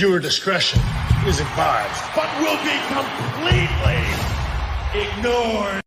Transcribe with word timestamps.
Viewer 0.00 0.18
discretion 0.18 0.80
is 1.26 1.40
advised. 1.40 2.04
but 2.16 2.26
will 2.40 2.56
be 2.64 2.74
completely 2.88 4.00
ignored. 4.98 5.82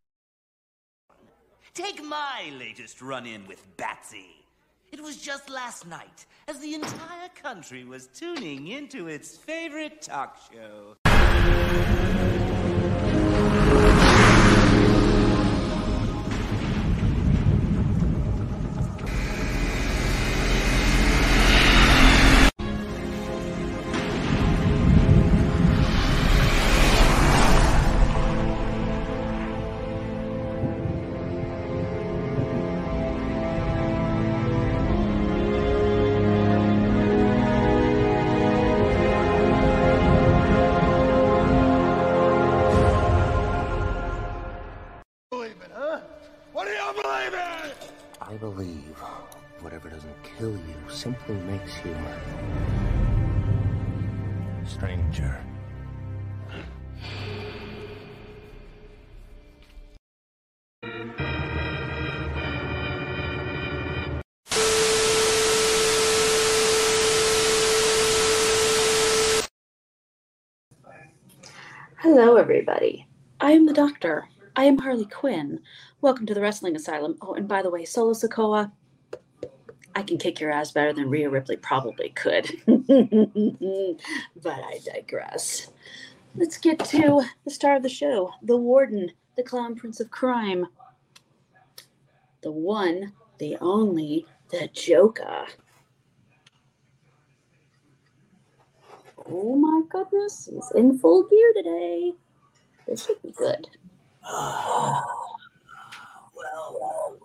Take 1.74 2.04
my 2.04 2.54
latest 2.60 3.02
run 3.02 3.26
in 3.26 3.48
with 3.48 3.66
Batsy. 3.76 4.44
It 4.92 5.02
was 5.02 5.18
just 5.18 5.50
last 5.50 5.88
night 5.88 6.28
as 6.48 6.60
the 6.60 6.76
entire 6.76 7.30
country 7.42 7.86
was 7.86 8.06
tuning 8.06 8.68
into 8.68 9.08
its 9.08 9.36
favorite 9.36 10.04
talk 10.04 10.38
show. 10.54 12.03
You 51.86 51.96
stranger. 54.66 55.44
Hello, 71.98 72.38
everybody. 72.38 73.08
I 73.42 73.52
am 73.52 73.66
the 73.66 73.74
Doctor. 73.74 74.30
I 74.56 74.64
am 74.66 74.78
Harley 74.78 75.06
Quinn. 75.06 75.60
Welcome 76.00 76.26
to 76.28 76.34
the 76.34 76.40
Wrestling 76.40 76.78
Asylum. 76.78 77.18
Oh, 77.22 77.34
and 77.34 77.50
by 77.50 77.62
the 77.62 77.70
way, 77.70 77.84
Solo 77.84 78.14
Sikoa, 78.14 78.72
I 79.96 80.04
can 80.04 80.18
kick 80.18 80.40
your 80.40 80.52
ass 80.52 80.72
better 80.72 80.94
than 80.94 81.10
Rhea 81.10 81.30
Ripley 81.30 81.58
probably 81.58 82.10
could. 82.10 82.50
but 82.66 84.60
I 84.60 84.80
digress. 84.84 85.72
Let's 86.36 86.58
get 86.58 86.80
to 86.86 87.24
the 87.46 87.52
star 87.52 87.76
of 87.76 87.84
the 87.84 87.90
show 87.90 88.32
the 88.42 88.58
Warden, 88.58 89.12
the 89.38 89.44
Clown 89.44 89.76
Prince 89.76 90.00
of 90.00 90.10
Crime, 90.10 90.66
the 92.42 92.52
one, 92.52 93.14
the 93.38 93.58
only, 93.62 94.26
the 94.50 94.68
Joker. 94.74 95.46
Oh 99.26 99.56
my 99.56 99.82
goodness, 99.90 100.50
he's 100.52 100.72
in 100.76 100.98
full 100.98 101.24
gear 101.24 101.54
today. 101.56 102.14
This 102.88 103.06
should 103.06 103.22
be 103.22 103.32
good. 103.32 103.68
Well, 106.36 107.20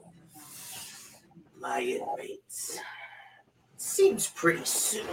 my 1.60 1.80
inmates. 1.80 2.78
Seems 3.76 4.28
pretty 4.28 4.64
soon. 4.64 5.06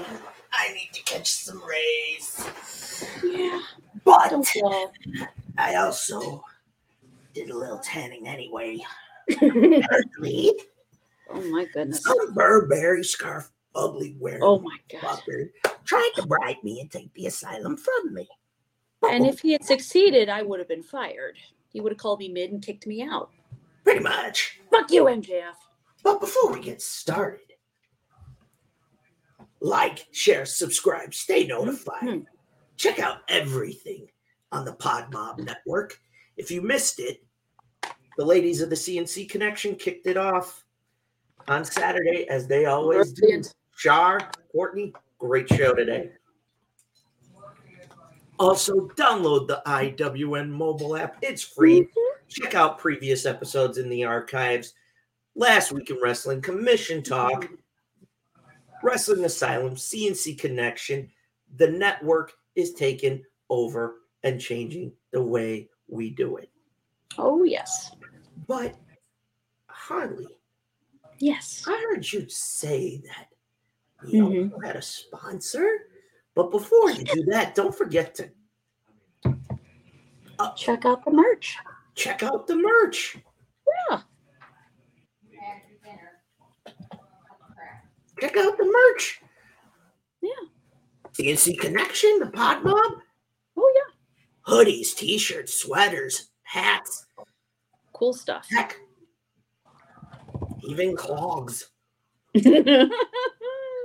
I 0.53 0.73
need 0.73 0.89
to 0.93 1.03
catch 1.03 1.31
some 1.31 1.61
rays. 1.63 2.47
Yeah, 3.23 3.59
But 4.03 4.29
don't. 4.29 4.47
I 5.57 5.75
also 5.75 6.43
did 7.33 7.49
a 7.49 7.57
little 7.57 7.79
tanning 7.79 8.27
anyway. 8.27 8.79
Apparently, 9.31 10.53
Oh 11.29 11.41
my 11.51 11.65
goodness. 11.73 12.03
some 12.03 12.33
Burberry 12.33 13.03
scarf 13.03 13.51
ugly 13.73 14.15
wearing 14.19 14.43
Oh 14.43 14.59
my 14.59 14.77
god. 15.01 15.19
tried 15.83 16.11
to 16.15 16.25
bribe 16.25 16.57
me 16.63 16.79
and 16.79 16.89
take 16.91 17.11
the 17.13 17.25
asylum 17.25 17.75
from 17.77 18.13
me. 18.13 18.27
And 19.09 19.25
if 19.25 19.39
he 19.41 19.51
had 19.51 19.63
succeeded, 19.63 20.29
I 20.29 20.41
would 20.43 20.59
have 20.59 20.67
been 20.69 20.83
fired. 20.83 21.37
He 21.73 21.81
would 21.81 21.91
have 21.91 21.99
called 21.99 22.19
me 22.19 22.29
mid 22.29 22.51
and 22.51 22.61
kicked 22.63 22.87
me 22.87 23.01
out. 23.03 23.29
Pretty 23.83 23.99
much. 23.99 24.59
Fuck 24.71 24.91
you, 24.91 25.03
MJF. 25.05 25.53
But 26.05 26.21
before 26.21 26.53
we 26.53 26.61
get 26.61 26.83
started, 26.83 27.53
like, 29.59 30.05
share, 30.11 30.45
subscribe, 30.45 31.15
stay 31.15 31.47
notified. 31.47 32.03
Mhm. 32.03 32.25
Check 32.77 32.99
out 32.99 33.21
everything 33.27 34.11
on 34.51 34.65
the 34.65 34.73
Pod 34.73 35.11
Mob 35.11 35.39
Network. 35.39 35.99
If 36.37 36.51
you 36.51 36.61
missed 36.61 36.99
it, 36.99 37.25
the 38.17 38.23
ladies 38.23 38.61
of 38.61 38.69
the 38.69 38.75
CNC 38.75 39.25
Connection 39.25 39.75
kicked 39.75 40.05
it 40.05 40.15
off 40.15 40.63
on 41.47 41.65
Saturday, 41.65 42.29
as 42.29 42.45
they 42.45 42.65
always 42.65 43.11
do. 43.11 43.21
Brilliant. 43.21 43.55
Char, 43.75 44.31
Courtney, 44.51 44.93
great 45.17 45.49
show 45.49 45.73
today. 45.73 46.11
Also, 48.37 48.89
download 48.89 49.47
the 49.47 49.63
IWN 49.65 50.51
mobile 50.51 50.95
app. 50.95 51.17
It's 51.23 51.41
free. 51.41 51.89
Check 52.27 52.53
out 52.53 52.77
previous 52.77 53.25
episodes 53.25 53.79
in 53.79 53.89
the 53.89 54.03
archives. 54.03 54.75
Last 55.35 55.71
Week 55.71 55.89
in 55.89 55.97
Wrestling, 56.01 56.41
Commission 56.41 57.03
Talk, 57.03 57.49
Wrestling 58.83 59.25
Asylum, 59.25 59.75
CNC 59.75 60.37
Connection. 60.39 61.09
The 61.57 61.67
network 61.69 62.33
is 62.55 62.73
taking 62.73 63.23
over 63.49 63.95
and 64.23 64.39
changing 64.39 64.93
the 65.11 65.21
way 65.21 65.69
we 65.87 66.09
do 66.09 66.37
it. 66.37 66.49
Oh 67.17 67.43
yes. 67.43 67.91
But, 68.47 68.75
Harley, 69.67 70.27
Yes. 71.19 71.63
I 71.67 71.71
heard 71.89 72.11
you 72.11 72.27
say 72.27 73.01
that 73.05 73.27
you 74.09 74.21
know, 74.21 74.27
Mhm. 74.29 74.51
you 74.51 74.59
had 74.59 74.75
a 74.75 74.81
sponsor. 74.81 75.89
But 76.35 76.51
before 76.51 76.91
you 76.91 77.03
do 77.05 77.23
that, 77.31 77.55
don't 77.55 77.73
forget 77.73 78.13
to 78.15 78.29
Check 80.57 80.85
out 80.85 81.05
the 81.05 81.11
merch. 81.11 81.55
check 81.95 82.21
out 82.23 82.45
the 82.47 82.57
merch. 82.57 83.17
Yeah. 83.89 84.01
Check 88.19 88.37
out 88.37 88.57
the 88.57 88.65
merch. 88.65 89.21
Yeah. 90.21 90.29
CNC 91.13 91.59
Connection, 91.59 92.19
the 92.19 92.27
Pod 92.27 92.63
Mob, 92.63 92.93
Oh 93.57 93.73
yeah. 93.75 94.53
hoodies, 94.53 94.95
t-shirts, 94.95 95.53
sweaters, 95.61 96.29
hats, 96.43 97.05
Cool 97.93 98.13
stuff. 98.13 98.47
heck, 98.49 98.77
even 100.63 100.95
clogs. 100.95 101.69
Thought 102.43 102.89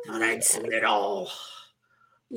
I'd 0.09 0.43
seen 0.43 0.73
it 0.73 0.85
all. 0.85 1.31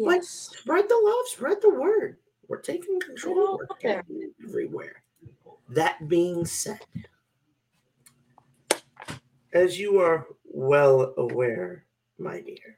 But 0.05 0.23
spread 0.23 0.87
the 0.89 1.01
love, 1.03 1.25
spread 1.27 1.57
the 1.61 1.69
word. 1.71 2.17
We're 2.47 2.61
taking 2.61 2.99
control. 2.99 3.59
We're 3.83 4.03
everywhere. 4.43 5.01
That 5.69 6.07
being 6.07 6.45
said, 6.45 6.79
as 9.53 9.79
you 9.79 9.99
are 9.99 10.27
well 10.43 11.13
aware, 11.17 11.85
my 12.23 12.41
dear, 12.41 12.77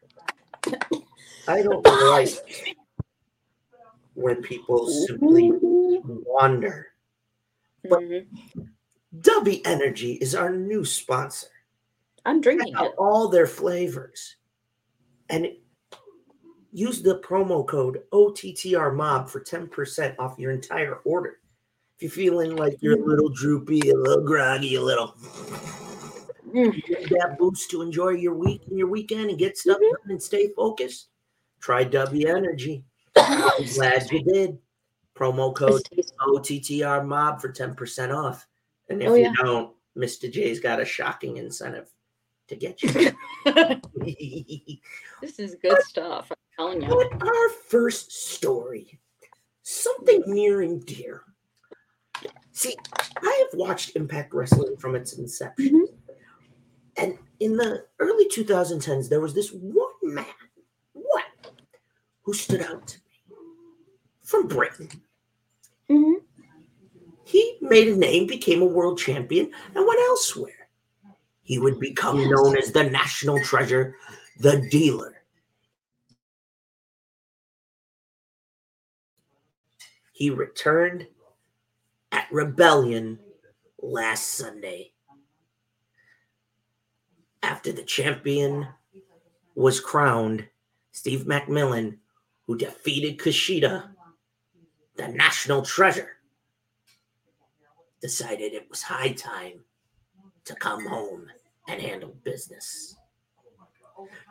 I 1.47 1.61
don't 1.61 1.85
like 1.85 2.29
when 4.15 4.41
people 4.41 4.87
simply 4.89 5.51
wander. 5.61 6.87
Mhm. 7.85 8.25
W 9.21 9.61
Energy 9.65 10.13
is 10.13 10.33
our 10.35 10.49
new 10.49 10.83
sponsor. 10.83 11.47
I'm 12.25 12.41
drinking 12.41 12.73
Check 12.73 12.81
out 12.81 12.87
it. 12.87 12.95
all 12.97 13.27
their 13.29 13.45
flavors 13.45 14.37
and 15.29 15.47
use 16.71 17.01
the 17.01 17.19
promo 17.19 17.65
code 17.65 18.01
OTTR 18.11 18.93
Mob 18.95 19.29
for 19.29 19.39
10% 19.39 20.15
off 20.17 20.39
your 20.39 20.51
entire 20.51 20.95
order. 21.05 21.39
If 21.97 22.01
you're 22.01 22.11
feeling 22.31 22.55
like 22.57 22.77
you're 22.81 22.99
a 22.99 23.05
little 23.05 23.29
droopy, 23.29 23.91
a 23.91 23.95
little 23.95 24.25
groggy, 24.25 24.75
a 24.75 24.81
little 24.81 25.15
Mm. 26.55 27.09
that 27.09 27.35
boost 27.37 27.69
to 27.71 27.81
enjoy 27.81 28.09
your 28.09 28.33
week 28.33 28.61
and 28.67 28.77
your 28.77 28.87
weekend 28.87 29.29
and 29.29 29.37
get 29.37 29.57
stuff 29.57 29.77
done 29.79 30.09
and 30.09 30.21
stay 30.21 30.49
focused, 30.55 31.09
try 31.59 31.83
W 31.83 32.27
Energy. 32.27 32.85
I'm 33.17 33.65
glad 33.75 34.09
you 34.11 34.23
did. 34.23 34.57
Promo 35.17 35.53
code. 35.53 35.81
OTTR 36.27 37.05
Mob 37.05 37.41
for 37.41 37.51
10% 37.51 38.15
off. 38.15 38.47
And 38.89 39.01
if 39.01 39.09
Oh, 39.09 39.15
you 39.15 39.33
don't, 39.35 39.73
Mr. 39.97 40.31
J's 40.31 40.59
got 40.59 40.79
a 40.81 40.85
shocking 40.85 41.37
incentive 41.37 41.89
to 42.47 42.55
get 42.55 42.81
you. 42.83 42.91
this 45.21 45.39
is 45.39 45.55
good 45.61 45.81
stuff. 45.83 46.31
I'm 46.31 46.37
telling 46.55 46.81
you. 46.81 46.87
But 46.89 47.27
our 47.27 47.49
first 47.67 48.11
story, 48.11 48.99
something 49.63 50.23
near 50.27 50.61
and 50.61 50.85
dear. 50.85 51.23
See, 52.51 52.75
I 53.21 53.45
have 53.51 53.59
watched 53.59 53.95
Impact 53.95 54.33
Wrestling 54.33 54.77
from 54.77 54.95
its 54.95 55.13
inception. 55.13 55.87
And 56.97 57.17
in 57.39 57.57
the 57.57 57.85
early 57.99 58.27
2010s, 58.29 59.09
there 59.09 59.19
was 59.19 59.33
this 59.33 59.49
one 59.51 59.93
man, 60.01 60.25
what, 60.93 61.23
who 62.23 62.33
stood 62.33 62.61
out 62.61 62.87
to 62.87 62.97
me 62.97 63.35
from 64.23 64.47
Britain. 64.47 64.89
Mhm. 65.89 66.23
He 67.25 67.57
made 67.61 67.87
a 67.89 67.95
name, 67.95 68.27
became 68.27 68.61
a 68.61 68.65
world 68.65 68.97
champion, 68.99 69.51
and 69.73 69.85
went 69.87 69.99
elsewhere. 69.99 70.69
He 71.41 71.59
would 71.59 71.79
become 71.79 72.19
Yes. 72.19 72.29
known 72.31 72.57
as 72.57 72.71
the 72.71 72.83
national 72.83 73.39
treasure, 73.41 73.97
the 74.39 74.67
dealer. 74.71 75.23
He 80.13 80.29
returned 80.29 81.07
at 82.11 82.31
Rebellion 82.31 83.19
last 83.79 84.29
Sunday. 84.29 84.94
After 87.45 87.71
the 87.71 87.83
champion 87.83 88.67
was 89.53 89.79
crowned, 89.79 90.47
Steve 90.91 91.25
McMillan, 91.25 91.99
who 92.47 92.57
defeated 92.57 93.19
Kushida, 93.19 93.89
the 94.95 95.09
national 95.09 95.61
treasure, 95.61 96.17
decided 98.01 98.53
it 98.53 98.67
was 98.67 98.81
high 98.81 99.11
time 99.11 99.63
to 100.45 100.55
come 100.55 100.87
home 100.87 101.27
and 101.67 101.79
handle 101.79 102.15
business. 102.23 102.95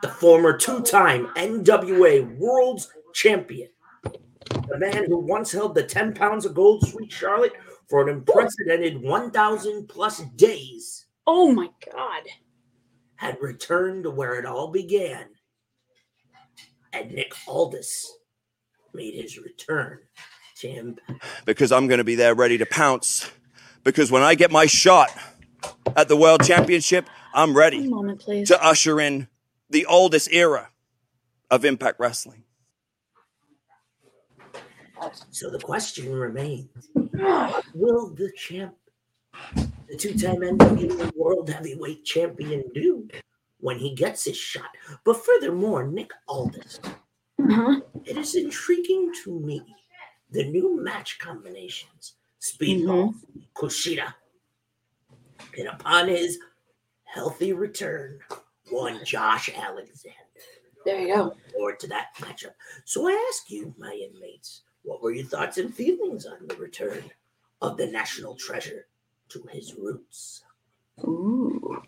The 0.01 0.09
former 0.09 0.57
two 0.57 0.81
time 0.81 1.27
NWA 1.37 2.37
World's 2.37 2.91
Champion, 3.13 3.69
the 4.03 4.77
man 4.77 5.05
who 5.05 5.19
once 5.19 5.53
held 5.53 5.73
the 5.73 5.83
10 5.83 6.15
pounds 6.15 6.45
of 6.45 6.53
gold 6.53 6.85
Sweet 6.85 7.13
Charlotte 7.13 7.53
for 7.87 8.01
an 8.01 8.09
unprecedented 8.09 9.01
1,000 9.01 9.87
plus 9.87 10.19
days, 10.35 11.05
Oh 11.27 11.51
my 11.51 11.69
God. 11.91 12.23
Had 13.17 13.37
returned 13.41 14.03
to 14.03 14.11
where 14.11 14.35
it 14.35 14.45
all 14.45 14.71
began. 14.71 15.25
And 16.93 17.11
Nick 17.11 17.33
Aldis 17.47 18.11
made 18.93 19.15
his 19.15 19.37
return 19.37 19.99
to 20.57 20.69
Impact. 20.69 21.23
because 21.45 21.71
I'm 21.71 21.87
going 21.87 21.97
to 21.97 22.03
be 22.03 22.15
there 22.15 22.33
ready 22.33 22.57
to 22.57 22.65
pounce. 22.65 23.29
Because 23.83 24.11
when 24.11 24.23
I 24.23 24.35
get 24.35 24.51
my 24.51 24.65
shot 24.65 25.11
at 25.95 26.07
the 26.07 26.15
World 26.17 26.43
Championship, 26.43 27.07
I'm 27.33 27.55
ready 27.55 27.87
moment, 27.87 28.21
to 28.47 28.63
usher 28.63 28.99
in 28.99 29.27
the 29.69 29.85
Aldis 29.85 30.27
era 30.29 30.69
of 31.51 31.65
Impact 31.65 31.99
Wrestling. 31.99 32.43
So 35.29 35.49
the 35.49 35.59
question 35.59 36.11
remains 36.13 36.69
Will 37.73 38.15
the 38.15 38.31
champ, 38.35 38.75
the 39.95 40.01
two 40.13 40.17
time 40.17 40.41
NWA 40.41 41.15
World 41.15 41.49
Heavyweight 41.49 42.03
Champion, 42.03 42.65
do 42.73 43.07
when 43.59 43.79
he 43.79 43.95
gets 43.95 44.25
his 44.25 44.35
shot? 44.35 44.69
But 45.05 45.23
furthermore, 45.25 45.87
Nick 45.87 46.11
Aldis, 46.27 46.79
Uh-huh. 47.39 47.79
it 48.03 48.17
is 48.17 48.35
intriguing 48.35 49.13
to 49.23 49.39
me 49.39 49.63
the 50.31 50.43
new 50.49 50.81
match 50.81 51.17
combinations 51.19 52.15
Speedball, 52.41 53.13
Kushida, 53.55 54.13
and 55.57 55.67
upon 55.69 56.09
his 56.09 56.39
healthy 57.05 57.53
return, 57.53 58.19
one 58.69 59.03
Josh 59.05 59.49
Alexander. 59.55 60.17
There 60.83 60.99
you 60.99 61.15
go. 61.15 61.37
Forward 61.53 61.79
to 61.79 61.87
that 61.87 62.07
matchup. 62.17 62.53
So 62.83 63.07
I 63.07 63.27
ask 63.29 63.49
you, 63.49 63.73
my 63.77 63.93
inmates, 63.93 64.63
what 64.83 65.01
were 65.01 65.11
your 65.11 65.25
thoughts 65.25 65.57
and 65.57 65.73
feelings 65.73 66.25
on 66.25 66.47
the 66.47 66.55
return 66.57 67.03
of 67.61 67.77
the 67.77 67.87
national 67.87 68.35
treasure 68.35 68.87
to 69.29 69.43
his 69.51 69.75
roots? 69.75 70.43
Ooh. 71.03 71.81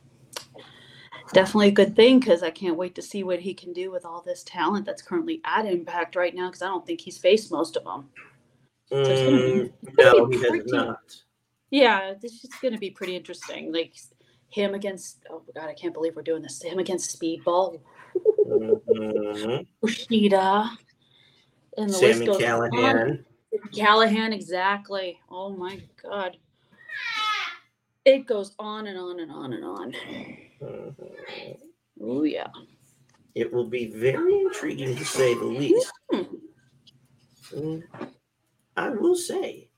Definitely 1.33 1.69
a 1.69 1.71
good 1.71 1.95
thing 1.95 2.19
because 2.19 2.41
I 2.41 2.51
can't 2.51 2.77
wait 2.77 2.95
to 2.95 3.01
see 3.01 3.23
what 3.23 3.39
he 3.39 3.53
can 3.53 3.73
do 3.73 3.91
with 3.91 4.05
all 4.05 4.21
this 4.21 4.43
talent 4.43 4.85
that's 4.85 5.01
currently 5.01 5.41
at 5.45 5.65
Impact 5.65 6.15
right 6.15 6.33
now 6.33 6.47
because 6.47 6.61
I 6.61 6.67
don't 6.67 6.85
think 6.85 7.01
he's 7.01 7.17
faced 7.17 7.51
most 7.51 7.75
of 7.75 7.83
them. 7.83 8.09
gonna 8.89 9.07
be- 9.09 9.15
Mm, 9.15 9.73
no, 9.97 10.25
he 10.27 10.37
has 10.41 10.65
not. 10.65 11.21
Yeah, 11.69 12.13
this 12.21 12.45
is 12.45 12.49
going 12.61 12.73
to 12.73 12.79
be 12.79 12.89
pretty 12.89 13.15
interesting. 13.17 13.73
Like 13.73 13.93
him 14.49 14.73
against, 14.73 15.25
oh 15.29 15.43
my 15.45 15.61
God, 15.61 15.69
I 15.69 15.73
can't 15.73 15.93
believe 15.93 16.15
we're 16.15 16.21
doing 16.21 16.41
this. 16.41 16.61
Him 16.61 16.79
against 16.79 17.19
Speedball, 17.19 17.81
Mhm. 18.45 19.67
Kushida, 19.83 20.77
and 21.77 21.89
the 21.89 21.97
list 21.97 22.19
Sami 22.19 22.25
goes 22.25 22.41
on. 22.41 22.71
Callihan. 22.71 23.25
Callihan, 23.73 24.33
exactly. 24.33 25.19
Oh 25.29 25.49
my 25.49 25.81
God. 26.01 26.37
It 28.07 28.25
goes 28.25 28.55
on 28.57 28.87
and 28.87 28.97
on 28.97 29.19
and 29.19 29.29
on 29.29 29.51
and 29.51 29.65
on. 29.65 29.93
Mhm. 30.61 31.57
Oh, 32.01 32.23
yeah. 32.23 32.47
It 33.35 33.51
will 33.51 33.67
be 33.67 33.87
very 33.87 34.39
intriguing 34.43 34.95
to 34.95 35.03
say 35.03 35.33
the 35.33 35.43
least. 35.43 35.91
Mm, 37.51 37.83
I 38.77 38.89
will 38.91 39.15
say, 39.17 39.69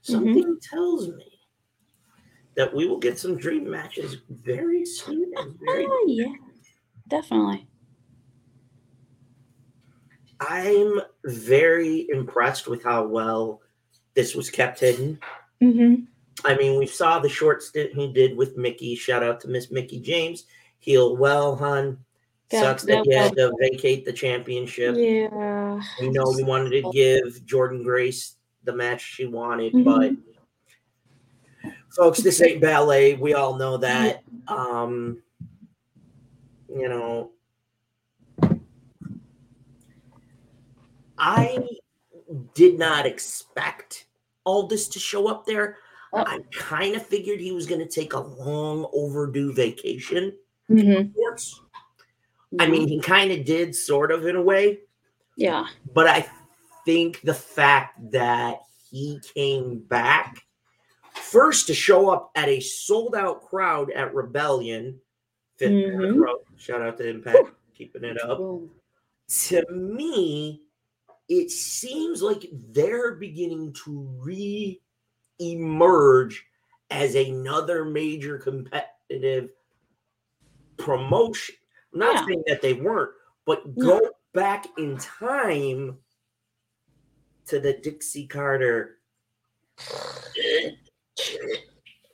something 0.00 0.58
tells 0.60 1.08
me 1.10 1.38
that 2.56 2.74
we 2.74 2.88
will 2.88 2.98
get 2.98 3.20
some 3.20 3.36
dream 3.36 3.70
matches 3.70 4.16
very 4.28 4.84
soon 4.84 5.30
and 5.36 5.56
very 5.64 5.86
Oh, 5.88 6.04
yeah. 6.08 6.34
Definitely. 7.06 7.68
I'm 10.40 11.00
very 11.24 12.08
impressed 12.10 12.66
with 12.66 12.82
how 12.82 13.06
well 13.06 13.60
this 14.14 14.34
was 14.34 14.50
kept 14.50 14.80
hidden. 14.80 15.20
Mm-hmm. 15.62 16.06
I 16.44 16.56
mean, 16.56 16.78
we 16.78 16.86
saw 16.86 17.18
the 17.18 17.28
short 17.28 17.62
stint 17.62 17.92
he 17.92 18.12
did 18.12 18.36
with 18.36 18.56
Mickie. 18.56 18.94
Shout 18.94 19.22
out 19.22 19.40
to 19.40 19.48
Miss 19.48 19.70
Mickie 19.70 20.00
James. 20.00 20.46
Heal 20.78 21.16
well, 21.16 21.54
hun. 21.56 21.98
Sucks 22.50 22.82
that 22.82 23.06
you 23.06 23.16
had 23.16 23.34
to 23.36 23.50
vacate 23.60 24.04
the 24.04 24.12
championship. 24.12 24.94
Yeah. 24.98 25.80
We 26.00 26.10
know 26.10 26.24
we 26.36 26.42
wanted 26.42 26.70
to 26.82 26.90
give 26.92 27.40
Jordynne 27.46 27.82
Grace 27.82 28.36
the 28.64 28.74
match 28.74 29.00
she 29.00 29.24
wanted, 29.24 29.72
Mhm. 29.72 29.84
but 29.84 31.72
folks, 31.96 32.18
this 32.20 32.42
ain't 32.42 32.60
ballet. 32.60 33.14
We 33.14 33.32
all 33.32 33.56
know 33.56 33.78
that. 33.78 34.22
Um, 34.48 35.22
you 36.68 36.88
know, 36.88 37.30
I 41.16 41.58
did 42.54 42.78
not 42.78 43.06
expect 43.06 44.06
Aldis 44.44 44.88
to 44.88 44.98
show 44.98 45.28
up 45.28 45.46
there. 45.46 45.78
I 46.12 46.40
kind 46.52 46.94
of 46.94 47.06
figured 47.06 47.40
he 47.40 47.52
was 47.52 47.66
going 47.66 47.80
to 47.80 47.88
take 47.88 48.12
a 48.12 48.20
long 48.20 48.86
overdue 48.92 49.52
vacation. 49.52 50.32
Mm-hmm. 50.70 51.10
I 52.60 52.66
mean, 52.66 52.86
he 52.86 53.00
kind 53.00 53.32
of 53.32 53.44
did, 53.44 53.74
sort 53.74 54.12
of, 54.12 54.26
in 54.26 54.36
a 54.36 54.42
way. 54.42 54.80
yeah. 55.36 55.66
But 55.94 56.06
I 56.06 56.26
think 56.84 57.20
the 57.22 57.32
fact 57.34 58.10
that 58.12 58.58
he 58.90 59.20
came 59.34 59.78
back 59.78 60.44
first 61.14 61.66
to 61.68 61.74
show 61.74 62.10
up 62.10 62.30
at 62.34 62.48
a 62.48 62.60
sold 62.60 63.14
out 63.14 63.42
crowd 63.42 63.90
at 63.92 64.14
Rebellion, 64.14 65.00
Mhm. 65.60 66.18
Pro, 66.18 66.34
shout 66.56 66.82
out 66.82 66.98
to 66.98 67.08
Impact, 67.08 67.50
keeping 67.74 68.02
it 68.04 68.20
up. 68.20 68.38
To 69.46 69.64
me, 69.70 70.62
it 71.28 71.50
seems 71.50 72.20
like 72.20 72.50
they're 72.72 73.14
beginning 73.14 73.72
to 73.84 74.00
re 74.18 74.80
emerge 75.42 76.44
as 76.90 77.14
another 77.14 77.84
major 77.84 78.38
competitive 78.38 79.50
promotion. 80.76 81.54
I'm 81.92 81.98
not 81.98 82.14
Yeah. 82.14 82.26
saying 82.26 82.44
that 82.46 82.62
they 82.62 82.74
weren't, 82.74 83.12
but 83.44 83.76
No. 83.76 84.00
go 84.00 84.10
back 84.32 84.66
in 84.78 84.96
time 84.98 85.98
to 87.46 87.60
the 87.60 87.74
Dixie 87.74 88.26
Carter. 88.26 88.98
Bitch, 90.38 90.78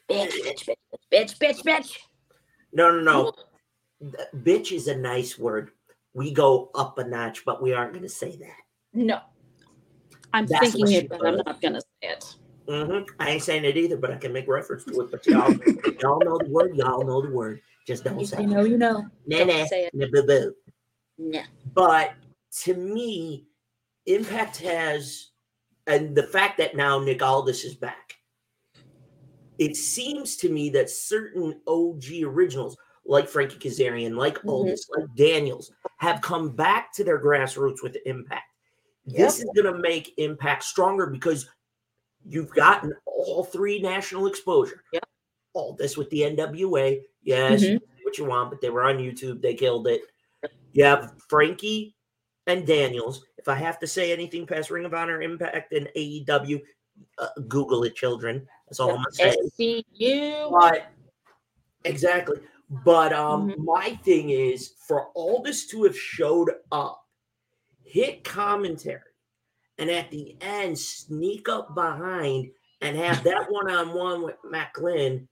bitch, 0.09 0.65
bitch, 0.65 0.77
bitch, 1.13 1.39
bitch, 1.39 1.63
bitch. 1.65 1.99
No, 2.73 2.91
no, 2.91 3.03
no. 3.03 3.33
Bitch 4.37 4.73
is 4.73 4.89
a 4.89 4.97
nice 4.97 5.39
word. 5.39 5.73
We 6.15 6.33
go 6.33 6.71
up 6.75 6.99
a 6.99 7.05
notch, 7.05 7.45
but 7.45 7.63
we 7.63 7.73
aren't 7.73 7.93
going 7.93 8.03
to 8.03 8.09
say 8.09 8.37
that. 8.37 8.57
No. 8.95 9.21
I'm 10.33 10.47
That's 10.47 10.73
thinking 10.73 10.93
it, 10.93 11.09
but 11.09 11.27
I'm 11.27 11.37
not 11.37 11.61
gonna 11.61 11.81
say 11.81 12.09
it. 12.11 12.25
Hmm 12.69 12.99
I 13.19 13.31
ain't 13.31 13.43
saying 13.43 13.65
it 13.65 13.77
either, 13.77 13.97
but 13.97 14.13
I 14.13 14.17
can 14.17 14.33
make 14.33 14.47
reference 14.47 14.85
to 14.85 15.01
it. 15.01 15.11
But 15.11 15.27
y'all, 15.27 15.55
y'all 16.01 16.21
know 16.21 16.39
the 16.39 16.51
word. 16.51 16.77
Y'all 16.77 17.05
know 17.05 17.23
the 17.23 17.31
word. 17.31 17.61
Just 17.87 18.05
don't 18.05 18.21
If 18.21 18.29
say 18.29 18.43
you 18.43 18.45
it. 18.45 18.51
know, 18.51 18.65
you 18.65 18.77
know. 18.77 19.07
Nah, 19.27 19.39
don't 19.39 19.49
nah, 19.49 19.65
say 19.67 19.85
it. 19.87 19.95
nah, 19.95 20.07
boo, 20.13 20.27
boo. 20.27 20.55
Yeah. 21.17 21.47
But 21.75 22.13
to 22.63 22.75
me, 22.75 23.47
Impact 24.07 24.59
has, 24.59 25.31
and 25.87 26.15
the 26.15 26.23
fact 26.23 26.59
that 26.59 26.77
now 26.77 26.99
Nick 26.99 27.23
Aldis 27.23 27.65
is 27.65 27.75
back, 27.75 28.17
it 29.59 29.75
seems 29.75 30.37
to 30.37 30.51
me 30.51 30.71
that 30.71 30.91
certain 30.91 31.61
OG 31.67 32.23
originals, 32.23 32.77
like 33.07 33.29
Frankie 33.29 33.59
Kazarian, 33.59 34.15
like 34.17 34.39
Mhm. 34.43 34.49
Aldis, 34.51 34.89
like 34.95 35.15
Daniels, 35.15 35.73
have 35.97 36.21
come 36.21 36.51
back 36.55 36.93
to 36.95 37.05
their 37.05 37.19
grassroots 37.19 37.83
with 37.83 37.97
Impact. 38.05 38.45
This 39.07 39.39
is 39.39 39.47
going 39.55 39.73
to 39.73 39.81
make 39.81 40.13
Impact 40.19 40.63
stronger 40.63 41.07
because 41.07 41.49
you've 42.25 42.51
gotten 42.51 42.93
all 43.07 43.45
three 43.45 43.81
national 43.81 44.27
exposure. 44.27 44.83
Yep. 44.93 45.05
Aldis 45.55 45.97
with 45.97 46.11
the 46.11 46.23
NWA. 46.23 47.03
Yes, 47.23 47.63
Mhm. 47.63 47.81
do 47.81 48.05
what 48.05 48.19
you 48.19 48.25
want, 48.25 48.51
but 48.51 48.61
they 48.61 48.71
were 48.71 48.85
on 48.85 48.99
YouTube. 48.99 49.41
They 49.43 49.55
killed 49.55 49.89
it. 49.89 50.03
You 50.73 50.85
have 50.85 51.15
Frankie 51.29 51.97
and 52.47 52.67
Daniels. 52.67 53.25
If 53.39 53.49
I 53.49 53.55
have 53.55 53.79
to 53.81 53.87
say 53.87 54.13
anything 54.13 54.47
past 54.47 54.71
Ring 54.71 54.85
of 54.85 54.95
Honor, 54.95 55.21
Impact, 55.23 55.73
and 55.73 55.89
AEW, 55.97 56.61
uh, 57.19 57.29
Google 57.49 57.85
it, 57.85 57.95
children. 57.97 58.47
That's 58.67 58.81
all 58.81 58.91
I'm 58.91 58.97
gonna 58.97 59.13
say. 59.13 59.37
SCU. 59.59 60.51
But 60.51 60.89
exactly. 61.85 62.41
But 62.85 63.13
um, 63.15 63.51
Mhm. 63.51 63.59
my 63.59 63.95
thing 64.05 64.31
is 64.31 64.75
for 64.87 65.09
all 65.15 65.43
this 65.43 65.67
to 65.69 65.85
have 65.85 65.99
showed 65.99 66.51
up, 66.71 67.07
hit 67.83 68.25
commentary, 68.25 69.01
and 69.79 69.91
at 69.91 70.11
the 70.11 70.37
end 70.41 70.79
sneak 70.79 71.49
up 71.49 71.75
behind 71.75 72.51
and 72.81 72.97
have 72.97 73.23
that 73.25 73.47
one-on-one 73.51 74.23
with 74.23 74.37
Maclin. 74.45 75.27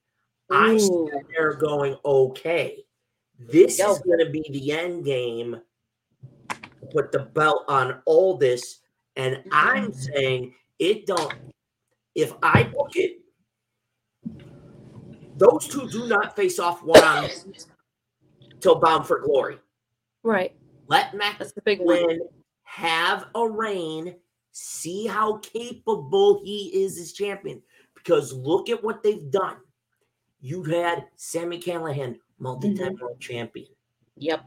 I 0.51 0.79
sit 0.79 1.27
there 1.35 1.55
going, 1.55 1.97
okay, 2.05 2.85
this 3.39 3.81
is 3.81 3.99
going 3.99 4.21
to 4.21 4.31
be 4.31 4.45
the 4.51 4.73
end 4.73 5.05
game. 5.05 5.61
Put 6.93 7.11
the 7.11 7.19
belt 7.19 7.65
on 7.67 8.01
Aldis, 8.07 8.79
and 9.17 9.43
I'm 9.51 9.93
saying 9.93 10.55
it 10.79 11.07
don't. 11.07 11.35
If 12.15 12.33
I 12.43 12.63
book 12.63 12.93
it, 12.95 13.19
those 15.37 15.67
two 15.67 15.89
do 15.89 16.07
not 16.07 16.37
face 16.37 16.59
off 16.59 16.83
one 16.83 17.03
on 17.03 17.25
one 17.25 17.31
till 18.61 18.77
Bound 18.77 19.07
for 19.07 19.21
Glory. 19.21 19.59
Right. 20.23 20.55
Let 20.89 21.15
Mac 21.15 21.39
That's 21.39 21.53
the 21.53 21.63
big 21.63 21.81
one. 21.81 22.21
Have 22.63 23.27
a 23.35 23.49
reign, 23.49 24.15
see 24.59 25.07
how 25.07 25.37
capable 25.39 26.41
he 26.43 26.71
is 26.83 26.99
as 26.99 27.13
champion. 27.13 27.61
Because 27.95 28.33
look 28.33 28.71
at 28.71 28.83
what 28.83 29.03
they've 29.03 29.31
done. 29.31 29.57
You've 30.41 30.69
had 30.69 31.05
Sami 31.17 31.61
Callihan, 31.61 32.17
multi-time 32.39 32.97
world 32.99 33.19
mm-hmm. 33.19 33.33
champion. 33.35 33.69
Yep. 34.17 34.47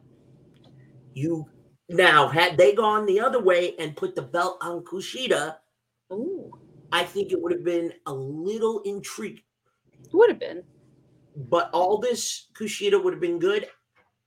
You 1.14 1.48
now 1.90 2.28
had 2.28 2.58
they 2.58 2.74
gone 2.74 3.06
the 3.06 3.20
other 3.20 3.40
way 3.40 3.76
and 3.78 3.96
put 3.96 4.16
the 4.16 4.22
belt 4.24 4.58
on 4.62 4.84
Kushida, 4.84 5.58
Ooh. 6.12 6.52
I 6.92 7.04
think 7.04 7.32
it 7.32 7.40
would 7.40 7.52
have 7.52 7.64
been 7.64 7.94
a 8.08 8.14
little 8.14 8.82
intrigued. 8.82 9.44
Would 10.12 10.30
have 10.30 10.40
been. 10.40 10.64
But 11.36 11.70
Aldis 11.72 12.48
Kushida 12.54 13.02
would 13.04 13.14
have 13.14 13.22
been 13.22 13.38
good. 13.38 13.68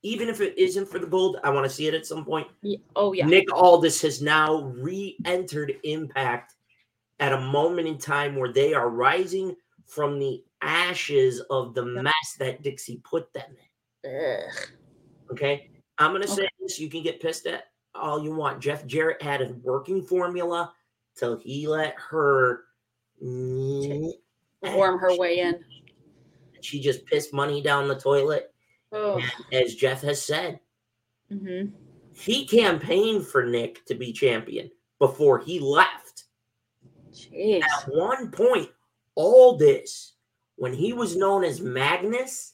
Even 0.03 0.29
if 0.29 0.41
it 0.41 0.59
isn't 0.59 0.89
for 0.89 0.99
the 0.99 1.07
gold, 1.07 1.39
I 1.45 1.51
want 1.51 1.65
to 1.65 1.71
see 1.71 1.87
it 1.87 1.95
at 1.95 2.07
some 2.07 2.25
point. 2.25 2.49
Ye- 2.63 2.83
Oh 2.97 3.13
yeah. 3.13 3.27
Nick 3.27 3.53
Aldis 3.53 4.01
has 4.03 4.21
now 4.21 4.63
re-entered 4.77 5.77
Impact 5.85 6.55
at 7.21 7.33
a 7.33 7.41
moment 7.41 7.87
in 7.87 7.99
time 7.99 8.35
where 8.37 8.53
they 8.53 8.75
are 8.75 8.89
rising 8.91 9.55
from 9.87 10.19
the 10.19 10.43
ashes 10.61 11.41
of 11.51 11.75
the 11.75 11.85
mess 11.85 12.37
that 12.39 12.63
Dixie 12.63 13.01
put 13.05 13.33
them 13.33 13.51
in. 14.05 14.11
Ugh. 14.11 14.69
Okay. 15.31 15.71
I'm 15.99 16.11
gonna 16.13 16.27
say 16.27 16.43
Okay. 16.43 16.51
this. 16.61 16.81
You 16.81 16.89
can 16.91 17.03
get 17.03 17.21
pissed 17.21 17.47
at 17.47 17.67
all 17.95 18.25
you 18.25 18.35
want. 18.35 18.61
Jeff 18.61 18.85
Jarrett 18.87 19.23
had 19.23 19.41
a 19.43 19.53
working 19.63 20.03
formula 20.03 20.73
till 21.15 21.37
he 21.37 21.69
let 21.69 21.95
her 21.99 22.65
warm 23.21 24.99
her 24.99 25.17
way 25.17 25.39
in. 25.41 25.65
She 26.61 26.81
just 26.81 27.05
pissed 27.07 27.33
money 27.33 27.63
down 27.63 27.87
the 27.89 27.95
toilet. 27.95 28.52
Oh. 28.93 29.21
As 29.53 29.75
Jeff 29.75 30.03
has 30.03 30.25
said, 30.25 30.61
hmm 31.31 31.67
he 32.15 32.47
campaigned 32.47 33.27
for 33.27 33.47
Nick 33.47 33.87
to 33.87 33.95
be 33.95 34.13
champion 34.13 34.71
before 34.99 35.39
he 35.39 35.59
left. 35.59 36.25
Jeez. 37.11 37.63
At 37.63 37.89
one 37.89 38.31
point, 38.31 38.69
Aldis, 39.17 40.13
when 40.57 40.75
he 40.75 40.93
was 40.93 41.17
known 41.17 41.43
as 41.43 41.61
Magnus, 41.61 42.53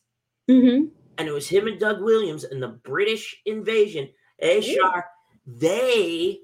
hmm 0.48 0.84
and 1.18 1.26
it 1.26 1.32
was 1.32 1.48
him 1.48 1.66
and 1.66 1.80
Doug 1.80 2.00
Williams 2.00 2.44
and 2.44 2.62
the 2.62 2.68
British 2.68 3.36
invasion, 3.46 4.08
Ashar, 4.40 5.06
they 5.44 6.38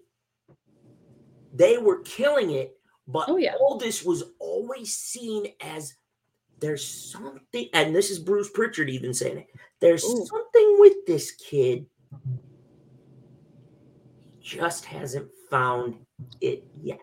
they 1.53 1.79
were 1.79 2.01
killing 2.01 2.51
it, 2.51 2.77
but 3.07 3.29
Oh, 3.29 3.37
yeah. 3.37 3.55
Aldis 3.61 4.05
was 4.05 4.25
always 4.41 4.93
seen 4.95 5.47
as 5.61 5.95
there's 6.65 6.87
something, 6.87 7.69
and 7.75 7.95
this 7.95 8.11
is 8.11 8.19
Bruce 8.19 8.49
Pritchard 8.49 8.89
even 8.89 9.13
saying 9.13 9.39
it. 9.39 9.47
There's 9.81 10.03
Ooh. 10.03 10.25
something 10.25 10.77
with 10.79 11.05
this 11.07 11.33
kid. 11.33 11.85
He 14.39 14.57
just 14.59 14.87
hasn't 14.87 15.29
found 15.51 15.97
it 16.41 16.65
yet. 16.81 17.01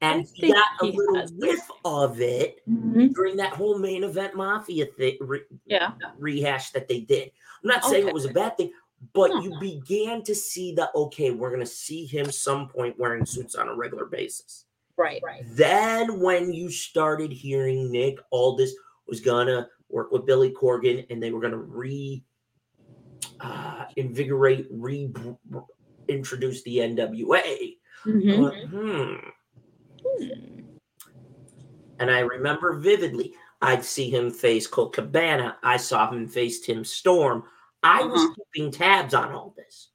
And 0.00 0.22
I 0.22 0.26
he 0.34 0.52
got 0.52 0.66
a 0.82 0.86
he 0.86 0.96
little 0.96 1.14
has. 1.16 1.32
whiff 1.32 1.60
of 1.84 2.20
it 2.20 2.60
Mhm. 2.68 3.14
during 3.14 3.36
that 3.36 3.52
whole 3.52 3.78
main 3.78 4.02
event 4.02 4.34
mafia 4.34 4.86
thing, 4.86 5.16
re- 5.20 5.44
Yeah. 5.66 5.92
rehash 6.18 6.70
that 6.72 6.88
they 6.88 7.00
did. 7.00 7.30
I'm 7.62 7.68
not 7.68 7.84
saying 7.84 8.02
Okay. 8.02 8.08
it 8.08 8.14
was 8.14 8.24
a 8.24 8.32
bad 8.32 8.56
thing, 8.56 8.72
but 9.12 9.30
No. 9.30 9.40
you 9.42 9.60
began 9.60 10.22
to 10.24 10.34
see 10.34 10.74
that 10.74 10.90
okay, 10.94 11.30
we're 11.30 11.50
gonna 11.52 11.66
see 11.66 12.04
him 12.04 12.32
some 12.32 12.68
point 12.68 12.98
wearing 12.98 13.26
suits 13.26 13.54
on 13.54 13.68
a 13.68 13.74
regular 13.74 14.06
basis. 14.06 14.64
Right. 14.96 15.20
Right. 15.22 15.44
Then 15.50 16.18
when 16.20 16.52
you 16.52 16.70
started 16.70 17.30
hearing 17.32 17.92
Nick 17.92 18.18
Aldis 18.32 18.74
was 19.08 19.20
gonna 19.20 19.68
work 19.88 20.10
with 20.12 20.26
Billy 20.26 20.50
Corgan 20.50 21.06
and 21.10 21.22
they 21.22 21.30
were 21.30 21.40
gonna 21.40 21.56
re 21.56 22.22
uh, 23.40 23.84
invigorate, 23.96 24.66
re 24.70 25.12
introduce 26.08 26.62
the 26.62 26.78
NWA. 26.78 27.76
I 28.30 28.34
hmm 28.34 28.40
went, 28.40 28.54
hmm. 28.70 29.14
And 32.00 32.10
I 32.10 32.20
remember 32.20 32.74
vividly, 32.78 33.34
I'd 33.60 33.84
see 33.84 34.08
him 34.08 34.30
face 34.30 34.66
Colt 34.66 34.92
Cabana. 34.92 35.56
I 35.62 35.76
saw 35.76 36.10
him 36.10 36.28
face 36.28 36.60
Tim 36.60 36.84
Storm. 36.84 37.44
I 37.82 38.04
was 38.04 38.22
Uh-huh. 38.22 38.34
keeping 38.54 38.70
tabs 38.70 39.14
on 39.14 39.32
Aldis. 39.32 39.88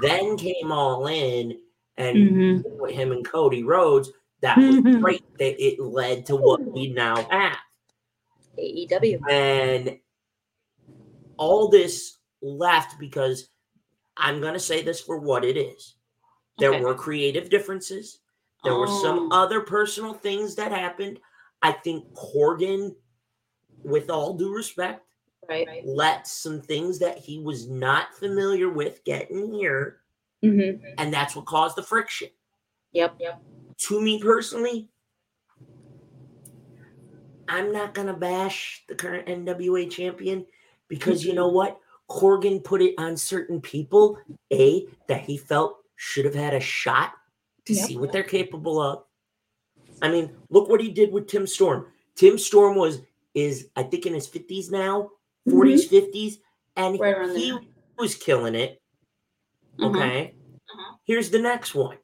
Then 0.00 0.36
came 0.36 0.72
All 0.72 1.06
In, 1.06 1.60
and 1.96 2.16
Mhm. 2.18 2.64
with 2.80 2.92
him 2.92 3.12
and 3.12 3.24
Cody 3.24 3.62
Rhodes, 3.62 4.10
that 4.40 4.58
was 4.58 4.76
great. 5.00 5.22
That 5.38 5.62
it 5.64 5.78
led 5.80 6.26
to 6.26 6.36
what 6.36 6.72
we 6.72 6.88
now 6.88 7.16
have. 7.30 7.58
AEW. 8.58 9.20
And 9.28 9.98
Aldis 11.38 12.18
left 12.42 12.98
because 12.98 13.48
I'm 14.16 14.40
going 14.40 14.54
to 14.54 14.60
say 14.60 14.82
this 14.82 15.00
for 15.00 15.18
what 15.18 15.44
it 15.44 15.56
is. 15.56 15.96
There 16.58 16.70
Okay. 16.70 16.80
were 16.80 16.94
creative 16.94 17.50
differences. 17.50 18.20
There 18.62 18.76
were 18.76 18.86
some 18.86 19.32
Oh. 19.32 19.36
other 19.36 19.60
personal 19.60 20.14
things 20.14 20.54
that 20.54 20.70
happened. 20.72 21.20
I 21.62 21.72
think 21.72 22.06
Corgan, 22.14 22.94
with 23.82 24.10
all 24.10 24.34
due 24.34 24.54
respect, 24.54 25.06
Right. 25.48 25.84
let 25.84 26.26
some 26.26 26.62
things 26.62 26.98
that 27.00 27.18
he 27.18 27.38
was 27.40 27.68
not 27.68 28.14
familiar 28.14 28.68
with 28.70 29.04
get 29.04 29.30
in 29.30 29.52
here. 29.52 30.00
hmm 30.42 30.84
And 30.98 31.12
that's 31.12 31.34
what 31.34 31.46
caused 31.46 31.76
the 31.76 31.82
friction. 31.82 32.30
Yep. 32.92 33.16
Yep. 33.18 33.42
To 33.78 34.00
me 34.00 34.22
personally, 34.22 34.88
I'm 37.48 37.72
not 37.72 37.94
going 37.94 38.06
to 38.06 38.14
bash 38.14 38.84
the 38.88 38.94
current 38.94 39.26
NWA 39.26 39.90
champion 39.90 40.46
because 40.88 41.24
you 41.24 41.34
know 41.34 41.48
what? 41.48 41.78
Corgan 42.08 42.62
put 42.62 42.82
it 42.82 42.94
on 42.98 43.16
certain 43.16 43.60
people, 43.60 44.18
A, 44.52 44.86
that 45.08 45.22
he 45.22 45.36
felt 45.36 45.78
should 45.96 46.24
have 46.24 46.34
had 46.34 46.54
a 46.54 46.60
shot 46.60 47.12
to 47.64 47.74
Yep. 47.74 47.86
see 47.86 47.96
what 47.96 48.12
they're 48.12 48.22
capable 48.22 48.80
of. 48.80 49.04
I 50.02 50.10
mean, 50.10 50.36
look 50.50 50.68
what 50.68 50.80
he 50.80 50.90
did 50.90 51.12
with 51.12 51.28
Tim 51.28 51.46
Storm. 51.46 51.86
Tim 52.14 52.38
Storm 52.38 52.76
was 52.76 53.00
is 53.34 53.68
I 53.74 53.82
think 53.82 54.06
in 54.06 54.14
his 54.14 54.28
50s 54.28 54.70
now, 54.70 55.10
40s, 55.48 55.88
50s, 55.88 56.38
and 56.76 56.98
Right 57.00 57.36
he 57.36 57.58
was 57.98 58.14
killing 58.14 58.54
it. 58.54 58.80
Mhm. 59.78 59.96
Okay. 59.96 60.34
Uh-huh. 60.70 60.96
Here's 61.04 61.30
the 61.30 61.40
next 61.40 61.74
one. 61.74 61.98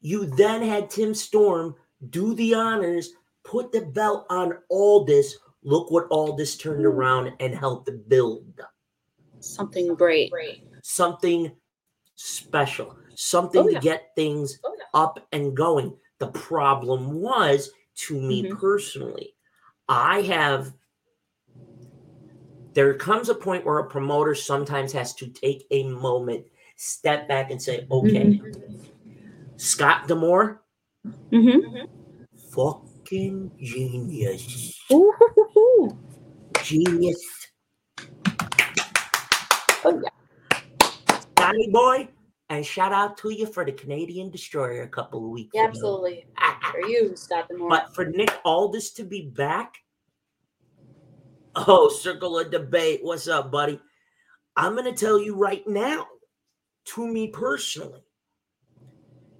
You 0.00 0.26
then 0.26 0.62
had 0.62 0.90
Tim 0.90 1.14
Storm 1.14 1.76
do 2.08 2.34
the 2.34 2.54
honors, 2.54 3.10
put 3.44 3.72
the 3.72 3.82
belt 3.82 4.26
on 4.30 4.58
Aldis. 4.70 5.38
Look 5.62 5.90
what 5.90 6.06
Aldis 6.10 6.56
turned 6.56 6.86
around 6.86 7.32
and 7.40 7.54
helped 7.54 7.90
build 8.08 8.60
Something 9.40 9.94
great. 9.94 10.32
something 10.82 11.50
special, 12.16 12.96
something 13.14 13.62
Oh, 13.62 13.68
to 13.68 13.78
get 13.80 14.10
things 14.16 14.58
Oh, 14.64 14.74
yeah. 14.78 14.84
up 14.94 15.26
and 15.32 15.56
going. 15.56 15.96
The 16.18 16.28
problem 16.28 17.20
was, 17.20 17.70
to 18.06 18.20
me 18.20 18.44
Mhm. 18.44 18.58
personally, 18.58 19.34
I 19.88 20.22
have. 20.22 20.74
There 22.74 22.94
comes 22.94 23.28
a 23.28 23.34
point 23.34 23.64
where 23.64 23.78
a 23.78 23.88
promoter 23.88 24.34
sometimes 24.34 24.92
has 24.92 25.14
to 25.16 25.26
take 25.28 25.66
a 25.70 25.84
moment, 25.84 26.46
step 26.76 27.26
back, 27.26 27.50
and 27.50 27.60
say, 27.60 27.86
okay, 27.90 28.40
Scott 29.56 30.06
D'Amore, 30.06 30.62
Mm-hmm. 31.32 31.84
Fucking 33.10 33.50
genius. 33.60 34.78
Ooh. 34.92 35.12
Genius. 36.62 37.48
Oh 39.84 40.00
yeah. 40.02 40.58
Scotty 41.36 41.68
boy. 41.70 42.08
And 42.50 42.66
shout 42.66 42.92
out 42.92 43.16
to 43.18 43.30
you 43.30 43.46
for 43.46 43.64
the 43.64 43.72
Canadian 43.72 44.30
Destroyer 44.30 44.82
a 44.82 44.88
couple 44.88 45.24
of 45.24 45.30
weeks 45.30 45.50
Yeah, 45.54 45.62
ago. 45.62 45.70
absolutely. 45.70 46.26
For 46.70 46.86
you, 46.86 47.16
Scott 47.16 47.46
Moore. 47.56 47.68
But 47.68 47.94
for 47.94 48.04
Nick 48.04 48.32
Aldis 48.44 48.92
to 48.92 49.02
be 49.02 49.22
back, 49.22 49.74
oh, 51.56 51.88
circle 51.88 52.38
of 52.38 52.52
debate. 52.52 53.00
What's 53.02 53.26
up, 53.26 53.50
buddy? 53.50 53.80
I'm 54.56 54.72
going 54.76 54.84
to 54.84 54.92
tell 54.92 55.20
you 55.20 55.34
right 55.36 55.66
now 55.66 56.06
to 56.86 57.06
me 57.08 57.28
personally, 57.28 58.04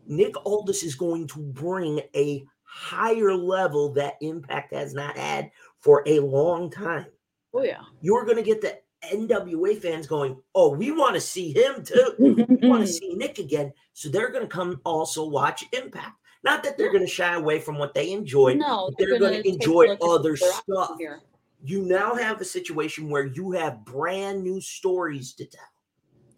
Nick 0.09 0.35
Aldis 0.45 0.83
is 0.83 0.97
going 0.97 1.29
to 1.29 1.39
bring 1.39 2.01
a 2.17 2.45
higher 2.71 3.35
level 3.35 3.93
that 3.95 4.15
Impact 4.21 4.73
has 4.75 4.95
not 4.95 5.17
had 5.17 5.51
for 5.79 6.03
a 6.07 6.21
long 6.21 6.71
time. 6.71 7.07
Oh 7.53 7.63
yeah. 7.63 7.83
You're 8.01 8.25
going 8.25 8.37
to 8.37 8.43
get 8.43 8.61
the 8.61 8.79
NWA 9.13 9.81
fans 9.81 10.07
going, 10.07 10.37
"Oh, 10.55 10.77
we 10.77 10.91
want 10.93 11.15
to 11.15 11.21
see 11.21 11.53
him 11.53 11.83
too. 11.83 12.15
We 12.19 12.69
want 12.69 12.87
to 12.87 12.87
see 12.93 13.15
Nick 13.15 13.39
again." 13.39 13.73
So 13.93 14.09
they're 14.09 14.31
going 14.31 14.45
to 14.45 14.49
come 14.49 14.81
also 14.85 15.27
watch 15.27 15.65
Impact. 15.73 16.17
Not 16.43 16.63
that 16.63 16.79
they're 16.79 16.93
going 16.93 17.05
to 17.05 17.11
shy 17.11 17.35
away 17.35 17.59
from 17.59 17.77
what 17.77 17.93
they 17.93 18.13
enjoy. 18.13 18.55
No, 18.55 18.91
they're 18.99 19.19
gonna 19.19 19.43
gonna 19.43 19.43
enjoy 19.45 19.97
other 20.03 20.37
stuff. 20.37 20.97
Here. 20.99 21.21
You 21.63 21.83
now 21.83 22.15
have 22.15 22.41
a 22.41 22.45
situation 22.45 23.11
where 23.11 23.27
you 23.27 23.51
have 23.53 23.85
brand 23.85 24.43
new 24.43 24.61
stories 24.61 25.35
to 25.35 25.45
tell. 25.45 25.61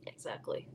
Exactly. 0.06 0.66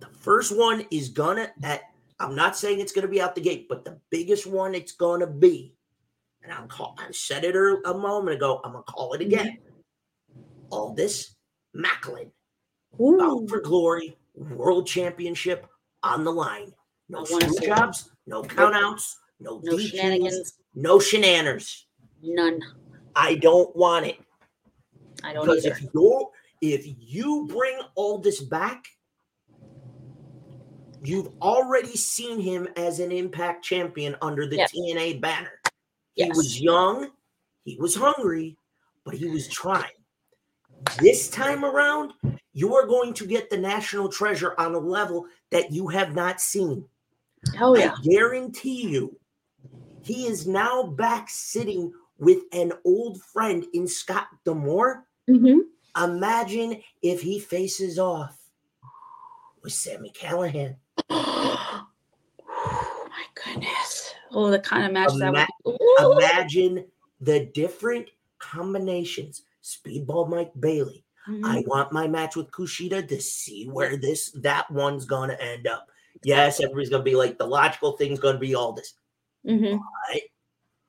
The 0.00 0.08
first 0.08 0.56
one 0.56 0.84
is 0.90 1.08
gonna 1.08 1.52
at 1.62 1.82
I'm 2.20 2.34
not 2.34 2.56
saying 2.56 2.80
it's 2.80 2.92
gonna 2.92 3.08
be 3.08 3.20
out 3.20 3.34
the 3.34 3.40
gate, 3.40 3.66
but 3.68 3.84
the 3.84 3.98
biggest 4.10 4.46
one 4.46 4.74
it's 4.74 4.92
gonna 4.92 5.26
be, 5.26 5.74
and 6.42 6.52
I'll 6.52 6.66
call 6.66 6.96
I 6.98 7.10
said 7.12 7.44
it 7.44 7.54
a 7.56 7.94
moment 7.94 8.36
ago, 8.36 8.60
I'm 8.64 8.72
gonna 8.72 8.82
call 8.84 9.12
it 9.14 9.20
again. 9.20 9.46
Mm-hmm. 9.58 10.42
All 10.70 10.94
this 10.94 11.36
Maclin, 11.76 12.30
bound 12.98 13.48
for 13.48 13.60
glory, 13.60 14.16
world 14.34 14.86
championship 14.86 15.66
on 16.02 16.24
the 16.24 16.32
line. 16.32 16.72
No 17.08 17.24
screw 17.24 17.54
jobs, 17.66 18.10
no 18.26 18.42
countouts, 18.42 19.14
no, 19.40 19.60
No 19.64 19.76
DQs, 19.76 19.90
shenanigans. 19.90 20.54
no 20.74 20.98
shenanigans. 20.98 21.86
None. 22.22 22.60
I 23.14 23.36
don't 23.36 23.74
want 23.76 24.06
it. 24.06 24.18
I 25.24 25.32
don't 25.32 25.46
Because 25.46 25.64
either. 25.64 25.76
if 25.76 25.82
you 25.94 26.28
if 26.60 26.94
you 26.98 27.46
bring 27.48 27.78
Aldis 27.96 28.40
back, 28.42 28.84
you've 31.02 31.30
already 31.40 31.96
seen 31.96 32.40
him 32.40 32.68
as 32.76 33.00
an 33.00 33.12
impact 33.12 33.64
champion 33.64 34.16
under 34.22 34.46
the 34.46 34.56
Yes. 34.56 34.72
TNA 34.72 35.20
banner. 35.20 35.60
He 36.14 36.24
Yes. 36.24 36.36
was 36.36 36.60
young, 36.60 37.10
he 37.64 37.76
was 37.76 37.94
hungry, 37.94 38.56
but 39.04 39.14
he 39.14 39.26
was 39.26 39.48
trying. 39.48 39.92
This 40.98 41.28
time 41.28 41.64
around, 41.64 42.12
you 42.52 42.74
are 42.74 42.86
going 42.86 43.14
to 43.14 43.26
get 43.26 43.50
the 43.50 43.58
national 43.58 44.08
treasure 44.08 44.54
on 44.58 44.74
a 44.74 44.78
level 44.78 45.26
that 45.50 45.72
you 45.72 45.88
have 45.88 46.14
not 46.14 46.40
seen. 46.40 46.84
Oh 47.60 47.76
yeah. 47.76 47.94
I 47.96 48.02
guarantee 48.02 48.88
you, 48.88 49.18
he 50.02 50.26
is 50.26 50.46
now 50.46 50.82
back 50.84 51.28
sitting 51.30 51.92
with 52.18 52.42
an 52.52 52.72
old 52.84 53.22
friend 53.22 53.64
in 53.74 53.86
Scott 53.86 54.26
D'Amore. 54.44 55.04
Mm-hmm. 55.28 55.60
Imagine 56.02 56.82
if 57.02 57.20
he 57.20 57.38
faces 57.38 57.98
off 57.98 58.38
with 59.62 59.72
Sami 59.72 60.10
Callihan. 60.10 60.76
Oh 61.10 61.86
my 62.46 63.24
goodness. 63.34 64.14
Oh, 64.30 64.50
the 64.50 64.58
kind 64.58 64.84
of 64.86 64.92
match 64.92 65.10
that 65.18 65.48
would 65.64 66.16
Imagine 66.16 66.86
the 67.20 67.46
different 67.46 68.10
combinations. 68.38 69.42
Speedball 69.62 70.28
Mike 70.28 70.52
Bailey. 70.60 71.04
Mhm. 71.28 71.44
I 71.44 71.62
want 71.66 71.92
my 71.92 72.06
match 72.08 72.36
with 72.36 72.50
Kushida 72.50 73.06
to 73.08 73.20
see 73.20 73.66
where 73.66 73.96
this 73.96 74.30
that 74.36 74.70
one's 74.70 75.04
gonna 75.04 75.34
end 75.34 75.66
up. 75.66 75.90
Yes, 76.22 76.60
everybody's 76.60 76.88
gonna 76.90 77.02
be 77.02 77.16
like 77.16 77.38
the 77.38 77.46
logical 77.46 77.92
thing's 77.96 78.18
gonna 78.20 78.38
be 78.38 78.54
Aldis. 78.54 78.94
Mhm. 79.44 79.78
Right? 80.08 80.22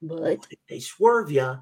But 0.02 0.46
If 0.50 0.60
they 0.70 0.80
swerve 0.80 1.32
you. 1.32 1.58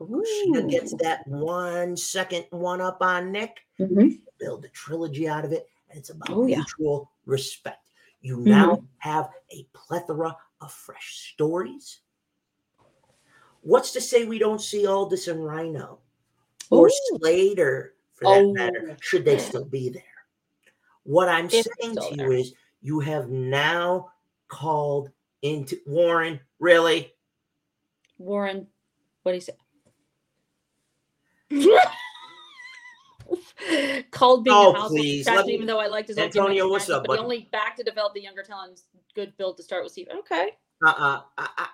Kushida 0.00 0.68
gets 0.68 0.94
that 0.96 1.26
one 1.26 1.96
second 1.96 2.46
one 2.50 2.80
up 2.80 2.98
on 3.02 3.32
Nick. 3.32 3.60
Mhm. 3.78 4.20
build 4.38 4.64
a 4.64 4.68
trilogy 4.70 5.28
out 5.28 5.44
of 5.44 5.52
it, 5.52 5.68
and 5.88 5.98
it's 5.98 6.10
about 6.10 6.30
Oh, 6.30 6.46
yeah. 6.46 6.56
mutual 6.58 7.10
respect. 7.26 7.81
You 8.22 8.36
mm-hmm. 8.38 8.48
now 8.48 8.84
have 8.98 9.28
a 9.50 9.66
plethora 9.72 10.36
of 10.60 10.72
fresh 10.72 11.32
stories. 11.34 12.00
What's 13.60 13.92
to 13.92 14.00
say 14.00 14.24
we 14.24 14.38
don't 14.38 14.60
see 14.60 14.86
Aldis 14.86 15.28
and 15.28 15.44
Rhino 15.44 15.98
or 16.70 16.86
Ooh. 16.86 17.18
Slater 17.18 17.94
for 18.14 18.24
that 18.24 18.42
Oh. 18.44 18.52
matter? 18.52 18.96
Should 19.00 19.24
they 19.24 19.38
still 19.38 19.64
be 19.64 19.88
there? 19.88 20.02
What 21.04 21.28
I'm 21.28 21.48
they're 21.48 21.64
saying 21.80 21.96
to 21.96 22.16
there. 22.16 22.32
you 22.32 22.38
is 22.38 22.54
you 22.80 23.00
have 23.00 23.28
now 23.28 24.12
called 24.48 25.10
into 25.42 25.78
Warren, 25.86 26.40
really? 26.60 27.12
Warren, 28.18 28.68
what 29.22 29.32
do 29.32 29.36
you 29.36 29.40
say? 29.40 29.56
Called 34.10 34.44
being 34.44 34.56
Oh, 34.56 34.72
a 34.72 34.88
please, 34.88 35.18
distraction, 35.24 35.46
me- 35.48 35.54
even 35.54 35.66
though 35.66 35.80
I 35.80 35.86
liked 35.86 36.08
his 36.08 36.18
Antonio, 36.18 36.68
what's 36.68 36.88
up, 36.90 37.04
but 37.06 37.18
he 37.18 37.22
only 37.24 37.48
back 37.52 37.76
to 37.76 37.82
develop 37.82 38.14
the 38.14 38.22
younger 38.22 38.42
talent's 38.42 38.84
good 39.14 39.36
build 39.36 39.56
to 39.58 39.62
start 39.62 39.82
with 39.84 39.92
Steve. 39.92 40.08
Okay. 40.20 40.50
Uh-uh. 40.84 41.20
I, 41.38 41.48
I, 41.58 41.66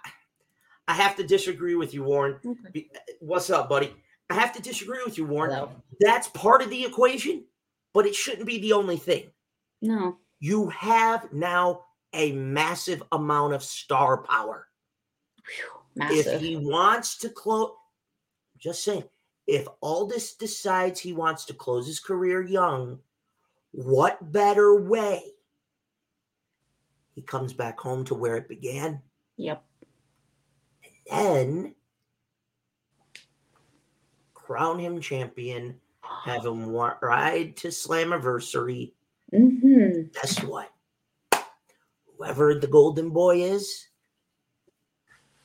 I 0.88 0.92
have 0.94 1.16
to 1.16 1.22
disagree 1.26 1.74
with 1.74 1.94
you, 1.94 2.02
Warren. 2.02 2.36
Okay. 2.44 2.88
What's 3.20 3.50
up, 3.50 3.68
buddy? 3.68 3.94
I 4.30 4.34
have 4.34 4.52
to 4.54 4.62
disagree 4.62 4.98
with 5.04 5.16
you, 5.16 5.24
Warren. 5.24 5.52
Hello. 5.52 5.70
That's 6.00 6.28
part 6.28 6.60
of 6.62 6.70
the 6.70 6.84
equation, 6.84 7.44
but 7.94 8.06
it 8.06 8.14
shouldn't 8.14 8.46
be 8.46 8.58
the 8.58 8.72
only 8.74 8.96
thing. 8.96 9.30
No. 9.80 10.18
You 10.40 10.68
have 10.68 11.32
now 11.32 11.84
a 12.12 12.32
massive 12.32 13.02
amount 13.12 13.54
of 13.54 13.62
star 13.62 14.18
power. 14.22 14.66
Phew, 15.44 16.08
If 16.10 16.40
he 16.40 16.56
wants 16.56 17.18
to 17.18 17.28
close, 17.30 17.70
just 18.58 18.84
saying, 18.84 19.04
if 19.48 19.66
Aldis 19.80 20.34
decides 20.34 21.00
he 21.00 21.14
wants 21.14 21.46
to 21.46 21.54
close 21.54 21.86
his 21.86 21.98
career 21.98 22.42
young, 22.42 22.98
what 23.72 24.30
better 24.30 24.76
way? 24.76 25.22
He 27.14 27.22
comes 27.22 27.54
back 27.54 27.80
home 27.80 28.04
to 28.04 28.14
where 28.14 28.36
it 28.36 28.46
began. 28.46 29.00
Yep. 29.38 29.64
And 31.10 31.64
Then 31.64 31.74
crown 34.34 34.78
him 34.78 35.00
champion, 35.00 35.80
have 36.26 36.44
him 36.44 36.68
ride 36.68 37.56
to 37.56 37.68
Slammiversary. 37.68 38.92
Mm-hmm. 39.32 40.08
Guess 40.12 40.44
what? 40.44 40.70
Whoever 42.18 42.54
the 42.54 42.66
golden 42.66 43.10
boy 43.10 43.42
is, 43.42 43.88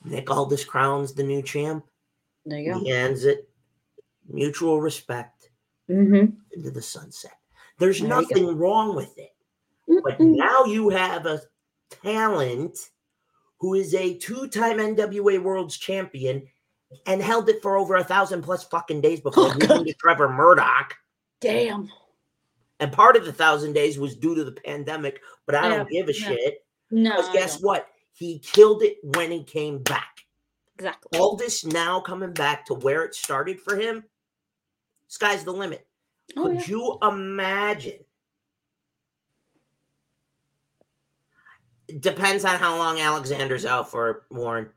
Nick 0.03 0.29
Aldis 0.29 0.65
crowns 0.65 1.13
the 1.13 1.23
new 1.23 1.41
champ. 1.41 1.85
There 2.45 2.59
you 2.59 2.73
go. 2.73 2.79
He 2.79 2.91
ends 2.91 3.23
it. 3.23 3.49
Mutual 4.29 4.81
respect 4.81 5.49
Mm-hmm. 5.89 6.37
into 6.55 6.71
the 6.71 6.81
sunset. 6.81 7.33
There's 7.77 7.99
There 7.99 8.07
nothing 8.07 8.57
wrong 8.57 8.95
with 8.95 9.17
it. 9.17 9.31
But 9.85 10.17
Mm-mm. 10.17 10.37
now 10.37 10.63
you 10.63 10.89
have 10.89 11.25
a 11.25 11.41
talent 12.03 12.77
who 13.59 13.73
is 13.73 13.93
a 13.93 14.17
two-time 14.17 14.77
NWA 14.77 15.41
World's 15.43 15.77
Champion 15.77 16.47
and 17.05 17.21
held 17.21 17.49
it 17.49 17.61
for 17.61 17.77
over 17.77 17.95
a 17.95 18.03
thousand 18.03 18.43
plus 18.43 18.63
fucking 18.63 19.01
days 19.01 19.19
before 19.19 19.45
Oh, 19.45 19.57
losing 19.59 19.85
to 19.85 19.93
Trevor 19.93 20.29
Murdoch. 20.29 20.95
Damn. 21.41 21.89
And 22.79 22.91
part 22.91 23.17
of 23.17 23.25
the 23.25 23.33
thousand 23.33 23.73
days 23.73 23.99
was 23.99 24.15
due 24.15 24.35
to 24.35 24.43
the 24.45 24.51
pandemic, 24.53 25.19
but 25.45 25.55
I 25.55 25.67
don't 25.67 25.89
give 25.89 26.07
a 26.07 26.13
yeah. 26.17 26.27
shit. 26.29 26.65
No. 26.91 27.17
Because 27.17 27.33
guess 27.33 27.61
what? 27.61 27.87
He 28.13 28.39
killed 28.39 28.83
it 28.83 28.97
when 29.03 29.31
he 29.31 29.43
came 29.43 29.79
back. 29.83 30.21
Exactly. 30.75 31.19
Aldis 31.19 31.65
now 31.65 31.99
coming 31.99 32.31
back 32.33 32.65
to 32.67 32.73
where 32.73 33.03
it 33.03 33.15
started 33.15 33.59
for 33.59 33.75
him, 33.75 34.03
sky's 35.13 35.43
the 35.43 35.53
limit. 35.53 35.85
Oh, 36.35 36.45
Could 36.47 36.55
yeah. 36.55 36.65
you 36.67 36.97
imagine? 37.03 37.99
Depends 41.99 42.43
on 42.45 42.57
how 42.57 42.77
long 42.77 42.99
Alexander's 42.99 43.65
out 43.65 43.91
for 43.91 44.25
Warren. 44.31 44.69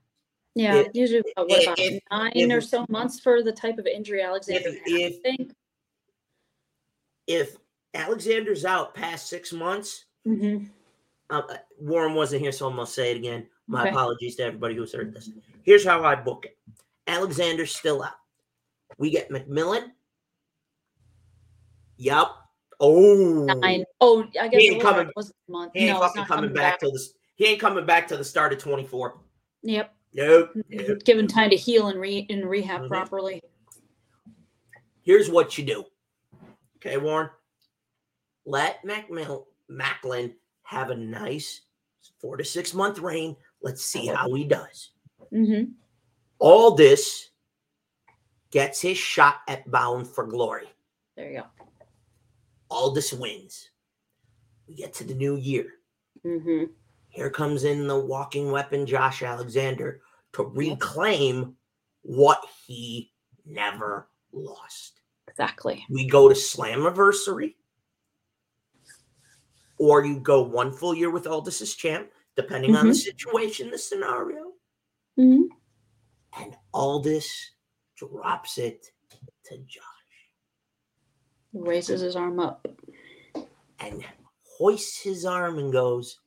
Yeah, 0.55 0.75
if- 0.77 0.89
usually 0.93 1.23
about, 1.37 1.49
what, 1.49 1.63
about 1.63 1.79
if- 1.79 2.03
nine 2.11 2.33
if- 2.35 2.53
or 2.53 2.61
so 2.61 2.85
months 2.91 3.19
for 3.19 3.43
the 3.43 3.53
type 3.53 3.79
of 3.79 3.87
injury 3.87 4.23
Alexander 4.23 4.73
had. 4.73 4.81
I 4.87 5.01
if- 5.01 5.23
think. 5.23 5.53
If 7.27 7.57
Alexander's 7.95 8.65
out 8.65 8.95
past 8.95 9.29
six 9.29 9.53
months, 9.53 10.05
Mhm. 10.27 10.69
uh, 11.31 11.43
uh, 11.49 11.57
Warren 11.81 12.15
wasn't 12.15 12.43
here, 12.43 12.53
so 12.53 12.67
I'm 12.69 12.77
gonna 12.77 12.87
say 12.87 13.11
it 13.13 13.17
again. 13.17 13.49
My 13.67 13.81
Okay. 13.83 13.91
apologies 13.91 14.37
to 14.37 14.45
everybody 14.45 14.75
who's 14.77 14.93
heard 14.93 15.15
this. 15.15 15.31
Here's 15.63 15.85
how 15.85 16.05
I 16.05 16.15
book 16.15 16.45
it: 16.45 16.59
Alexander's 17.07 17.75
still 17.75 18.03
out. 18.03 18.19
We 18.99 19.11
get 19.11 19.31
McMillan. 19.31 19.93
Yup. 21.97 22.37
Oh, 22.79 23.45
Nine. 23.45 23.85
Oh, 24.01 24.27
I 24.41 24.49
guess 24.49 24.61
He 24.61 24.69
ain't 24.71 24.83
coming- 24.83 25.11
was 25.17 25.33
month. 25.49 25.73
he 25.75 25.89
ain't 25.89 25.99
no, 25.99 26.07
fucking 26.07 26.25
coming 26.27 26.53
back 26.53 26.79
till 26.81 26.93
this. 26.93 27.15
He 27.37 27.47
ain't 27.47 27.61
coming 27.61 27.87
back 27.87 28.09
till 28.09 28.19
the 28.19 28.25
start 28.25 28.53
of 28.53 28.59
24. 28.59 29.19
Yep. 29.63 29.95
Nope. 30.13 30.51
nope. 30.69 30.99
Given 31.05 31.27
time 31.27 31.51
to 31.51 31.57
heal 31.57 31.89
and 31.89 31.99
re 32.01 32.27
and 32.31 32.49
rehab 32.49 32.83
Mhm. 32.83 32.89
properly. 32.89 33.43
Here's 35.03 35.31
what 35.31 35.57
you 35.57 35.65
do. 35.65 35.85
Okay, 36.77 36.97
Warren. 36.97 37.31
Let 38.45 38.83
McMill 38.85 39.47
Maclin 39.71 40.35
have 40.63 40.91
a 40.91 40.97
nice 40.97 41.63
four 42.21 42.37
to 42.37 42.45
six 42.45 42.73
month 42.75 42.99
reign. 42.99 43.37
Let's 43.63 43.85
see 43.85 44.07
how 44.07 44.33
he 44.35 44.45
does. 44.45 44.93
Mm-hmm. 45.33 45.73
Aldis 46.41 47.31
gets 48.51 48.81
his 48.81 48.97
shot 48.99 49.41
at 49.49 49.69
Bound 49.71 50.07
for 50.07 50.25
Glory. 50.27 50.69
There 51.17 51.31
you 51.31 51.39
go. 51.41 51.47
Aldis 52.71 53.13
wins. 53.13 53.71
we 54.69 54.75
get 54.75 54.95
to 54.95 55.05
the 55.05 55.15
new 55.15 55.37
year. 55.37 55.67
Mm-hmm. 56.25 56.65
Here 57.09 57.31
comes 57.31 57.65
in 57.65 57.87
the 57.87 57.99
walking 57.99 58.51
weapon, 58.51 58.87
Josh 58.87 59.23
Alexander, 59.23 60.01
to 60.35 60.43
reclaim 60.45 61.57
what 62.03 62.45
he 62.67 63.13
never 63.45 64.09
lost. 64.33 65.01
Exactly. 65.29 65.85
We 65.89 66.07
go 66.07 66.29
to 66.29 66.35
Slammiversary, 66.35 67.55
or 69.79 70.05
you 70.05 70.21
go 70.21 70.43
one 70.43 70.73
full 70.73 70.95
year 70.95 71.11
with 71.11 71.27
Aldis 71.27 71.63
as 71.63 71.75
champ, 71.75 72.11
depending 72.37 72.77
on 72.77 72.89
the 72.89 72.95
situation, 72.95 73.71
the 73.71 73.79
scenario. 73.79 74.53
hmm 75.17 75.43
And 76.39 76.57
Aldis 76.75 77.53
drops 77.97 78.59
it 78.59 78.91
to 79.45 79.59
Josh 79.59 79.83
Raises 81.61 82.01
his 82.01 82.17
arm 82.17 82.39
up. 82.41 82.67
and 83.81 84.05
hoists 84.43 85.01
his 85.03 85.25
arm 85.27 85.59
and 85.59 85.71
goes, 85.73 86.21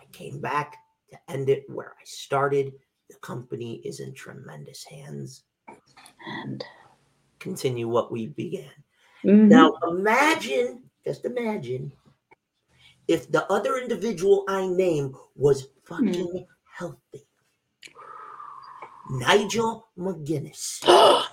I 0.00 0.04
came 0.12 0.40
back 0.40 0.76
to 1.10 1.18
end 1.30 1.48
it 1.50 1.64
where 1.68 1.90
I 1.90 2.04
started. 2.04 2.72
The 3.10 3.16
company 3.16 3.82
is 3.84 4.00
in 4.00 4.14
tremendous 4.14 4.84
hands. 4.84 5.44
And 6.26 6.64
Continue 7.38 7.88
what 7.88 8.10
we 8.10 8.28
began. 8.28 8.70
Mhm. 9.24 9.48
Now 9.48 9.74
imagine, 9.86 10.88
just 11.04 11.26
imagine, 11.26 11.92
if 13.06 13.30
the 13.30 13.44
other 13.52 13.76
individual 13.76 14.44
I 14.48 14.66
name 14.66 15.14
was 15.36 15.68
fucking 15.84 16.46
healthy. 16.72 17.26
Nigel 19.10 19.86
McGuinness 19.98 20.80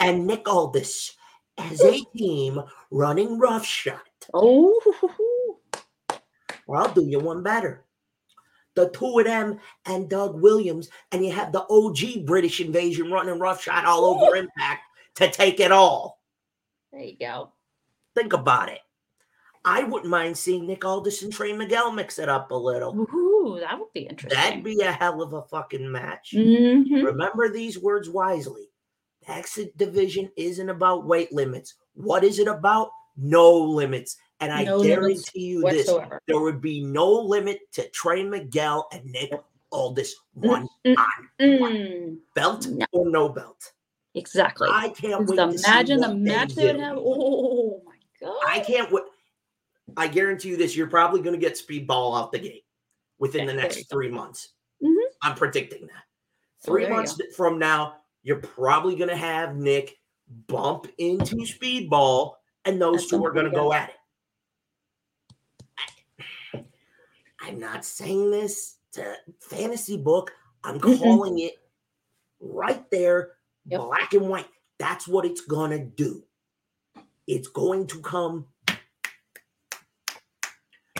and 0.00 0.26
Nick 0.26 0.48
Aldis 0.48 1.16
as 1.58 1.80
a 1.82 2.00
team 2.16 2.60
running 2.90 3.38
roughshod. 3.38 4.00
oh, 4.34 5.58
Or 6.66 6.76
I'll 6.76 6.92
do 6.92 7.04
you 7.04 7.18
one 7.18 7.42
better. 7.42 7.84
The 8.74 8.88
two 8.90 9.18
of 9.18 9.26
them 9.26 9.58
and 9.84 10.08
Doug 10.08 10.40
Williams, 10.40 10.88
and 11.10 11.24
you 11.24 11.30
have 11.32 11.52
the 11.52 11.66
OG 11.68 12.24
British 12.26 12.60
invasion 12.60 13.10
running 13.12 13.38
roughshod 13.38 13.84
all 13.84 14.04
over 14.06 14.34
Impact 14.36 14.80
to 15.16 15.30
take 15.30 15.60
it 15.60 15.72
all. 15.72 16.20
there 16.92 17.02
you 17.02 17.16
go. 17.18 17.52
Think 18.14 18.32
about 18.32 18.70
it. 18.70 18.80
I 19.64 19.84
wouldn't 19.84 20.10
mind 20.10 20.36
seeing 20.36 20.66
Nick 20.66 20.84
Aldis 20.84 21.22
and 21.22 21.32
Trey 21.32 21.52
Miguel 21.52 21.92
mix 21.92 22.18
it 22.18 22.28
up 22.28 22.50
a 22.50 22.54
little. 22.54 22.98
Ooh, 22.98 23.58
that 23.60 23.78
would 23.78 23.92
be 23.92 24.00
interesting. 24.00 24.40
That'd 24.40 24.64
be 24.64 24.80
a 24.80 24.90
hell 24.90 25.22
of 25.22 25.34
a 25.34 25.42
fucking 25.42 25.90
match. 25.92 26.32
Mhm. 26.36 27.04
Remember 27.04 27.48
these 27.48 27.78
words 27.78 28.08
wisely. 28.08 28.71
The 29.26 29.32
X 29.32 29.58
division 29.76 30.30
isn't 30.36 30.68
about 30.68 31.06
weight 31.06 31.32
limits. 31.32 31.74
What 31.94 32.24
is 32.24 32.38
it 32.38 32.48
about? 32.48 32.90
No 33.16 33.52
limits. 33.56 34.16
And 34.40 34.52
I 34.52 34.64
No 34.64 34.82
guarantee 34.82 35.40
you 35.40 35.62
this 35.62 35.86
there 36.26 36.40
would 36.40 36.60
be 36.60 36.82
no 36.82 37.08
limit 37.08 37.60
to 37.72 37.88
Trey 37.90 38.24
Miguel 38.24 38.88
and 38.92 39.04
Nick 39.04 39.32
Aldis 39.70 40.14
one 40.34 40.68
Mm, 40.84 40.96
on 40.98 41.28
Mm, 41.40 42.18
belt 42.34 42.66
No. 42.66 42.86
or 42.92 43.08
no 43.08 43.28
belt. 43.28 43.72
exactly. 44.14 44.68
I 44.72 44.88
can't 44.90 45.26
wait 45.28 45.38
imagine 45.38 46.00
the 46.00 46.14
match 46.14 46.54
they 46.54 46.66
would 46.72 46.80
have. 46.80 46.96
Oh 46.98 47.82
my 47.86 47.94
god. 48.20 48.36
I 48.46 48.60
can't 48.60 48.90
wait. 48.90 49.04
I 49.96 50.08
guarantee 50.08 50.48
you 50.50 50.56
this: 50.56 50.76
you're 50.76 50.88
probably 50.88 51.20
going 51.22 51.38
to 51.38 51.40
get 51.40 51.54
Speedball 51.54 52.18
out 52.18 52.32
the 52.32 52.38
gate 52.38 52.64
within 53.18 53.42
Okay, 53.42 53.54
the 53.54 53.62
next 53.62 53.76
you 53.76 53.84
go. 53.84 53.94
three 53.96 54.08
months. 54.08 54.50
Mhm. 54.82 54.96
I'm 55.22 55.34
predicting 55.36 55.86
that. 55.86 56.02
Oh, 56.66 56.72
Three 56.72 56.88
months 56.88 57.20
from 57.36 57.58
now, 57.58 57.96
you're 58.22 58.40
probably 58.40 58.96
going 58.96 59.10
to 59.10 59.16
have 59.16 59.56
Nick 59.56 59.98
bump 60.46 60.86
into 60.98 61.36
Speedball, 61.36 62.34
and 62.64 62.80
those 62.80 63.04
At 63.04 63.10
two 63.10 63.24
are 63.24 63.32
going 63.32 63.46
to 63.46 63.50
go 63.52 63.72
at 63.72 63.90
it. 63.90 63.96
I'm 67.40 67.58
not 67.58 67.84
saying 67.84 68.30
this 68.30 68.76
to 68.92 69.16
fantasy 69.40 69.96
book. 69.96 70.32
I'm 70.64 70.78
calling 70.78 71.38
it 71.40 71.54
right 72.40 72.88
there, 72.90 73.32
Yep. 73.66 73.80
black 73.80 74.12
and 74.14 74.28
white. 74.28 74.48
That's 74.78 75.08
what 75.08 75.24
it's 75.24 75.40
gonna 75.40 75.84
do. 75.84 76.24
It's 77.26 77.48
going 77.48 77.86
to 77.88 78.00
come 78.00 78.46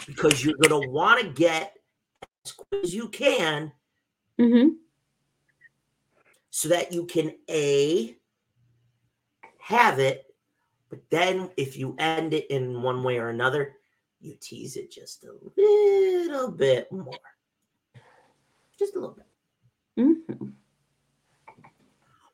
because 0.07 0.45
you're 0.45 0.57
gonna 0.57 0.79
want 0.89 1.21
to 1.21 1.29
get 1.29 1.75
as 2.45 2.53
quick 2.53 2.85
as 2.85 2.95
you 2.95 3.09
can 3.09 3.73
hmm 4.39 4.69
so 6.55 6.69
that 6.69 6.93
you 6.93 7.07
can 7.07 7.35
a 7.49 8.15
have 9.59 9.99
it, 9.99 10.35
but 10.91 11.01
then 11.09 11.51
if 11.57 11.79
you 11.79 11.97
end 11.99 12.35
it 12.35 12.47
in 12.51 12.83
one 12.83 13.03
way 13.03 13.17
or 13.17 13.31
another, 13.31 13.77
you 14.21 14.37
tease 14.39 14.77
it 14.77 14.93
just 14.93 15.25
a 15.25 15.33
little 15.57 16.51
bit 16.51 16.93
more, 16.93 17.19
just 18.79 18.95
a 18.95 19.01
little 19.01 19.17
bit. 19.17 19.27
hmm 19.97 20.49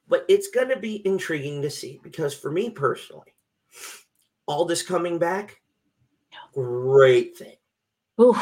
but 0.09 0.25
it's 0.27 0.49
going 0.49 0.69
to 0.71 0.79
be 0.79 1.07
intriguing 1.07 1.63
to 1.63 1.71
see 1.71 2.01
because 2.03 2.35
for 2.35 2.51
me 2.51 2.71
personally, 2.71 3.35
Aldis 4.49 4.83
coming 4.83 5.19
back, 5.19 5.61
great 6.55 7.37
thing. 7.37 7.57
Ooh, 8.21 8.37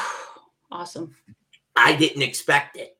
awesome. 0.70 1.14
I 1.74 1.96
didn't 1.96 2.22
expect 2.22 2.76
it. 2.76 2.96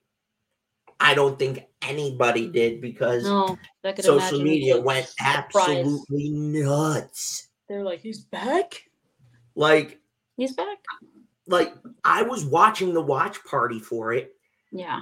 I 1.01 1.15
don't 1.15 1.39
think 1.39 1.65
anybody 1.83 2.49
did 2.49 2.81
because 2.81 3.25
No, 3.25 3.59
social 4.01 4.43
media 4.43 4.81
went 4.81 5.13
absolutely 5.21 6.31
nuts. 6.31 7.49
They're 7.69 7.83
like, 7.85 8.01
he's 8.01 8.21
back. 8.25 8.83
Like, 9.55 10.01
He's 10.37 10.53
back. 10.55 10.79
like 11.47 11.75
I 12.05 12.23
was 12.23 12.45
watching 12.45 12.93
the 12.95 13.01
watch 13.01 13.43
party 13.45 13.79
for 13.79 14.13
it, 14.13 14.35
Yeah. 14.73 15.01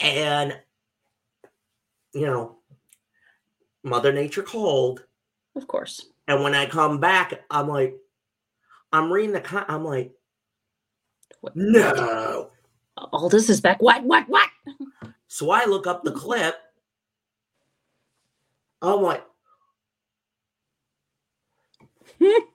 and 0.00 0.58
you 2.14 2.26
know, 2.26 2.56
Mother 3.84 4.12
Nature 4.12 4.42
called. 4.42 5.04
Of 5.54 5.66
course. 5.68 6.06
And 6.28 6.42
when 6.42 6.54
I 6.54 6.66
come 6.66 6.98
back, 6.98 7.44
I'm 7.50 7.68
like, 7.68 7.94
I'm 8.92 9.12
reading 9.12 9.32
the 9.32 9.40
con- 9.40 9.66
I'm 9.68 9.84
like, 9.84 10.12
What? 11.40 11.54
no. 11.54 12.50
Aldis 13.12 13.48
is 13.50 13.60
back. 13.60 13.80
What? 13.82 14.02
What? 14.02 14.28
What? 14.28 14.48
So 15.28 15.50
I 15.50 15.64
look 15.66 15.86
up 15.86 16.04
the 16.04 16.12
clip. 16.12 16.56
I'm 18.82 19.02
like, 19.02 19.24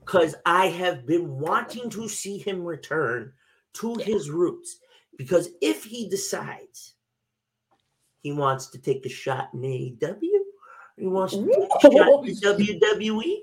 because 0.00 0.34
I 0.44 0.66
have 0.66 1.06
been 1.06 1.38
wanting 1.38 1.90
to 1.90 2.08
see 2.08 2.38
him 2.38 2.64
return 2.64 3.32
to 3.74 3.94
his 3.96 4.30
roots. 4.30 4.78
Because 5.16 5.50
if 5.62 5.84
he 5.84 6.08
decides 6.08 6.94
he 8.20 8.32
wants 8.32 8.68
to 8.68 8.78
take 8.78 9.06
a 9.06 9.08
shot 9.08 9.50
in 9.54 9.60
AEW, 9.60 10.18
he 10.98 11.06
wants 11.06 11.34
to 11.34 11.46
take 11.46 11.92
a 11.92 11.96
shot 11.96 12.26
in 12.26 12.34
WWE, 12.40 13.36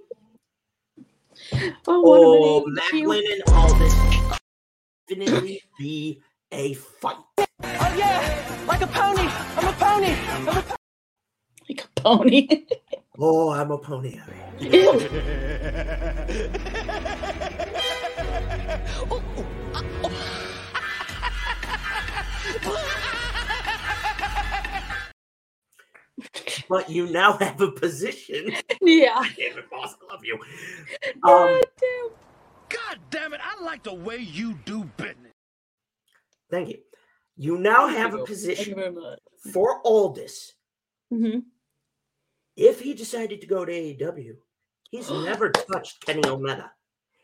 oh, 1.87 2.03
oh, 2.05 2.65
and 2.65 3.43
Aldis 3.47 3.93
definitely 5.07 5.61
be 5.77 6.21
a 6.53 6.73
fight. 6.75 7.17
Oh 7.65 7.95
yeah, 7.97 8.65
like 8.67 8.81
a 8.81 8.87
pony. 8.87 9.27
I'm 9.57 9.67
a 9.67 9.73
pony. 9.73 10.15
I'm 10.29 10.47
a 10.49 10.61
pony. 10.63 10.75
Like 11.69 11.85
a 11.85 12.01
pony. 12.01 12.47
Oh, 13.19 13.51
I'm 13.51 13.71
a 13.71 13.77
pony. 13.79 14.19
Ew. 14.59 15.09
But 26.69 26.89
you 26.89 27.07
now 27.07 27.37
have 27.37 27.61
a 27.61 27.71
position. 27.71 28.51
yeah. 28.81 29.23
Damn 29.37 29.59
it, 29.59 29.69
boss, 29.69 29.95
I 30.09 30.13
love 30.13 30.25
you. 30.25 30.39
Um, 31.23 31.23
God 31.23 31.65
damn. 31.79 32.09
God 32.69 32.99
damn 33.11 33.33
it, 33.33 33.41
I 33.43 33.63
like 33.63 33.83
the 33.83 33.93
way 33.95 34.17
you 34.17 34.55
do 34.65 34.85
business. 34.97 35.32
Thank 36.53 36.69
you. 36.69 36.77
You 37.35 37.57
now 37.57 37.87
have 37.87 38.13
a 38.13 38.23
position 38.23 38.75
very 38.75 38.91
much. 38.91 39.17
for 39.51 39.81
Aldis. 39.83 40.53
hmm 41.09 41.39
If 42.55 42.79
he 42.79 42.93
decided 42.93 43.41
to 43.41 43.47
go 43.47 43.65
to 43.65 43.71
AEW, 43.71 44.35
he's 44.91 45.09
never 45.29 45.49
touched 45.49 46.05
Kenny 46.05 46.23
Omega. 46.27 46.71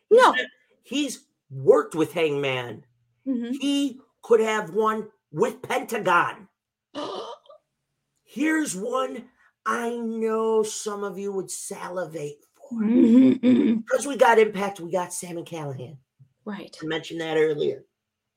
He's 0.08 0.18
No. 0.20 0.32
ne- 0.32 0.46
he's 0.82 1.26
worked 1.48 1.94
with 1.94 2.12
Hangman. 2.12 2.84
hmm 3.24 3.52
He 3.60 4.00
could 4.22 4.40
have 4.40 4.74
one 4.74 5.08
with 5.30 5.62
Pentagon. 5.62 6.48
Here's 8.24 8.74
one 8.74 9.26
I 9.64 9.90
know 9.96 10.64
some 10.64 11.04
of 11.04 11.18
you 11.20 11.30
would 11.32 11.50
salivate 11.52 12.44
for. 12.56 12.80
Mhm. 12.82 13.84
Because 13.84 14.08
we 14.08 14.16
got 14.16 14.40
Impact, 14.40 14.80
we 14.80 14.90
got 14.90 15.12
Sami 15.12 15.44
Callihan. 15.44 15.98
right. 16.44 16.76
I 16.82 16.86
mentioned 16.86 17.20
that 17.20 17.36
earlier. 17.36 17.84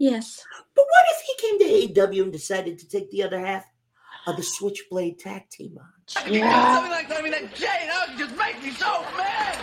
Yes. 0.03 0.43
But 0.75 0.85
what 0.89 1.05
if 1.11 1.21
he 1.21 1.33
came 1.47 1.59
to 1.59 2.01
AEW 2.01 2.23
and 2.23 2.31
decided 2.31 2.77
to 2.79 2.89
take 2.89 3.09
the 3.11 3.23
other 3.23 3.39
half? 3.39 3.65
of 4.25 4.37
the 4.37 4.43
Switchblade 4.43 5.19
tag 5.19 5.49
team 5.49 5.77
on. 5.77 5.85
Yeah. 6.31 6.75
Something 6.75 6.91
like 6.91 7.09
that. 7.09 7.19
I 7.19 7.21
mean, 7.21 7.31
that 7.31 7.53
Jane 7.55 7.89
Hug 7.91 8.17
just 8.17 8.35
makes 8.37 8.63
me 8.63 8.71
so 8.71 9.01
mad. 9.17 9.57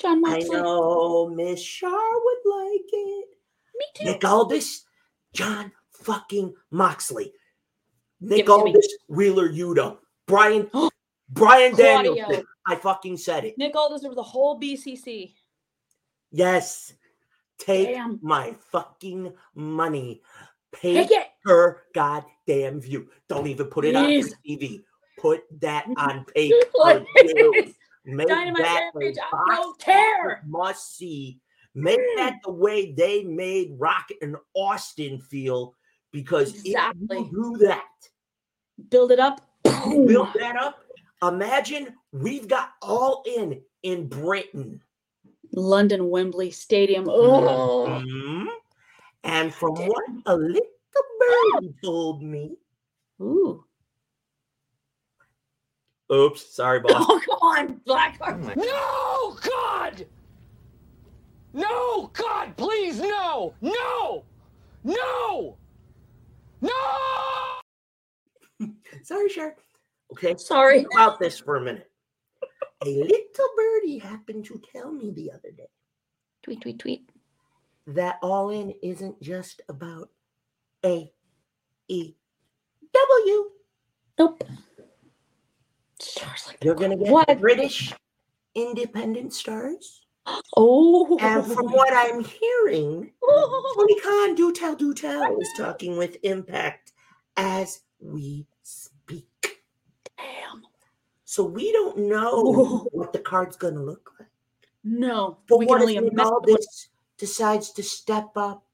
Jon 0.00 0.20
Moxley. 0.22 0.36
I 0.36 0.48
Moxley. 0.48 0.56
know 0.62 1.28
Miss 1.28 1.60
Shar 1.62 1.90
would 1.90 2.38
like 2.46 2.88
it. 2.92 3.28
Me 3.74 3.84
too. 3.94 4.04
Nick 4.06 4.24
Aldis, 4.24 4.84
Jon 5.34 5.70
fucking 5.90 6.54
Moxley. 6.70 7.32
Nick 8.22 8.46
Give 8.46 8.48
it 8.48 8.58
to 8.58 8.64
me. 8.64 8.70
Aldis, 8.70 8.96
Wheeler 9.08 9.50
Yuta, 9.50 9.98
Brian, 10.26 10.70
Brian 11.28 11.74
Claudio. 11.74 12.14
Danielson. 12.14 12.46
I 12.66 12.76
fucking 12.76 13.16
said 13.18 13.44
it. 13.44 13.58
Nick 13.58 13.76
Aldis 13.76 14.04
over 14.04 14.14
the 14.14 14.22
whole 14.22 14.58
BCC. 14.58 15.34
Yes. 16.30 16.92
Take 17.58 17.88
Damn. 17.88 18.18
my 18.22 18.54
fucking 18.72 19.32
money. 19.54 20.22
Pay 20.72 20.94
Take 20.94 21.10
it. 21.10 21.26
per 21.44 21.82
goddamn 21.94 22.80
view. 22.80 23.08
Don't 23.28 23.46
even 23.46 23.66
put 23.66 23.84
it 23.84 23.94
on. 23.96 24.04
TV. 24.46 24.82
Put 25.18 25.42
that 25.60 25.86
on 25.96 26.24
pay 26.34 26.50
per 26.50 27.04
view. 27.26 27.74
Make 28.06 28.28
Dynamite 28.28 28.62
that 28.62 28.90
Rampage, 28.94 29.16
a 29.18 29.20
I 29.26 29.30
box 29.30 29.56
don't 29.56 29.78
care. 29.80 30.42
must 30.46 30.96
see. 30.96 31.38
Make 31.74 32.00
hmm. 32.00 32.16
that 32.18 32.38
the 32.44 32.50
way 32.52 32.92
they 32.92 33.24
made 33.24 33.74
Rock 33.78 34.06
and 34.22 34.36
Austin 34.54 35.20
feel 35.20 35.74
because 36.12 36.54
Exactly. 36.64 37.18
if 37.18 37.32
you 37.32 37.56
do 37.58 37.66
that, 37.66 37.84
Build 38.90 39.12
it 39.12 39.18
up. 39.20 39.42
build 39.62 40.28
that 40.38 40.56
up. 40.56 40.78
Imagine 41.22 41.94
we've 42.12 42.48
got 42.48 42.70
all 42.80 43.22
in 43.26 43.60
in 43.82 44.08
Britain. 44.08 44.80
London 45.52 46.08
Wembley 46.10 46.50
Stadium. 46.50 47.06
Oh, 47.08 47.86
Mhm. 47.88 48.46
And 49.24 49.54
from 49.54 49.74
what 49.74 50.04
a 50.26 50.36
little 50.36 50.62
bird 51.18 51.74
told 51.84 52.22
me, 52.22 52.56
ooh. 53.20 53.64
oops, 56.12 56.54
sorry, 56.54 56.80
boss. 56.86 57.04
Oh, 57.08 57.20
come 57.24 57.38
on, 57.42 57.80
Blackheart. 57.86 58.56
No, 58.56 59.36
God! 59.42 60.06
No, 61.52 62.06
God, 62.14 62.56
please, 62.56 63.00
no! 63.00 63.54
No! 63.60 64.24
No! 64.84 65.58
No! 66.62 66.70
sorry, 69.02 69.28
Shark. 69.28 69.58
Okay, 70.12 70.34
Sorry. 70.38 70.78
think 70.78 70.92
about 70.94 71.18
this 71.20 71.38
for 71.38 71.56
a 71.56 71.60
minute. 71.60 71.89
A 72.82 72.88
little 72.88 73.48
birdie 73.56 73.98
happened 73.98 74.44
to 74.46 74.60
tell 74.72 74.90
me 74.90 75.10
the 75.10 75.30
other 75.32 75.50
day 75.50 75.68
Tweet, 76.42 76.62
tweet, 76.62 76.78
tweet. 76.78 77.10
that 77.86 78.18
All 78.22 78.50
In 78.50 78.74
isn't 78.82 79.20
just 79.20 79.60
about 79.68 80.08
A 80.84 81.12
E 81.88 82.14
W. 82.92 83.50
Nope. 84.18 84.44
Stars 86.00 86.44
like 86.46 86.64
You're 86.64 86.74
gonna 86.74 86.96
get 86.96 87.08
What? 87.08 87.40
British 87.40 87.92
independent 88.54 89.32
stars. 89.32 90.06
Oh. 90.56 91.18
And 91.20 91.44
from 91.46 91.66
oh. 91.66 91.76
what 91.76 91.92
I'm 91.92 92.24
hearing, 92.24 93.12
Tony 93.74 94.00
Khan, 94.00 94.34
do 94.34 94.52
tell, 94.52 94.76
do 94.76 94.94
tell, 94.94 95.38
is 95.38 95.48
talking 95.56 95.96
with 95.96 96.16
Impact 96.22 96.92
as 97.36 97.80
we 98.00 98.46
speak. 98.62 99.62
Damn. 100.16 100.62
So 101.30 101.44
we 101.44 101.70
don't 101.70 101.96
know 101.96 102.42
Whoa. 102.42 102.78
what 102.90 103.12
the 103.12 103.20
card's 103.20 103.54
gonna 103.54 103.80
look 103.80 104.14
like. 104.18 104.28
No. 104.82 105.38
But 105.48 105.60
we 105.60 105.66
what 105.66 105.78
can 105.78 105.88
if 105.88 105.96
only 105.96 106.00
Nick 106.00 106.12
imagine. 106.14 106.32
Aldis 106.32 106.88
decides 107.18 107.70
to 107.74 107.84
step 107.84 108.30
up 108.34 108.64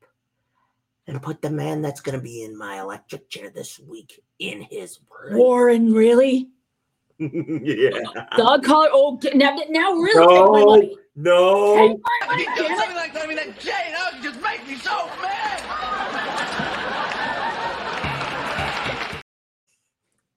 and 1.06 1.20
put 1.20 1.42
the 1.42 1.50
man 1.50 1.82
that's 1.82 2.00
gonna 2.00 2.18
be 2.18 2.44
in 2.44 2.56
my 2.56 2.80
electric 2.80 3.28
chair 3.28 3.50
this 3.50 3.78
week 3.78 4.24
in 4.38 4.62
his 4.62 5.00
word? 5.10 5.34
Warren, 5.36 5.92
really? 5.92 6.48
yeah. 7.18 7.90
Dog 8.38 8.64
collar. 8.64 8.88
Oh, 8.90 9.18
get- 9.18 9.36
now, 9.36 9.54
now 9.68 9.92
really 9.92 10.14
take 10.14 10.50
my 10.50 10.60
No, 10.60 10.64
money. 10.64 10.96
no. 11.14 11.76
Take 11.76 11.98
my 12.00 12.26
money, 12.26 12.44
damn 12.46 12.72
it. 12.72 12.78
Something 12.78 12.96
like 12.96 13.12
that. 13.12 13.22
I 13.22 13.26
mean, 13.26 13.36
that 13.36 13.58
Jane 13.60 13.74
Hug 13.92 14.22
just 14.22 14.40
makes 14.40 14.66
me 14.66 14.76
so 14.76 15.06
mad. 15.20 15.35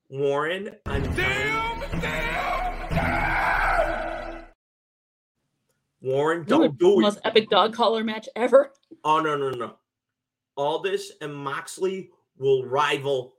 Warren, 0.09 0.75
I'm 0.87 1.03
Warren, 6.01 6.45
That 6.47 6.57
would 6.59 6.77
don't 6.77 6.77
be 6.79 6.85
do 6.85 6.91
the 6.93 6.97
it. 6.97 7.01
most 7.01 7.19
epic 7.23 7.49
dog 7.49 7.75
collar 7.75 8.03
match 8.03 8.27
ever. 8.35 8.71
Oh 9.03 9.19
no, 9.19 9.37
no, 9.37 9.51
no. 9.51 9.75
Aldis 10.57 11.11
and 11.21 11.33
Moxley 11.35 12.09
will 12.39 12.65
rival 12.65 13.35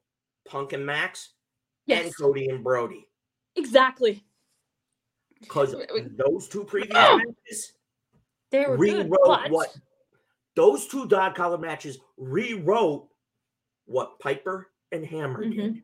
Punk 0.46 0.72
and 0.72 0.86
Max 0.86 1.30
and 1.88 2.16
Cody 2.16 2.46
and 2.48 2.62
Brody. 2.62 3.08
exactly. 3.56 4.24
Because 5.40 5.74
those 6.16 6.46
two 6.48 6.62
previous 6.64 6.92
Oh, 6.94 7.16
matches 7.16 7.72
They 8.52 8.60
were 8.66 8.76
good, 8.76 9.06
rewrote 9.08 9.18
but 9.24 9.50
what 9.50 9.76
those 10.54 10.86
two 10.86 11.08
dog 11.08 11.34
collar 11.34 11.58
matches 11.58 11.98
rewrote 12.16 13.08
what 13.86 14.20
Piper 14.20 14.68
and 14.92 15.04
Hammer 15.04 15.44
mm-hmm. 15.44 15.60
did. 15.60 15.82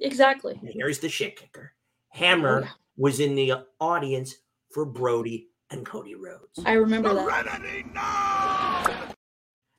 Exactly. 0.00 0.58
And 0.60 0.70
here's 0.72 0.98
the 0.98 1.08
shit 1.08 1.36
kicker. 1.36 1.72
Hammer 2.10 2.58
Oh, 2.58 2.60
yeah. 2.64 2.70
was 2.96 3.20
in 3.20 3.34
the 3.34 3.52
audience 3.80 4.36
for 4.72 4.84
Brody 4.84 5.48
and 5.70 5.84
Cody 5.86 6.14
Rhodes. 6.14 6.60
I 6.64 6.72
remember 6.72 7.12
that. 7.14 7.26
Serenity 7.26 7.84
now. 7.94 9.12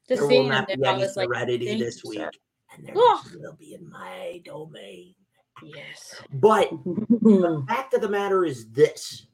Just 0.08 0.22
there 0.22 0.28
will 0.28 0.48
not 0.48 0.68
be 0.68 0.74
any 0.86 1.00
was 1.00 1.16
like, 1.18 1.28
Serenity 1.28 1.78
this 1.78 2.04
week. 2.04 2.20
sir. 2.20 2.32
And 2.76 2.86
there 2.86 2.96
Ugh. 2.98 3.26
will 3.40 3.54
be 3.60 3.74
in 3.74 3.90
my 3.90 4.42
domain. 4.46 5.16
yes. 5.64 6.16
But 6.34 6.70
the 6.86 7.64
fact 7.68 7.94
of 7.94 8.02
the 8.02 8.10
matter 8.10 8.44
is 8.46 8.70
this 8.72 9.26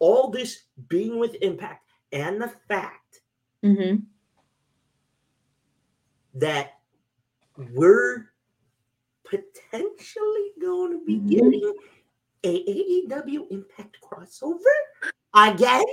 Aldis 0.00 0.64
being 0.88 1.18
with 1.18 1.36
impact 1.42 1.90
and 2.12 2.40
the 2.40 2.48
fact 2.68 3.20
hmm 3.62 3.96
that 6.34 6.78
we're 7.74 8.31
potentially 9.32 10.52
going 10.60 10.92
to 10.98 11.04
be 11.04 11.16
Mhm. 11.18 11.28
getting 11.28 11.74
a 12.44 13.04
AEW 13.08 13.46
impact 13.50 13.98
crossover 14.02 14.60
again 15.34 15.84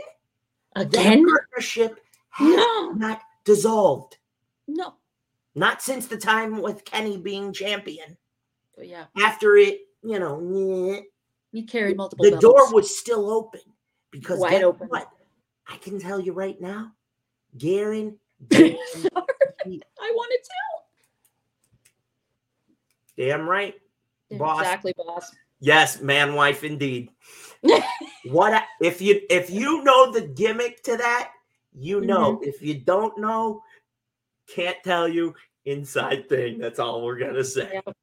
that 0.76 0.86
Again? 0.88 1.26
partnership 1.30 2.00
has 2.32 2.56
No. 2.56 2.92
not 2.92 3.22
dissolved 3.46 4.18
No. 4.68 4.96
not 5.56 5.82
since 5.82 6.08
the 6.08 6.18
time 6.18 6.62
with 6.62 6.84
kenny 6.86 7.18
being 7.18 7.52
champion 7.54 8.18
yeah, 8.78 9.06
after 9.18 9.58
it 9.58 9.82
you 10.04 10.20
know 10.20 10.40
he 11.52 11.64
carried 11.64 11.98
multiple. 11.98 12.24
the 12.30 12.38
door 12.38 12.72
was 12.74 12.98
still 12.98 13.30
open 13.30 13.62
because 14.12 14.40
Wide 14.40 14.64
open. 14.64 14.88
what 14.90 15.10
i 15.68 15.78
can 15.78 16.00
tell 16.00 16.20
you 16.20 16.34
right 16.34 16.60
now 16.62 16.94
Garen 17.58 18.20
I 18.52 20.12
wanted 20.12 20.29
damn 23.20 23.48
right. 23.48 23.76
Boss. 24.32 24.62
Exactly, 24.62 24.94
boss. 24.98 25.36
yes 25.60 26.02
man 26.02 26.34
wife 26.36 26.64
indeed 26.64 27.10
what 28.26 28.64
if 28.82 29.02
you 29.02 29.20
if 29.30 29.50
you 29.50 29.84
know 29.84 30.10
the 30.12 30.22
gimmick 30.22 30.82
to 30.84 30.96
that 30.98 31.32
you 31.74 32.00
know 32.02 32.36
Mm-hmm. 32.38 32.50
if 32.50 32.62
you 32.62 32.76
don't 32.80 33.18
know 33.20 33.62
can't 34.48 34.78
tell 34.86 35.08
you 35.08 35.34
inside 35.66 36.30
thing 36.30 36.60
that's 36.60 36.80
all 36.80 37.04
we're 37.04 37.18
gonna 37.20 37.44
say 37.44 37.70
Yep. 37.86 37.96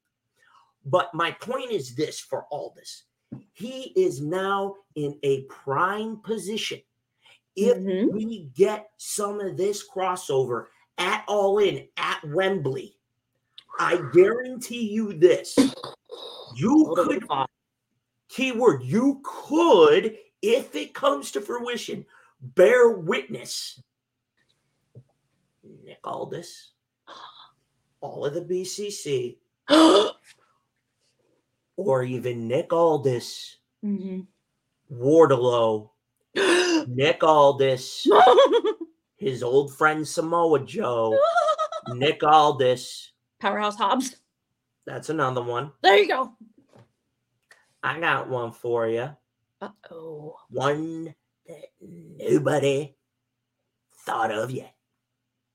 but 0.84 1.14
my 1.14 1.30
point 1.30 1.70
is 1.70 1.94
this 1.94 2.20
for 2.20 2.44
Aldis 2.50 3.04
he 3.54 3.92
is 3.96 4.20
now 4.20 4.74
in 4.96 5.16
a 5.22 5.42
prime 5.44 6.16
position 6.24 6.80
if 7.56 7.78
Mhm. 7.78 8.12
we 8.12 8.50
get 8.54 8.90
some 8.98 9.40
of 9.40 9.56
this 9.56 9.88
crossover 9.88 10.66
at 10.98 11.24
all 11.28 11.58
in 11.58 11.88
at 11.96 12.20
wembley 12.26 12.95
i 13.78 14.00
guarantee 14.12 14.90
you 14.90 15.12
this. 15.14 15.56
You 16.54 16.92
could 16.96 17.24
keyword 18.28 18.82
you 18.82 19.20
could 19.24 20.16
if 20.42 20.74
it 20.74 20.94
comes 20.94 21.30
to 21.32 21.40
fruition 21.40 22.04
bear 22.40 22.90
witness. 22.90 23.80
Nick 25.84 25.98
aldis 26.04 26.70
all 28.00 28.24
of 28.24 28.34
the 28.34 28.40
bcc 28.42 29.36
or 31.76 32.02
even 32.04 32.46
nick 32.46 32.72
aldis 32.72 33.56
Mhm. 33.84 34.26
wardlow 34.92 35.90
nick 36.88 37.22
aldis 37.22 38.06
his 39.16 39.42
old 39.42 39.74
friend 39.74 40.06
samoa 40.06 40.60
joe 40.64 41.18
nick 41.94 42.22
aldis 42.22 43.12
Powerhouse 43.40 43.76
Hobbs. 43.76 44.16
that's 44.86 45.08
another 45.10 45.42
one 45.42 45.72
There 45.82 45.96
you 45.98 46.08
go. 46.08 46.32
i 47.82 47.98
got 48.00 48.28
one 48.28 48.52
for 48.52 48.88
you 48.88 49.10
Uh 49.60 49.68
oh. 49.90 50.36
one 50.50 51.14
that 51.46 51.64
nobody 51.80 52.94
thought 54.04 54.30
of 54.32 54.50
yet 54.50 54.72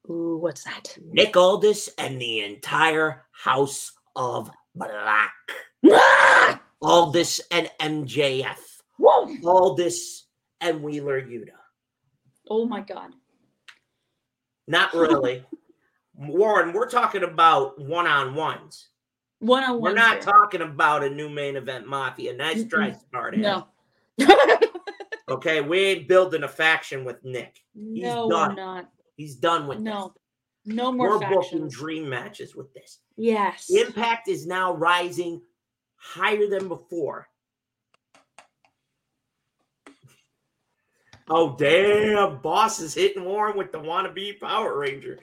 Ooh, 0.09 0.37
what's 0.41 0.63
that? 0.63 0.97
Nick 1.11 1.37
Aldis 1.37 1.87
and 1.99 2.19
the 2.19 2.39
entire 2.43 3.23
House 3.31 3.91
of 4.15 4.49
Black. 4.73 5.31
Aldis 6.81 7.39
and 7.51 7.69
MJF. 7.79 8.57
Whoa! 8.97 9.29
Aldis 9.45 10.25
and 10.59 10.81
Wheeler 10.81 11.21
Yuta. 11.21 11.51
Oh 12.49 12.65
my 12.65 12.81
god. 12.81 13.11
Not 14.67 14.91
really. 14.95 15.45
Warren, 16.27 16.73
we're 16.73 16.89
talking 16.89 17.23
about 17.23 17.79
one 17.79 18.07
on 18.07 18.35
ones. 18.35 18.89
One 19.39 19.63
on 19.63 19.81
ones. 19.81 19.83
We're 19.83 19.93
not 19.93 20.21
talking 20.21 20.61
about 20.61 21.03
a 21.03 21.09
new 21.09 21.29
main 21.29 21.55
event 21.55 21.87
mafia. 21.87 22.33
Nice 22.35 22.65
try, 22.65 22.95
Smarty. 23.09 23.37
No. 23.37 23.67
Okay, 25.31 25.61
we 25.61 25.79
ain't 25.79 26.09
building 26.09 26.43
a 26.43 26.47
faction 26.47 27.05
with 27.05 27.23
Nick. 27.23 27.61
He's 27.73 28.03
no, 28.03 28.29
done. 28.29 28.49
we're 28.49 28.55
not. 28.61 28.89
He's 29.15 29.35
done 29.35 29.65
with 29.65 29.79
No. 29.79 30.11
this. 30.65 30.75
No 30.75 30.91
more 30.91 31.17
We're 31.17 31.29
booking 31.29 31.69
dream 31.69 32.09
matches 32.09 32.53
with 32.53 32.71
this. 32.73 32.99
Yes. 33.15 33.69
Impact 33.69 34.27
is 34.27 34.45
now 34.45 34.73
rising 34.73 35.41
higher 35.95 36.47
than 36.47 36.67
before. 36.67 37.29
Oh 41.29 41.55
damn! 41.57 42.39
Boss 42.41 42.81
is 42.81 42.93
hitting 42.93 43.23
Warren 43.23 43.57
with 43.57 43.71
the 43.71 43.79
wannabe 43.79 44.37
Power 44.37 44.77
Ranger. 44.77 45.17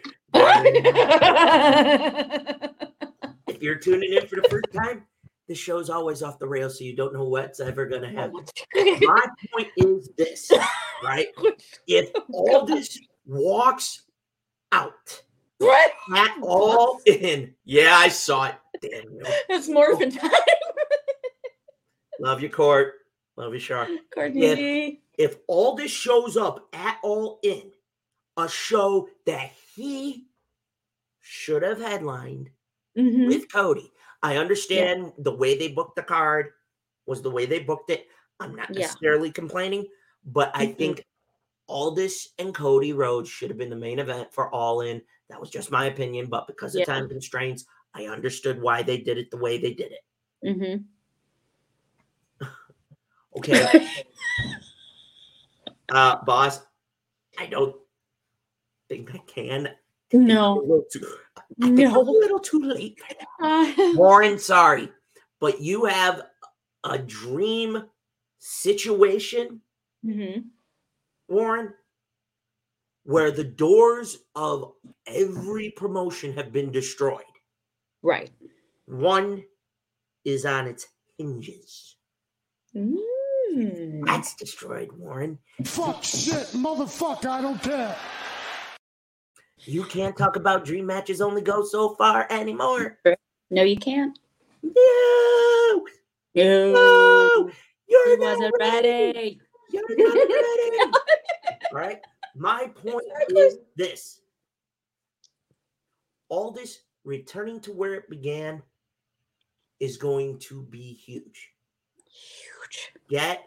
If 3.49 3.63
you're 3.63 3.77
tuning 3.77 4.13
in 4.13 4.27
for 4.27 4.37
the 4.37 4.49
first 4.49 4.67
time, 4.75 5.05
the 5.49 5.55
show's 5.55 5.89
always 5.91 6.23
off 6.23 6.39
the 6.39 6.47
rails, 6.47 6.79
so 6.79 6.85
you 6.85 6.95
don't 6.95 7.13
know 7.15 7.25
what's 7.25 7.61
ever 7.61 7.87
gonna 7.87 8.11
happen. 8.11 8.45
My 8.75 9.27
point 9.53 9.69
is 9.77 10.11
this, 10.17 10.53
right? 11.03 11.29
If 11.87 12.11
Aldis 12.33 13.01
walks 13.27 14.03
out 14.73 15.23
what? 15.59 15.93
at 16.15 16.37
all 16.43 17.01
in, 17.07 17.55
yeah, 17.65 17.95
I 17.97 18.09
saw 18.09 18.45
it. 18.47 18.55
Daniel. 18.81 19.27
It's 19.49 19.69
morphin 19.69 20.11
time. 20.11 20.31
Love 22.21 22.43
you, 22.43 22.51
Court. 22.51 22.95
Love 23.37 23.55
you, 23.55 23.61
Shark. 23.61 23.89
Courtney. 24.13 25.01
If 25.17 25.37
Aldis 25.49 25.91
shows 25.91 26.37
up 26.37 26.69
at 26.73 26.99
all 27.03 27.41
in 27.43 27.73
a 28.39 28.49
show 28.49 29.09
that 29.27 29.51
he 29.75 30.27
should 31.21 31.63
have 31.63 31.81
headlined 31.81 32.51
Mhm. 32.97 33.27
with 33.27 33.53
Cody, 33.53 33.93
I 34.23 34.37
understand 34.37 35.13
the 35.19 35.35
way 35.35 35.59
they 35.59 35.69
booked 35.69 35.97
the 35.97 36.03
card 36.03 36.55
was 37.07 37.21
the 37.21 37.31
way 37.31 37.47
they 37.47 37.59
booked 37.59 37.91
it. 37.91 38.09
I'm 38.41 38.55
not 38.55 38.71
Yeah. 38.71 38.87
necessarily 38.87 39.31
complaining, 39.33 39.87
but 40.25 40.51
I 40.55 40.67
Mhm. 40.67 40.77
think 40.77 41.07
Aldis 41.69 42.33
and 42.39 42.55
Cody 42.55 42.93
Rhodes 42.93 43.29
should 43.29 43.51
have 43.51 43.59
been 43.59 43.71
the 43.71 43.77
main 43.77 43.99
event 43.99 44.33
for 44.33 44.51
All 44.55 44.81
In. 44.81 45.03
That 45.29 45.41
was 45.41 45.51
just 45.51 45.71
my 45.71 45.87
opinion, 45.87 46.29
but 46.29 46.47
because 46.47 46.75
of 46.75 46.81
Yeah. 46.81 46.87
time 46.87 47.09
constraints, 47.09 47.67
I 47.93 48.07
understood 48.07 48.63
why 48.63 48.83
they 48.83 48.99
did 48.99 49.19
it 49.19 49.31
the 49.31 49.37
way 49.37 49.59
they 49.59 49.75
did 49.75 49.93
it. 49.93 50.05
Mhm. 50.45 50.87
Okay. 53.37 53.61
uh, 55.91 56.25
boss, 56.25 56.61
I 57.39 57.47
don't 57.47 57.77
think 58.89 59.15
I 59.15 59.19
can. 59.27 59.69
No. 60.13 60.55
little 60.57 60.85
too, 60.91 61.07
I 61.37 61.43
think 61.61 61.81
I'm 61.81 61.93
No. 61.93 62.01
a 62.01 62.03
little 62.03 62.39
too 62.41 62.61
late. 62.63 62.99
Uh, 63.41 63.73
Warren, 63.95 64.39
sorry, 64.39 64.91
but 65.41 65.61
you 65.61 65.85
have 65.85 66.23
a 66.85 66.99
dream 66.99 67.85
situation, 68.39 69.61
mhm. 70.05 70.45
Warren, 71.29 71.75
where 73.05 73.31
the 73.31 73.45
doors 73.45 74.19
of 74.35 74.73
every 75.07 75.71
promotion 75.71 76.33
have 76.35 76.53
been 76.53 76.71
destroyed. 76.71 77.23
Right. 78.03 78.31
One 78.87 79.45
is 80.25 80.47
on 80.47 80.67
its 80.69 80.87
hinges. 81.19 81.97
Mm. 82.75 82.97
That's 84.07 84.35
destroyed, 84.37 84.91
Warren. 84.93 85.39
Fuck 85.65 86.05
shit, 86.05 86.47
motherfucker, 86.55 87.27
I 87.27 87.41
don't 87.43 87.63
care. 87.63 87.97
You 89.65 89.85
can't 89.85 90.17
talk 90.17 90.37
about 90.37 90.65
dream 90.65 90.87
matches 90.87 91.21
only 91.21 91.43
go 91.43 91.65
so 91.65 91.95
far 91.97 92.27
anymore. 92.31 92.99
No, 93.51 93.63
you 93.63 93.77
can't. 93.77 94.19
No, 94.63 95.85
No. 96.35 96.73
no, 96.73 97.51
you're 97.89 98.09
He 98.11 98.17
not 98.17 98.53
ready. 98.61 98.89
ready. 98.89 99.41
You're 99.71 99.97
not 99.97 100.15
ready. 100.29 100.93
right? 101.73 102.01
My 102.37 102.67
point 102.69 103.05
is 103.31 103.59
this 103.77 104.21
Aldis 106.31 106.81
returning 107.05 107.61
to 107.61 107.73
where 107.73 107.95
it 107.95 108.09
began 108.11 108.63
is 109.81 109.97
going 109.97 110.39
to 110.41 110.63
be 110.65 110.93
huge. 110.95 111.51
Huge. 112.07 112.93
Get 113.09 113.45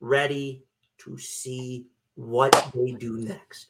ready 0.00 0.64
to 0.98 1.16
see 1.18 1.86
what 2.14 2.52
they 2.74 2.92
do 2.92 3.18
next. 3.18 3.68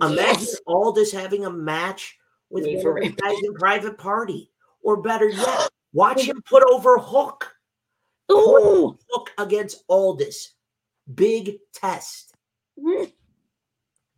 Imagine 0.00 0.16
Yes. 0.40 0.60
Aldis 0.66 1.12
having 1.12 1.44
a 1.44 1.50
match 1.50 2.18
with 2.50 2.64
one 2.64 3.02
of 3.02 3.16
guys 3.16 3.36
in 3.42 3.54
private 3.54 3.98
party. 3.98 4.50
Or 4.82 4.96
better 5.02 5.28
yet, 5.28 5.68
watch 5.92 6.22
him 6.22 6.40
put 6.42 6.62
over 6.70 6.98
Hook. 6.98 7.52
Ooh. 8.30 8.96
Hook 9.10 9.30
against 9.38 9.84
Aldis. 9.88 10.52
Big 11.14 11.58
test. 11.72 12.34
Mm. 12.78 13.12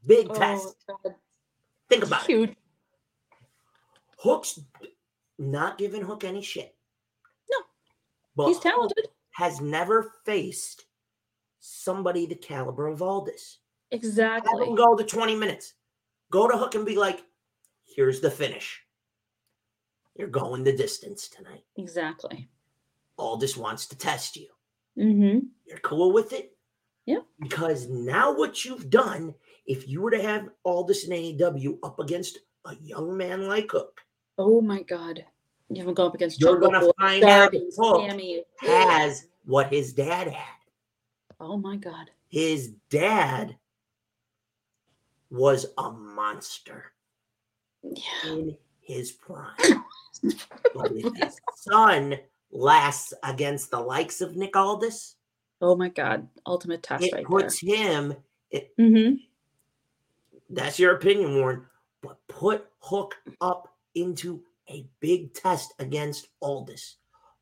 Big 0.06 0.26
Oh, 0.30 0.34
test. 0.34 0.74
God. 0.88 1.14
Think 1.88 2.04
about 2.04 2.28
it. 2.28 2.56
Hook's 4.18 4.60
not 5.38 5.78
giving 5.78 6.02
Hook 6.02 6.24
any 6.24 6.42
shit. 6.42 6.74
No. 7.50 7.58
But 8.36 8.48
He's 8.48 8.56
Hook 8.56 8.62
talented. 8.64 9.08
has 9.32 9.60
never 9.60 10.12
faced 10.24 10.84
somebody 11.60 12.26
the 12.26 12.34
caliber 12.34 12.86
of 12.86 13.02
Aldis. 13.02 13.58
Exactly. 13.90 14.74
go 14.76 14.94
the 14.96 15.04
20 15.04 15.34
minutes. 15.34 15.74
Go 16.30 16.48
to 16.48 16.56
Hook 16.56 16.74
and 16.74 16.86
be 16.86 16.96
like, 16.96 17.22
here's 17.84 18.20
the 18.20 18.30
finish. 18.30 18.82
You're 20.16 20.28
going 20.28 20.64
the 20.64 20.76
distance 20.76 21.28
tonight. 21.28 21.64
Exactly. 21.76 22.48
Aldis 23.18 23.56
wants 23.56 23.86
to 23.86 23.98
test 23.98 24.36
you. 24.36 24.48
Mm-hmm. 24.98 25.46
You're 25.66 25.78
cool 25.78 26.12
with 26.12 26.32
it? 26.32 26.56
Yep. 27.06 27.24
Because 27.40 27.88
now 27.88 28.34
what 28.36 28.64
you've 28.64 28.90
done, 28.90 29.34
if 29.66 29.88
you 29.88 30.00
were 30.00 30.10
to 30.10 30.22
have 30.22 30.48
Aldis 30.64 31.04
and 31.04 31.12
AEW 31.12 31.78
up 31.82 31.98
against 31.98 32.38
a 32.66 32.76
young 32.76 33.16
man 33.16 33.48
like 33.48 33.70
Hook, 33.70 34.00
Oh 34.40 34.62
my 34.62 34.82
God. 34.82 35.22
You 35.68 35.76
haven't 35.76 35.94
gone 35.94 36.06
up 36.06 36.14
against 36.14 36.40
you're 36.40 36.58
going 36.58 36.80
to 36.80 36.90
find 36.98 37.22
out 37.24 37.52
Hook 37.76 38.08
Sammy. 38.08 38.42
has 38.60 39.26
what 39.44 39.70
his 39.70 39.92
dad 39.92 40.28
had. 40.28 40.56
Oh 41.38 41.58
my 41.58 41.76
God. 41.76 42.10
His 42.28 42.72
dad 42.88 43.56
was 45.30 45.66
a 45.78 45.90
monster 45.90 46.92
Yeah. 47.82 48.02
in 48.32 48.56
his 48.80 49.12
prime. 49.12 49.54
but 50.74 50.92
if 50.92 51.14
his 51.16 51.36
son 51.56 52.16
lasts 52.52 53.12
against 53.22 53.70
the 53.70 53.80
likes 53.80 54.20
of 54.20 54.36
Nick 54.36 54.56
Aldis, 54.56 55.16
Oh 55.62 55.76
my 55.76 55.90
God. 55.90 56.26
Ultimate 56.46 56.82
test 56.82 57.04
it 57.04 57.12
right 57.12 57.24
puts 57.26 57.58
him. 57.60 58.14
It. 58.50 58.74
Mm-hmm. 58.78 59.16
that's 60.48 60.78
your 60.78 60.94
opinion, 60.96 61.36
Warren. 61.36 61.66
But 62.02 62.16
put 62.28 62.66
Hook 62.80 63.14
up 63.42 63.68
into 63.94 64.42
a 64.70 64.86
big 65.00 65.34
test 65.34 65.74
against 65.78 66.28
Aldis. 66.40 66.96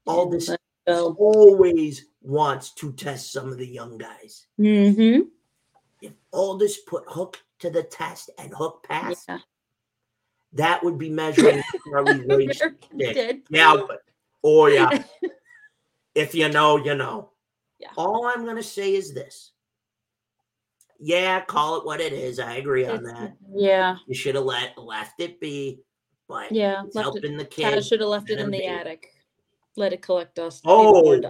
Aldis 0.06 0.50
always 0.86 2.06
wants 2.22 2.72
to 2.74 2.92
test 2.92 3.30
some 3.32 3.52
of 3.52 3.58
the 3.58 3.66
young 3.68 3.98
guys. 3.98 4.46
Mm-hmm. 4.58 5.28
If 6.02 6.12
Aldis 6.32 6.78
put 6.78 7.04
Hook 7.08 7.42
to 7.60 7.70
the 7.70 7.82
test 7.82 8.30
and 8.38 8.52
Hook 8.54 8.84
passed, 8.88 9.24
Yeah. 9.28 9.38
that 10.52 10.82
would 10.84 10.98
be 10.98 11.10
measuring 11.10 11.62
Charlie 11.90 12.24
Ray's 12.26 12.60
American 12.60 12.98
dick. 12.98 13.14
did. 13.14 13.40
Yeah, 13.50 13.74
but, 13.86 14.02
oh 14.44 14.66
yeah. 14.66 15.02
if 16.14 16.34
you 16.34 16.48
know, 16.48 16.76
you 16.76 16.94
know. 16.94 17.30
Yeah. 17.78 17.90
All 17.96 18.26
I'm 18.26 18.44
gonna 18.44 18.62
say 18.62 18.94
is 18.94 19.12
this. 19.14 19.52
Yeah, 21.00 21.40
call 21.42 21.76
it 21.78 21.84
what 21.86 22.00
it 22.00 22.12
is. 22.12 22.40
I 22.40 22.54
agree 22.56 22.84
on 22.84 22.96
It's- 23.06 23.12
that. 23.12 23.36
Yeah. 23.54 23.96
You 24.06 24.14
should 24.14 24.34
have 24.34 24.44
let 24.44 24.76
left 24.78 25.20
it 25.20 25.38
be, 25.40 25.80
but 26.28 26.50
Yeah. 26.50 26.82
Left 26.82 26.96
it, 26.96 27.00
helping 27.02 27.36
the 27.36 27.44
kid. 27.44 27.84
should 27.84 28.00
have 28.00 28.08
left 28.08 28.30
it 28.30 28.38
in 28.40 28.50
the 28.50 28.58
be. 28.58 28.64
attic. 28.66 29.12
Let 29.76 29.92
it 29.92 30.02
collect 30.02 30.34
dust. 30.34 30.62
Oh, 30.64 31.20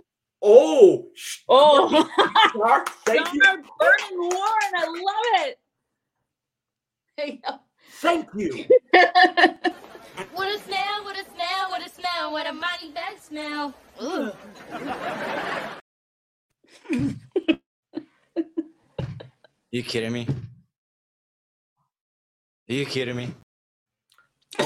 oh, 0.43 1.07
Oh. 1.49 2.09
Mark, 2.55 2.89
thank 3.05 3.33
you, 3.33 3.41
Summer 3.45 3.63
Burning 3.79 4.19
Warren. 4.19 4.73
I 4.77 4.87
love 4.87 5.47
it. 5.47 5.59
There 7.17 7.27
you 7.27 7.39
go. 7.47 7.59
thank 8.01 8.29
you. 8.35 8.65
What 10.35 10.49
a 10.53 10.59
smell, 10.59 11.05
what 11.05 11.17
a 11.17 11.23
smell, 11.25 11.71
what 11.71 11.87
a 11.87 11.89
smell, 11.89 12.33
what 12.33 12.47
a 12.49 12.53
mighty 12.53 12.91
bad 12.93 13.21
smell. 13.23 13.73
You 19.71 19.83
kidding 19.83 20.13
me? 20.13 20.27
Are 22.71 22.73
you 22.75 22.87
kidding 22.87 23.17
me? 23.17 23.35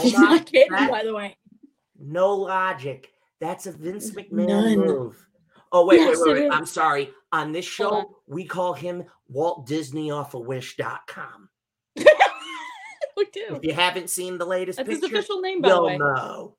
He's 0.00 0.14
Omos, 0.14 0.18
not 0.20 0.46
kidding, 0.46 0.70
that- 0.72 0.90
by 0.90 1.02
the 1.04 1.12
way. 1.14 1.36
No 1.98 2.34
logic. 2.36 3.10
That's 3.40 3.66
a 3.66 3.72
Vince 3.72 4.12
McMahon 4.12 4.46
None. 4.46 4.78
move. 4.78 5.26
Oh, 5.72 5.86
wait, 5.86 6.00
Yes, 6.00 6.18
wait, 6.20 6.34
wait, 6.34 6.42
wait. 6.42 6.52
I'm 6.52 6.66
sorry. 6.66 7.10
On 7.32 7.50
this 7.52 7.76
Hold 7.78 7.92
on. 7.92 8.02
show, 8.04 8.16
we 8.26 8.44
call 8.44 8.74
him 8.74 9.04
Walt 9.28 9.66
Disney 9.66 10.10
off 10.10 10.34
of 10.34 10.44
wish.com. 10.46 11.48
we 11.96 12.04
do. 13.32 13.56
If 13.56 13.64
you 13.64 13.72
haven't 13.72 14.10
seen 14.10 14.36
the 14.36 14.44
latest 14.44 14.76
That's 14.76 14.90
his 14.90 15.02
official 15.02 15.40
name, 15.40 15.62
by 15.62 15.68
the 15.70 15.74
you'll 15.74 15.84
way. 15.86 15.98
know. 15.98 16.56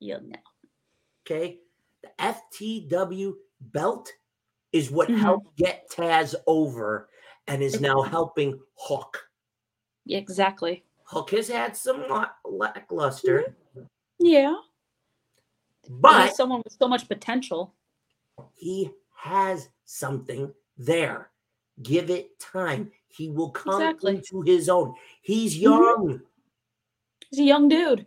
You'll 0.00 0.22
know. 0.22 0.38
Okay. 1.26 1.58
The 2.02 2.10
FTW 2.18 3.34
belt 3.60 4.10
is 4.72 4.90
what 4.90 5.08
Mhm. 5.08 5.18
helped 5.18 5.56
get 5.56 5.88
Taz 5.90 6.34
over 6.46 7.08
and 7.46 7.62
is 7.62 7.80
now 7.80 8.00
helping 8.02 8.58
Hook. 8.76 9.28
Yeah, 10.06 10.18
exactly. 10.18 10.84
Hook 11.04 11.30
has 11.30 11.48
had 11.48 11.76
some 11.76 12.08
la- 12.08 12.30
lackluster, 12.44 13.54
Yeah. 14.18 14.56
but 15.88 16.34
someone 16.34 16.62
with 16.64 16.74
so 16.78 16.88
much 16.88 17.06
potential. 17.06 17.74
He 18.54 18.90
has 19.16 19.68
something 19.84 20.52
there. 20.76 21.30
Give 21.82 22.10
it 22.10 22.38
time. 22.38 22.90
He 23.08 23.30
will 23.30 23.50
come 23.50 23.80
Exactly. 23.80 24.16
into 24.16 24.42
his 24.42 24.68
own. 24.68 24.94
He's 25.22 25.56
Mhm. 25.56 25.60
young. 25.62 26.22
He's 27.30 27.40
a 27.40 27.44
young 27.44 27.68
dude. 27.68 28.06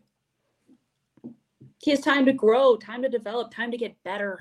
He 1.80 1.92
has 1.92 2.02
time 2.02 2.26
to 2.26 2.34
grow, 2.34 2.76
time 2.78 3.02
to 3.04 3.10
develop, 3.10 3.52
time 3.52 3.72
to 3.72 3.78
get 3.78 4.02
better. 4.04 4.40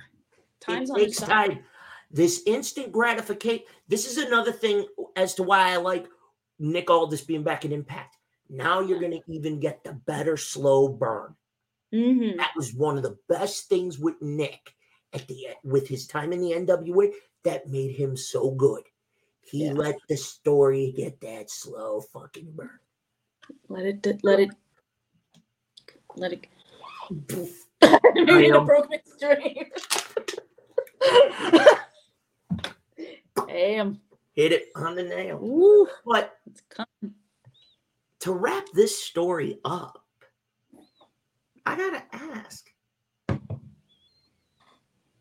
Time's 0.61 0.91
it 0.91 0.93
on 0.93 0.99
his 1.01 1.07
takes 1.09 1.18
side. 1.18 1.28
time. 1.51 1.64
This 2.11 2.43
instant 2.47 2.93
gratification. 2.93 3.64
This 3.89 4.07
is 4.07 4.16
another 4.18 4.53
thing 4.53 4.87
as 5.16 5.34
to 5.34 5.43
why 5.43 5.72
I 5.72 5.76
like 5.76 6.09
Nick 6.59 6.89
Aldis 6.91 7.22
being 7.22 7.43
back 7.43 7.64
in 7.64 7.72
Impact. 7.72 8.16
Now 8.49 8.80
you're 8.80 9.01
going 9.01 9.12
to 9.12 9.22
even 9.32 9.61
get 9.61 9.82
the 9.84 9.93
better 9.93 10.37
slow 10.37 10.89
burn. 10.89 11.37
Mhm. 11.93 12.37
That 12.37 12.53
was 12.57 12.74
one 12.74 12.97
of 12.97 13.03
the 13.03 13.18
best 13.28 13.68
things 13.68 13.99
with 13.99 14.20
Nick 14.22 14.74
at 15.12 15.26
the 15.28 15.48
end, 15.48 15.57
with 15.64 15.86
his 15.88 16.07
time 16.07 16.32
in 16.32 16.40
the 16.40 16.52
NWA 16.52 17.12
that 17.44 17.68
made 17.68 17.94
him 17.96 18.16
so 18.16 18.50
good. 18.50 18.82
He 19.42 19.64
Yeah. 19.66 19.72
let 19.72 19.98
the 20.09 20.16
story 20.16 20.92
get 20.96 21.20
that 21.20 21.50
slow 21.50 22.00
fucking 22.00 22.52
burn. 22.52 22.70
Let 23.68 23.86
it, 23.86 24.24
let 24.24 24.40
it, 24.40 24.50
let 26.16 26.32
it. 26.32 26.46
Maybe 27.11 28.50
the 28.50 28.59
am- 28.59 28.66
broken 28.66 28.98
string. 29.16 29.70
Damn. 33.46 34.00
Hit 34.34 34.52
it 34.52 34.68
on 34.74 34.96
the 34.96 35.02
nail. 35.04 35.38
Ooh, 35.42 35.86
But 36.04 36.36
it's 36.46 36.61
coming. 36.68 37.14
to 38.20 38.32
wrap 38.32 38.64
this 38.74 39.02
story 39.02 39.61
up, 39.64 40.02
I 41.64 41.76
gotta 41.76 42.02
ask, 42.12 42.68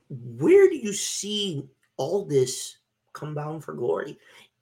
where 0.10 0.70
do 0.70 0.76
you 0.78 0.94
see 0.94 1.68
Aldis 1.98 2.78
come 3.14 3.34
bound 3.34 3.64
for 3.64 3.74
glory? 3.74 4.18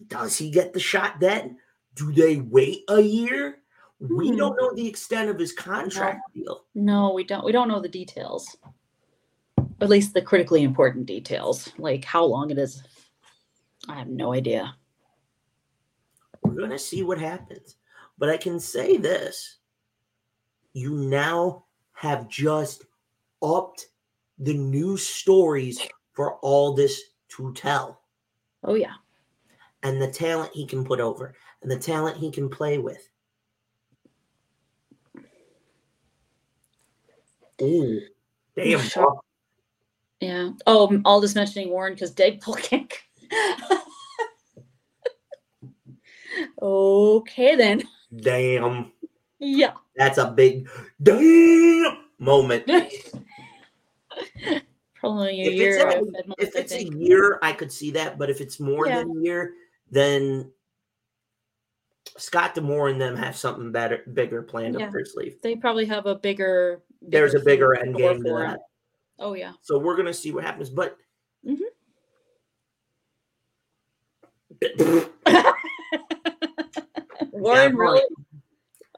Does 0.08 0.38
he 0.38 0.50
get 0.50 0.74
the 0.74 0.80
shot 0.80 1.20
then? 1.20 1.58
Do 1.96 2.12
they 2.12 2.38
wait 2.38 2.84
a 2.90 3.00
year? 3.00 3.60
We 4.00 4.30
Hmm. 4.30 4.38
don't 4.38 4.58
know 4.58 4.74
the 4.74 4.88
extent 4.88 5.30
of 5.30 5.40
his 5.40 5.54
contract 5.54 6.22
deal. 6.34 6.66
No, 6.76 7.14
we 7.14 7.24
don't. 7.24 7.46
We 7.46 7.52
don't 7.52 7.68
know 7.68 7.80
the 7.80 7.88
details. 7.88 8.56
At 9.82 9.90
least 9.90 10.14
the 10.14 10.22
critically 10.22 10.64
important 10.64 11.06
details, 11.06 11.72
like 11.78 12.04
how 12.06 12.24
long 12.26 12.50
it 12.50 12.58
is. 12.58 12.84
I 13.88 13.96
have 13.96 14.08
no 14.08 14.34
idea. 14.34 14.76
We're 16.42 16.56
gonna 16.56 16.80
see 16.80 17.04
what 17.04 17.20
happens. 17.20 17.78
But 18.18 18.30
I 18.30 18.38
can 18.38 18.60
say 18.60 18.98
this: 18.98 19.58
you 20.74 20.96
now 20.96 21.66
have 21.94 22.28
just 22.28 22.86
upped 23.42 23.88
the 24.40 24.54
new 24.54 24.98
stories 24.98 25.80
for 26.14 26.38
Aldis 26.44 27.02
to 27.30 27.54
tell. 27.54 28.02
Oh 28.64 28.76
yeah. 28.76 28.94
and 29.84 30.02
the 30.02 30.08
talent 30.08 30.52
he 30.54 30.66
can 30.66 30.86
put 30.86 31.00
over 31.00 31.34
and 31.62 31.72
the 31.72 31.78
talent 31.78 32.18
he 32.18 32.32
can 32.32 32.50
play 32.50 32.78
with. 32.78 33.10
Ooh, 37.62 38.02
damn. 38.56 38.80
Sure. 38.80 39.20
Yeah. 40.20 40.52
Oh, 40.68 41.02
all 41.06 41.20
this 41.22 41.36
mentioning 41.36 41.70
Warren 41.70 41.94
because 41.94 42.14
Deadpool 42.14 42.62
can't. 42.62 42.94
okay 46.62 47.56
then. 47.56 47.84
Damn. 48.16 48.92
Yeah. 49.40 49.74
That's 49.96 50.18
a 50.18 50.32
big 50.32 50.70
damn 51.02 51.98
moment. 52.20 52.70
Probably 55.04 55.42
a 55.42 55.48
If 55.52 55.54
year. 55.56 55.88
it's, 55.90 55.96
a, 55.96 56.28
months, 56.28 56.34
if 56.40 56.56
it's 56.56 56.72
a 56.72 56.84
year, 56.86 57.38
I 57.42 57.52
could 57.52 57.70
see 57.74 57.92
that. 57.92 58.18
But 58.18 58.30
if 58.30 58.40
it's 58.40 58.58
more 58.58 58.88
Yeah. 58.88 59.00
than 59.00 59.18
a 59.18 59.20
year, 59.22 59.54
then 59.92 60.50
Scott 62.18 62.56
D'Amore 62.56 62.88
and 62.88 63.02
them 63.02 63.18
have 63.18 63.36
something 63.36 63.74
better, 63.74 64.04
bigger 64.14 64.42
planned 64.42 64.80
Yeah. 64.80 64.86
up 64.88 64.94
their 64.94 65.04
sleeve. 65.04 65.42
they 65.42 65.58
probably 65.58 65.86
have 65.88 66.06
a 66.06 66.16
bigger. 66.16 66.84
There's 67.02 67.34
a 67.36 67.42
bigger 67.42 67.76
end 67.76 67.98
game 67.98 68.26
'em. 68.26 68.34
that. 68.40 68.60
Oh 69.20 69.34
yeah. 69.34 69.52
So 69.62 69.78
we're 69.78 69.98
gonna 69.98 70.14
see 70.14 70.32
what 70.32 70.46
happens. 70.46 70.70
But 70.70 70.98
Warren, 77.32 77.72
Yeah, 77.74 77.78
really? 77.78 78.02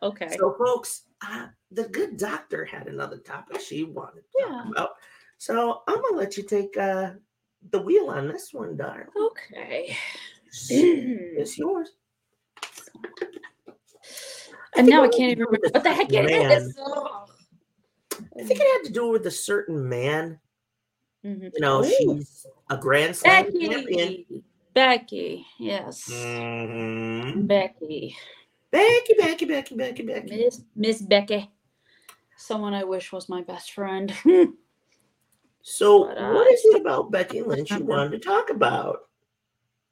Okay. 0.04 0.30
So, 0.38 0.54
folks, 0.58 1.04
uh, 1.28 1.48
the 1.72 1.86
good 1.86 2.18
doctor 2.18 2.64
had 2.66 2.88
another 2.88 3.18
topic 3.18 3.60
she 3.60 3.84
wanted 3.84 4.24
to 4.38 4.46
talk 4.46 4.66
about. 4.72 4.90
So, 5.38 5.82
I'm 5.88 6.02
gonna 6.02 6.18
let 6.18 6.38
you 6.38 6.44
take 6.44 6.76
uh, 6.78 7.12
the 7.72 7.82
wheel 7.82 8.10
on 8.10 8.28
this 8.28 8.54
one, 8.54 8.78
darling. 8.78 9.08
Okay. 9.20 9.96
It's 10.70 11.58
yours. 11.58 11.92
And 14.78 14.88
now 14.88 15.04
I 15.04 15.08
can't 15.08 15.32
even 15.32 15.38
to 15.40 15.46
do 15.46 15.48
with 15.52 15.62
remember 15.64 15.70
what 15.74 15.84
the 15.84 15.94
heck 15.94 16.12
it 16.14 16.26
man. 16.26 16.52
is. 16.52 16.78
Ugh. 16.86 17.30
I 18.40 18.44
think 18.44 18.60
it 18.60 18.78
had 18.78 18.88
to 18.88 18.94
do 18.94 19.10
with 19.10 19.26
a 19.26 19.32
certain 19.32 19.88
man. 19.88 20.40
Mhm. 21.26 21.52
You 21.54 21.60
know, 21.60 21.84
Ooh. 21.84 21.90
she's 22.18 22.46
a 22.70 22.78
Grand 22.78 23.16
Slam 23.16 23.46
champion. 23.46 23.86
Becky. 23.86 24.44
Becky. 24.74 25.46
Yes. 25.60 26.10
Mhm. 26.10 27.48
Becky. 27.48 28.16
Becky, 28.72 29.14
Becky, 29.18 29.46
Becky, 29.46 29.76
Becky, 29.76 30.04
Becky. 30.04 30.38
Miss 30.38 30.62
Miss 30.76 31.02
Becky. 31.02 31.50
Someone 32.38 32.74
I 32.74 32.84
wish 32.84 33.12
was 33.14 33.30
my 33.30 33.42
best 33.42 33.72
friend. 33.72 34.14
So, 35.68 36.06
But, 36.06 36.18
uh, 36.20 36.32
what 36.34 36.52
is 36.54 36.62
it 36.64 36.80
about 36.80 37.10
Becky 37.10 37.42
Lynch 37.42 37.72
you 37.72 37.84
wanted 37.84 38.12
to 38.12 38.20
talk 38.20 38.52
about? 38.52 39.00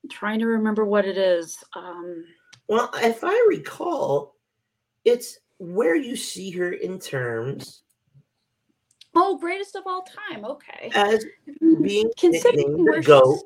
trying 0.10 0.38
to 0.38 0.46
remember 0.48 0.84
what 0.86 1.06
it 1.06 1.18
is. 1.18 1.58
Um 1.76 2.26
Well, 2.68 2.90
if 2.96 3.24
I 3.24 3.46
recall, 3.50 4.36
it's 5.06 5.40
where 5.60 5.96
you 5.96 6.16
see 6.16 6.52
her 6.52 6.74
in 6.74 7.00
terms 7.00 7.82
Oh, 9.16 9.38
greatest 9.38 9.76
of 9.76 9.84
all 9.88 10.04
time. 10.04 10.44
Okay. 10.46 10.92
as 10.94 11.26
being 11.82 12.12
Considering 12.20 12.68
nicknamed 12.68 12.90
where 12.90 13.02
the 13.02 13.08
GOAT 13.08 13.42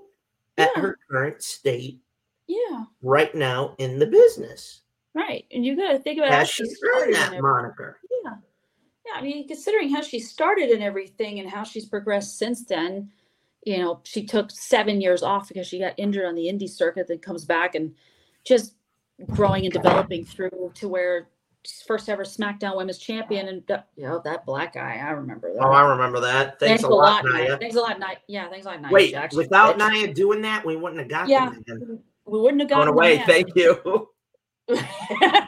at 0.58 0.72
Yeah. 0.76 0.82
her 0.82 1.00
current 1.10 1.42
state 1.44 2.02
Yeah. 2.48 2.86
right 3.04 3.34
now 3.36 3.76
in 3.78 4.00
the 4.00 4.08
business. 4.08 4.82
Right. 5.14 5.46
And 5.52 5.64
you 5.66 5.78
gotta 5.78 6.00
think 6.00 6.18
about 6.18 6.48
she 6.48 6.64
earned 6.64 7.14
that 7.16 7.40
moniker. 7.42 8.00
Yeah. 9.08 9.20
I 9.20 9.22
mean, 9.22 9.48
considering 9.48 9.90
how 9.90 10.02
she 10.02 10.20
started 10.20 10.70
and 10.70 10.84
everything 10.84 11.40
and 11.40 11.50
how 11.50 11.64
she's 11.64 11.86
progressed 11.86 12.38
since 12.38 12.66
then, 12.66 13.10
you 13.66 13.80
know, 13.80 14.00
she 14.04 14.26
took 14.26 14.52
seven 14.52 15.02
years 15.02 15.24
off 15.24 15.48
because 15.48 15.68
she 15.68 15.80
got 15.80 15.94
injured 15.98 16.26
on 16.26 16.36
the 16.36 16.46
indie 16.48 16.70
circuit, 16.70 17.08
then 17.08 17.20
comes 17.20 17.46
back 17.46 17.76
and 17.76 17.94
just 18.46 18.76
growing 19.28 19.66
and 19.66 19.74
developing 19.74 20.24
through 20.24 20.72
to 20.76 20.88
where 20.88 21.28
she's 21.66 21.82
first 21.82 22.08
ever 22.08 22.24
SmackDown 22.24 22.78
Women's 22.78 22.98
Champion. 22.98 23.48
And 23.50 23.64
that, 23.68 23.88
you 23.98 24.08
know, 24.08 24.22
that 24.24 24.46
black 24.46 24.74
guy, 24.76 25.02
I 25.04 25.10
remember 25.12 25.54
that. 25.54 25.62
Oh, 25.62 25.72
I 25.72 25.82
remember 25.82 26.20
that. 26.22 26.60
Thanks, 26.60 26.84
a 26.84 26.88
lot, 26.88 27.26
Nia. 27.26 27.58
Thanks 27.58 27.76
a 27.76 27.82
lot, 27.82 28.00
Nia. 28.00 28.18
Yeah, 28.28 28.50
thanks 28.50 28.66
a 28.66 28.70
lot, 28.70 28.82
Nia 28.82 28.92
Wait, 28.92 29.12
Jax, 29.12 29.36
without 29.36 29.78
bitch. 29.78 29.92
Nia 29.92 30.14
doing 30.14 30.42
that, 30.44 30.66
we 30.66 30.76
wouldn't 30.76 31.00
have 31.02 31.10
got 31.10 31.28
Yeah. 31.28 31.50
the 31.66 31.76
man. 31.76 32.00
we 32.26 32.40
wouldn't 32.40 32.62
have 32.62 32.70
gotten 32.70 32.88
away. 32.90 33.20
Thank 33.26 33.50
you. 33.56 34.10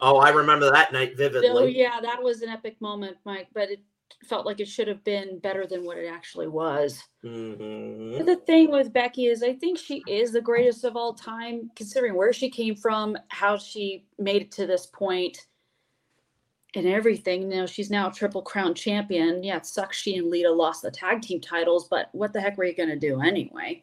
Oh, 0.00 0.18
I 0.18 0.30
remember 0.30 0.70
that 0.70 0.92
night 0.92 1.16
vividly. 1.16 1.48
So 1.48 1.64
yeah, 1.64 2.00
that 2.00 2.22
was 2.22 2.42
an 2.42 2.48
epic 2.48 2.80
moment, 2.80 3.16
Mike. 3.24 3.48
But 3.54 3.70
it 3.70 3.80
felt 4.24 4.46
like 4.46 4.60
it 4.60 4.68
should 4.68 4.88
have 4.88 5.02
been 5.04 5.38
better 5.38 5.66
than 5.66 5.84
what 5.84 5.98
it 5.98 6.06
actually 6.06 6.48
was. 6.48 7.02
Mhm. 7.24 8.24
The 8.24 8.36
thing 8.36 8.70
with 8.70 8.92
Becky 8.92 9.26
is, 9.26 9.42
I 9.42 9.54
think 9.54 9.78
she 9.78 10.02
is 10.06 10.32
the 10.32 10.40
greatest 10.40 10.84
of 10.84 10.96
all 10.96 11.14
time, 11.14 11.70
considering 11.74 12.14
where 12.14 12.32
she 12.32 12.50
came 12.50 12.76
from, 12.76 13.16
how 13.28 13.56
she 13.56 14.06
made 14.18 14.42
it 14.42 14.52
to 14.52 14.66
this 14.66 14.86
point, 14.86 15.46
and 16.74 16.86
everything. 16.86 17.42
You 17.42 17.48
know, 17.48 17.66
she's 17.66 17.90
now 17.90 18.08
a 18.08 18.12
triple 18.12 18.42
crown 18.42 18.74
champion. 18.74 19.42
Yeah, 19.42 19.56
it 19.58 19.66
sucks 19.66 19.96
she 19.96 20.16
and 20.16 20.30
Lita 20.30 20.50
lost 20.50 20.82
the 20.82 20.90
tag 20.90 21.22
team 21.22 21.40
titles, 21.40 21.88
but 21.88 22.08
what 22.12 22.32
the 22.32 22.40
heck 22.40 22.56
were 22.56 22.64
you 22.64 22.74
gonna 22.74 22.96
do 22.96 23.20
anyway? 23.20 23.82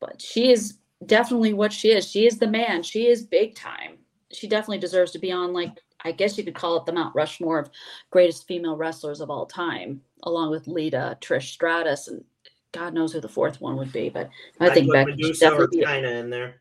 But 0.00 0.20
she 0.20 0.50
is 0.50 0.78
definitely 1.06 1.52
what 1.52 1.72
she 1.72 1.90
is. 1.90 2.10
She 2.10 2.26
is 2.26 2.38
the 2.38 2.46
man. 2.46 2.82
She 2.82 3.06
is 3.06 3.24
big 3.24 3.54
time. 3.54 3.98
She 4.32 4.48
definitely 4.48 4.78
deserves 4.78 5.12
to 5.12 5.18
be 5.18 5.32
on 5.32 5.52
like 5.52 5.72
I 6.04 6.12
guess 6.12 6.38
you 6.38 6.44
could 6.44 6.54
call 6.54 6.76
it 6.76 6.86
the 6.86 6.92
Mount 6.92 7.14
Rushmore 7.14 7.58
of 7.58 7.70
greatest 8.10 8.46
female 8.46 8.76
wrestlers 8.76 9.20
of 9.20 9.30
all 9.30 9.46
time, 9.46 10.00
along 10.22 10.50
with 10.50 10.66
Lita, 10.66 11.18
Trish 11.20 11.50
Stratus, 11.52 12.08
and 12.08 12.24
God 12.72 12.94
knows 12.94 13.12
who 13.12 13.20
the 13.20 13.28
fourth 13.28 13.60
one 13.60 13.76
would 13.76 13.92
be. 13.92 14.08
But 14.08 14.30
I 14.60 14.66
I'd 14.66 14.74
think 14.74 14.92
Becky 14.92 15.32
definitely 15.32 15.80
be. 15.80 15.84
Chyna 15.84 16.20
in 16.20 16.30
there. 16.30 16.60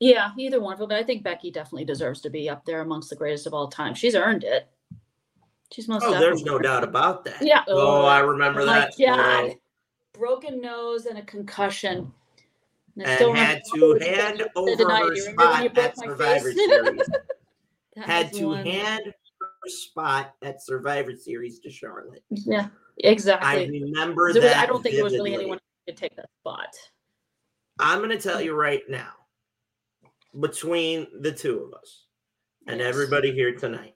Yeah, 0.00 0.30
either 0.38 0.60
one 0.60 0.72
of 0.72 0.78
them. 0.78 0.88
But 0.88 0.98
I 0.98 1.04
think 1.04 1.22
Becky 1.22 1.50
definitely 1.50 1.84
deserves 1.84 2.20
to 2.22 2.30
be 2.30 2.48
up 2.48 2.64
there 2.64 2.80
amongst 2.80 3.10
the 3.10 3.16
greatest 3.16 3.46
of 3.46 3.54
all 3.54 3.68
time. 3.68 3.94
She's 3.94 4.14
earned 4.14 4.44
it. 4.44 4.68
She's 5.72 5.88
most. 5.88 6.04
Oh, 6.04 6.18
there's 6.18 6.42
no 6.42 6.58
doubt 6.58 6.82
about 6.82 7.24
that. 7.26 7.42
Yeah. 7.42 7.62
Oh, 7.68 8.04
I 8.06 8.20
remember 8.20 8.62
oh 8.62 8.66
my 8.66 8.80
that. 8.80 8.94
God. 8.98 9.56
Broken 10.14 10.60
nose 10.60 11.06
and 11.06 11.18
a 11.18 11.22
concussion. 11.22 12.12
And, 13.02 13.22
And 13.22 13.36
had 13.38 13.62
to 13.74 13.98
hand 14.00 14.42
over 14.56 14.84
her 14.90 15.14
You 15.14 15.24
remember 15.26 15.44
when 15.52 15.62
you 15.62 15.70
spot 15.70 15.78
at 15.78 15.98
Survivor? 15.98 16.52
Series. 16.52 17.00
Had 17.96 18.32
to 18.34 18.46
one. 18.46 18.64
hand 18.64 19.02
her 19.06 19.68
spot 19.68 20.34
at 20.42 20.62
Survivor 20.62 21.14
Series 21.16 21.58
to 21.60 21.70
Charlotte. 21.70 22.22
Yeah, 22.30 22.68
exactly. 22.98 23.48
I 23.48 23.64
remember 23.66 24.26
was- 24.26 24.34
that. 24.36 24.56
I 24.56 24.66
don't 24.66 24.82
think 24.82 24.94
there 24.94 25.04
was 25.04 25.12
really 25.14 25.34
anyone 25.34 25.58
who 25.58 25.92
could 25.92 25.98
take 25.98 26.14
that 26.16 26.28
spot. 26.40 26.68
I'm 27.78 27.98
going 27.98 28.10
to 28.10 28.18
tell 28.18 28.40
you 28.40 28.54
right 28.54 28.82
now, 28.88 29.12
between 30.38 31.06
the 31.20 31.32
two 31.32 31.58
of 31.60 31.74
us 31.74 32.04
and 32.68 32.80
everybody 32.80 33.32
here 33.32 33.54
tonight, 33.56 33.94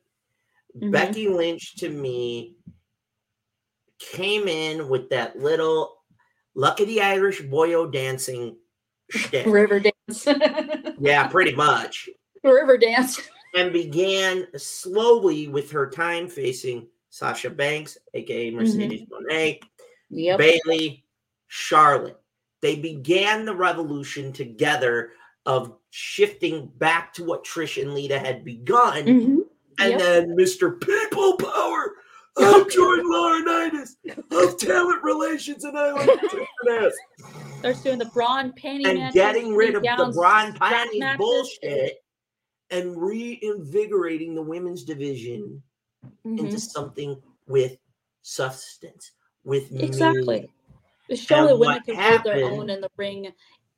Mhm. 0.76 0.90
Becky 0.90 1.28
Lynch 1.28 1.76
to 1.76 1.88
me 1.88 2.56
came 3.98 4.48
in 4.48 4.88
with 4.88 5.08
that 5.10 5.38
little 5.38 6.02
Lucky 6.56 6.84
the 6.84 7.00
Irish 7.02 7.42
boyo 7.42 7.90
dancing 7.90 8.56
shtick. 9.10 9.46
River 9.46 9.80
dance. 9.80 10.26
yeah, 10.98 11.26
pretty 11.28 11.54
much. 11.54 12.08
River 12.42 12.76
dance. 12.78 13.20
And 13.54 13.72
began 13.72 14.46
slowly 14.56 15.48
with 15.48 15.70
her 15.70 15.88
time 15.88 16.28
facing 16.28 16.88
Sasha 17.10 17.50
Banks, 17.50 17.96
aka 18.14 18.50
Mercedes 18.50 19.02
Moné, 19.08 19.58
Mm-hmm. 19.60 20.18
Yep. 20.18 20.38
Bayley, 20.38 21.04
Charlotte. 21.48 22.20
They 22.60 22.76
began 22.76 23.44
the 23.44 23.54
revolution 23.54 24.32
together 24.32 25.10
of 25.46 25.76
shifting 25.90 26.70
back 26.78 27.12
to 27.14 27.24
what 27.24 27.44
Trish 27.44 27.80
and 27.82 27.94
Lita 27.94 28.18
had 28.18 28.44
begun. 28.44 29.04
Mhm. 29.04 29.38
And 29.78 29.90
Yep. 29.92 29.98
then 29.98 30.28
Mr. 30.36 30.80
People 30.80 31.36
Power, 31.36 31.94
I'm 32.36 32.64
Laurinaitis 32.70 33.96
of 34.30 34.58
Talent 34.58 35.02
Relations, 35.02 35.64
and 35.64 35.76
I 35.78 35.92
like 35.92 36.20
to 36.20 36.28
take 36.28 36.48
an 37.64 37.70
ass. 37.70 37.76
Starts 37.80 37.82
doing 37.84 37.98
the 37.98 38.12
brawn 38.12 38.52
panty 38.52 38.86
And 38.86 39.12
getting 39.12 39.54
rid 39.54 39.74
of 39.74 39.82
the 39.82 40.12
strap 40.12 40.58
Panties 40.58 41.04
bullshit 41.16 42.04
and 42.70 42.96
reinvigorating 42.96 44.34
the 44.34 44.42
women's 44.42 44.84
division 44.84 45.62
into 46.24 46.44
Mhm. 46.56 46.60
something 46.60 47.22
with 47.46 47.76
substance, 48.22 49.12
with 49.44 49.70
Exactly. 49.72 50.48
meaning. 51.08 51.16
Show 51.16 51.46
that 51.46 51.58
women 51.58 51.82
can 51.82 51.96
hold 51.96 52.24
their 52.24 52.44
own 52.44 52.70
in 52.70 52.80
the 52.80 52.90
ring 52.96 53.32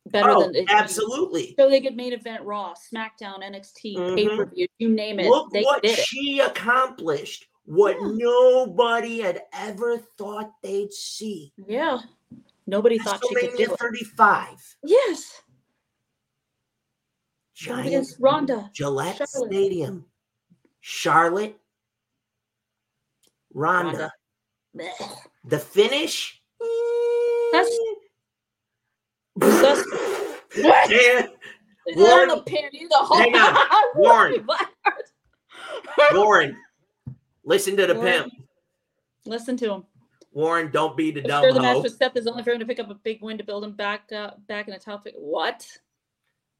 better 0.06 0.30
Oh, 0.30 0.42
than 0.42 0.54
it- 0.54 0.70
absolutely. 0.70 1.54
So 1.58 1.68
they 1.68 1.80
could 1.80 1.96
main 1.96 2.12
event 2.12 2.44
Raw, 2.44 2.74
SmackDown, 2.74 3.42
NXT, 3.42 3.96
Mhm. 3.96 4.14
pay 4.16 4.28
per 4.28 4.46
view, 4.46 4.68
you 4.78 4.88
name 4.88 5.18
it. 5.18 5.28
Look 5.28 5.50
they 5.52 5.62
what 5.62 5.82
did 5.82 5.98
it. 5.98 6.04
she 6.04 6.38
accomplished. 6.38 7.46
What 7.64 7.96
nobody 8.00 9.18
had 9.18 9.42
ever 9.52 9.98
thought 9.98 10.52
they'd 10.62 10.92
see. 10.92 11.52
Yeah. 11.66 11.98
Nobody 12.66 12.98
thought 12.98 13.20
she 13.28 13.34
could 13.34 13.56
do 13.56 13.66
WrestleMania 13.66 13.72
it. 13.74 13.78
35. 13.78 14.76
Yes. 14.84 15.42
Giant 17.54 18.06
Ronda. 18.20 18.70
Gillette 18.74 19.16
Charlotte. 19.16 19.52
Stadium. 19.52 20.04
Charlotte. 20.80 21.56
Ronda. 23.54 23.90
Ronda. 23.92 24.12
Blech. 24.76 25.18
The 25.44 25.58
finish. 25.58 26.42
That's. 27.52 27.70
Yeah. 30.56 31.26
They're 31.86 31.96
Warren- 31.96 32.28
the 32.28 32.42
the 32.44 32.88
whole 32.96 33.18
Hang 33.18 33.34
on. 33.36 33.56
Warren. 33.94 34.46
Warren. 35.98 36.14
Warren. 36.14 36.56
Listen 37.44 37.76
to 37.76 37.86
the 37.86 37.94
Warren. 37.94 38.12
pimp. 38.24 38.32
Listen 39.24 39.56
to 39.58 39.72
him. 39.72 39.84
Warren, 40.36 40.70
don't 40.70 40.98
be 40.98 41.10
the 41.10 41.22
I'm 41.22 41.26
dumb 41.28 41.44
sure 41.44 41.52
the 41.54 41.60
match 41.62 41.76
hoe. 41.76 41.80
was 41.82 41.94
Steph 41.94 42.14
is 42.14 42.26
only 42.26 42.42
for 42.42 42.50
him 42.50 42.58
to 42.58 42.66
pick 42.66 42.78
up 42.78 42.90
a 42.90 42.94
big 42.94 43.22
win 43.22 43.38
to 43.38 43.44
build 43.44 43.64
him 43.64 43.72
back 43.72 44.12
uh, 44.14 44.32
back 44.46 44.68
in 44.68 44.74
a 44.74 44.78
top. 44.78 45.06
What? 45.14 45.66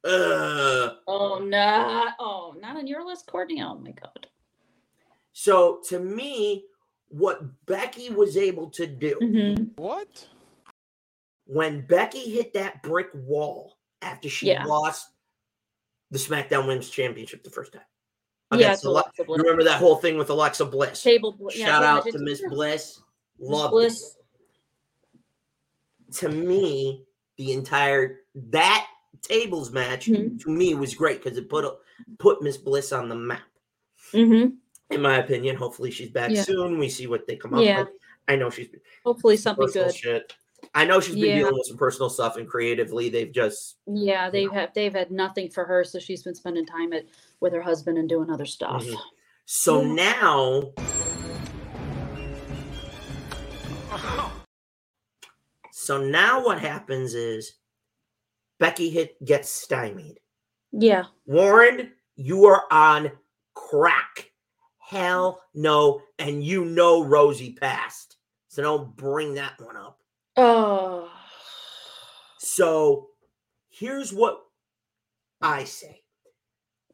Ugh. 0.03 0.93
Oh 1.07 1.41
no! 1.45 2.07
Oh, 2.19 2.55
not 2.59 2.77
on 2.79 2.87
your 2.87 3.05
list, 3.05 3.27
Courtney. 3.27 3.61
Oh 3.61 3.75
my 3.77 3.91
god. 3.91 4.29
So 5.35 5.83
to 5.91 5.99
me, 6.01 6.65
what 7.09 7.43
Becky 7.67 8.09
was 8.09 8.39
able 8.39 8.71
to 8.71 8.87
do 8.87 9.19
Mhm. 9.23 9.77
What? 9.77 10.27
when 11.45 11.83
Becky 11.87 12.31
hit 12.31 12.55
that 12.55 12.83
brick 12.83 13.09
wall 13.13 13.77
after 14.01 14.31
she 14.31 14.47
Yeah. 14.47 14.65
lost 14.65 15.07
the 16.11 16.19
SmackDown 16.19 16.67
Women's 16.67 16.89
Championship 16.89 17.45
the 17.45 17.51
first 17.51 17.75
time. 17.75 17.83
Yeah, 18.53 18.57
Against 18.59 18.83
to 18.85 18.89
Ale- 18.89 18.93
Alexa 18.95 19.25
Bliss. 19.25 19.43
Remember 19.43 19.65
that 19.65 19.79
whole 19.79 19.97
thing 19.97 20.17
with 20.17 20.31
Alexa 20.31 20.65
Bliss? 20.65 21.03
Table. 21.03 21.33
bl- 21.33 21.51
yeah, 21.55 21.67
Shout 21.67 21.83
out 21.85 22.05
to 22.07 22.19
Miss 22.21 22.41
Yeah. 22.41 22.49
Bliss. 22.49 23.01
Miss 23.39 23.49
Love 23.51 23.71
Bliss. 23.71 24.17
To 26.19 26.29
me, 26.29 27.05
the 27.37 27.53
entire 27.53 28.21
that 28.35 28.87
tables 29.23 29.73
match 29.73 30.07
Mhm. 30.07 30.41
to 30.43 30.51
me 30.51 30.75
was 30.75 30.95
great 30.95 31.23
because 31.23 31.37
it 31.37 31.49
put 31.49 31.65
a, 31.65 31.77
put 32.19 32.43
Miss 32.43 32.57
Bliss 32.57 32.93
on 32.93 33.09
the 33.09 33.15
map. 33.15 33.43
Mm-hmm. 34.13 34.55
In 34.95 35.01
my 35.03 35.19
opinion, 35.19 35.57
hopefully 35.57 35.91
she's 35.91 36.11
back 36.11 36.31
Yeah. 36.31 36.43
soon. 36.43 36.79
We 36.79 36.89
see 36.89 37.07
what 37.07 37.27
they 37.27 37.37
come 37.37 37.55
up 37.55 37.65
Yeah. 37.65 37.81
with. 37.81 37.89
I 38.29 38.37
know 38.37 38.51
she's 38.51 38.69
Hopefully 39.05 39.37
something 39.37 39.67
good. 39.69 39.95
shit. 39.95 40.33
I 40.75 40.85
know 40.85 41.01
she's 41.01 41.15
been 41.15 41.25
Yeah. 41.25 41.39
dealing 41.39 41.55
with 41.55 41.67
some 41.67 41.77
personal 41.77 42.09
stuff 42.11 42.37
and 42.37 42.49
creatively 42.49 43.09
they've 43.09 43.33
just 43.33 43.77
Yeah, 43.87 44.31
they've 44.31 44.51
had 44.51 44.73
they've 44.75 44.93
had 44.95 45.11
nothing 45.11 45.49
for 45.51 45.65
her, 45.65 45.83
so 45.85 45.99
she's 45.99 46.23
been 46.23 46.35
spending 46.35 46.67
time 46.67 46.93
at, 46.93 47.05
with 47.41 47.53
her 47.53 47.63
husband 47.63 47.99
and 47.99 48.09
doing 48.09 48.31
other 48.31 48.47
stuff. 48.47 48.85
Mhm. 48.85 48.97
so 49.45 49.83
now 49.83 50.73
so 55.87 56.03
now 56.03 56.45
what 56.45 56.59
happens 56.61 57.15
is 57.15 57.53
Becky 58.59 58.91
hit 58.91 59.23
gets 59.25 59.49
stymied. 59.49 60.19
Yeah. 60.73 61.05
Warren, 61.27 61.93
you 62.17 62.45
are 62.47 62.65
on 62.71 63.13
crack. 63.55 64.31
Hell 64.79 65.41
no. 65.55 66.03
And 66.19 66.43
you 66.45 66.65
know 66.65 67.05
Rosie 67.05 67.53
passed. 67.53 68.17
So 68.49 68.63
don't 68.63 68.97
bring 68.97 69.35
that 69.35 69.61
one 69.61 69.77
up. 69.77 69.99
Oh. 70.37 71.11
So 72.39 73.09
here's 73.71 74.13
what 74.13 74.41
I 75.43 75.65
say. 75.65 76.03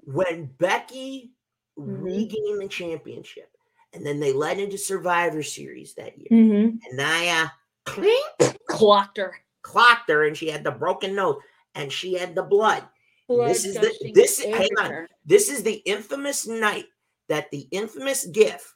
When 0.04 0.46
Becky 0.58 1.32
Mhm. 1.78 2.02
regained 2.02 2.60
the 2.60 2.68
championship 2.68 3.50
and 3.92 4.04
then 4.04 4.20
they 4.20 4.32
led 4.32 4.58
into 4.58 4.76
Survivor 4.78 5.42
Series 5.42 5.94
that 5.94 6.18
year, 6.18 6.28
Mm-hmm. 6.30 6.76
and 6.84 6.96
Nia 6.96 7.52
clink, 7.84 8.51
Clocked 8.82 9.16
her. 9.18 9.36
clocked 9.62 10.10
her 10.10 10.24
and 10.24 10.36
she 10.36 10.48
had 10.48 10.64
the 10.64 10.70
broken 10.70 11.14
nose 11.14 11.36
and 11.74 11.90
she 11.92 12.14
had 12.14 12.34
the 12.34 12.42
blood. 12.42 12.82
Blood 13.28 13.48
this 13.50 13.64
is 13.64 13.74
the 13.76 14.12
this 14.14 14.42
hang 14.42 14.68
on. 14.80 15.06
This 15.24 15.48
is 15.48 15.62
the 15.62 15.76
infamous 15.86 16.46
night 16.46 16.86
that 17.28 17.50
the 17.50 17.68
infamous 17.70 18.26
gif 18.26 18.74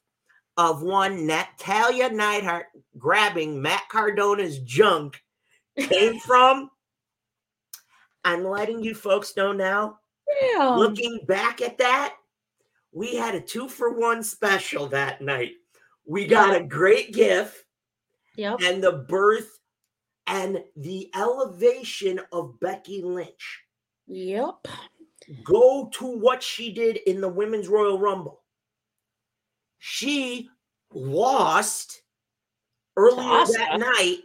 of 0.57 0.83
one 0.83 1.27
Natalya 1.27 2.09
Neidhart 2.11 2.67
grabbing 2.97 3.61
Matt 3.61 3.83
Cardona's 3.91 4.61
junk 4.61 5.21
came 5.77 6.19
from. 6.27 6.71
I'm 8.25 8.45
letting 8.45 8.83
you 8.83 8.95
folks 8.95 9.37
know 9.37 9.53
now. 9.53 9.99
Yeah. 10.43 10.69
Looking 10.77 11.21
back 11.29 11.61
at 11.61 11.79
that, 11.79 12.15
we 12.93 13.15
had 13.17 13.35
a 13.35 13.41
two 13.41 13.69
for 13.69 13.99
one 13.99 14.23
special 14.23 14.87
that 14.89 15.21
night. 15.21 15.53
We 16.07 16.27
got 16.27 16.51
Yeah. 16.51 16.57
a 16.57 16.63
great 16.67 17.13
gift 17.13 17.65
Yep. 18.37 18.61
and 18.63 18.83
the 18.83 18.93
birth 18.93 19.59
and 20.27 20.63
the 20.77 21.11
elevation 21.15 22.21
of 22.33 22.59
Becky 22.61 23.03
Lynch. 23.03 23.63
Yep. 24.09 24.69
go 25.43 25.89
to 25.95 26.07
what 26.07 26.43
she 26.43 26.73
did 26.73 26.99
in 27.07 27.21
the 27.21 27.29
Women's 27.29 27.69
Royal 27.69 27.99
Rumble. 27.99 28.43
She 29.79 30.49
lost 30.93 32.03
earlier 32.97 33.45
that 33.47 33.79
night 33.79 34.19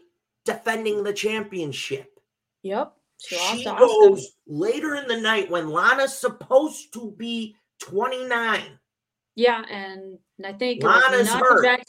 defending 0.45 1.03
the 1.03 1.13
championship. 1.13 2.19
Yep. 2.63 2.93
She 3.17 3.35
lost 3.35 3.57
She 3.57 3.65
goes 3.65 4.37
later 4.47 4.95
in 4.95 5.07
the 5.07 5.19
night 5.19 5.49
when 5.49 5.69
Lana's 5.69 6.17
supposed 6.17 6.93
to 6.93 7.13
be 7.17 7.55
29. 7.79 8.61
Yeah, 9.35 9.63
and 9.69 10.17
I 10.43 10.53
think 10.53 10.83
Lana's 10.83 11.29
hurt. 11.29 11.83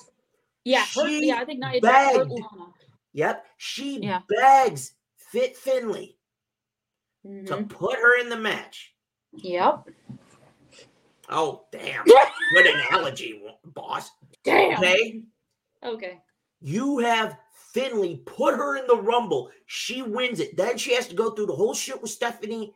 Yeah, 0.64 0.84
hurt, 0.94 1.08
yeah, 1.10 1.36
I 1.36 1.44
think 1.44 1.60
Nia 1.60 1.80
Jax 1.80 2.16
hurt 2.16 2.28
begged. 2.28 2.30
Lana. 2.30 2.72
Yep. 3.12 3.46
She 3.58 4.00
Yeah. 4.00 4.20
begs 4.28 4.94
Fit 5.16 5.56
Finlay 5.56 6.16
to 7.24 7.28
Mhm. 7.28 7.68
put 7.68 7.98
her 7.98 8.18
in 8.18 8.28
the 8.28 8.36
match. 8.36 8.94
Yep. 9.32 9.88
Oh, 11.28 11.66
damn. 11.70 12.04
Good 12.54 12.66
analogy, 12.66 13.42
boss. 13.64 14.10
Damn. 14.44 14.78
Okay. 14.78 15.22
Okay. 15.82 16.20
You 16.60 16.98
have 16.98 17.38
Finlay 17.72 18.16
put 18.18 18.54
her 18.54 18.76
in 18.76 18.86
the 18.86 18.96
Rumble. 18.96 19.50
She 19.66 20.02
wins 20.02 20.40
it. 20.40 20.56
Then 20.56 20.76
she 20.76 20.94
has 20.94 21.08
to 21.08 21.14
go 21.14 21.30
through 21.30 21.46
the 21.46 21.54
whole 21.56 21.74
shit 21.74 22.00
with 22.00 22.10
Stephanie 22.10 22.74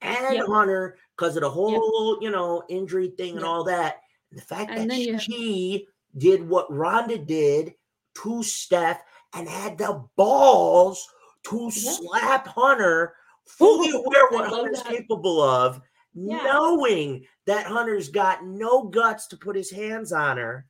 and 0.00 0.36
Yep. 0.36 0.46
Hunter 0.46 0.96
because 1.16 1.36
of 1.36 1.42
the 1.42 1.50
whole, 1.50 2.18
you 2.22 2.30
know, 2.30 2.62
injury 2.68 3.10
thing 3.10 3.36
and 3.36 3.44
all 3.44 3.64
that. 3.64 4.02
And 4.30 4.40
the 4.40 4.44
fact 4.44 4.70
And 4.70 4.90
that 4.90 5.20
she 5.20 5.88
did 6.16 6.48
what 6.48 6.72
Ronda 6.72 7.18
did 7.18 7.74
to 8.22 8.42
Steph 8.42 9.02
and 9.34 9.48
had 9.48 9.78
the 9.78 10.04
balls 10.16 11.06
to 11.44 11.70
slap 11.70 12.46
Hunter, 12.48 13.14
fully 13.46 13.90
aware 13.94 14.28
what 14.30 14.48
Hunter's 14.48 14.82
that. 14.82 14.92
capable 14.92 15.40
of, 15.42 15.80
Yeah. 16.14 16.42
knowing 16.44 17.24
that 17.46 17.66
Hunter's 17.66 18.08
got 18.08 18.44
no 18.44 18.84
guts 18.84 19.26
to 19.28 19.36
put 19.36 19.56
his 19.56 19.70
hands 19.70 20.12
on 20.12 20.36
her 20.38 20.66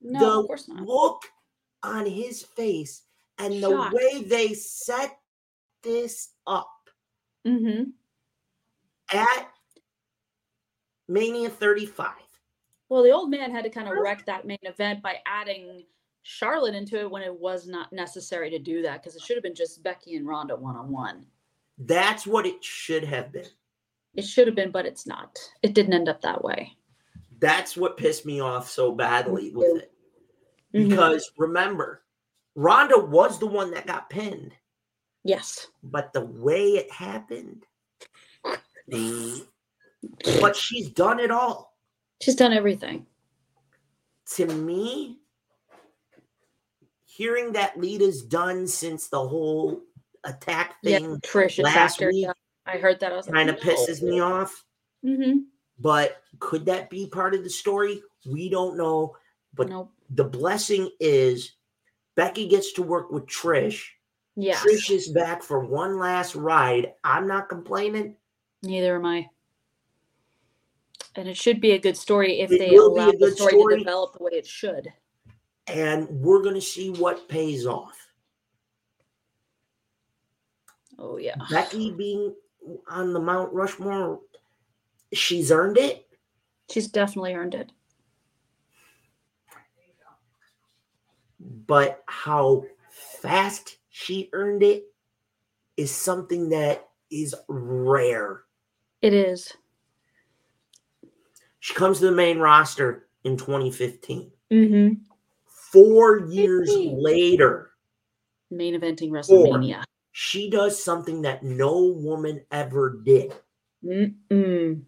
No, 0.00 0.18
the 0.18 0.40
of 0.40 0.46
course 0.46 0.68
not. 0.68 0.82
look 0.82 1.22
on 1.82 2.04
his 2.06 2.42
face 2.42 3.02
and 3.38 3.62
the 3.62 3.70
way 3.92 4.22
they 4.24 4.54
set 4.54 5.18
this 5.82 6.30
up 6.46 6.70
Mm-hmm. 7.46 7.84
at 9.16 9.48
Mania 11.08 11.48
35. 11.48 12.10
Well, 12.88 13.02
the 13.02 13.10
old 13.12 13.30
man 13.30 13.50
had 13.50 13.64
to 13.64 13.70
kind 13.70 13.88
of 13.88 13.94
wreck 13.98 14.26
that 14.26 14.46
main 14.46 14.58
event 14.62 15.02
by 15.02 15.16
adding 15.26 15.84
Charlotte 16.30 16.74
into 16.74 17.00
it 17.00 17.10
when 17.10 17.22
it 17.22 17.34
was 17.34 17.66
not 17.66 17.90
necessary 17.90 18.50
to 18.50 18.58
do 18.58 18.82
that 18.82 19.02
because 19.02 19.16
it 19.16 19.22
should 19.22 19.38
have 19.38 19.42
been 19.42 19.54
just 19.54 19.82
Becky 19.82 20.14
and 20.16 20.26
Ronda 20.28 20.54
one 20.54 20.76
on 20.76 20.90
one. 20.92 21.24
That's 21.78 22.26
what 22.26 22.44
it 22.44 22.62
should 22.62 23.02
have 23.04 23.32
been. 23.32 23.46
It 24.14 24.26
should 24.26 24.46
have 24.46 24.54
been, 24.54 24.70
but 24.70 24.84
it's 24.84 25.06
not. 25.06 25.38
It 25.62 25.72
didn't 25.72 25.94
end 25.94 26.06
up 26.06 26.20
that 26.20 26.44
way. 26.44 26.76
That's 27.40 27.78
what 27.78 27.96
pissed 27.96 28.26
me 28.26 28.40
off 28.40 28.68
so 28.68 28.92
badly 28.92 29.52
with 29.54 29.84
it. 29.84 29.92
Mhm. 30.74 30.90
Because 30.90 31.32
remember, 31.38 32.02
Ronda 32.56 32.98
was 32.98 33.38
the 33.38 33.46
one 33.46 33.70
that 33.70 33.86
got 33.86 34.10
pinned, 34.10 34.52
Yes. 35.24 35.68
but 35.82 36.12
the 36.12 36.26
way 36.26 36.72
it 36.72 36.90
happened, 36.92 37.64
but 40.40 40.54
she's 40.56 40.90
done 40.90 41.20
it 41.20 41.30
all. 41.30 41.74
She's 42.20 42.36
done 42.36 42.52
everything. 42.52 43.06
to 44.34 44.44
me, 44.44 45.17
hearing 47.18 47.50
that 47.52 47.76
Lita's 47.76 48.22
done 48.22 48.64
since 48.68 49.08
the 49.08 49.18
whole 49.18 49.82
attack 50.22 50.76
Yeah, 50.84 50.98
thing 51.00 51.16
Trish 51.20 51.60
last 51.60 51.98
week 51.98 52.10
Yeah, 52.14 52.32
I 52.64 52.78
heard 52.78 53.00
that. 53.00 53.12
I 53.12 53.16
was 53.16 53.26
like, 53.26 53.34
kind 53.34 53.50
of 53.50 53.56
pisses 53.56 54.02
me 54.02 54.20
off. 54.20 54.64
Mm-hmm. 55.04 55.38
But 55.80 56.22
could 56.38 56.64
that 56.66 56.88
be 56.90 57.08
part 57.08 57.34
of 57.34 57.42
the 57.42 57.50
story? 57.50 58.00
We 58.24 58.48
don't 58.48 58.76
know. 58.76 59.16
But 59.52 59.68
Nope. 59.68 59.90
the 60.10 60.22
blessing 60.22 60.90
is 61.00 61.54
Becky 62.14 62.46
gets 62.46 62.72
to 62.74 62.82
work 62.84 63.10
with 63.10 63.26
Trish. 63.26 63.84
Yes. 64.36 64.64
Trish 64.64 64.88
is 64.94 65.08
back 65.08 65.42
for 65.42 65.58
one 65.58 65.98
last 65.98 66.36
ride. 66.36 66.92
I'm 67.02 67.26
not 67.26 67.48
complaining. 67.48 68.14
Neither 68.62 68.94
am 68.94 69.06
I. 69.06 69.26
And 71.16 71.26
it 71.28 71.36
should 71.36 71.60
be 71.60 71.72
a 71.72 71.78
good 71.80 71.96
story 71.96 72.40
if 72.42 72.52
It 72.52 72.60
they 72.60 72.70
will 72.70 72.94
be 72.94 73.00
a 73.00 73.04
allow 73.06 73.12
the 73.18 73.32
story, 73.32 73.52
story. 73.54 73.74
to 73.74 73.78
develop 73.80 74.16
the 74.16 74.22
way 74.22 74.32
it 74.34 74.46
should. 74.46 74.92
And 75.68 76.08
we're 76.08 76.42
going 76.42 76.54
to 76.54 76.60
see 76.60 76.90
what 76.90 77.28
pays 77.28 77.66
off. 77.66 77.96
Oh 80.98 81.16
yeah. 81.16 81.36
Becky 81.50 81.92
being 81.92 82.34
on 82.88 83.12
the 83.12 83.20
Mount 83.20 83.52
Rushmore, 83.52 84.20
she's 85.12 85.52
earned 85.52 85.78
it. 85.78 86.06
She's 86.70 86.88
definitely 86.88 87.34
earned 87.34 87.54
it. 87.54 87.70
but 91.68 92.02
how 92.06 92.64
fast 92.90 93.76
she 93.90 94.28
earned 94.32 94.62
it 94.62 94.84
is 95.76 95.92
something 95.92 96.48
that 96.48 96.88
is 97.10 97.34
rare. 97.48 98.42
It 99.02 99.14
is. 99.14 99.52
She 101.60 101.74
comes 101.74 102.00
to 102.00 102.06
the 102.06 102.12
main 102.12 102.38
roster 102.38 103.06
in 103.22 103.36
2015. 103.36 104.30
Mm-hmm. 104.50 105.07
Four 105.72 106.28
years 106.30 106.70
later, 106.74 107.72
Main 108.50 108.80
eventing 108.80 109.10
WrestleMania. 109.10 109.84
she 110.12 110.48
does 110.48 110.82
something 110.82 111.22
that 111.22 111.42
no 111.42 111.82
woman 111.94 112.42
ever 112.50 113.00
did. 113.04 113.34
Mm-mm. 113.84 114.82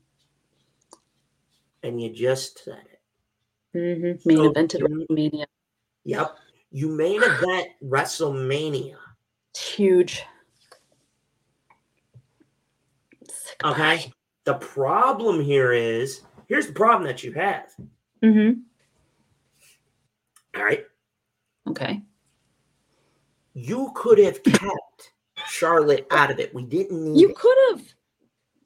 And 1.83 2.01
you 2.01 2.11
just 2.11 2.65
said 2.65 2.83
it. 2.93 3.77
Mm-hmm. 3.77 4.29
Main 4.29 4.37
So, 4.39 4.53
evented 4.53 4.81
mm, 4.81 5.07
WrestleMania. 5.11 5.45
Yep. 6.05 6.37
You 6.73 6.89
main 6.89 7.23
event 7.23 7.69
WrestleMania. 7.85 8.97
It's 9.51 9.73
huge. 9.75 10.23
Okay. 13.65 14.13
The 14.45 14.55
problem 14.55 15.41
here 15.41 15.73
is 15.73 16.23
here's 16.49 16.67
the 16.67 16.73
problem 16.73 17.07
that 17.07 17.23
you 17.23 17.33
have. 17.33 17.67
Mm-hmm. 18.25 18.61
All 20.57 20.65
right. 20.65 20.85
Okay. 21.69 22.03
You 23.55 23.91
could 23.95 24.19
have 24.19 24.43
kept 24.43 25.13
Charlotte 25.49 26.07
out 26.11 26.31
of 26.31 26.39
it. 26.39 26.55
We 26.55 26.63
didn't 26.65 27.03
need 27.05 27.21
You 27.21 27.31
it. 27.31 27.37
could 27.37 27.57
have. 27.71 27.83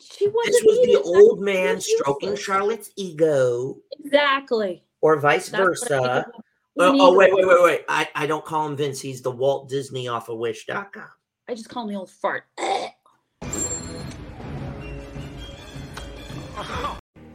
She 0.00 0.28
wasn't. 0.28 0.52
This 0.52 0.62
was 0.64 0.86
the 0.86 1.02
old 1.02 1.40
man 1.40 1.80
stroking 1.80 2.36
Charlotte's 2.36 2.90
ego, 2.96 3.78
Exactly. 3.98 4.84
or 5.00 5.18
vice 5.18 5.48
That's 5.48 5.62
versa. 5.64 6.24
think 6.32 6.44
we 6.76 6.84
Oh, 6.84 6.92
need 6.92 7.00
oh, 7.00 7.12
to 7.12 7.16
wait, 7.18 7.34
wait, 7.34 7.46
wait, 7.46 7.62
wait. 7.62 7.84
I, 7.88 8.08
I 8.14 8.26
don't 8.26 8.44
call 8.44 8.66
him 8.66 8.76
Vince. 8.76 9.00
He's 9.00 9.22
the 9.22 9.30
Walt 9.30 9.68
Disney 9.70 10.08
off 10.08 10.28
of 10.28 10.38
Wish.com. 10.38 11.08
I 11.48 11.54
just 11.54 11.68
call 11.68 11.84
him 11.84 11.90
the 11.90 11.98
old 11.98 12.10
fart. 12.10 12.44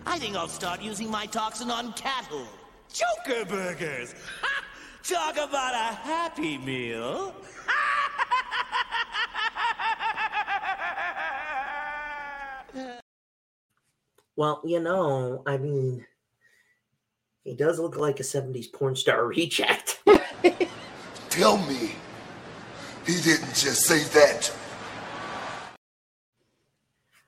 I 0.06 0.18
think 0.18 0.36
I'll 0.36 0.48
start 0.48 0.82
using 0.82 1.10
my 1.10 1.26
toxin 1.26 1.72
on 1.72 1.94
cattle. 1.94 2.48
Joker 2.92 3.46
burgers! 3.46 4.16
Ha! 4.42 4.64
Talk 5.04 5.36
about 5.36 5.74
a 5.74 5.96
happy 5.96 6.58
meal. 6.58 7.36
Well, 14.40 14.62
you 14.64 14.80
know, 14.80 15.44
I 15.46 15.58
mean, 15.58 16.06
he 17.44 17.56
does 17.56 17.78
look 17.78 17.98
like 17.98 18.22
a 18.22 18.24
70s 18.24 18.72
porn 18.72 18.96
star 18.96 19.26
reject. 19.28 20.02
Tell 21.30 21.58
me, 21.58 21.92
he 23.06 23.20
didn't 23.22 23.54
just 23.54 23.82
say 23.82 24.00
that. 24.00 24.50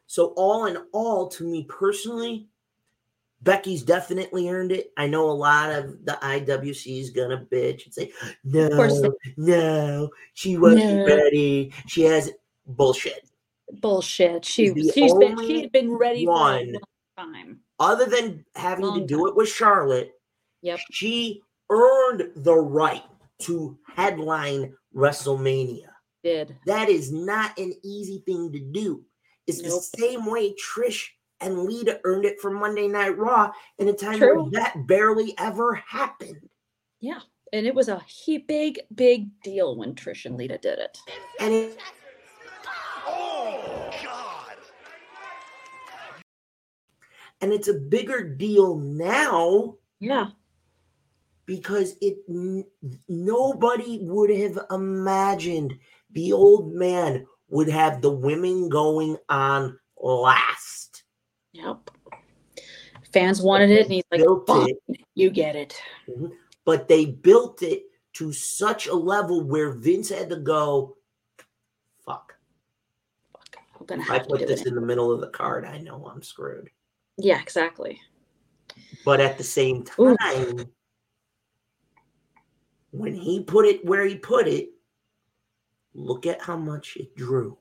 So, 0.07 0.27
all 0.37 0.67
in 0.67 0.77
all, 0.93 1.27
to 1.31 1.43
me 1.43 1.65
personally, 1.67 2.47
Becky's 3.43 3.81
definitely 3.83 4.49
earned 4.49 4.71
it. 4.71 4.91
I 4.97 5.07
know 5.07 5.29
a 5.29 5.31
lot 5.31 5.71
of 5.71 6.05
the 6.05 6.17
IWC 6.21 6.99
is 6.99 7.09
gonna 7.09 7.45
bitch 7.51 7.85
and 7.85 7.93
say, 7.93 8.11
no, 8.43 8.69
no, 9.37 10.09
she 10.33 10.57
wasn't 10.57 10.97
No. 10.97 11.05
ready. 11.05 11.73
She 11.87 12.03
has 12.03 12.31
bullshit. 12.67 13.27
Bullshit. 13.71 14.45
She 14.45 14.67
she's 14.91 15.13
been 15.15 15.37
she 15.39 15.61
had 15.61 15.71
been 15.71 15.91
ready 15.93 16.25
for 16.25 16.31
a 16.31 16.35
one- 16.35 16.73
long 16.73 17.33
time. 17.33 17.59
Other 17.79 18.05
than 18.05 18.45
having 18.55 18.93
to 18.93 19.05
do 19.05 19.17
time. 19.17 19.27
it 19.27 19.35
with 19.35 19.49
Charlotte, 19.49 20.11
Yep. 20.61 20.79
she 20.91 21.41
earned 21.71 22.29
the 22.35 22.55
right 22.55 23.03
to 23.39 23.77
headline 23.95 24.75
WrestleMania. 24.95 25.87
Did. 26.23 26.55
That 26.67 26.89
is 26.89 27.11
not 27.11 27.57
an 27.57 27.73
easy 27.83 28.21
thing 28.27 28.51
to 28.51 28.59
do. 28.59 29.03
It's 29.47 29.61
Nope. 29.63 29.81
the 29.91 29.97
same 29.99 30.25
way 30.27 30.53
Trish 30.53 31.07
and 31.41 31.59
Lita 31.63 31.99
earned 32.03 32.25
it 32.25 32.39
for 32.39 32.51
Monday 32.51 32.87
Night 32.87 33.17
Raw 33.17 33.51
in 33.79 33.87
a 33.89 33.93
time 33.93 34.19
True. 34.19 34.43
where 34.43 34.51
that 34.51 34.87
barely 34.87 35.33
ever 35.37 35.75
happened. 35.75 36.49
Yeah. 36.99 37.19
And 37.53 37.65
it 37.67 37.75
was 37.75 37.89
a 37.89 37.99
he- 38.07 38.37
big, 38.37 38.79
big 38.95 39.27
deal 39.43 39.75
when 39.75 39.93
Trish 39.95 40.25
and 40.25 40.37
Lita 40.37 40.57
did 40.57 40.79
it. 40.79 40.97
And 41.39 41.53
it, 41.53 41.77
Oh, 43.07 43.89
God. 44.03 44.55
and 47.41 47.51
it's 47.51 47.67
a 47.67 47.73
bigger 47.73 48.23
deal 48.23 48.77
now 48.77 49.75
Yeah. 49.99 50.27
because 51.45 51.95
it 52.01 52.19
n- 52.29 52.65
nobody 53.09 53.99
would 54.03 54.29
have 54.29 54.59
imagined 54.71 55.77
the 56.11 56.31
old 56.33 56.73
man 56.73 57.25
would 57.49 57.67
have 57.67 58.01
the 58.01 58.11
women 58.11 58.69
going 58.69 59.17
on 59.27 59.77
last. 59.97 60.90
Yep. 61.53 61.91
Fans 63.11 63.41
wanted 63.41 63.71
it, 63.71 63.85
and 63.85 63.93
he's 63.93 64.03
like, 64.11 64.21
"Fine, 64.47 64.73
it. 64.87 65.01
you 65.15 65.29
get 65.29 65.55
it." 65.55 65.81
Mm-hmm. 66.09 66.27
but 66.65 66.87
they 66.87 67.05
built 67.05 67.61
it 67.61 67.83
to 68.13 68.31
such 68.33 68.87
a 68.87 68.93
level 68.93 69.43
where 69.43 69.71
Vince 69.71 70.09
had 70.09 70.29
to 70.29 70.37
go, 70.37 70.97
fuck. 72.05 72.35
I'm 73.79 73.85
gonna 73.85 74.03
I 74.09 74.19
put 74.19 74.47
this 74.47 74.61
it. 74.61 74.67
in 74.67 74.75
the 74.75 74.81
middle 74.81 75.11
of 75.11 75.21
the 75.21 75.29
card, 75.29 75.65
I 75.65 75.77
know 75.79 76.05
I'm 76.07 76.21
screwed. 76.21 76.69
Yeah, 77.17 77.41
exactly. 77.41 77.99
But 79.05 79.21
at 79.21 79.37
the 79.37 79.43
same 79.43 79.85
Ooh. 79.99 80.15
time, 80.17 80.65
when 82.91 83.13
he 83.13 83.43
put 83.43 83.65
it 83.65 83.83
where 83.85 84.05
he 84.05 84.15
put 84.15 84.47
it, 84.47 84.69
look 85.93 86.25
at 86.25 86.41
how 86.41 86.57
much 86.57 86.97
it 86.97 87.15
drew. 87.15 87.57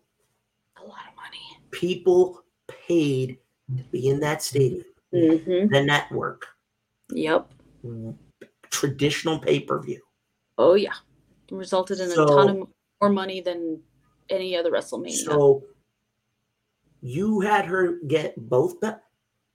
A 0.77 0.83
lot 0.83 1.01
of 1.09 1.17
money. 1.17 1.61
People 1.71 2.45
paid 2.69 3.39
to 3.77 3.83
be 3.85 4.09
in 4.09 4.21
that 4.21 4.43
stadium. 4.43 4.85
Mm-hmm. 5.15 5.73
The 5.73 5.83
network, 5.83 6.47
Yep. 7.13 7.51
traditional 8.71 9.39
pay 9.39 9.61
per 9.61 9.81
view. 9.83 10.01
Oh 10.59 10.75
yeah. 10.75 10.95
Resulted 11.51 11.99
in 12.01 12.11
So- 12.11 12.25
a 12.25 12.27
ton 12.27 12.49
of 12.63 12.69
more 13.01 13.11
money 13.11 13.41
than 13.41 13.83
any 14.29 14.57
other 14.57 14.71
WrestleMania. 14.71 15.25
So 15.25 15.65
you 17.03 17.41
had 17.41 17.65
her 17.67 17.99
get 18.07 18.35
both 18.49 18.81
Be- 18.81 18.91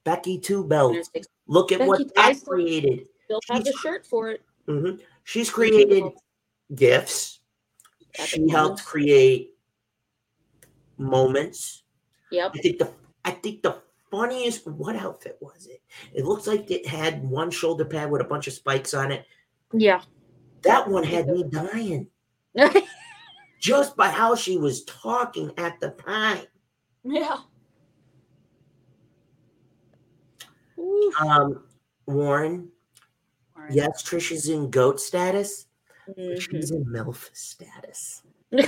Becky 0.04 0.40
two 0.40 0.64
belts. 0.66 1.10
Look 1.48 1.72
at 1.72 1.80
what 1.88 2.00
Becky, 2.00 2.12
I 2.18 2.34
that 2.34 2.44
created. 2.46 3.08
Still 3.26 3.40
have 3.50 3.64
the 3.64 3.74
shirt 3.82 4.06
for 4.06 4.30
it. 4.32 4.42
Mhm. 4.68 5.00
She's 5.24 5.50
created 5.50 6.04
gifts. 6.76 7.40
She 8.26 8.42
Epic 8.42 8.52
helped 8.52 8.84
create 8.86 9.56
moments. 10.98 11.84
Yep. 12.32 12.52
I 12.56 12.58
think 12.60 12.80
the 12.80 12.92
I 13.24 13.32
think 13.32 13.62
the 13.64 13.82
funniest 14.12 14.68
what 14.68 14.96
outfit 14.96 15.38
was 15.42 15.68
it? 15.68 15.82
It 16.14 16.26
looks 16.26 16.48
like 16.48 16.70
it 16.72 16.86
had 16.88 17.24
one 17.24 17.52
shoulder 17.52 17.86
pad 17.86 18.10
with 18.12 18.22
a 18.22 18.26
bunch 18.26 18.48
of 18.48 18.54
spikes 18.54 18.94
on 18.94 19.12
it. 19.12 19.26
Yeah. 19.74 20.02
That 20.62 20.88
one 20.90 21.04
had 21.04 21.28
me 21.28 21.44
dying 21.44 22.08
just 23.60 23.96
by 23.96 24.10
how 24.10 24.36
she 24.36 24.58
was 24.58 24.84
talking 24.86 25.52
at 25.58 25.80
the 25.80 25.90
time. 25.92 26.46
yeah. 27.04 27.38
Um, 31.22 31.64
Warren, 32.06 32.68
Warren. 33.56 33.74
yes, 33.74 34.04
Trish 34.04 34.32
is 34.34 34.50
in 34.50 34.70
goat 34.70 35.00
status. 35.00 35.68
but 36.08 36.18
Mhm. 36.18 36.42
She's 36.42 36.72
in 36.72 36.84
MILF 36.86 37.30
status. 37.34 38.22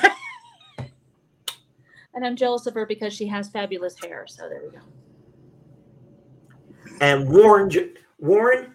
And 2.13 2.25
I'm 2.25 2.35
jealous 2.35 2.65
of 2.65 2.73
her 2.73 2.85
because 2.88 3.13
she 3.13 3.27
has 3.27 3.47
fabulous 3.49 3.95
hair. 4.01 4.25
So 4.27 4.49
there 4.49 4.61
we 4.63 4.71
go. 4.71 4.79
And 7.02 7.30
Warren, 7.30 7.72
Warren, 8.20 8.74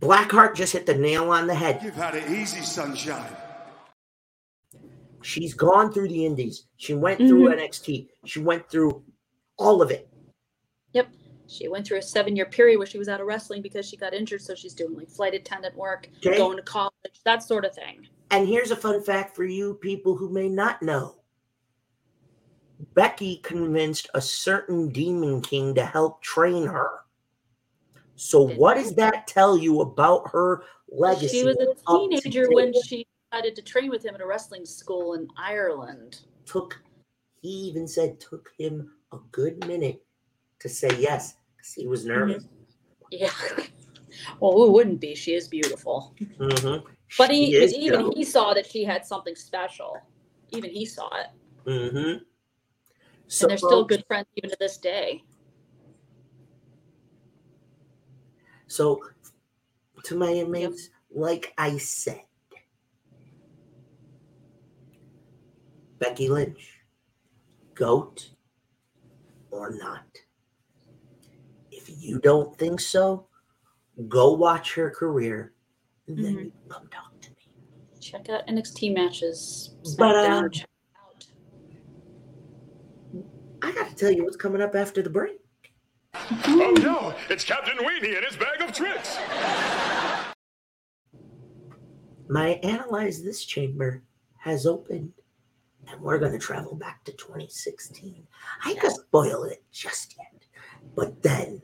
Blackheart 0.00 0.54
just 0.54 0.72
hit 0.72 0.86
the 0.86 0.94
nail 0.94 1.30
on 1.30 1.46
the 1.46 1.54
head. 1.54 1.80
You've 1.82 1.94
had 1.94 2.14
it 2.14 2.30
easy, 2.30 2.62
sunshine. 2.62 3.30
She's 5.22 5.54
gone 5.54 5.92
through 5.92 6.08
the 6.08 6.24
indies. 6.24 6.66
She 6.76 6.94
went 6.94 7.18
through 7.18 7.48
Mhm. 7.48 7.52
NXT. 7.54 8.08
She 8.24 8.40
went 8.40 8.68
through 8.70 9.04
all 9.56 9.82
of 9.82 9.90
it. 9.90 10.08
Yep. 10.92 11.08
She 11.48 11.68
went 11.68 11.86
through 11.86 11.98
a 11.98 12.02
seven 12.02 12.36
year 12.36 12.46
period 12.46 12.78
where 12.78 12.86
she 12.86 12.98
was 12.98 13.08
out 13.08 13.20
of 13.20 13.26
wrestling 13.26 13.60
because 13.60 13.86
she 13.86 13.96
got 13.96 14.14
injured. 14.14 14.42
So 14.42 14.54
she's 14.54 14.74
doing 14.74 14.94
like 14.96 15.10
flight 15.10 15.34
attendant 15.34 15.76
work, 15.76 16.08
Okay. 16.18 16.38
going 16.38 16.56
to 16.56 16.62
college, 16.62 16.92
that 17.24 17.42
sort 17.42 17.64
of 17.64 17.74
thing. 17.74 18.06
And 18.30 18.46
here's 18.46 18.70
a 18.70 18.76
fun 18.76 19.02
fact 19.02 19.34
for 19.34 19.44
you 19.44 19.74
people 19.74 20.14
who 20.14 20.28
may 20.28 20.48
not 20.48 20.82
know. 20.82 21.16
Becky 22.94 23.38
convinced 23.38 24.08
a 24.14 24.20
certain 24.20 24.88
Demon 24.88 25.40
King 25.40 25.74
to 25.74 25.84
help 25.84 26.22
train 26.22 26.66
her. 26.66 27.00
So, 28.18 28.48
what 28.48 28.74
does 28.74 28.96
that 28.96 29.28
tell 29.28 29.56
you 29.56 29.80
about 29.80 30.28
her 30.32 30.64
legacy? 30.90 31.28
She 31.28 31.44
was 31.44 31.56
a 31.56 31.96
teenager 31.96 32.48
when 32.50 32.72
she 32.82 33.06
decided 33.30 33.54
to 33.54 33.62
train 33.62 33.90
with 33.90 34.04
him 34.04 34.16
at 34.16 34.20
a 34.20 34.26
wrestling 34.26 34.66
school 34.66 35.14
in 35.14 35.28
Ireland. 35.38 36.22
took. 36.44 36.80
He 37.40 37.48
even 37.48 37.86
said 37.86 38.18
took 38.18 38.50
him 38.58 38.90
a 39.12 39.18
good 39.30 39.64
minute 39.68 40.04
to 40.58 40.68
say 40.68 40.88
yes 40.98 41.36
because 41.56 41.72
he 41.74 41.86
was 41.86 42.04
nervous. 42.04 42.44
Yeah. 43.10 43.30
Well, 44.40 44.52
who 44.52 44.72
wouldn't 44.72 45.00
be? 45.00 45.14
She 45.14 45.34
is 45.34 45.46
beautiful. 45.46 46.12
Mhm. 46.18 46.82
But 47.16 47.30
he, 47.30 47.54
is 47.54 47.72
even 47.72 48.10
he 48.12 48.24
saw 48.24 48.52
that 48.52 48.66
she 48.66 48.82
had 48.82 49.06
something 49.06 49.36
special. 49.36 49.96
Even 50.50 50.70
he 50.70 50.84
saw 50.84 51.08
it. 51.20 51.26
Mm-hmm. 51.66 52.24
So 53.28 53.44
and 53.44 53.50
they're 53.50 53.58
still 53.58 53.84
good 53.84 54.04
friends 54.08 54.26
even 54.34 54.50
to 54.50 54.56
this 54.58 54.78
day. 54.78 55.22
So, 58.68 59.02
to 60.04 60.16
my 60.16 60.30
inmates, 60.30 60.90
like 61.10 61.52
I 61.58 61.78
said, 61.78 62.22
Becky 65.98 66.28
Lynch, 66.28 66.82
goat 67.74 68.30
or 69.50 69.70
not. 69.74 70.04
If 71.72 71.90
you 71.90 72.20
don't 72.20 72.56
think 72.58 72.80
so, 72.80 73.26
go 74.08 74.32
watch 74.32 74.74
her 74.74 74.90
career 74.90 75.54
and 76.06 76.18
then 76.24 76.34
Mhm. 76.34 76.44
you 76.44 76.52
come 76.68 76.88
talk 76.88 77.20
to 77.22 77.30
me. 77.30 77.36
Check 78.00 78.28
out 78.28 78.46
NXT 78.46 78.90
matches. 78.90 79.74
But, 79.96 80.16
uh, 80.16 80.48
I 83.62 83.72
got 83.72 83.88
to 83.88 83.94
tell 83.96 84.10
you 84.12 84.24
what's 84.24 84.36
coming 84.36 84.62
up 84.62 84.74
after 84.74 85.02
the 85.02 85.10
break. 85.10 85.40
Oh 86.30 86.74
no, 86.78 87.14
it's 87.30 87.44
Captain 87.44 87.78
Weenie 87.78 88.16
and 88.16 88.24
his 88.24 88.36
bag 88.36 88.60
of 88.60 88.72
tricks. 88.72 89.16
My 92.28 92.60
Analyze 92.62 93.22
This 93.22 93.44
chamber 93.44 94.02
has 94.38 94.66
opened, 94.66 95.12
and 95.88 96.00
we're 96.00 96.18
going 96.18 96.32
to 96.32 96.38
travel 96.38 96.74
back 96.74 97.02
to 97.04 97.12
2016. 97.12 98.26
I 98.64 98.70
ain't 98.70 98.80
going 98.80 98.94
to 98.94 99.00
spoil 99.00 99.44
it 99.44 99.62
just 99.72 100.16
yet, 100.18 100.44
but 100.94 101.22
then 101.22 101.62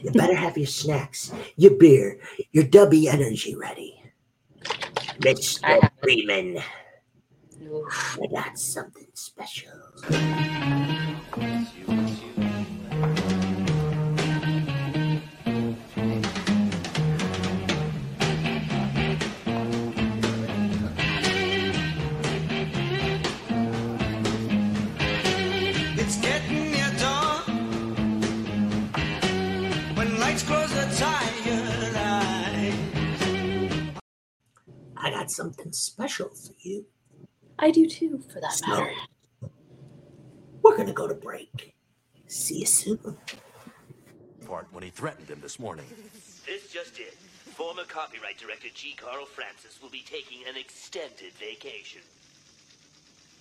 you 0.00 0.12
better 0.12 0.36
have 0.36 0.56
your 0.56 0.68
snacks, 0.68 1.32
your 1.56 1.72
beer, 1.72 2.20
your 2.52 2.64
dubby 2.64 3.06
energy 3.12 3.56
ready. 3.56 4.00
Mr. 5.18 5.90
Freeman, 6.00 6.62
I 7.60 8.26
got 8.32 8.56
something 8.58 9.08
special. 9.14 9.72
Something 35.42 35.72
special 35.72 36.28
for 36.28 36.52
you. 36.60 36.84
I 37.58 37.72
do 37.72 37.86
too, 37.86 38.22
for 38.32 38.40
that 38.40 38.52
So, 38.52 38.66
matter. 38.68 38.92
we're 40.62 40.76
going 40.76 40.86
to 40.86 40.92
go 40.92 41.08
to 41.08 41.14
break. 41.14 41.74
See 42.28 42.60
you 42.60 42.66
soon. 42.66 43.16
Part 44.46 44.68
when 44.70 44.84
he 44.84 44.90
threatened 44.90 45.28
him 45.28 45.40
this 45.40 45.58
morning. 45.58 45.86
This 46.46 46.70
just 46.72 46.98
in. 46.98 47.06
Former 47.54 47.82
copyright 47.84 48.38
director 48.38 48.68
G. 48.72 48.94
Carl 48.96 49.26
Francis 49.26 49.80
will 49.82 49.90
be 49.90 50.04
taking 50.06 50.38
an 50.48 50.56
extended 50.56 51.32
vacation. 51.34 52.02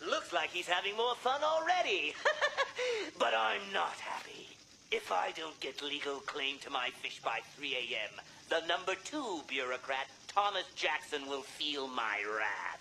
Looks 0.06 0.34
like 0.34 0.50
he's 0.50 0.68
having 0.68 0.98
more 0.98 1.16
fun 1.16 1.42
already. 1.44 2.14
but 3.20 3.34
I'm 3.38 3.62
not 3.72 3.94
happy. 4.00 4.48
If 4.92 5.12
I 5.12 5.32
don't 5.38 5.58
get 5.60 5.82
legal 5.84 6.16
claim 6.22 6.58
to 6.64 6.70
my 6.72 6.90
fish 7.02 7.22
by 7.24 7.40
3 7.56 7.76
a.m., 7.76 8.20
the 8.50 8.66
number 8.68 8.96
two 9.06 9.42
bureaucrat, 9.48 10.08
Thomas 10.34 10.64
Jackson, 10.76 11.28
will 11.28 11.42
feel 11.42 11.88
my 11.88 12.24
wrath. 12.38 12.80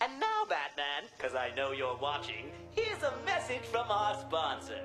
And 0.00 0.20
now, 0.20 0.44
Batman, 0.48 1.10
because 1.16 1.34
I 1.34 1.52
know 1.56 1.72
you're 1.72 1.96
watching, 1.96 2.52
here's 2.70 3.02
a 3.02 3.12
message 3.24 3.62
from 3.72 3.90
our 3.90 4.14
sponsor. 4.20 4.78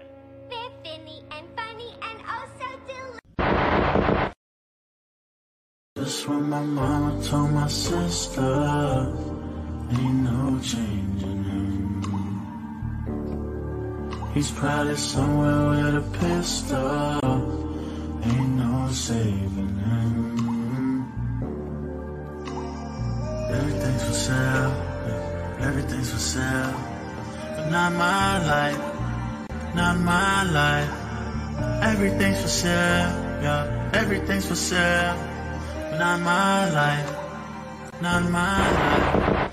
They're 0.49 0.71
finny 0.83 1.23
and 1.29 1.45
funny 1.55 1.93
and 2.01 2.19
oh 2.27 2.45
so 2.59 2.65
delicious. 2.87 4.33
Just 5.95 6.27
when 6.27 6.49
my 6.49 6.61
mama 6.61 7.23
told 7.23 7.51
my 7.51 7.67
sister, 7.67 8.41
ain't 9.91 10.23
no 10.23 10.59
changing 10.63 11.43
him. 11.43 12.01
He's 14.33 14.49
probably 14.49 14.95
somewhere 14.95 15.69
with 15.69 15.95
a 16.03 16.17
pistol, 16.17 17.19
ain't 18.25 18.55
no 18.57 18.87
saving 18.91 19.77
him. 19.77 20.10
Everything's 23.53 24.03
for 24.03 24.13
sale, 24.13 24.73
everything's 25.59 26.09
for 26.11 26.19
sale, 26.19 26.73
but 27.55 27.69
not 27.69 27.91
my 27.93 28.45
life, 28.47 29.75
not 29.75 29.99
my 29.99 30.43
life. 30.43 30.91
Everything's 31.83 32.41
for 32.41 32.47
sale, 32.47 33.09
yeah, 33.43 33.91
everything's 33.93 34.47
for 34.47 34.55
sale. 34.55 35.15
But 35.91 35.97
not 35.99 36.19
my 36.21 36.69
life, 36.71 37.09
not 38.01 38.23
my 38.29 38.71
life. 38.71 39.50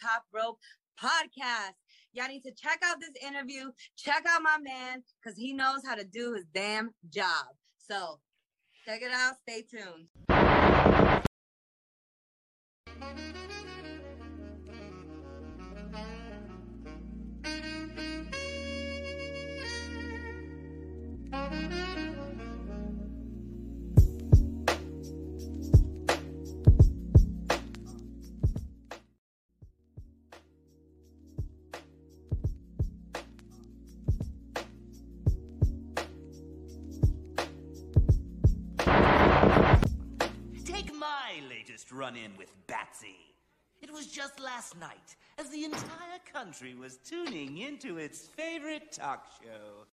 Top 0.00 0.24
Rope 0.32 0.58
Podcast. 1.00 1.74
Y'all 2.12 2.28
need 2.28 2.42
to 2.42 2.52
check 2.52 2.80
out 2.84 2.96
this 3.00 3.10
interview. 3.24 3.70
Check 3.96 4.24
out 4.28 4.42
my 4.42 4.58
man, 4.58 5.02
because 5.22 5.38
he 5.38 5.52
knows 5.52 5.80
how 5.86 5.94
to 5.94 6.04
do 6.04 6.34
his 6.34 6.44
damn 6.52 6.90
job. 7.08 7.46
So 7.78 8.20
check 8.84 9.02
it 9.02 9.12
out. 9.12 9.34
Stay 9.48 9.62
tuned. 9.62 10.08
Latest 41.90 41.92
run 41.92 42.16
in 42.16 42.36
with 42.36 42.52
Batsy. 42.66 43.16
It 43.82 43.92
was 43.92 44.06
just 44.06 44.40
last 44.40 44.78
night 44.78 45.16
as 45.38 45.48
the 45.50 45.64
entire 45.64 46.18
country 46.32 46.74
was 46.74 46.98
tuning 46.98 47.58
into 47.58 47.98
its 47.98 48.26
favorite 48.26 48.92
talk 48.92 49.26
show. 49.42 49.86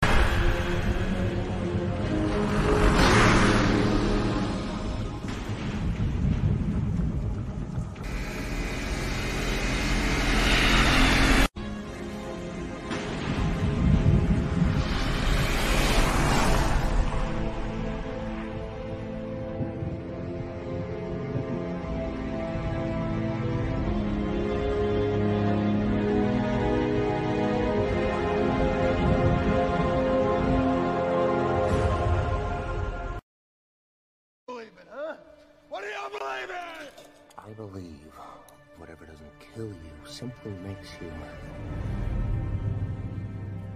Kill 39.58 39.66
you 39.66 39.74
simply 40.06 40.52
makes 40.64 40.90
you 41.02 41.12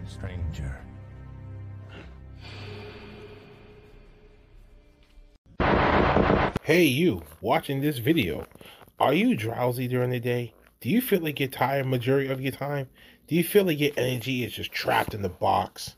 stranger. 0.06 0.78
Hey, 6.62 6.84
you 6.84 7.24
watching 7.42 7.82
this 7.82 7.98
video. 7.98 8.46
Are 9.00 9.14
you 9.14 9.36
drowsy 9.36 9.88
during 9.88 10.12
the 10.12 10.20
day? 10.20 10.54
Do 10.82 10.90
you 10.90 11.02
feel 11.02 11.22
like 11.22 11.40
you're 11.40 11.50
tired 11.50 11.88
majority 11.88 12.30
of 12.30 12.40
your 12.40 12.52
time? 12.52 12.88
Do 13.28 13.36
you 13.36 13.44
feel 13.44 13.66
like 13.66 13.80
your 13.80 13.92
energy 13.98 14.44
is 14.44 14.54
just 14.54 14.72
trapped 14.72 15.16
in 15.16 15.24
the 15.24 15.30
box? 15.30 15.96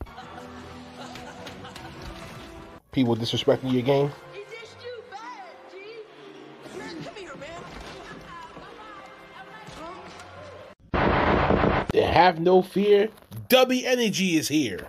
People 2.92 3.16
disrespecting 3.16 3.72
your 3.72 3.82
game? 3.82 4.12
Have 12.24 12.40
no 12.40 12.62
fear. 12.62 13.10
W 13.50 13.86
Energy 13.86 14.36
is 14.36 14.48
here. 14.48 14.88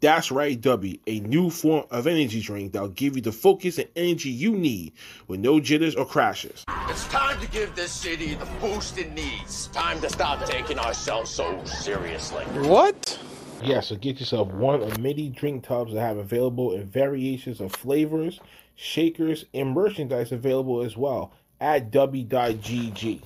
That's 0.00 0.32
right, 0.32 0.58
W, 0.58 0.98
a 1.06 1.20
new 1.20 1.50
form 1.50 1.84
of 1.90 2.06
energy 2.06 2.40
drink 2.40 2.72
that'll 2.72 2.88
give 2.88 3.16
you 3.16 3.22
the 3.22 3.32
focus 3.32 3.76
and 3.78 3.86
energy 3.94 4.30
you 4.30 4.52
need 4.56 4.94
with 5.28 5.40
no 5.40 5.60
jitters 5.60 5.94
or 5.94 6.06
crashes. 6.06 6.64
It's 6.88 7.06
time 7.08 7.38
to 7.38 7.46
give 7.48 7.76
this 7.76 7.92
city 7.92 8.34
the 8.34 8.48
boost 8.60 8.96
it 8.96 9.12
needs. 9.12 9.66
Time 9.68 10.00
to 10.00 10.08
stop 10.08 10.44
taking 10.46 10.78
ourselves 10.78 11.30
so 11.30 11.62
seriously. 11.64 12.44
What? 12.66 13.20
Yeah, 13.62 13.80
so 13.80 13.94
get 13.96 14.20
yourself 14.20 14.48
one 14.48 14.82
of 14.82 14.98
many 14.98 15.28
drink 15.28 15.64
tubs 15.64 15.92
that 15.92 16.00
have 16.00 16.16
available 16.16 16.72
in 16.72 16.86
variations 16.86 17.60
of 17.60 17.72
flavors, 17.72 18.40
shakers, 18.74 19.44
and 19.52 19.74
merchandise 19.74 20.32
available 20.32 20.80
as 20.80 20.96
well 20.96 21.34
at 21.60 21.90
w.gg. 21.90 23.20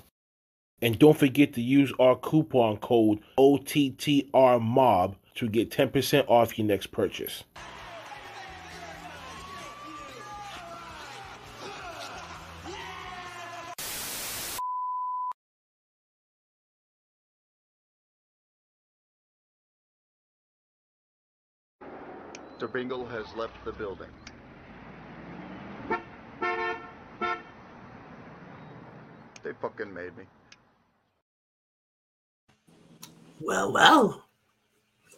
And 0.83 0.99
don't 0.99 1.17
forget 1.17 1.55
to 1.55 1.63
use 1.63 1.93
our 1.99 2.17
coupon 2.17 2.77
code 2.79 3.21
OTTRMOB 3.39 5.15
to 5.37 5.49
get 5.49 5.71
10% 5.71 6.29
off 6.29 6.59
your 6.59 6.67
next 6.67 6.89
purchase. 6.89 7.45
Mr. 22.65 22.73
Bingle 22.73 23.07
has 23.07 23.27
left 23.37 23.63
the 23.67 23.73
building. 23.73 24.09
They 29.43 29.53
fucking 29.61 29.93
made 29.93 30.17
me. 30.17 30.25
Well, 33.45 33.75
well. 33.75 34.25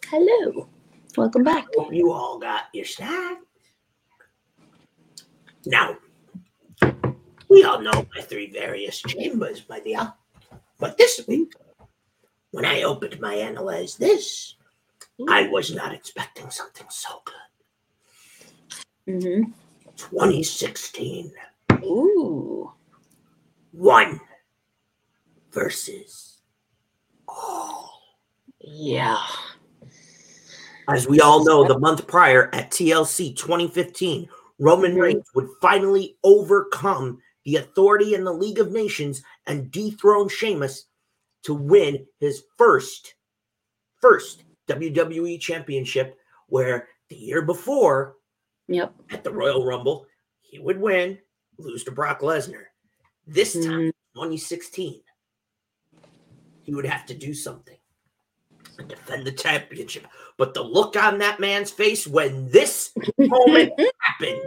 Hello. 0.07 0.67
Welcome 1.15 1.45
back. 1.45 1.65
Hope 1.77 1.93
you 1.93 2.11
all 2.11 2.37
got 2.37 2.63
your 2.73 2.83
snack. 2.83 3.37
Now, 5.65 5.95
we 7.49 7.63
all 7.63 7.79
know 7.79 8.05
my 8.13 8.21
three 8.21 8.51
various 8.51 8.99
chambers, 9.01 9.63
my 9.69 9.79
dear. 9.79 10.11
But 10.77 10.97
this 10.97 11.21
week, 11.25 11.53
when 12.51 12.65
I 12.65 12.81
opened 12.83 13.17
my 13.21 13.33
analyze 13.33 13.95
this, 13.95 14.55
I 15.29 15.47
was 15.47 15.73
not 15.73 15.93
expecting 15.93 16.49
something 16.49 16.87
so 16.89 17.21
good. 19.05 19.23
Mm-hmm. 19.23 19.51
2016. 19.95 21.31
Ooh. 21.81 22.73
One 23.71 24.19
versus 25.53 26.41
Yeah. 28.69 29.21
As 30.89 31.07
we 31.07 31.21
all 31.21 31.43
know, 31.43 31.65
the 31.65 31.79
month 31.79 32.05
prior 32.07 32.53
at 32.53 32.71
TLC 32.71 33.35
2015, 33.35 34.27
Roman 34.59 34.91
mm-hmm. 34.91 34.99
Reigns 34.99 35.25
would 35.35 35.49
finally 35.61 36.17
overcome 36.23 37.19
the 37.45 37.57
authority 37.57 38.13
in 38.13 38.23
the 38.23 38.33
League 38.33 38.59
of 38.59 38.71
Nations 38.71 39.23
and 39.45 39.71
dethrone 39.71 40.27
Sheamus 40.27 40.85
to 41.43 41.53
win 41.53 42.05
his 42.19 42.43
first, 42.57 43.15
first 44.01 44.43
WWE 44.67 45.39
Championship. 45.39 46.17
Where 46.49 46.87
the 47.09 47.15
year 47.15 47.41
before, 47.41 48.15
yep, 48.67 48.93
at 49.09 49.23
the 49.23 49.31
Royal 49.31 49.65
Rumble, 49.65 50.07
he 50.41 50.59
would 50.59 50.79
win, 50.79 51.17
lose 51.57 51.83
to 51.85 51.91
Brock 51.91 52.21
Lesnar. 52.21 52.63
This 53.25 53.53
time, 53.53 53.63
mm-hmm. 53.63 54.21
2016, 54.21 55.01
he 56.63 56.73
would 56.73 56.85
have 56.85 57.05
to 57.07 57.13
do 57.13 57.33
something 57.33 57.76
and 58.79 58.87
defend 58.87 59.25
the 59.25 59.31
championship. 59.31 60.07
But 60.37 60.53
the 60.53 60.63
look 60.63 60.95
on 60.95 61.17
that 61.19 61.39
man's 61.39 61.71
face 61.71 62.05
when 62.07 62.49
this 62.49 62.91
moment 63.17 63.73
happened, 64.01 64.41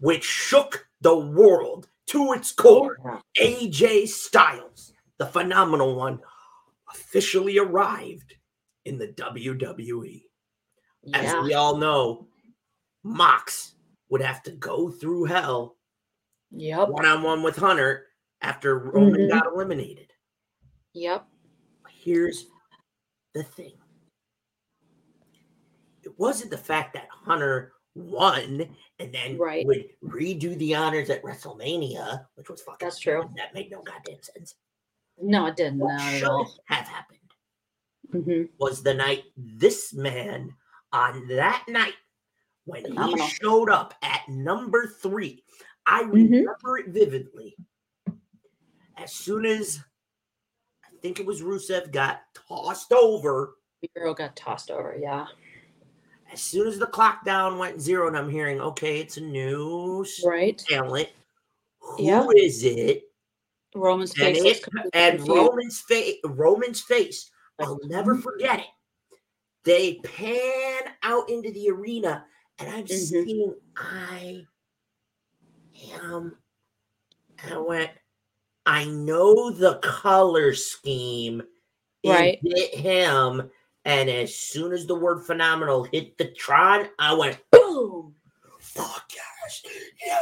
which 0.00 0.24
shook 0.24 0.86
the 1.00 1.16
world 1.16 1.88
to 2.08 2.32
its 2.32 2.52
core, 2.52 2.98
AJ 3.40 4.08
Styles, 4.08 4.92
the 5.18 5.26
phenomenal 5.26 5.94
one, 5.96 6.20
officially 6.90 7.58
arrived 7.58 8.34
in 8.84 8.98
the 8.98 9.08
WWE. 9.08 10.22
As 11.14 11.24
Yeah. 11.24 11.42
we 11.42 11.54
all 11.54 11.76
know, 11.76 12.28
Mox 13.04 13.74
would 14.08 14.22
have 14.22 14.42
to 14.44 14.52
go 14.52 14.90
through 14.90 15.24
hell 15.24 15.76
Yep. 16.50 16.88
one 16.88 17.04
on 17.06 17.22
one 17.22 17.42
with 17.42 17.56
Hunter 17.56 18.06
after 18.40 18.78
Roman 18.78 19.20
Mhm. 19.20 19.30
got 19.30 19.46
eliminated. 19.46 20.12
Yep. 20.94 21.26
Here's 21.90 22.46
the 23.38 23.44
thing 23.44 23.72
it 26.04 26.18
wasn't 26.18 26.50
the 26.50 26.58
fact 26.58 26.94
that 26.94 27.08
Hunter 27.10 27.72
won, 27.94 28.74
and 28.98 29.12
then 29.12 29.36
Right. 29.36 29.66
would 29.66 29.88
redo 30.04 30.56
the 30.58 30.74
honors 30.74 31.10
at 31.10 31.22
WrestleMania, 31.22 32.26
which 32.34 32.48
was 32.48 32.62
fucking 32.62 32.86
That's 32.86 32.98
true. 32.98 33.28
That 33.36 33.52
made 33.52 33.70
no 33.70 33.82
goddamn 33.82 34.22
sense. 34.22 34.54
No, 35.20 35.46
it 35.46 35.56
didn't. 35.56 35.80
What 35.80 35.94
at 35.94 36.18
should 36.18 36.46
have 36.66 36.86
happened 36.86 37.18
hmm 38.10 38.42
was 38.58 38.82
the 38.82 38.94
night 38.94 39.24
this 39.36 39.92
man 39.92 40.54
on 40.92 41.26
that 41.28 41.64
night 41.68 41.96
when 42.64 42.84
he 42.86 43.18
showed 43.42 43.68
up 43.68 43.94
at 44.02 44.26
number 44.28 44.86
three. 44.86 45.44
I 45.84 46.04
Mhm. 46.04 46.12
remember 46.12 46.78
it 46.78 46.88
vividly. 46.88 47.56
As 48.96 49.12
soon 49.12 49.44
as 49.44 49.80
think 51.00 51.20
it 51.20 51.26
was 51.26 51.42
Rusev 51.42 51.90
got 51.92 52.22
tossed 52.48 52.92
over, 52.92 53.54
Miro 53.94 54.14
got 54.14 54.34
tossed 54.36 54.70
over. 54.70 54.96
Yeah. 55.00 55.26
as 56.32 56.40
soon 56.42 56.66
as 56.68 56.78
the 56.78 56.86
clock 56.86 57.24
down 57.24 57.58
went 57.58 57.80
zero, 57.80 58.06
and 58.08 58.16
I'm 58.16 58.28
hearing, 58.30 58.60
okay, 58.60 59.00
it's 59.00 59.16
a 59.16 59.20
new 59.20 60.04
Right. 60.24 60.58
talent. 60.58 61.08
Who 61.80 62.30
is 62.32 62.62
Yeah. 62.62 62.72
it? 62.72 63.04
Roman's 63.74 64.12
And, 64.20 64.36
face 64.36 64.44
it, 64.44 64.68
and 64.92 65.18
confused. 65.18 65.28
Roman's 65.30 65.80
face, 65.80 66.16
Roman's 66.24 66.82
face, 66.82 67.30
I'll 67.58 67.78
never 67.84 68.14
forget 68.16 68.60
it. 68.60 68.66
They 69.64 69.96
pan 69.96 70.94
out 71.02 71.28
into 71.30 71.50
the 71.52 71.70
arena, 71.70 72.26
and 72.58 72.68
I'm 72.68 72.84
Mhm. 72.86 73.24
seeing 73.24 73.54
I 73.76 74.46
am. 75.92 76.36
And 77.42 77.54
I 77.54 77.58
went, 77.58 77.90
I 78.68 78.84
know 78.84 79.50
the 79.50 79.76
color 79.76 80.52
scheme. 80.54 81.42
Right. 82.06 82.38
hit 82.42 82.74
him, 82.74 83.50
and 83.84 84.08
as 84.08 84.34
soon 84.34 84.72
as 84.72 84.86
the 84.86 84.94
word 84.94 85.24
phenomenal 85.24 85.84
hit 85.84 86.16
the 86.16 86.26
Tron, 86.26 86.88
I 86.98 87.14
went, 87.14 87.38
Boom! 87.50 88.14
fuck 88.60 89.10
yes. 89.14 89.62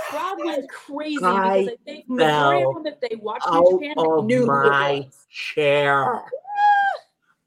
Crowd 0.08 0.36
went 0.38 0.70
crazy 0.70 1.24
I 1.24 1.58
because 1.58 1.72
I 1.72 1.84
think 1.84 2.08
majority 2.08 2.62
fell 2.62 2.70
of 2.70 2.84
them, 2.84 2.92
if 2.92 3.00
they 3.00 3.16
watched 3.16 3.46
out 3.46 3.70
Japan, 3.70 3.94
of 3.98 4.24
knew 4.26 4.46
my 4.46 5.08
chair. 5.28 6.04
Ah. 6.04 6.24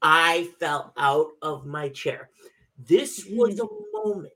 I 0.02 0.50
fell 0.58 0.92
out 0.96 1.28
of 1.42 1.66
my 1.66 1.88
chair. 1.88 2.30
This 2.78 3.26
was 3.30 3.56
mm. 3.56 3.66
a 3.66 4.06
moment 4.06 4.32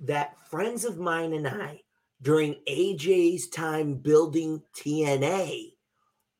that 0.00 0.36
friends 0.48 0.84
of 0.84 0.98
mine 0.98 1.32
and 1.32 1.46
I, 1.48 1.81
during 2.22 2.54
AJ's 2.68 3.48
time 3.48 3.94
building 3.94 4.62
TNA, 4.76 5.20
mm-hmm. 5.20 5.68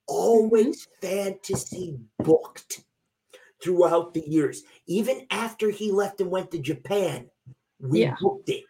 always 0.06 0.88
fantasy 1.00 1.98
booked 2.18 2.84
throughout 3.62 4.14
the 4.14 4.22
years. 4.28 4.62
Even 4.86 5.26
after 5.30 5.70
he 5.70 5.92
left 5.92 6.20
and 6.20 6.30
went 6.30 6.50
to 6.52 6.58
Japan, 6.58 7.28
we 7.80 8.00
Yeah. 8.02 8.16
booked 8.20 8.48
it. 8.48 8.64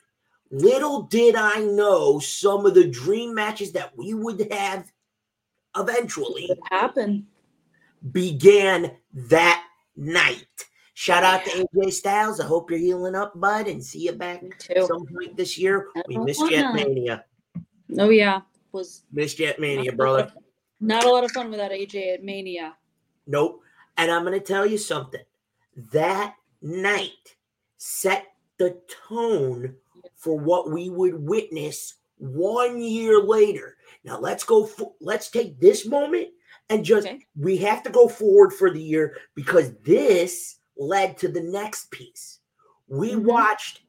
Little 0.50 1.02
did 1.02 1.34
I 1.34 1.60
know 1.60 2.18
some 2.18 2.66
of 2.66 2.74
the 2.74 2.86
dream 2.88 3.34
matches 3.34 3.72
that 3.72 3.96
we 3.96 4.12
would 4.12 4.52
have 4.52 4.90
eventually 5.76 6.44
It 6.44 6.58
happened. 6.70 7.26
began 8.12 8.96
that 9.14 9.64
night. 9.96 10.46
Shout 10.94 11.24
out 11.24 11.44
to 11.46 11.66
AJ 11.74 11.92
Styles. 11.92 12.40
I 12.40 12.46
hope 12.46 12.70
you're 12.70 12.78
healing 12.78 13.14
up, 13.14 13.38
bud, 13.40 13.66
and 13.66 13.82
see 13.82 14.00
you 14.00 14.12
back 14.12 14.42
too. 14.58 14.86
some 14.86 15.06
point 15.06 15.36
this 15.36 15.56
year. 15.56 15.88
We 16.06 16.18
missed 16.18 16.40
wow. 16.40 16.48
Jet 16.48 16.74
Mania. 16.74 17.24
Oh 17.98 18.10
yeah, 18.10 18.42
was 18.72 19.04
Missed 19.12 19.38
Jet 19.38 19.58
Mania, 19.58 19.92
brother. 19.92 20.30
not 20.80 21.04
a 21.04 21.10
lot 21.10 21.24
of 21.24 21.30
fun 21.32 21.50
without 21.50 21.70
AJ 21.70 22.14
at 22.14 22.24
Mania. 22.24 22.74
Nope. 23.26 23.62
And 23.96 24.10
I'm 24.10 24.24
going 24.24 24.38
to 24.38 24.44
tell 24.44 24.66
you 24.66 24.78
something. 24.78 25.22
That 25.92 26.34
night 26.60 27.36
set 27.76 28.26
the 28.58 28.78
tone 29.08 29.74
for 30.16 30.38
what 30.38 30.70
we 30.70 30.90
would 30.90 31.26
witness 31.26 31.94
one 32.18 32.80
year 32.80 33.20
later. 33.20 33.76
Now 34.04 34.18
let's 34.18 34.44
go. 34.44 34.68
Let's 35.00 35.30
take 35.30 35.60
this 35.60 35.86
moment 35.86 36.28
and 36.68 36.84
just 36.84 37.08
we 37.36 37.56
have 37.58 37.82
to 37.82 37.90
go 37.90 38.08
forward 38.08 38.52
for 38.52 38.70
the 38.70 38.82
year 38.82 39.16
because 39.34 39.72
this 39.84 40.58
led 40.82 41.16
to 41.18 41.28
the 41.28 41.40
next 41.42 41.90
piece. 41.90 42.40
We 42.88 43.16
watched 43.16 43.82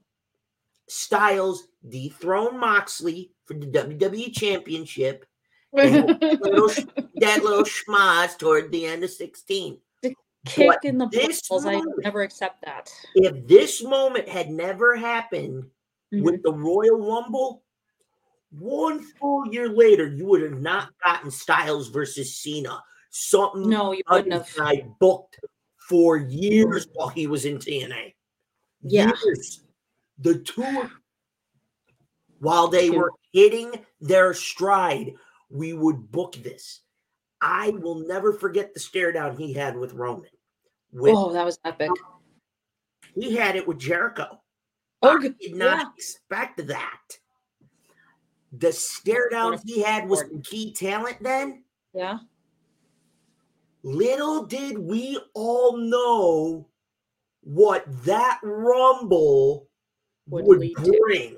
Styles 0.88 1.68
dethrone 1.90 2.60
Moxley 2.60 3.32
for 3.46 3.54
the 3.56 3.66
WWE 3.68 4.34
Championship. 4.34 5.26
that 5.74 6.40
little, 6.42 6.70
that 7.16 7.44
little 7.44 7.64
schmaz 7.64 8.38
toward 8.38 8.72
the 8.72 8.86
end 8.86 9.04
of 9.04 9.10
16. 9.10 9.80
The 10.04 10.16
Kick 10.46 10.68
But 10.68 10.86
in 10.86 10.98
the 11.00 11.08
balls. 11.08 11.66
I 11.66 11.74
moment- 11.74 11.96
would 11.96 12.04
never 12.04 12.22
accept 12.22 12.64
that. 12.64 12.94
If 13.16 13.48
this 13.48 13.84
moment 13.84 14.28
had 14.30 14.50
never 14.50 14.96
happened 14.96 15.66
Mm-hmm. 16.14 16.26
with 16.26 16.44
the 16.44 16.54
Royal 16.54 17.00
Rumble, 17.00 17.64
one 18.52 19.00
full 19.20 19.48
year 19.52 19.68
later, 19.68 20.06
you 20.08 20.28
would 20.28 20.44
have 20.44 20.62
not 20.62 20.90
gotten 21.04 21.32
Styles 21.32 21.88
versus 21.88 22.36
Cena. 22.36 22.84
Something 23.10 23.68
No, 23.68 23.94
you 23.94 24.04
wouldn't 24.08 24.32
have. 24.32 24.48
I 24.60 24.86
booked 25.00 25.40
for 25.94 26.18
years 26.18 26.88
while 26.96 27.10
he 27.10 27.28
was 27.28 27.46
in 27.46 27.60
TNA. 27.60 28.16
Yeah. 28.82 29.12
Years. 29.24 29.62
The 30.18 30.40
two, 30.40 30.90
while 32.40 32.68
they 32.68 32.90
were 32.90 33.12
hitting 33.32 33.86
their 34.02 34.34
stride, 34.34 35.14
we 35.52 35.74
would 35.74 36.12
book 36.12 36.34
this. 36.42 36.82
I 37.42 37.70
will 37.70 38.08
never 38.08 38.34
forget 38.34 38.74
the 38.74 38.80
stare 38.80 39.12
down 39.12 39.38
he 39.38 39.54
had 39.54 39.78
with 39.78 39.94
Roman. 39.94 40.32
With, 40.92 41.14
oh, 41.16 41.32
that 41.32 41.46
was 41.46 41.60
epic. 41.64 41.92
he 43.14 43.36
had 43.36 43.56
it 43.56 43.68
with 43.68 43.78
Jericho. 43.78 44.42
Oh, 45.04 45.20
I 45.20 45.28
did 45.28 45.54
not 45.54 45.78
yeah. 45.78 45.90
expect 45.96 46.66
that. 46.66 47.18
The 48.52 48.74
stare 48.74 49.30
down 49.30 49.60
he 49.64 49.84
had 49.84 50.10
was 50.10 50.22
some 50.22 50.42
key 50.42 50.74
talent 50.74 51.18
then. 51.22 51.66
Yeah. 51.94 52.18
Little 53.84 54.46
did 54.46 54.78
we 54.78 55.20
all 55.34 55.78
know 55.78 56.68
what 57.42 57.86
that 58.06 58.40
rumble 58.42 59.68
Would 60.30 60.46
would, 60.46 60.74
bring. 60.74 61.38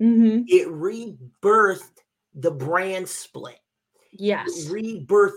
Mm-hmm. 0.00 0.42
It 0.46 0.68
rebirthed 0.68 2.02
the 2.34 2.50
brand 2.50 3.08
split. 3.08 3.60
Yes. 4.12 4.48
It 4.48 4.72
rebirthed 4.72 5.32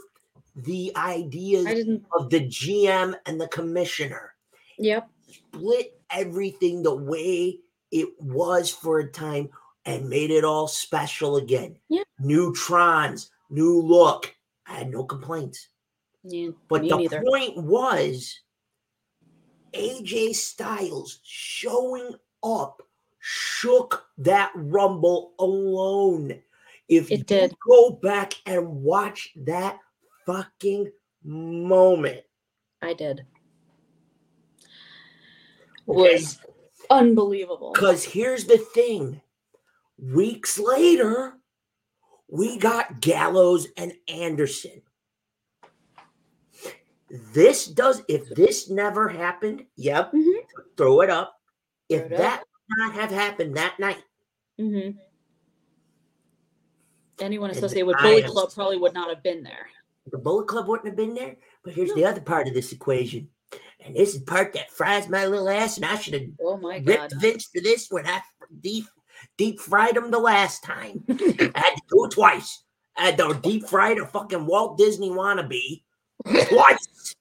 the 0.56 0.92
ideas 0.96 2.00
of 2.14 2.30
the 2.30 2.42
GM 2.42 3.16
and 3.26 3.40
the 3.40 3.48
commissioner. 3.48 4.34
Yep. 4.80 5.10
split 5.30 6.00
everything 6.12 6.84
the 6.84 6.96
way 6.96 7.60
it 7.92 8.10
was 8.20 8.72
for 8.72 9.00
a 9.00 9.12
time 9.12 9.50
and 9.86 10.10
made 10.10 10.32
it 10.32 10.44
all 10.44 10.68
special 10.68 11.38
again. 11.38 11.78
Yeah. 11.90 12.04
New 12.20 12.54
Trons, 12.54 13.30
new 13.50 13.82
look. 13.82 14.36
I 14.68 14.74
had 14.80 14.92
no 14.92 15.04
complaints. 15.04 15.70
Yeah, 16.30 16.50
But 16.68 16.82
the 16.84 16.98
neither. 16.98 17.24
point 17.24 17.58
was 17.58 18.42
AJ 19.74 20.36
Styles 20.36 21.20
showing 21.24 22.16
up 22.44 22.82
shook 23.20 24.08
that 24.18 24.52
rumble 24.56 25.34
alone. 25.40 26.42
If 26.88 27.12
It 27.12 27.18
you 27.20 27.24
did. 27.26 27.56
go 27.68 27.92
back 27.92 28.34
and 28.46 28.82
watch 28.84 29.32
that 29.38 29.80
fucking 30.26 30.92
moment, 31.24 32.24
I 32.82 32.94
did. 32.94 33.26
Okay. 35.90 36.16
Was 36.16 36.40
unbelievable. 36.90 37.72
Because 37.74 38.04
here's 38.04 38.46
the 38.46 38.58
thing 38.58 39.22
weeks 39.98 40.60
later, 40.60 41.34
we 42.30 42.58
got 42.58 43.00
Gallows 43.02 43.68
and 43.78 43.94
Anderson. 44.08 44.82
This 47.10 47.66
does, 47.68 48.04
if 48.08 48.30
this 48.36 48.70
never 48.70 49.08
happened, 49.08 49.66
yep, 49.76 50.14
throw 50.76 51.02
it 51.02 51.10
up. 51.10 51.34
If 51.90 52.04
Mm-hmm. 52.04 52.14
It 52.14 52.18
that 52.18 52.40
would 52.70 52.78
not 52.78 52.96
have 52.96 53.12
happened 53.12 53.56
that 53.58 53.80
night, 53.80 54.04
Mm-hmm. 54.60 54.98
Anyone 57.20 57.50
associated 57.52 57.88
with 57.88 57.98
Bullet 58.00 58.26
Club 58.26 58.54
probably 58.54 58.78
would 58.78 58.94
not 58.94 59.10
have 59.10 59.24
been 59.24 59.44
there. 59.44 59.68
the 60.12 60.18
Bullet 60.18 60.48
Club 60.48 60.68
wouldn't 60.68 60.88
have 60.88 60.96
been 60.96 61.14
there. 61.16 61.36
But 61.64 61.74
here's 61.74 61.94
the 61.94 62.06
other 62.06 62.22
part 62.22 62.48
of 62.48 62.54
this 62.54 62.72
equation. 62.72 63.30
And 63.84 63.96
this 63.96 64.14
is 64.14 64.20
the 64.20 64.26
part 64.26 64.54
that 64.54 64.72
fries 64.72 65.08
my 65.10 65.26
little 65.26 65.50
ass, 65.50 65.78
and 65.78 65.86
I 65.86 65.96
should 65.98 66.14
have 66.14 66.24
Oh 66.42 66.58
my 66.58 66.76
ripped 66.84 67.12
god. 67.12 67.22
Vince 67.22 67.46
for 67.46 67.62
this 67.62 67.88
when 67.90 68.06
I 68.06 68.22
deep 68.62 68.86
deep 69.38 69.60
fried 69.60 69.98
him 69.98 70.12
the 70.12 70.20
last 70.20 70.64
time. 70.64 71.04
I 71.10 71.14
had 71.56 71.76
to 71.76 71.82
do 71.90 72.06
it 72.06 72.12
twice. 72.12 72.64
I 72.98 73.06
had 73.06 73.18
to 73.18 73.40
deep 73.42 73.66
fried 73.70 73.98
a 74.00 74.06
fucking 74.06 74.46
Walt 74.46 74.78
Disney 74.78 75.10
wannabe 75.10 75.84
twice. 76.26 77.16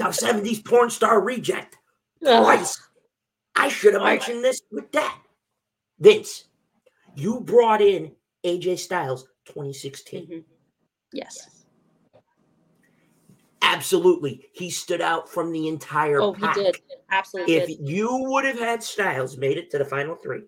Now 0.00 0.08
70s 0.08 0.64
porn 0.64 0.90
star 0.90 1.20
reject 1.20 1.76
twice. 2.22 2.80
I 3.56 3.68
should 3.68 3.94
have 3.94 4.02
mentioned 4.02 4.42
this 4.42 4.60
with 4.72 4.90
that. 4.92 5.16
Vince, 6.00 6.44
you 7.14 7.40
brought 7.40 7.80
in 7.80 8.12
AJ 8.44 8.78
Styles 8.80 9.28
2016. 9.46 10.44
Yes. 11.12 11.64
Absolutely. 13.62 14.48
He 14.52 14.68
stood 14.70 15.00
out 15.00 15.28
from 15.28 15.52
the 15.52 15.68
entire 15.68 16.20
Oh, 16.20 16.32
he 16.32 16.42
pack. 16.42 16.56
did. 16.56 16.76
Absolutely 17.10 17.54
If 17.54 17.66
did. 17.68 17.88
you 17.88 18.08
would 18.12 18.44
have 18.44 18.58
had 18.58 18.82
Styles 18.82 19.36
made 19.36 19.56
it 19.56 19.70
to 19.70 19.78
the 19.78 19.84
final 19.84 20.16
three, 20.16 20.42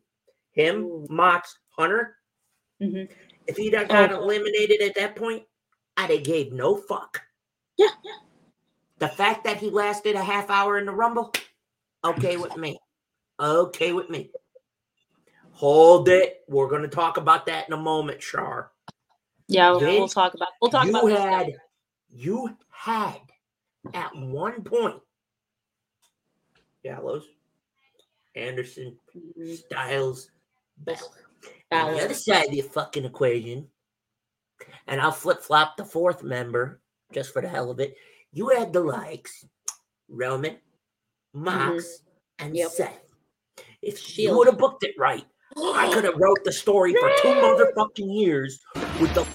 him, 0.52 1.06
Mox, 1.08 1.56
Hunter, 1.70 2.18
Mhm. 2.80 3.08
if 3.46 3.56
he'd 3.56 3.72
have 3.74 3.88
got 3.88 4.12
Oh. 4.12 4.22
eliminated 4.22 4.82
at 4.82 4.94
that 4.96 5.16
point, 5.16 5.46
I'd 5.96 6.10
have 6.10 6.24
gave 6.24 6.52
no 6.52 6.76
fuck. 6.76 7.22
Yeah, 7.76 7.88
yeah. 8.04 8.12
The 8.98 9.08
fact 9.08 9.44
that 9.44 9.58
he 9.58 9.70
lasted 9.70 10.14
a 10.14 10.22
half 10.22 10.50
hour 10.50 10.78
in 10.78 10.86
the 10.86 10.92
Rumble, 10.92 11.32
okay 12.04 12.36
with 12.36 12.56
me. 12.56 12.78
Okay 13.38 13.92
with 13.92 14.08
me. 14.08 14.30
Hold 15.52 16.08
it. 16.08 16.42
We're 16.48 16.68
going 16.68 16.82
to 16.82 16.88
talk 16.88 17.16
about 17.16 17.46
that 17.46 17.66
in 17.68 17.74
a 17.74 17.78
moment, 17.78 18.22
Shar. 18.22 18.70
Yeah, 19.48 19.70
we'll, 19.70 19.80
we'll 19.80 20.08
talk 20.08 20.34
about 20.34 20.48
we'll 20.60 20.70
talk 20.70 20.86
you 20.86 20.90
about 20.90 21.06
this 21.06 21.18
had, 21.18 21.52
you 22.10 22.56
had 22.70 23.20
at 23.94 24.14
one 24.16 24.62
point 24.62 25.00
Gallows, 26.82 27.26
Anderson, 28.34 28.96
mm-hmm. 29.16 29.54
Styles, 29.54 30.30
Balor. 30.78 30.98
On 31.72 31.94
the 31.94 32.04
other 32.04 32.14
side 32.14 32.46
of 32.46 32.52
the 32.52 32.60
fucking 32.60 33.04
equation, 33.04 33.66
and 34.86 35.00
I'll 35.00 35.12
flip 35.12 35.42
flop 35.42 35.76
the 35.76 35.84
fourth 35.84 36.22
member 36.22 36.80
just 37.12 37.32
for 37.32 37.42
the 37.42 37.48
hell 37.48 37.70
of 37.70 37.80
it. 37.80 37.96
You 38.32 38.48
had 38.50 38.72
the 38.72 38.80
likes 38.80 39.44
Roman, 40.08 40.56
Mox, 41.34 41.84
mm-hmm. 41.84 42.46
and 42.46 42.56
Yep. 42.56 42.70
Seth. 42.70 43.00
If 43.82 43.98
Shield. 43.98 44.36
would 44.36 44.46
have 44.48 44.58
booked 44.58 44.84
it 44.84 44.94
right, 44.98 45.24
I 45.56 45.90
could 45.94 46.04
have 46.04 46.16
wrote 46.16 46.42
the 46.44 46.52
story 46.52 46.92
for 46.94 47.10
two 47.22 47.28
motherfucking 47.28 48.14
years 48.14 48.58
with 49.00 49.14
the 49.14 49.26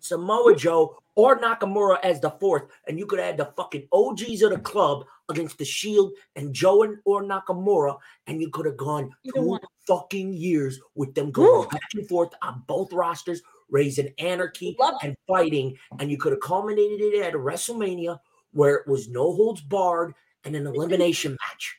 Samoa 0.00 0.56
Joe 0.56 0.96
or 1.14 1.38
Nakamura 1.38 1.98
as 2.02 2.20
the 2.20 2.30
fourth, 2.30 2.64
and 2.86 2.98
you 2.98 3.06
could 3.06 3.18
have 3.18 3.26
had 3.28 3.36
the 3.36 3.52
fucking 3.56 3.86
OGs 3.92 4.42
of 4.42 4.50
the 4.50 4.58
club 4.58 5.04
against 5.28 5.58
the 5.58 5.64
Shield 5.64 6.12
and 6.36 6.52
Joe 6.54 6.82
and 6.82 6.96
or 7.04 7.22
Nakamura, 7.22 7.96
and 8.26 8.40
you 8.40 8.50
could 8.50 8.66
have 8.66 8.76
gone 8.76 9.10
Either 9.24 9.40
two 9.40 9.42
one. 9.42 9.60
fucking 9.86 10.32
years 10.32 10.80
with 10.94 11.14
them 11.14 11.30
going 11.30 11.68
back 11.68 11.88
and 11.94 12.08
forth 12.08 12.30
on 12.42 12.62
both 12.66 12.92
rosters, 12.92 13.42
raising 13.72 14.12
anarchy 14.18 14.76
and 15.02 15.16
fighting, 15.26 15.76
and 15.98 16.10
you 16.10 16.18
could 16.18 16.32
have 16.32 16.40
culminated 16.40 17.00
it 17.00 17.24
at 17.24 17.34
a 17.34 17.38
WrestleMania 17.38 18.20
where 18.52 18.76
it 18.76 18.86
was 18.86 19.08
no 19.08 19.32
holds 19.34 19.62
barred 19.62 20.14
and 20.44 20.54
an 20.54 20.66
elimination 20.66 21.36
match. 21.40 21.78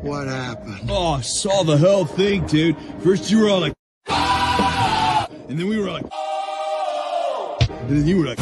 What 0.00 0.26
happened? 0.26 0.88
Oh, 0.88 1.14
I 1.14 1.20
saw 1.20 1.62
the 1.62 1.76
whole 1.76 2.06
thing, 2.06 2.46
dude. 2.46 2.76
First 3.02 3.30
you 3.30 3.42
were 3.42 3.50
all 3.50 3.60
like, 3.60 3.74
and 4.08 5.58
then 5.58 5.68
we 5.68 5.78
were 5.78 5.90
like, 5.90 6.06
and 7.68 7.90
then 7.90 8.06
you 8.06 8.18
were 8.18 8.26
like, 8.26 8.40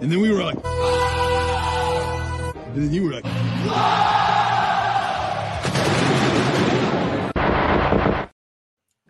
and 0.00 0.10
then 0.10 0.20
we 0.20 0.30
were 0.32 0.42
like, 0.42 0.58
and 2.66 2.82
then 2.82 2.92
you 2.92 3.04
were 3.04 3.12
like, 3.12 3.24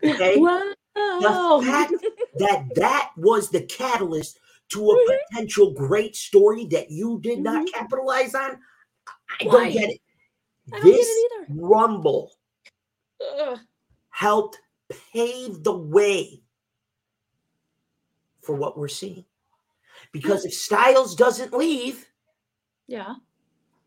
Okay. 0.05 0.36
Wow. 0.38 0.72
The 0.94 1.66
fact 1.66 1.92
that 2.38 2.74
that 2.76 3.11
was 3.16 3.50
the 3.50 3.62
catalyst 3.62 4.38
to 4.70 4.90
a 4.90 4.94
mm-hmm. 4.94 5.14
potential 5.30 5.72
great 5.72 6.16
story 6.16 6.66
that 6.66 6.90
you 6.90 7.20
did 7.22 7.40
not 7.40 7.66
mm-hmm. 7.66 7.78
capitalize 7.78 8.34
on, 8.34 8.59
I 9.40 9.44
Why? 9.44 9.52
don't 9.52 9.72
get 9.72 9.90
it. 9.90 10.00
Don't 10.70 10.82
get 10.82 10.88
it 10.88 10.96
This 10.96 11.48
rumble 11.48 12.32
Ugh. 13.40 13.59
helped 14.11 14.59
pave 15.12 15.62
the 15.62 15.76
way 15.76 16.42
for 18.42 18.55
what 18.55 18.78
we're 18.78 18.88
seeing. 18.88 19.24
Because 20.12 20.42
mm. 20.42 20.46
if 20.46 20.55
Styles 20.55 21.14
doesn't 21.14 21.52
leave, 21.52 22.07
Yeah. 22.86 23.14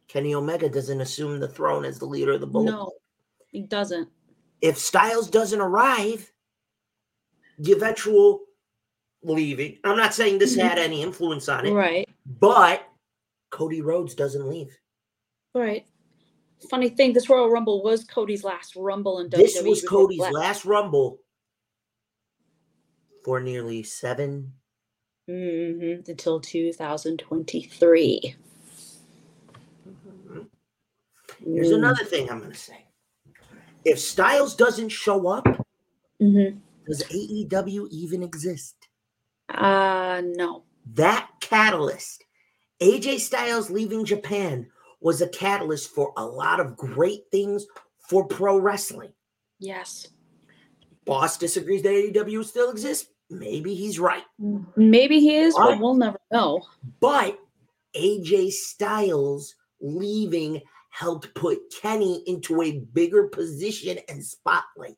Kenny 0.08 0.34
Omega 0.34 0.70
doesn't 0.70 1.02
assume 1.02 1.40
the 1.40 1.48
throne 1.48 1.84
as 1.86 2.00
the 2.00 2.06
leader 2.06 2.32
of 2.34 2.42
the 2.42 2.48
Bullet. 2.48 2.72
No, 2.72 2.92
he 3.48 3.62
doesn't. 3.62 4.10
If 4.62 4.78
Styles 4.78 5.30
doesn't 5.30 5.62
arrive, 5.62 6.32
the 7.60 7.72
eventual 7.74 8.42
leaving. 9.24 9.78
I'm 9.84 9.98
not 9.98 10.14
saying 10.14 10.38
this 10.40 10.56
had 10.56 10.78
any 10.80 11.02
influence 11.02 11.50
on 11.50 11.66
it, 11.66 11.72
Right. 11.74 12.08
but 12.26 12.88
Cody 13.50 13.82
Rhodes 13.82 14.16
doesn't 14.16 14.48
leave. 14.50 14.78
Right. 15.54 15.86
Funny 16.70 16.90
thing, 16.90 17.14
this 17.14 17.30
Royal 17.30 17.50
Rumble 17.50 17.84
was 17.84 18.04
Cody's 18.04 18.44
last 18.44 18.76
Rumble 18.76 19.20
in 19.20 19.30
WWE. 19.30 19.38
This 19.38 19.62
was 19.64 19.84
Cody's 19.84 20.20
left. 20.20 20.34
last 20.34 20.66
Rumble 20.66 21.22
for 23.24 23.40
nearly 23.40 23.84
seven. 23.84 24.54
Mhm, 25.30 26.08
Until 26.08 26.40
2023. 26.40 28.36
Here's 31.44 31.68
Mm. 31.72 31.76
another 31.76 32.04
thing 32.06 32.30
I'm 32.30 32.40
going 32.40 32.52
to 32.52 32.58
say. 32.58 32.87
If 33.88 34.00
Styles 34.00 34.54
doesn't 34.54 34.90
show 34.90 35.28
up, 35.30 35.46
Mhm. 36.22 36.60
does 36.86 37.04
AEW 37.10 37.88
even 37.90 38.22
exist? 38.22 38.76
Uh 39.48 40.22
no. 40.36 40.64
That 40.94 41.30
catalyst, 41.40 42.26
AJ 42.82 43.20
Styles 43.20 43.70
leaving 43.70 44.04
Japan, 44.04 44.70
was 45.00 45.22
a 45.22 45.30
catalyst 45.30 45.92
for 45.92 46.12
a 46.18 46.26
lot 46.26 46.60
of 46.60 46.76
great 46.76 47.32
things 47.32 47.66
for 48.10 48.26
pro 48.28 48.58
wrestling. 48.58 49.14
Yes. 49.60 50.08
Boss 51.06 51.38
disagrees 51.38 51.82
that 51.84 51.94
AEW 51.94 52.44
still 52.44 52.70
exists. 52.70 53.10
Maybe 53.30 53.74
he's 53.74 54.00
right. 54.00 54.24
Maybe 54.76 55.22
he 55.22 55.38
is, 55.38 55.54
but 55.56 55.70
Right. 55.70 55.80
we'll 55.82 55.94
never 55.94 56.20
know. 56.32 56.62
But 57.00 57.40
AJ 57.96 58.50
Styles 58.52 59.56
leaving 59.80 60.62
helped 60.98 61.32
put 61.36 61.60
Kenny 61.80 62.24
into 62.26 62.64
a 62.64 62.80
bigger 62.94 63.28
position 63.28 64.00
and 64.10 64.24
spotlight. 64.24 64.98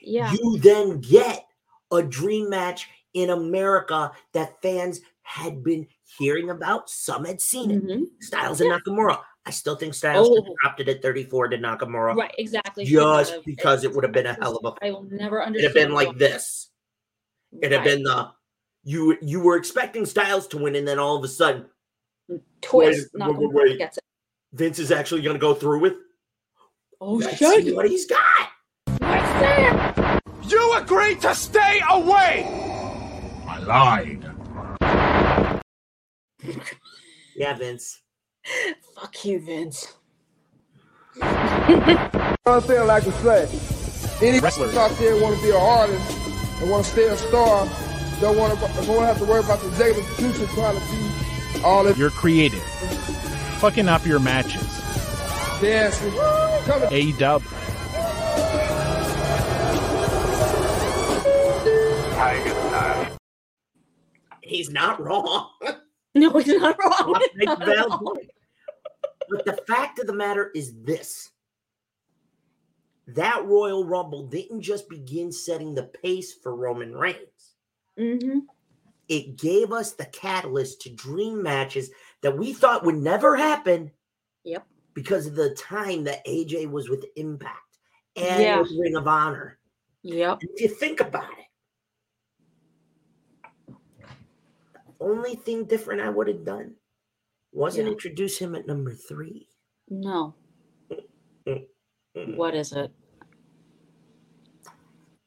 Yeah. 0.00 0.32
You 0.32 0.58
then 0.58 1.00
get 1.00 1.44
a 1.92 2.02
dream 2.02 2.48
match 2.48 2.88
in 3.12 3.28
America 3.28 4.10
that 4.32 4.60
fans 4.62 5.00
had 5.20 5.62
been 5.62 5.86
hearing 6.18 6.48
about. 6.48 6.88
Some 6.88 7.26
had 7.26 7.42
seen 7.42 7.70
it. 7.70 8.08
Styles 8.24 8.62
and 8.62 8.70
Nakamura. 8.70 9.18
I 9.44 9.50
still 9.50 9.76
think 9.76 9.92
Styles 9.92 10.28
Mm-hmm. 10.30 10.48
Oh. 10.50 10.54
dropped 10.62 10.80
it 10.80 10.88
at 10.88 11.02
34 11.02 11.48
to 11.48 11.58
Nakamura. 11.58 12.16
Right, 12.16 12.34
exactly. 12.38 12.86
Just 12.86 13.44
because 13.44 13.84
it 13.84 13.94
would 13.94 14.02
have 14.04 14.12
been 14.12 14.26
a 14.26 14.34
hell 14.40 14.56
of 14.56 14.64
a 14.64 14.84
I 14.86 14.90
will 14.92 15.06
never 15.10 15.42
understand. 15.44 15.56
It'd 15.56 15.76
have 15.76 15.88
been 15.88 15.94
like 15.94 16.16
this. 16.16 16.70
It'd 17.60 17.72
have 17.72 17.84
been 17.84 18.02
the 18.02 18.30
you 18.82 19.18
you 19.20 19.40
were 19.40 19.56
expecting 19.56 20.06
Styles 20.06 20.46
to 20.48 20.56
win, 20.58 20.74
and 20.74 20.88
then 20.88 20.98
all 20.98 21.16
of 21.16 21.24
a 21.24 21.28
sudden, 21.28 21.66
Twist. 22.62 23.10
wait, 23.14 23.18
Not 23.18 23.36
wait, 23.36 23.78
wait. 23.78 23.98
Gets 24.54 24.60
it. 24.60 24.64
Vince 24.64 24.78
is 24.78 24.90
actually 24.92 25.22
going 25.22 25.34
to 25.34 25.40
go 25.40 25.54
through 25.54 25.80
with. 25.80 25.94
Oh 27.00 27.14
Let's 27.14 27.36
shit! 27.36 27.64
see 27.64 27.72
what 27.72 27.88
he's 27.88 28.06
got. 28.06 28.50
You 30.48 30.72
agreed 30.74 31.20
to 31.22 31.34
stay 31.34 31.80
away! 31.90 32.44
I 33.46 33.58
lied. 33.60 34.30
Yeah, 37.36 37.54
Vince. 37.54 38.00
Fuck 38.94 39.24
you, 39.24 39.40
Vince. 39.40 39.94
One 41.16 42.60
thing 42.62 42.78
I 42.78 42.82
like 42.84 43.04
to 43.04 43.12
say, 43.12 43.48
any 44.26 44.40
wrestlers 44.40 44.76
out 44.76 44.90
there 44.98 45.20
want 45.22 45.36
to 45.36 45.42
be 45.42 45.50
an 45.50 45.56
artist 45.56 46.18
and 46.60 46.70
want 46.70 46.84
to 46.84 46.90
stay 46.90 47.08
a 47.08 47.16
star, 47.16 47.68
don't 48.20 48.36
want 48.36 48.52
to 48.54 48.60
don't 48.60 48.88
want 48.88 49.00
to 49.00 49.06
have 49.06 49.18
to 49.18 49.24
worry 49.24 49.40
about 49.42 49.60
the 49.60 49.68
executive 49.68 50.04
producer 50.10 50.46
trying 50.54 50.78
to 50.78 50.86
be 50.92 51.62
all 51.64 51.84
this 51.84 51.96
You're 51.96 52.10
creative. 52.10 52.62
Fucking 53.64 53.88
up 53.88 54.04
your 54.04 54.20
matches. 54.20 54.60
dancing. 55.58 56.12
Coming. 56.66 56.88
A 56.90 57.12
dub. 57.12 57.42
He's 64.42 64.68
not 64.68 65.00
wrong. 65.00 65.48
No, 66.14 66.30
he's 66.38 66.46
not 66.46 66.76
wrong. 66.78 67.20
Make 67.34 67.48
a 67.48 67.56
valid 67.56 67.90
point. 67.90 68.30
But 69.30 69.44
the 69.46 69.60
fact 69.66 69.98
of 69.98 70.06
the 70.06 70.12
matter 70.12 70.52
is 70.54 70.74
this 70.82 71.32
that 73.08 73.44
Royal 73.46 73.84
Rumble 73.84 74.26
didn't 74.28 74.60
just 74.60 74.88
begin 74.90 75.32
setting 75.32 75.74
the 75.74 75.84
pace 75.84 76.34
for 76.34 76.54
Roman 76.54 76.94
Reigns. 76.94 77.56
Mm-hmm. 77.98 78.40
It 79.08 79.36
gave 79.36 79.72
us 79.72 79.92
the 79.92 80.06
catalyst 80.06 80.82
to 80.82 80.90
dream 80.90 81.42
matches 81.42 81.90
that 82.24 82.38
we 82.38 82.54
thought 82.54 82.84
would 82.86 82.94
never 82.96 83.36
happen 83.36 83.92
Yep. 84.44 84.66
because 84.94 85.26
of 85.26 85.34
the 85.34 85.54
time 85.54 86.04
that 86.04 86.24
AJ 86.26 86.70
was 86.70 86.88
with 86.88 87.04
Impact 87.16 87.78
and 88.16 88.42
Yeah. 88.42 88.60
with 88.62 88.72
Ring 88.78 88.96
of 88.96 89.06
Honor. 89.06 89.58
Yep. 90.02 90.38
If 90.40 90.60
you 90.62 90.68
think 90.68 91.00
about 91.00 91.30
it, 91.38 91.44
the 94.74 94.92
only 95.00 95.34
thing 95.34 95.66
different 95.66 96.00
I 96.00 96.08
would 96.08 96.28
have 96.28 96.46
done 96.46 96.76
wasn't 97.52 97.88
Yeah. 97.88 97.92
introduce 97.92 98.38
him 98.38 98.54
at 98.54 98.66
number 98.66 98.94
three. 98.94 99.50
No. 99.90 100.34
Mm-mm. 101.46 102.36
What 102.36 102.54
is 102.54 102.72
it? 102.72 102.90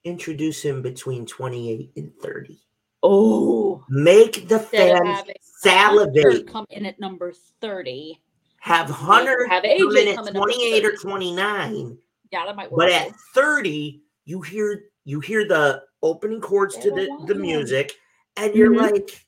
Introduce 0.03 0.64
him 0.65 0.82
between 0.82 1.28
28 1.28 1.91
and 1.95 2.11
30. 2.19 2.66
Oh, 3.03 3.84
Make 3.90 4.48
the 4.48 4.60
fans 4.60 5.24
salivate. 5.41 6.48
Come 6.48 6.65
in 6.69 6.86
at 6.86 6.99
number 6.99 7.34
thirty. 7.61 8.19
Have 8.60 8.90
Hunter 8.90 9.48
Have 9.48 9.64
AJ 9.64 10.07
in 10.10 10.15
come 10.15 10.26
at 10.26 10.30
in 10.30 10.34
number 10.34 10.52
28 10.52 10.86
or 10.86 10.95
29. 10.98 11.98
Yeah, 12.32 12.45
that 12.45 12.56
might 12.56 12.72
work. 12.72 12.80
But 12.80 12.91
at 12.91 13.14
30, 13.34 14.02
you 14.26 14.41
hear 14.41 14.86
you 15.06 15.19
hear 15.19 15.48
the 15.48 15.84
opening 16.03 16.41
chords 16.41 16.76
to 16.78 16.91
the, 16.91 17.07
the 17.28 17.36
music, 17.36 17.94
and 18.36 18.53
you're 18.53 18.72
Mhm. 18.72 18.91
like, 18.91 19.26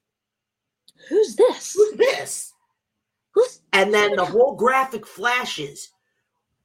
Who's 1.08 1.36
this? 1.36 1.74
Who's 1.74 1.94
this? 1.94 2.54
Who's 3.32 3.62
and 3.72 3.94
then 3.94 4.16
the 4.16 4.26
whole 4.26 4.56
graphic 4.56 5.06
flashes. 5.06 5.90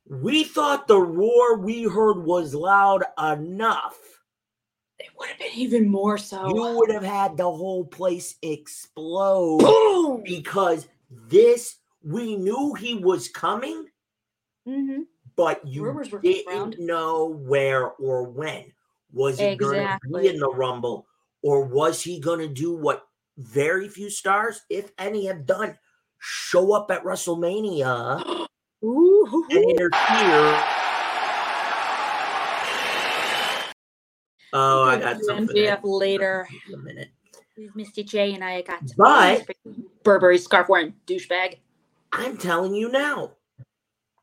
We 0.06 0.44
thought 0.44 0.88
the 0.88 0.98
roar 1.00 1.58
we 1.58 1.84
heard 1.84 2.24
was 2.24 2.54
loud 2.54 3.04
enough. 3.18 3.98
It 5.04 5.10
would 5.18 5.28
have 5.28 5.38
been 5.38 5.52
even 5.54 5.88
more 5.88 6.16
so. 6.16 6.48
You 6.48 6.78
would 6.78 6.90
have 6.90 7.04
had 7.04 7.36
the 7.36 7.44
whole 7.44 7.84
place 7.84 8.36
explode 8.40 9.58
Boom! 9.58 10.22
because 10.24 10.88
this 11.10 11.76
we 12.02 12.36
knew 12.36 12.72
he 12.74 12.94
was 12.94 13.28
coming, 13.28 13.86
Mm-hmm. 14.66 15.02
but 15.36 15.66
you 15.66 15.84
Rumors 15.84 16.08
didn't 16.08 16.48
around. 16.48 16.76
know 16.78 17.26
where 17.26 17.90
or 17.92 18.24
when. 18.24 18.72
Was 19.12 19.38
he 19.38 19.54
going 19.56 19.76
to 19.86 19.98
be 20.18 20.28
in 20.28 20.38
the 20.38 20.48
Rumble, 20.48 21.06
or 21.42 21.64
was 21.66 22.02
he 22.02 22.18
going 22.18 22.40
to 22.40 22.48
do 22.48 22.74
what 22.74 23.06
very 23.36 23.88
few 23.88 24.08
stars, 24.08 24.62
if 24.70 24.90
any, 24.98 25.26
have 25.26 25.44
done? 25.44 25.76
Show 26.18 26.72
up 26.72 26.90
at 26.90 27.04
WrestleMania 27.04 28.46
and 28.82 29.50
interfere. 29.50 30.64
Oh, 34.54 34.84
I 34.84 34.98
got 34.98 35.20
something. 35.22 35.54
MJF 35.56 35.80
later. 35.82 36.48
In 36.68 36.74
a 36.74 36.78
minute. 36.78 37.08
Mr. 37.76 38.04
J 38.04 38.34
and 38.34 38.42
I 38.44 38.62
got 38.62 38.80
But- 38.96 39.46
Burberry 40.02 40.38
scarf 40.38 40.68
wearing 40.68 40.94
douchebag. 41.06 41.58
I'm 42.12 42.36
telling 42.36 42.74
you 42.74 42.88
now, 42.90 43.32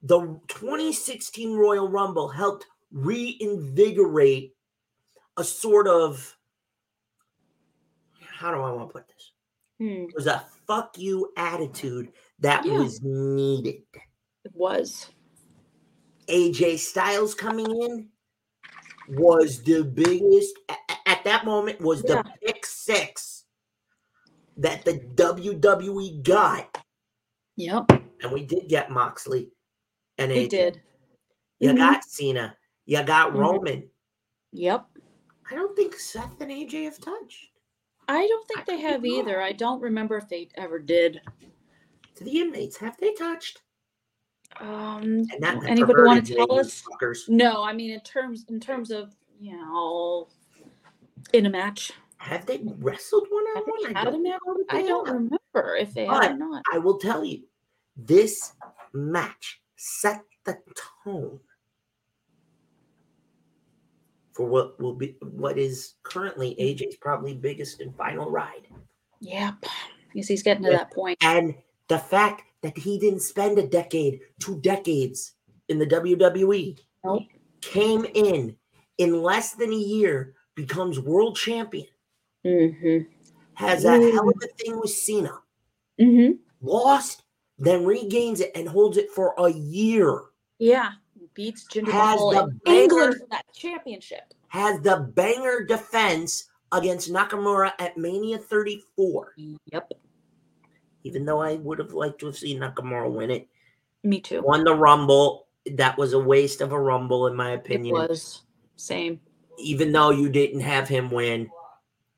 the 0.03 0.39
2016 0.47 1.53
Royal 1.55 1.89
Rumble 1.89 2.29
helped 2.29 2.65
reinvigorate 2.91 4.55
a 5.37 5.43
sort 5.43 5.87
of 5.87 6.37
how 8.19 8.51
do 8.53 8.61
I 8.61 8.71
want 8.71 8.89
to 8.89 8.93
put 8.93 9.07
this? 9.07 9.31
Hmm. 9.79 10.05
It 10.09 10.15
was 10.15 10.27
a 10.27 10.45
fuck 10.67 10.97
you 10.97 11.31
attitude 11.37 12.11
that 12.39 12.65
Yeah. 12.65 12.79
was 12.79 13.01
needed. 13.03 13.83
It 14.43 14.51
was. 14.53 15.09
AJ 16.27 16.77
Styles 16.77 17.35
coming 17.35 17.65
in 17.83 18.09
was 19.11 19.61
the 19.63 19.83
biggest 19.83 20.57
at 21.05 21.23
that 21.25 21.45
moment 21.45 21.81
was 21.81 22.01
the 22.01 22.15
Yeah. 22.25 22.31
pick 22.41 22.65
six 22.65 23.45
that 24.57 24.85
the 24.85 24.99
WWE 25.15 26.21
got, 26.23 26.83
Yep. 27.57 27.91
and 28.21 28.31
we 28.31 28.43
did 28.45 28.67
get 28.69 28.91
Moxley 28.91 29.51
and 30.17 30.31
AJ. 30.31 30.49
did. 30.49 30.81
You 31.59 31.71
Mhm. 31.71 31.77
got 31.77 32.03
Cena. 32.05 32.57
You 32.85 33.03
got 33.03 33.33
Mhm. 33.33 33.39
Roman. 33.39 33.91
Yep. 34.51 34.85
I 35.49 35.55
don't 35.55 35.75
think 35.75 35.95
Seth 35.95 36.39
and 36.39 36.51
AJ 36.51 36.85
have 36.85 36.99
touched. 36.99 37.49
I 38.07 38.25
don't 38.27 38.47
think 38.47 38.65
they 38.65 38.79
have 38.79 39.05
either. 39.05 39.41
I 39.41 39.51
don't 39.51 39.81
remember 39.81 40.17
if 40.17 40.27
they 40.29 40.49
ever 40.55 40.79
did. 40.79 41.21
To 42.15 42.23
the 42.23 42.39
inmates, 42.39 42.77
have 42.77 42.97
they 42.97 43.13
touched? 43.13 43.61
Um, 44.59 45.03
And 45.03 45.27
that 45.39 45.63
anybody 45.63 46.01
want 46.03 46.25
to 46.25 46.35
tell 46.35 46.59
us? 46.59 46.83
fuckers. 46.83 47.27
No, 47.29 47.63
I 47.63 47.73
mean 47.73 47.91
in 47.91 48.01
terms 48.01 48.45
in 48.49 48.59
terms 48.59 48.91
of 48.91 49.15
you 49.39 49.55
know 49.57 50.27
in 51.33 51.45
a 51.45 51.49
match. 51.49 51.91
Have 52.17 52.45
they 52.45 52.61
wrestled 52.77 53.27
one 53.29 53.43
on 53.43 53.55
Have 53.55 53.65
one? 54.13 54.15
a 54.15 54.19
match? 54.19 54.39
I 54.69 54.81
don't 54.83 55.07
remember 55.07 55.75
if 55.75 55.93
they 55.93 56.05
have 56.05 56.21
But 56.21 56.31
or 56.31 56.37
not. 56.37 56.63
I 56.71 56.77
will 56.77 56.99
tell 56.99 57.25
you, 57.25 57.41
this 57.97 58.53
match 58.93 59.61
set 59.75 60.21
the 60.45 60.57
tone 61.03 61.39
for 64.33 64.45
what 64.45 64.79
will 64.79 64.93
be 64.93 65.15
what 65.21 65.57
is 65.57 65.95
currently 66.03 66.55
AJ's 66.59 66.95
probably 66.97 67.33
biggest 67.33 67.81
and 67.81 67.95
final 67.95 68.29
ride. 68.29 68.67
Yep. 69.21 69.55
Because 70.13 70.27
he's 70.27 70.43
getting 70.43 70.63
to 70.65 70.69
that 70.71 70.91
point. 70.91 71.17
And 71.21 71.55
the 71.91 71.99
fact 71.99 72.43
that 72.63 72.77
he 72.77 72.97
didn't 72.97 73.19
spend 73.19 73.57
a 73.59 73.67
decade, 73.67 74.21
two 74.39 74.57
decades 74.61 75.33
in 75.67 75.77
the 75.77 75.85
WWE, 75.85 76.79
Nope. 77.03 77.23
came 77.59 78.05
in 78.15 78.55
in 78.97 79.21
less 79.21 79.55
than 79.55 79.73
a 79.73 79.75
year, 79.75 80.33
becomes 80.55 80.99
world 81.01 81.35
champion, 81.35 81.87
Mm-hmm. 82.45 83.09
has 83.55 83.83
a 83.83 83.91
hell 84.11 84.29
of 84.29 84.35
a 84.41 84.47
thing 84.63 84.79
with 84.79 84.89
Cena, 84.91 85.33
Mm-hmm. 85.99 86.31
lost, 86.61 87.23
then 87.59 87.83
regains 87.85 88.39
it 88.39 88.51
and 88.55 88.69
holds 88.69 88.95
it 88.97 89.11
for 89.11 89.33
a 89.37 89.49
year. 89.51 90.21
Yeah. 90.59 90.91
Beats 91.33 91.65
Jinder 91.67 91.91
Has 91.91 92.15
Mahal 92.19 92.31
in 92.31 92.61
banger- 92.65 92.81
England 92.83 93.15
for 93.19 93.27
that 93.31 93.45
championship. 93.53 94.33
Has 94.47 94.79
the 94.81 95.11
banger 95.13 95.65
defense 95.65 96.47
against 96.71 97.11
Nakamura 97.11 97.73
at 97.79 97.97
Mania 97.97 98.37
34. 98.37 99.33
Yep. 99.73 99.91
Even 101.03 101.25
though 101.25 101.41
I 101.41 101.55
would 101.55 101.79
have 101.79 101.93
liked 101.93 102.19
to 102.19 102.27
have 102.27 102.37
seen 102.37 102.59
Nakamura 102.59 103.11
win 103.11 103.31
it, 103.31 103.47
Me 104.03 104.19
too. 104.19 104.41
won 104.41 104.63
the 104.63 104.75
Rumble. 104.75 105.47
That 105.73 105.97
was 105.97 106.13
a 106.13 106.19
waste 106.19 106.61
of 106.61 106.71
a 106.71 106.79
Rumble, 106.79 107.27
in 107.27 107.35
my 107.35 107.51
opinion. 107.51 107.95
It 107.95 108.09
was. 108.09 108.43
Same. 108.75 109.19
Even 109.57 109.91
though 109.91 110.11
you 110.11 110.29
didn't 110.29 110.61
have 110.61 110.87
him 110.87 111.11
win, 111.11 111.49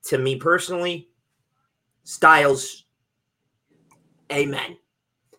to 0.03 0.17
me 0.17 0.35
personally, 0.35 1.09
Styles, 2.03 2.85
amen. 4.31 4.77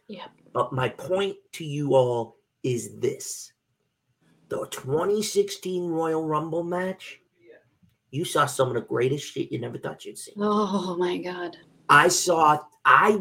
Yeah. 0.08 0.26
But 0.52 0.72
my 0.72 0.88
point 0.88 1.36
to 1.52 1.64
you 1.64 1.94
all 1.94 2.36
is 2.62 2.98
this 2.98 3.52
the 4.48 4.66
2016 4.70 5.90
Royal 5.90 6.26
Rumble 6.26 6.62
match, 6.62 7.20
you 8.10 8.24
saw 8.24 8.46
some 8.46 8.68
of 8.68 8.74
the 8.74 8.80
greatest 8.80 9.32
shit 9.32 9.52
you 9.52 9.58
never 9.58 9.78
thought 9.78 10.04
you'd 10.04 10.18
see. 10.18 10.32
Oh 10.38 10.96
my 10.98 11.18
god. 11.18 11.56
I 11.88 12.08
saw 12.08 12.58
I 12.84 13.20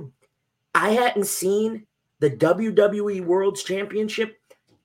I 0.75 0.89
hadn't 0.89 1.27
seen 1.27 1.85
the 2.19 2.31
WWE 2.31 3.25
World's 3.25 3.63
Championship 3.63 4.37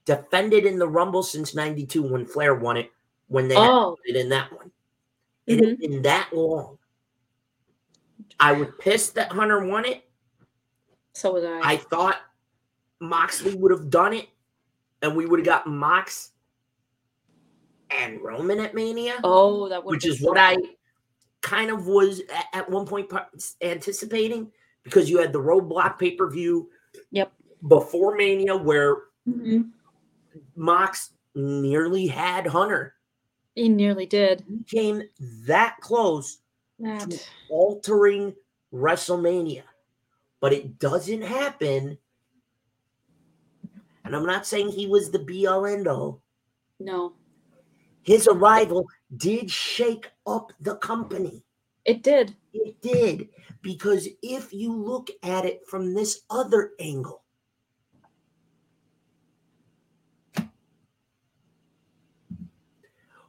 defended 0.05 0.65
in 0.65 0.79
the 0.79 0.89
Rumble 0.89 1.23
since 1.23 1.55
92 1.55 2.03
when 2.03 2.27
Flair 2.27 2.55
won 2.55 2.77
it 2.77 2.91
when 3.29 3.49
they 3.49 3.57
Oh. 3.57 3.97
it 4.05 4.17
in 4.17 4.29
that 4.31 4.53
one. 4.53 4.71
It 5.47 5.61
had 5.61 5.79
mm-hmm. 5.79 5.93
been 5.93 6.03
that 6.03 6.31
long. 6.33 6.79
I 8.41 8.53
was 8.53 8.69
pissed 8.79 9.15
that 9.15 9.33
Hunter 9.33 9.67
won 9.67 9.85
it. 9.85 10.05
So 11.13 11.33
was 11.33 11.45
I. 11.45 11.61
I 11.63 11.77
thought 11.77 12.17
Moxley 13.01 13.55
would 13.55 13.71
have 13.71 13.91
done 13.91 14.13
it 14.13 14.29
and 15.03 15.17
we 15.17 15.27
would 15.27 15.41
have 15.41 15.47
got 15.47 15.67
Mox 15.67 16.33
and 17.91 18.21
Roman 18.21 18.61
at 18.61 18.75
Mania. 18.75 19.15
Oh, 19.25 19.69
that 19.69 19.85
would 19.85 19.93
which 19.93 20.07
is 20.07 20.21
what 20.21 20.39
I 20.39 20.57
kind 21.43 21.71
of 21.71 21.87
was 21.87 22.21
at, 22.53 22.69
one 22.69 22.87
point 22.87 23.11
anticipating 23.63 24.51
because 24.83 25.09
you 25.09 25.19
had 25.19 25.33
the 25.33 25.41
Roadblock 25.41 25.99
pay 25.99 26.13
per 26.13 26.29
view. 26.31 26.71
Yep. 27.11 27.33
Before 27.67 28.17
Mania, 28.17 28.57
where 28.57 28.97
hmm 29.25 29.63
Mox 30.57 31.11
nearly 31.35 32.07
had 32.07 32.47
Hunter, 32.47 32.95
He 33.55 33.69
nearly 33.69 34.07
did. 34.07 34.45
came 34.67 35.03
that 35.47 35.77
close 35.81 36.39
That. 36.81 37.11
to 37.11 37.19
altering 37.49 38.35
WrestleMania, 38.73 39.63
but 40.41 40.53
it 40.53 40.79
doesn't 40.79 41.23
happen. 41.23 41.99
And 44.05 44.17
I'm 44.17 44.27
not 44.27 44.47
saying 44.47 44.71
he 44.71 44.87
was 44.87 45.11
the 45.11 45.19
be 45.19 45.47
all 45.47 45.67
end 45.67 45.87
all. 45.87 46.23
No. 46.81 47.13
His 48.03 48.27
arrival 48.27 48.87
did 49.17 49.51
shake 49.51 50.11
up 50.27 50.53
the 50.61 50.77
company. 50.77 51.43
It 51.85 52.03
did. 52.03 52.37
It 52.53 52.81
did. 52.83 53.29
Because 53.63 54.09
if 54.23 54.53
you 54.53 54.73
look 54.73 55.11
at 55.23 55.45
it 55.45 55.63
from 55.67 55.95
this 55.95 56.21
other 56.31 56.73
angle, 56.79 57.23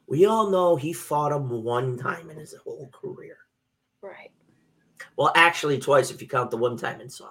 we 0.07 0.25
all 0.25 0.49
know 0.49 0.75
he 0.75 0.91
fought 0.91 1.31
him 1.31 1.63
one 1.63 1.97
time 1.97 2.29
in 2.29 2.37
his 2.37 2.53
whole 2.63 2.89
career. 2.91 3.37
Right. 4.01 4.31
Well, 5.15 5.31
actually, 5.35 5.79
twice 5.79 6.11
if 6.11 6.21
you 6.21 6.27
count 6.27 6.51
the 6.51 6.57
one 6.57 6.77
time 6.77 7.01
inside. 7.01 7.29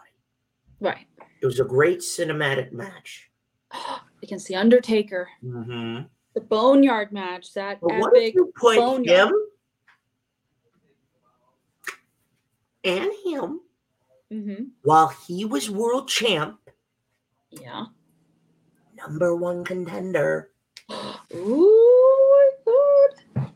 Right. 0.81 1.07
It 1.41 1.47
was 1.47 1.61
a 1.61 1.65
great 1.65 2.01
cinematic 2.01 2.73
match. 2.73 3.31
Against 4.23 4.49
the 4.49 4.57
Undertaker. 4.57 5.29
Mm-hmm. 5.45 6.05
The 6.39 6.45
Boneyard 6.45 7.11
match. 7.11 7.53
That 7.55 7.81
But 7.83 7.97
what 7.99 8.17
if 8.17 8.23
epic 8.23 8.35
you 8.37 8.53
put 8.55 8.77
Boneyard. 8.77 9.29
him 9.29 9.35
and 12.85 13.11
him 13.25 13.61
Mm-hmm. 14.33 14.65
while 14.83 15.09
he 15.09 15.45
was 15.45 15.69
world 15.69 16.07
champ, 16.07 16.61
Yeah. 17.51 17.87
number 18.95 19.35
one 19.35 19.65
contender, 19.65 20.53
Ooh, 21.35 22.31
my 22.31 22.51
God. 23.35 23.51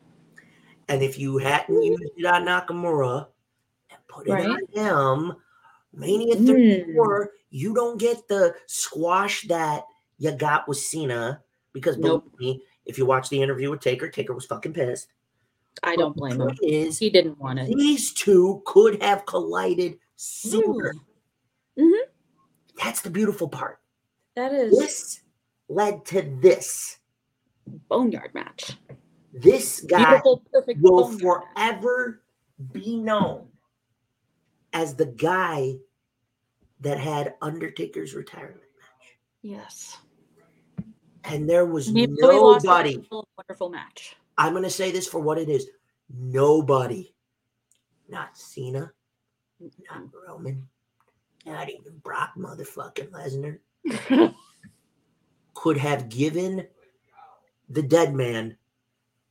And 0.88 1.02
if 1.04 1.20
you 1.20 1.38
hadn't 1.38 1.84
used 1.84 2.02
it 2.16 2.24
on 2.26 2.46
Nakamura 2.46 3.28
and 3.90 3.98
put 4.08 4.26
it 4.26 4.32
Right. 4.32 4.48
on 4.48 4.60
him, 4.72 5.36
Mania 5.92 6.34
Mm. 6.34 6.46
34, 6.46 7.30
you 7.50 7.74
don't 7.74 8.00
get 8.00 8.26
the 8.26 8.56
squash 8.66 9.42
that 9.42 9.84
you 10.18 10.32
got 10.32 10.66
with 10.66 10.78
Cena 10.78 11.42
because 11.72 11.96
believe 11.96 12.22
me, 12.40 12.62
if 12.86 12.98
you 12.98 13.06
watch 13.06 13.28
the 13.28 13.40
interview 13.42 13.70
with 13.70 13.80
Taker, 13.80 14.08
Taker 14.08 14.34
was 14.34 14.46
fucking 14.46 14.72
pissed. 14.72 15.08
I 15.82 15.96
don't 15.96 16.14
blame 16.16 16.40
him. 16.40 16.50
Is, 16.62 16.98
He 16.98 17.08
didn't 17.10 17.38
want 17.38 17.58
it. 17.58 17.66
these 17.76 18.12
two 18.12 18.62
could 18.66 19.02
have 19.02 19.24
collided 19.26 19.98
sooner. 20.16 20.94
Mhm. 21.78 22.02
That's 22.82 23.00
the 23.00 23.10
beautiful 23.10 23.48
part. 23.48 23.80
That 24.36 24.52
is 24.52 24.76
This 24.78 25.20
led 25.68 26.04
to 26.06 26.22
this. 26.40 26.98
boneyard 27.88 28.34
match. 28.34 28.76
This 29.32 29.80
guy 29.80 30.20
Beautiful, 30.20 30.42
will 30.80 31.18
forever 31.18 32.22
be 32.72 32.98
known 32.98 33.48
as 34.74 34.94
the 34.94 35.06
guy 35.06 35.78
that 36.80 36.98
had 36.98 37.34
Undertaker's 37.40 38.14
retirement. 38.14 38.60
Match. 38.78 39.18
Yes. 39.40 39.96
And 41.24 41.48
there 41.48 41.66
was 41.66 41.88
And 41.88 41.98
even 41.98 42.16
though 42.16 42.28
lost, 42.28 42.64
it 42.64 42.68
was 42.68 42.84
nobody, 42.84 43.08
wonderful 43.36 43.70
match. 43.70 44.16
I'm 44.38 44.52
going 44.52 44.64
to 44.64 44.70
say 44.70 44.90
this 44.90 45.06
for 45.06 45.20
what 45.20 45.38
it 45.38 45.48
is 45.48 45.68
nobody, 46.12 47.14
not 48.08 48.36
Cena, 48.36 48.92
not 49.60 50.02
Roman, 50.26 50.68
not 51.46 51.70
even 51.70 51.98
Brock 52.02 52.32
motherfucking 52.36 53.10
Lesnar, 53.10 53.58
could 55.54 55.76
have 55.76 56.08
given 56.08 56.66
the 57.68 57.82
dead 57.82 58.14
man 58.14 58.56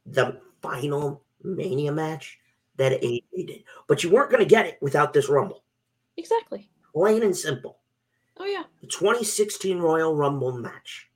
the 0.06 0.40
final 0.62 1.24
Mania 1.44 1.92
match 1.92 2.40
that 2.78 3.02
AJ 3.02 3.48
did. 3.48 3.64
But 3.88 4.04
you 4.04 4.10
weren't 4.10 4.32
going 4.32 4.44
to 4.44 4.50
get 4.50 4.66
it 4.66 4.78
without 4.82 5.14
this 5.14 5.30
Rumble. 5.30 5.64
Exactly. 6.18 6.70
Plain 6.94 7.24
and 7.24 7.36
simple. 7.36 7.80
Oh 8.38 8.46
yeah. 8.46 8.64
The 8.82 8.88
2016 8.88 9.78
Royal 9.80 10.16
Rumble 10.16 10.54
match, 10.54 11.10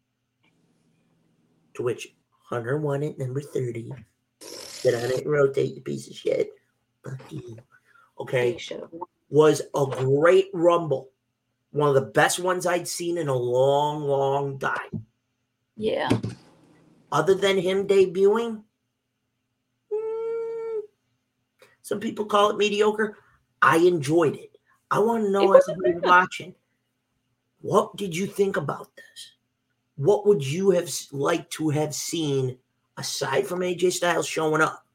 to 1.75 1.83
which 1.83 2.15
Hunter 2.43 2.77
won 2.77 3.03
at 3.03 3.17
number 3.17 3.41
30. 3.41 3.91
Sit 4.39 4.93
on 4.93 5.11
it 5.11 5.21
and 5.21 5.31
rotate, 5.31 5.75
you 5.75 5.81
piece 5.81 6.07
of 6.07 6.15
shit. 6.15 6.51
Fuck 7.03 7.31
you. 7.31 7.57
Okay. 8.19 8.53
He 8.53 8.59
should 8.59 8.81
have 8.81 8.91
won. 8.91 9.07
Was 9.29 9.61
a 9.73 9.85
great 9.85 10.49
Rumble. 10.53 11.09
One 11.71 11.89
of 11.89 11.95
the 11.95 12.01
best 12.01 12.39
ones 12.39 12.65
I'd 12.65 12.87
seen 12.87 13.17
in 13.17 13.27
a 13.27 13.35
long, 13.35 14.03
long 14.03 14.59
time. 14.59 15.05
Yeah. 15.75 16.09
Other 17.11 17.35
than 17.35 17.57
him 17.57 17.87
debuting, 17.87 18.63
mm, 19.91 20.79
some 21.81 21.99
people 21.99 22.25
call 22.25 22.51
it 22.51 22.57
mediocre. 22.57 23.17
I 23.61 23.77
enjoyed 23.77 24.35
it. 24.35 24.57
I 24.91 24.99
want 24.99 25.25
to 25.25 25.31
know 25.31 25.53
everybody 25.53 25.99
watching. 26.07 26.55
What 27.61 27.95
did 27.97 28.15
you 28.15 28.27
think 28.27 28.57
about 28.57 28.95
this? 28.95 29.34
What 29.97 30.25
would 30.27 30.45
you 30.45 30.71
have 30.71 30.89
liked 31.11 31.51
to 31.53 31.69
have 31.69 31.95
seen 31.95 32.57
aside 32.97 33.47
from 33.47 33.59
AJ 33.61 33.93
Styles 33.93 34.27
showing 34.27 34.61
up? 34.61 34.85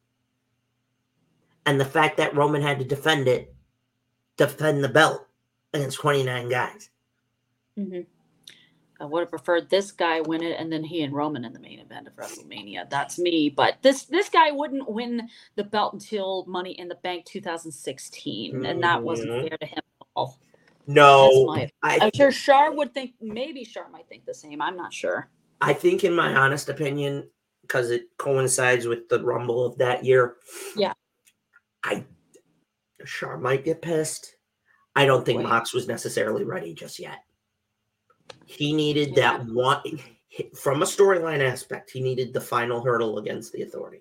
And 1.66 1.80
the 1.80 1.84
fact 1.84 2.16
that 2.18 2.34
Roman 2.36 2.62
had 2.62 2.78
to 2.78 2.84
defend 2.84 3.28
it, 3.28 3.54
defend 4.36 4.82
the 4.82 4.88
belt 4.88 5.26
against 5.72 5.98
29 5.98 6.48
guys. 6.48 6.90
hmm 7.76 8.00
I 9.00 9.06
would 9.06 9.20
have 9.20 9.30
preferred 9.30 9.70
this 9.70 9.92
guy 9.92 10.20
win 10.20 10.42
it 10.42 10.56
and 10.60 10.70
then 10.70 10.84
he 10.84 11.02
and 11.02 11.14
Roman 11.14 11.46
in 11.46 11.54
the 11.54 11.58
main 11.58 11.78
event 11.80 12.06
of 12.06 12.14
WrestleMania. 12.16 12.90
That's 12.90 13.18
me. 13.18 13.48
But 13.48 13.76
this 13.80 14.04
this 14.04 14.28
guy 14.28 14.50
wouldn't 14.50 14.90
win 14.90 15.26
the 15.54 15.64
belt 15.64 15.94
until 15.94 16.44
Money 16.44 16.72
in 16.72 16.86
the 16.88 16.96
Bank 16.96 17.24
2016, 17.24 18.66
and 18.66 18.82
that 18.82 19.02
wasn't 19.02 19.30
Mhm. 19.30 19.48
fair 19.48 19.56
to 19.56 19.66
him 19.66 19.78
at 19.78 20.06
all. 20.14 20.38
No, 20.86 21.46
my. 21.46 21.70
I, 21.82 21.98
I'm 22.02 22.10
sure 22.14 22.32
Shar 22.32 22.72
would 22.72 22.92
think. 22.94 23.14
Maybe 23.20 23.64
Shar 23.64 23.88
might 23.90 24.08
think 24.08 24.24
the 24.26 24.34
same. 24.34 24.60
I'm 24.60 24.76
not 24.76 24.92
sure. 24.92 25.28
I 25.60 25.72
think, 25.72 26.04
in 26.04 26.14
my 26.14 26.34
honest 26.34 26.68
opinion, 26.68 27.28
because 27.62 27.90
it 27.90 28.08
coincides 28.16 28.86
with 28.86 29.08
the 29.08 29.22
Rumble 29.22 29.64
of 29.64 29.76
that 29.78 30.04
year, 30.04 30.36
Yeah. 30.76 30.92
I 31.84 32.04
Shar 33.04 33.38
might 33.38 33.64
get 33.64 33.82
pissed. 33.82 34.36
I 34.96 35.06
don't 35.06 35.24
think 35.24 35.42
Boy. 35.42 35.48
Mox 35.48 35.72
was 35.72 35.86
necessarily 35.86 36.44
ready 36.44 36.74
just 36.74 36.98
yet. 36.98 37.18
He 38.46 38.72
needed 38.72 39.10
Yeah. 39.10 39.38
that 39.38 39.46
one 39.46 40.00
from 40.54 40.82
a 40.82 40.86
storyline 40.86 41.40
aspect. 41.40 41.90
He 41.90 42.00
needed 42.00 42.32
the 42.32 42.40
final 42.40 42.82
hurdle 42.82 43.18
against 43.18 43.52
the 43.52 43.62
Authority. 43.62 44.00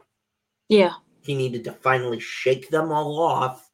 Yeah. 0.68 0.93
He 1.22 1.35
needed 1.35 1.64
to 1.65 1.73
finally 1.73 2.19
shake 2.19 2.69
them 2.69 2.91
all 2.91 3.19
off, 3.22 3.69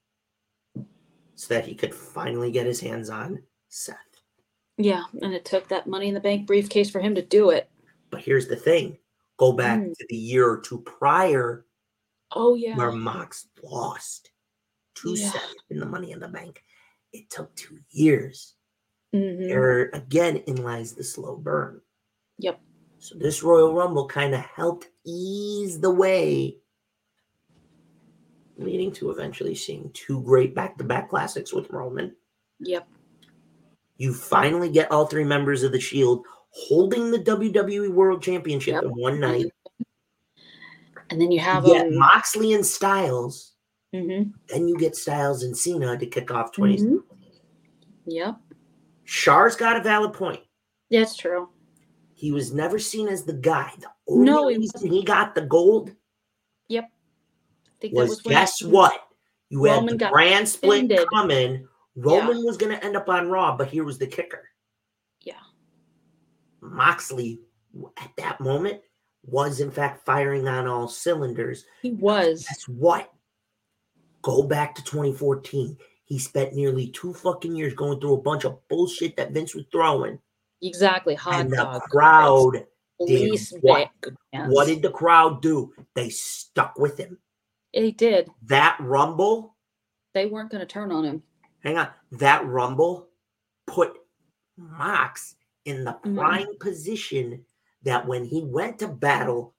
so 1.35 1.53
that 1.53 1.65
he 1.65 1.75
could 1.75 1.93
finally 1.93 2.51
get 2.51 2.65
his 2.65 2.79
hands 2.79 3.09
on 3.09 3.41
Seth. 3.69 3.97
Yeah. 4.77 5.03
And 5.21 5.33
it 5.33 5.45
took 5.45 5.67
that 5.69 5.87
Money 5.87 6.07
in 6.07 6.13
the 6.13 6.19
Bank 6.19 6.47
briefcase 6.47 6.89
for 6.89 6.99
him 6.99 7.15
to 7.15 7.21
do 7.21 7.49
it. 7.51 7.69
But 8.09 8.21
here's 8.21 8.47
the 8.47 8.55
thing: 8.55 8.97
go 9.37 9.51
back 9.53 9.79
Mm. 9.79 9.93
to 9.97 10.05
the 10.09 10.15
year 10.17 10.49
or 10.49 10.59
two 10.61 10.79
prior 10.81 11.65
Oh 12.31 12.55
yeah. 12.55 12.75
where 12.77 12.91
Mox 12.91 13.47
lost 13.63 14.31
to 14.95 15.13
Yeah. 15.13 15.29
Seth 15.31 15.53
in 15.69 15.79
the 15.79 15.85
Money 15.85 16.11
in 16.11 16.19
the 16.19 16.27
Bank. 16.27 16.63
It 17.13 17.29
took 17.29 17.53
two 17.55 17.79
years. 17.91 18.55
Mhm. 19.13 19.47
There 19.47 19.89
again 19.93 20.37
in 20.37 20.63
lies 20.63 20.93
the 20.93 21.03
slow 21.03 21.37
burn. 21.37 21.81
Yep. 22.39 22.59
So 22.99 23.15
this 23.15 23.43
Royal 23.43 23.73
Rumble 23.73 24.07
kind 24.07 24.33
of 24.33 24.41
helped 24.41 24.89
ease 25.05 25.79
the 25.79 25.91
way, 25.91 26.57
leading 28.57 28.91
to 28.93 29.11
eventually 29.11 29.55
seeing 29.55 29.89
two 29.93 30.21
great 30.21 30.55
back-to-back 30.55 31.09
classics 31.09 31.53
with 31.53 31.69
Roman. 31.69 32.15
Yep. 32.59 32.87
You 33.97 34.13
finally 34.13 34.69
get 34.71 34.91
all 34.91 35.05
three 35.05 35.23
members 35.23 35.63
of 35.63 35.71
the 35.71 35.79
Shield 35.79 36.25
holding 36.49 37.11
the 37.11 37.19
WWE 37.19 37.89
World 37.91 38.21
Championship 38.21 38.83
in 38.83 38.89
one 38.89 39.19
night. 39.19 39.45
And 41.09 41.21
then 41.21 41.31
you 41.31 41.39
have 41.39 41.65
You 41.67 41.75
um, 41.75 41.97
Moxley 41.97 42.53
and 42.53 42.65
Styles. 42.65 43.53
mhm. 43.93 44.31
Then 44.49 44.67
you 44.67 44.77
get 44.77 44.95
Styles 44.95 45.43
and 45.43 45.55
Cena 45.55 45.97
to 45.97 46.05
kick 46.05 46.31
off 46.31 46.51
20. 46.51 46.77
Mhm. 46.77 47.03
Yep. 48.05 48.35
Char's 49.05 49.55
got 49.55 49.77
a 49.77 49.83
valid 49.83 50.13
point. 50.13 50.41
That's 50.89 51.15
true. 51.15 51.49
He 52.13 52.31
was 52.31 52.53
never 52.53 52.79
seen 52.79 53.07
as 53.07 53.23
the 53.23 53.33
guy. 53.33 53.71
The 53.79 53.87
only 54.07 54.25
No, 54.25 54.47
he 54.47 54.57
reason 54.57 54.89
he 54.91 55.03
got 55.03 55.35
the 55.35 55.41
gold 55.41 55.89
Yep. 55.89 55.97
Think 57.81 57.93
that 57.93 58.01
was, 58.01 58.09
was 58.09 58.23
when 58.23 58.33
guess 58.33 58.61
what? 58.61 59.01
You 59.49 59.65
had 59.65 59.75
Roman 59.77 59.97
the 59.97 60.07
brand 60.07 60.47
split 60.47 60.85
offended. 60.85 61.07
coming. 61.09 61.67
Roman 61.95 62.43
was 62.43 62.57
going 62.57 62.75
to 62.77 62.83
end 62.83 62.97
up 62.97 63.07
on 63.09 63.29
Raw, 63.29 63.55
but 63.55 63.69
here 63.69 63.83
was 63.83 63.97
the 63.97 64.07
kicker. 64.07 64.49
Yeah. 65.21 65.33
Moxley, 66.61 67.39
at 67.97 68.11
that 68.17 68.41
moment, 68.41 68.81
was 69.23 69.59
in 69.59 69.71
fact 69.71 70.05
firing 70.05 70.47
on 70.47 70.67
all 70.67 70.87
cylinders. 70.87 71.65
He 71.81 71.91
was. 71.91 72.45
Guess 72.47 72.67
what? 72.67 73.11
Go 74.21 74.43
back 74.43 74.75
to 74.75 74.83
2014. 74.83 75.77
He 76.05 76.19
spent 76.19 76.53
nearly 76.53 76.89
two 76.89 77.13
fucking 77.13 77.55
years 77.55 77.73
going 77.73 77.99
through 77.99 78.15
a 78.15 78.21
bunch 78.21 78.43
of 78.43 78.59
bullshit 78.67 79.15
that 79.17 79.31
Vince 79.31 79.55
was 79.55 79.65
throwing. 79.71 80.19
Exactly. 80.61 81.15
Hot 81.15 81.41
and 81.41 81.51
the 81.51 81.57
dog. 81.57 81.81
crowd 81.83 82.65
did 83.05 83.39
what? 83.61 83.89
What 84.31 84.67
did 84.67 84.81
the 84.81 84.91
crowd 84.91 85.41
do? 85.41 85.73
They 85.95 86.09
stuck 86.09 86.77
with 86.77 86.97
him. 86.97 87.17
They 87.75 87.91
did. 87.91 88.29
That 88.43 88.77
rumble, 88.79 89.55
They 90.13 90.25
weren't 90.27 90.49
going 90.49 90.61
to 90.61 90.65
turn 90.65 90.91
on 90.93 91.03
him. 91.03 91.21
hang 91.59 91.77
on, 91.77 91.89
that 92.13 92.45
rumble 92.45 93.09
put 93.67 93.97
Mox 94.57 95.35
in 95.65 95.83
the 95.83 95.93
Mhm. 96.05 96.15
prime 96.15 96.57
position 96.59 97.45
that 97.83 98.07
when 98.07 98.23
he 98.23 98.43
went 98.43 98.79
to 98.79 98.87
battle 98.87 99.53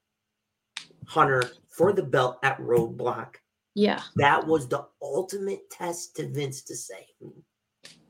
Hunter 1.06 1.42
for 1.68 1.92
the 1.92 2.02
belt 2.02 2.38
at 2.42 2.58
Roadblock, 2.58 3.36
Yeah. 3.74 4.02
that 4.16 4.46
was 4.46 4.66
the 4.68 4.88
ultimate 5.02 5.68
test 5.70 6.16
to 6.16 6.26
Vince 6.28 6.62
to 6.62 6.74
say, 6.74 7.06
"Hmm, 7.20 7.40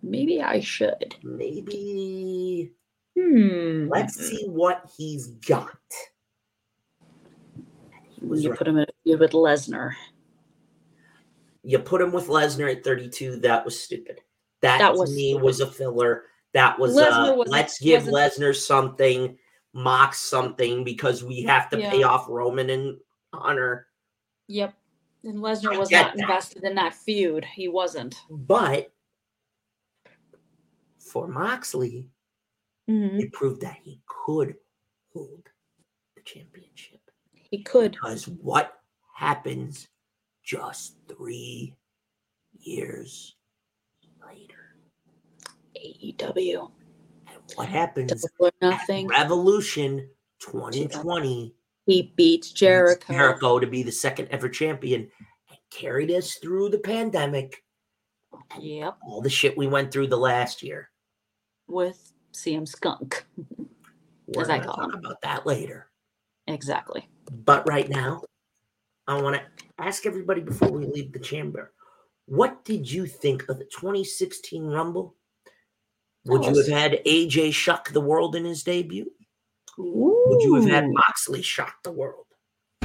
Maybe 0.02 0.40
I 0.40 0.60
should. 0.60 1.16
maybe 1.24 2.72
Hmm. 3.18 3.88
let's 3.88 4.14
see 4.14 4.46
what 4.48 4.88
he's 4.96 5.26
got. 5.26 5.76
He 8.26 8.30
was 8.30 8.42
You 8.42 8.50
right. 8.50 8.58
put 8.58 8.66
him 8.66 8.76
in 8.78 8.84
a 8.84 8.92
feud 9.04 9.20
with 9.20 9.30
Lesnar. 9.32 9.92
you 11.62 11.78
put 11.78 12.00
him 12.00 12.10
with 12.12 12.26
Lesnar 12.26 12.74
at 12.74 12.82
32. 12.84 13.36
That 13.36 13.64
was 13.64 13.80
stupid. 13.80 14.20
That, 14.62 14.78
That 14.78 14.94
was 14.96 15.14
me 15.14 15.30
stupid. 15.30 15.44
was 15.44 15.60
a 15.60 15.66
filler. 15.70 16.24
That 16.54 16.76
was 16.78 16.96
uh, 16.98 17.34
wasn't- 17.36 17.48
let's 17.52 17.78
give 17.78 18.04
Lesnar 18.04 18.54
something, 18.54 19.38
mock 19.72 20.14
something 20.14 20.82
because 20.84 21.22
we 21.22 21.42
have 21.42 21.68
to 21.70 21.76
pay 21.76 22.02
off 22.02 22.26
Roman 22.28 22.70
and 22.70 22.98
Hunter. 23.32 23.86
Yep. 24.48 24.74
And 25.24 25.38
Lesnar 25.38 25.74
I 25.74 25.78
was 25.78 25.90
not 25.90 26.14
that. 26.14 26.18
invested 26.20 26.64
in 26.64 26.74
that 26.76 26.94
feud. 26.94 27.44
He 27.44 27.68
wasn't. 27.68 28.16
But 28.30 28.92
for 30.98 31.28
Moxley, 31.28 32.10
Mhm. 32.88 33.20
it 33.22 33.32
proved 33.32 33.60
that 33.62 33.76
he 33.82 34.00
could 34.06 34.56
hold 35.12 35.48
the 36.14 36.22
championship. 36.22 36.95
He 37.50 37.62
could. 37.62 37.92
Because 37.92 38.26
what 38.28 38.80
happens 39.14 39.88
just 40.44 40.96
three 41.08 41.74
years 42.58 43.36
later. 44.26 44.76
AEW. 45.76 46.70
What 47.54 47.68
happens? 47.68 48.26
Nothing. 48.60 49.08
Revolution 49.08 50.08
2020. 50.40 51.54
He 51.86 52.12
beats 52.16 52.50
Jericho. 52.50 53.12
Jericho 53.12 53.58
to 53.60 53.66
be 53.66 53.82
the 53.82 53.92
second 53.92 54.28
ever 54.30 54.48
champion 54.48 55.08
and 55.48 55.58
carried 55.70 56.10
us 56.10 56.34
through 56.34 56.70
the 56.70 56.78
pandemic. 56.78 57.62
Yep. 58.58 58.96
All 59.06 59.20
the 59.20 59.30
shit 59.30 59.56
we 59.56 59.66
went 59.66 59.92
through 59.92 60.08
the 60.08 60.18
last 60.18 60.62
year. 60.62 60.90
With 61.68 62.12
CM 62.32 62.66
Skunk. 62.66 63.24
We're 64.26 64.42
As 64.42 64.50
I 64.50 64.58
call 64.58 64.74
talk 64.74 64.92
him. 64.92 64.98
about 64.98 65.22
that 65.22 65.46
later. 65.46 65.88
Exactly. 66.48 67.08
But 67.30 67.68
right 67.68 67.88
now, 67.88 68.22
I 69.06 69.20
want 69.20 69.36
to 69.36 69.42
ask 69.78 70.06
everybody 70.06 70.40
before 70.40 70.70
we 70.70 70.86
leave 70.86 71.12
the 71.12 71.18
chamber 71.18 71.72
what 72.26 72.64
did 72.64 72.90
you 72.90 73.06
think 73.06 73.48
of 73.48 73.58
the 73.58 73.64
2016 73.64 74.64
Rumble? 74.64 75.14
Would 76.24 76.44
you 76.44 76.56
have 76.56 76.66
had 76.66 77.04
AJ 77.06 77.54
shock 77.54 77.90
the 77.90 78.00
world 78.00 78.34
in 78.34 78.44
his 78.44 78.64
debut? 78.64 79.12
Would 79.78 80.42
you 80.42 80.56
have 80.56 80.68
had 80.68 80.88
Moxley 80.90 81.42
shock 81.42 81.76
the 81.84 81.92
world? 81.92 82.26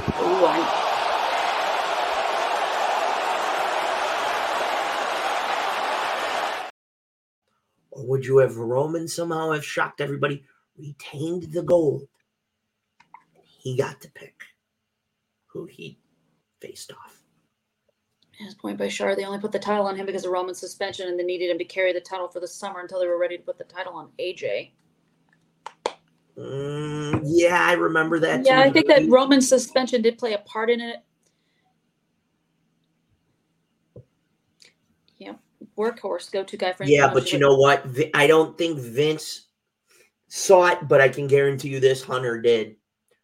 Ooh, 0.00 0.04
I, 0.46 0.92
Or 7.90 8.06
would 8.06 8.24
you 8.24 8.38
have 8.38 8.56
Roman 8.56 9.08
somehow 9.08 9.50
have 9.50 9.64
shocked 9.64 10.00
everybody, 10.00 10.44
retained 10.78 11.52
the 11.52 11.62
gold? 11.62 12.06
He 13.62 13.76
got 13.76 14.00
to 14.00 14.10
pick 14.10 14.42
who 15.46 15.66
he 15.66 16.00
faced 16.60 16.90
off. 16.90 17.22
His 18.32 18.56
point 18.56 18.76
by 18.76 18.88
Shar, 18.88 19.14
they 19.14 19.24
only 19.24 19.38
put 19.38 19.52
the 19.52 19.58
title 19.60 19.86
on 19.86 19.94
him 19.94 20.04
because 20.04 20.24
of 20.24 20.32
Roman's 20.32 20.58
suspension 20.58 21.06
and 21.06 21.16
they 21.16 21.22
needed 21.22 21.48
him 21.48 21.58
to 21.58 21.64
carry 21.64 21.92
the 21.92 22.00
title 22.00 22.26
for 22.26 22.40
the 22.40 22.48
summer 22.48 22.80
until 22.80 22.98
they 22.98 23.06
were 23.06 23.20
ready 23.20 23.36
to 23.36 23.42
put 23.44 23.58
the 23.58 23.64
title 23.64 23.92
on 23.94 24.08
AJ. 24.18 24.72
Mm, 26.36 27.22
yeah, 27.24 27.64
I 27.64 27.74
remember 27.74 28.18
that. 28.18 28.44
Yeah, 28.44 28.64
too. 28.64 28.68
I 28.68 28.72
think 28.72 28.88
that 28.88 29.08
Roman's 29.08 29.48
suspension 29.48 30.02
did 30.02 30.18
play 30.18 30.32
a 30.32 30.38
part 30.38 30.68
in 30.68 30.80
it. 30.80 30.96
Yeah, 35.18 35.34
workhorse, 35.78 36.32
go-to 36.32 36.56
guy 36.56 36.72
for 36.72 36.82
Yeah, 36.82 37.12
but 37.12 37.32
you 37.32 37.38
know 37.38 37.54
what? 37.54 37.86
I 38.12 38.26
don't 38.26 38.58
think 38.58 38.80
Vince 38.80 39.46
saw 40.26 40.66
it, 40.66 40.88
but 40.88 41.00
I 41.00 41.08
can 41.08 41.28
guarantee 41.28 41.68
you 41.68 41.78
this 41.78 42.02
Hunter 42.02 42.40
did. 42.40 42.74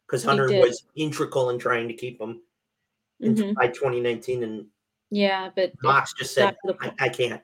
Because 0.08 0.24
Hunter 0.24 0.48
was 0.60 0.84
integral 0.96 1.50
in 1.50 1.58
trying 1.58 1.86
to 1.88 1.94
keep 1.94 2.18
him 2.20 2.40
Mhm. 3.22 3.54
by 3.54 3.68
2019, 3.68 4.42
and 4.42 4.66
Yeah, 5.10 5.50
but 5.54 5.72
Mox 5.82 6.14
just 6.14 6.32
said, 6.34 6.44
back 6.44 6.56
to 6.66 6.72
the 6.72 7.02
I, 7.02 7.06
I 7.06 7.08
can't. 7.10 7.42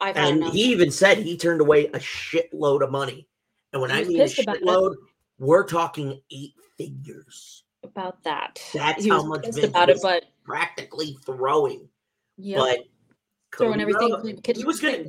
I've 0.00 0.16
And 0.16 0.38
enough. 0.38 0.52
he 0.52 0.64
even 0.64 0.90
said 0.90 1.18
he 1.18 1.36
turned 1.36 1.60
away 1.60 1.86
a 1.88 1.98
shitload 1.98 2.82
of 2.82 2.90
money. 2.90 3.28
And 3.72 3.80
when 3.80 3.90
I 3.90 4.02
mean 4.04 4.20
a 4.20 4.24
pissed 4.24 4.40
about 4.40 4.56
it. 4.56 4.62
shitload, 4.62 4.94
we're 5.38 5.64
talking 5.66 6.20
eight 6.30 6.54
figures. 6.76 7.64
about 7.82 8.22
that. 8.24 8.62
That's 8.74 9.06
how 9.08 9.22
much 9.24 9.42
Vince 9.44 9.64
about 9.64 9.88
it, 9.88 9.98
but 10.02 10.24
practically 10.44 11.16
throwing. 11.24 11.88
yeah, 12.36 12.58
But 12.58 12.80
throwing 13.56 13.80
everything 13.80 14.10
Rhodes- 14.10 14.16
between 14.16 14.36
the 14.36 14.42
kitchen 14.42 14.60
he 14.60 14.66
was 14.66 14.80
gonna 14.82 15.04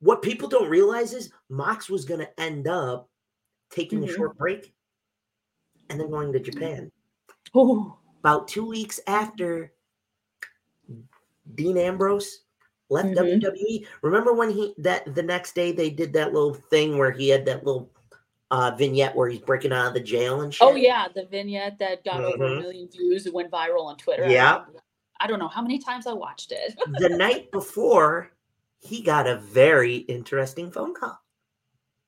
what 0.00 0.22
people 0.22 0.48
don't 0.48 0.68
realize 0.68 1.12
is 1.14 1.30
Mox 1.48 1.88
was 1.88 2.04
gonna 2.04 2.28
end 2.36 2.66
up 2.66 3.08
taking 3.70 4.02
a 4.02 4.08
Mhm. 4.08 4.16
short 4.16 4.36
break 4.36 4.74
and 5.90 6.00
then 6.00 6.10
going 6.10 6.32
to 6.32 6.40
Japan. 6.40 6.90
Oh, 7.54 7.98
About 8.20 8.48
two 8.48 8.64
weeks 8.66 8.98
after 9.06 9.72
Dean 11.54 11.76
Ambrose 11.78 12.40
left 12.88 13.08
Mhm. 13.08 13.14
WWE. 13.40 13.86
Remember 14.02 14.32
when 14.32 14.50
he 14.50 14.74
that 14.78 15.14
the 15.14 15.22
next 15.22 15.54
day 15.54 15.70
they 15.72 15.90
did 15.90 16.12
that 16.14 16.32
little 16.32 16.54
thing 16.54 16.98
where 16.98 17.12
he 17.12 17.28
had 17.28 17.44
that 17.46 17.64
little 17.64 17.90
uh 18.50 18.72
vignette 18.76 19.14
where 19.14 19.28
he's 19.28 19.40
breaking 19.40 19.72
out 19.72 19.88
of 19.88 19.94
the 19.94 20.00
jail 20.00 20.40
and 20.40 20.52
shit? 20.52 20.66
oh 20.66 20.74
yeah, 20.74 21.06
the 21.14 21.26
vignette 21.26 21.78
that 21.78 22.04
got 22.04 22.22
over 22.24 22.44
a 22.44 22.50
Mhm. 22.50 22.60
million 22.62 22.88
views 22.88 23.26
and 23.26 23.34
went 23.34 23.50
viral 23.50 23.84
on 23.84 23.96
Twitter. 23.96 24.26
Yeah. 24.28 24.64
I 25.20 25.26
don't 25.26 25.38
know 25.38 25.48
how 25.48 25.62
many 25.62 25.78
times 25.78 26.06
I 26.06 26.12
watched 26.12 26.52
it. 26.52 26.74
the 26.98 27.08
night 27.08 27.50
before, 27.52 28.32
he 28.80 29.02
got 29.02 29.26
a 29.26 29.36
very 29.38 29.96
interesting 29.96 30.70
phone 30.70 30.94
call. 30.94 31.18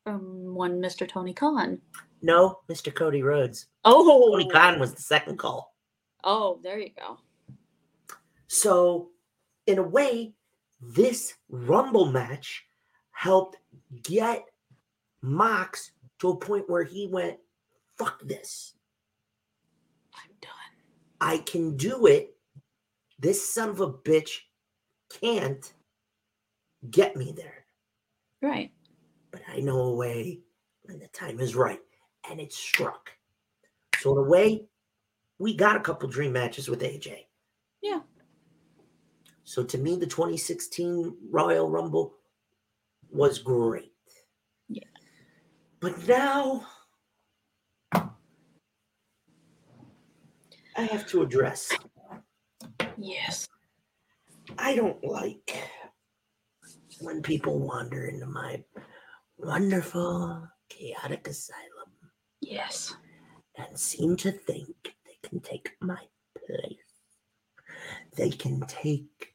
From 0.05 0.55
one 0.55 0.81
Mr. 0.81 1.09
Tony 1.09 1.33
Khan. 1.35 1.81
No, 2.23 2.61
Mr. 2.69 2.95
Cody 2.95 3.23
Rhodes. 3.23 3.67
Oh, 3.85 4.33
Tony 4.33 4.49
Khan 4.49 4.79
was 4.79 4.95
the 4.95 5.03
second 5.03 5.39
call. 5.39 5.75
Oh, 6.25 6.59
there 6.63 6.79
you 6.79 6.91
go. 6.97 7.19
So, 8.49 9.11
in 9.67 9.79
a 9.79 9.83
way, 9.83 10.33
this 10.81 11.35
Rumble 11.49 12.07
match 12.07 12.65
helped 13.13 13.57
get 14.03 14.45
Mox 15.23 15.93
to 16.21 16.31
a 16.31 16.37
point 16.37 16.69
where 16.69 16.85
he 16.85 17.07
went, 17.07 17.37
fuck 17.97 18.21
this. 18.23 18.75
I'm 20.15 20.31
done. 20.41 20.51
I 21.21 21.39
can 21.39 21.77
do 21.77 22.07
it. 22.07 22.35
This 23.19 23.53
son 23.53 23.71
of 23.71 23.81
a 23.81 23.93
bitch 23.93 24.39
can't 25.21 25.73
get 26.91 27.17
me 27.17 27.33
there. 27.37 27.67
Right. 28.41 28.73
But 29.31 29.43
I 29.49 29.61
know 29.61 29.79
a 29.81 29.95
way 29.95 30.41
when 30.83 30.99
the 31.01 31.09
time 31.09 31.41
is 31.41 31.57
right. 31.57 31.81
And 32.31 32.41
it 32.41 32.53
struck. 32.53 33.11
So, 33.99 34.13
in 34.13 34.19
a 34.19 34.29
way, 34.29 34.67
we 35.39 35.55
got 35.55 35.77
a 35.77 35.81
couple 35.81 36.09
dream 36.09 36.33
matches 36.33 36.69
with 36.69 36.81
AJ. 36.81 37.27
Yeah. 37.83 38.01
So 39.45 39.63
to 39.65 39.79
me, 39.79 39.97
the 39.97 40.07
2016 40.07 41.17
Royal 41.31 41.71
Rumble 41.71 42.15
was 43.11 43.39
great. 43.39 43.93
Yeah. 44.69 44.85
But 45.81 46.07
now 46.07 46.67
I 50.77 50.83
have 50.83 51.07
to 51.09 51.23
address 51.23 51.73
Yes. 52.99 53.49
I 54.59 54.75
don't 54.75 55.03
like 55.05 55.57
when 57.01 57.23
people 57.23 57.59
wander 57.61 58.07
into 58.07 58.27
my 58.27 58.63
wonderful, 59.37 60.49
chaotic 60.69 61.27
asylum 61.29 61.78
Yes. 62.51 62.95
and 63.57 63.79
seem 63.79 64.17
to 64.17 64.33
think 64.33 64.69
they 65.05 65.19
can 65.29 65.41
take 65.41 65.73
my 65.81 65.99
place. 66.47 66.77
They 68.17 68.31
can 68.31 68.61
take 68.67 69.35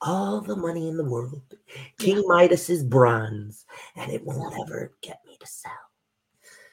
all 0.00 0.40
the 0.40 0.56
money 0.56 0.88
in 0.88 0.96
the 0.96 1.04
world, 1.04 1.54
King 1.98 2.22
Midas's 2.26 2.82
bronze, 2.84 3.64
and 3.96 4.10
it 4.12 4.24
will 4.24 4.50
never 4.56 4.92
get 5.02 5.20
me 5.26 5.36
to 5.40 5.46
sell. 5.46 5.72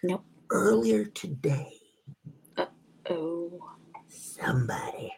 Nope. 0.03 0.25
Earlier 0.51 1.05
today, 1.05 1.73
Oh. 3.09 3.59
somebody 4.07 5.13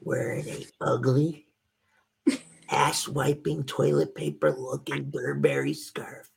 wearing 0.00 0.48
a 0.48 0.66
ugly, 0.80 1.46
ass 2.70 3.06
wiping 3.06 3.62
toilet 3.64 4.14
paper 4.14 4.50
looking 4.52 5.10
Burberry 5.10 5.74
scarf 5.74 6.28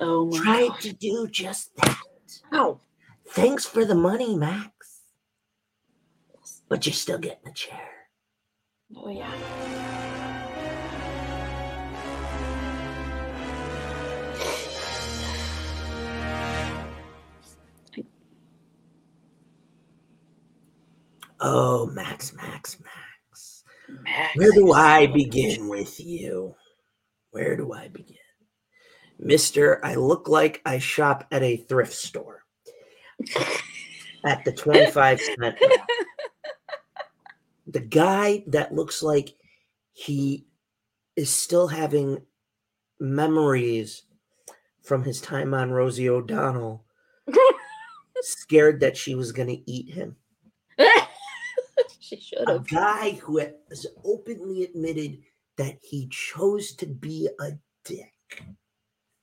Oh 0.00 0.26
my 0.26 0.36
tried 0.38 0.68
God. 0.68 0.80
to 0.80 0.92
do 0.92 1.26
just 1.28 1.74
that. 1.76 1.98
Ow. 2.52 2.80
Thanks 3.28 3.64
for 3.64 3.84
the 3.84 3.94
money, 3.94 4.36
Max. 4.36 5.00
But 6.68 6.86
you're 6.86 6.92
still 6.92 7.18
getting 7.18 7.44
the 7.44 7.52
chair. 7.52 7.88
Oh 8.96 9.08
yeah. 9.08 9.32
Oh, 21.46 21.86
Max, 21.86 22.32
Max, 22.32 22.78
Max. 22.80 23.64
Max. 24.02 24.36
Where 24.36 24.52
do 24.52 24.72
I 24.72 25.06
begin 25.06 25.68
with 25.68 26.00
you? 26.00 26.54
Where 27.32 27.54
do 27.54 27.72
I 27.74 27.88
begin? 27.88 28.16
Mister, 29.18 29.84
I 29.84 29.94
look 29.94 30.28
like 30.28 30.60
I 30.64 30.78
shop 30.78 31.26
at 31.30 31.42
a 31.42 31.56
thrift 31.56 31.92
store 31.92 32.44
at 34.24 34.44
the 34.44 34.52
25 34.52 35.20
cent. 35.20 35.56
The 37.66 37.80
guy 37.80 38.44
that 38.48 38.74
looks 38.74 39.02
like 39.02 39.34
he 39.92 40.46
is 41.16 41.30
still 41.30 41.68
having 41.68 42.22
memories 43.00 44.02
from 44.82 45.02
his 45.02 45.20
time 45.20 45.54
on 45.54 45.70
Rosie 45.70 46.08
O'Donnell, 46.08 46.84
scared 48.20 48.80
that 48.80 48.96
she 48.96 49.14
was 49.14 49.32
going 49.32 49.48
to 49.48 49.70
eat 49.70 49.94
him. 49.94 50.16
she 52.00 52.20
should 52.20 52.46
have. 52.46 52.48
a 52.48 52.58
guy 52.60 53.12
who 53.22 53.38
has 53.38 53.86
openly 54.04 54.64
admitted 54.64 55.22
that 55.56 55.78
he 55.80 56.08
chose 56.08 56.72
to 56.74 56.86
be 56.86 57.28
a 57.40 57.52
dick. 57.84 58.12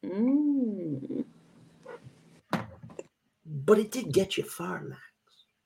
Mm. 0.05 1.25
But 3.45 3.79
it 3.79 3.91
did 3.91 4.11
get 4.11 4.37
you 4.37 4.43
far, 4.43 4.81
Max. 4.81 5.01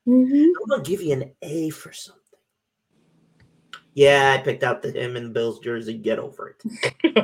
Mhm. 0.07 0.51
I'm 0.61 0.69
gonna 0.69 0.83
give 0.83 1.01
you 1.01 1.13
an 1.13 1.31
A 1.41 1.69
for 1.69 1.91
something. 1.93 2.21
Yeah, 3.95 4.35
I 4.37 4.43
picked 4.43 4.63
out 4.63 4.81
the 4.81 4.91
him 4.91 5.15
and 5.15 5.33
Bill's 5.33 5.59
jersey. 5.59 5.97
Get 5.97 6.19
over 6.19 6.49
it. 6.49 6.61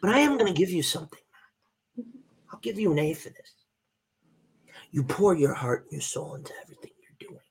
but 0.00 0.10
I 0.10 0.18
am 0.20 0.38
going 0.38 0.52
to 0.52 0.58
give 0.58 0.70
you 0.70 0.82
something. 0.82 1.20
I'll 2.50 2.58
give 2.60 2.78
you 2.78 2.90
an 2.90 2.98
A 2.98 3.12
for 3.12 3.28
this. 3.28 3.54
You 4.92 5.04
pour 5.04 5.34
your 5.34 5.52
heart 5.52 5.82
and 5.82 5.92
your 5.92 6.00
soul 6.00 6.36
into 6.36 6.54
everything 6.62 6.92
you're 7.02 7.28
doing. 7.28 7.42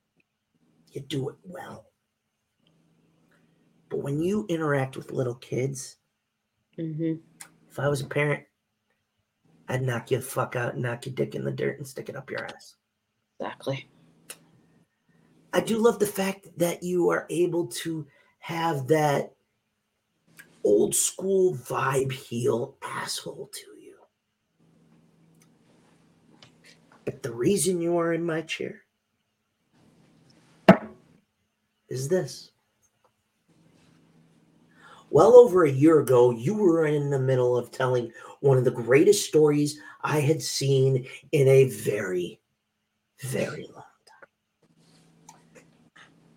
You 0.93 1.01
do 1.01 1.29
it 1.29 1.35
well. 1.43 1.85
But 3.89 3.99
when 3.99 4.19
you 4.19 4.47
interact 4.49 4.97
with 4.97 5.11
little 5.11 5.35
kids, 5.35 5.97
Mm-hmm. 6.79 7.13
If 7.73 7.79
I 7.79 7.89
was 7.89 8.01
a 8.01 8.05
parent, 8.05 8.43
I'd 9.67 9.81
knock 9.81 10.11
you 10.11 10.17
the 10.17 10.23
fuck 10.23 10.55
out 10.55 10.75
and 10.75 10.83
knock 10.83 11.07
your 11.07 11.15
dick 11.15 11.33
in 11.33 11.43
the 11.43 11.51
dirt 11.51 11.79
and 11.79 11.87
stick 11.87 12.07
it 12.07 12.15
up 12.15 12.29
your 12.29 12.45
ass. 12.45 12.75
Exactly. 13.39 13.89
I 15.53 15.59
do 15.59 15.79
love 15.79 15.97
the 15.97 16.05
fact 16.05 16.47
that 16.57 16.83
you 16.83 17.09
are 17.09 17.25
able 17.31 17.65
to 17.65 18.05
have 18.37 18.85
that 18.89 19.33
old 20.63 20.93
school 20.93 21.55
vibe 21.55 22.11
heel 22.11 22.75
asshole 22.83 23.49
to 23.51 23.81
you. 23.81 23.95
But 27.05 27.23
the 27.23 27.33
reason 27.33 27.81
you 27.81 27.97
are 27.97 28.13
in 28.13 28.23
my 28.23 28.41
chair 28.41 28.81
is 31.89 32.07
this. 32.07 32.51
Well 35.14 35.35
over 35.35 35.64
a 35.64 35.72
year 35.72 35.99
ago, 35.99 36.31
you 36.31 36.56
were 36.56 36.88
in 36.88 37.11
the 37.11 37.19
middle 37.19 37.56
of 37.56 37.69
telling 37.69 38.11
one 38.40 38.57
of 38.57 38.64
the 38.64 38.72
greatest 38.72 39.27
stories 39.27 39.80
I 40.02 40.19
had 40.19 40.41
seen 40.41 41.06
in 41.31 41.48
a 41.48 41.65
very, 41.65 42.41
very 43.22 43.68
long 43.72 43.84
time. 44.07 45.65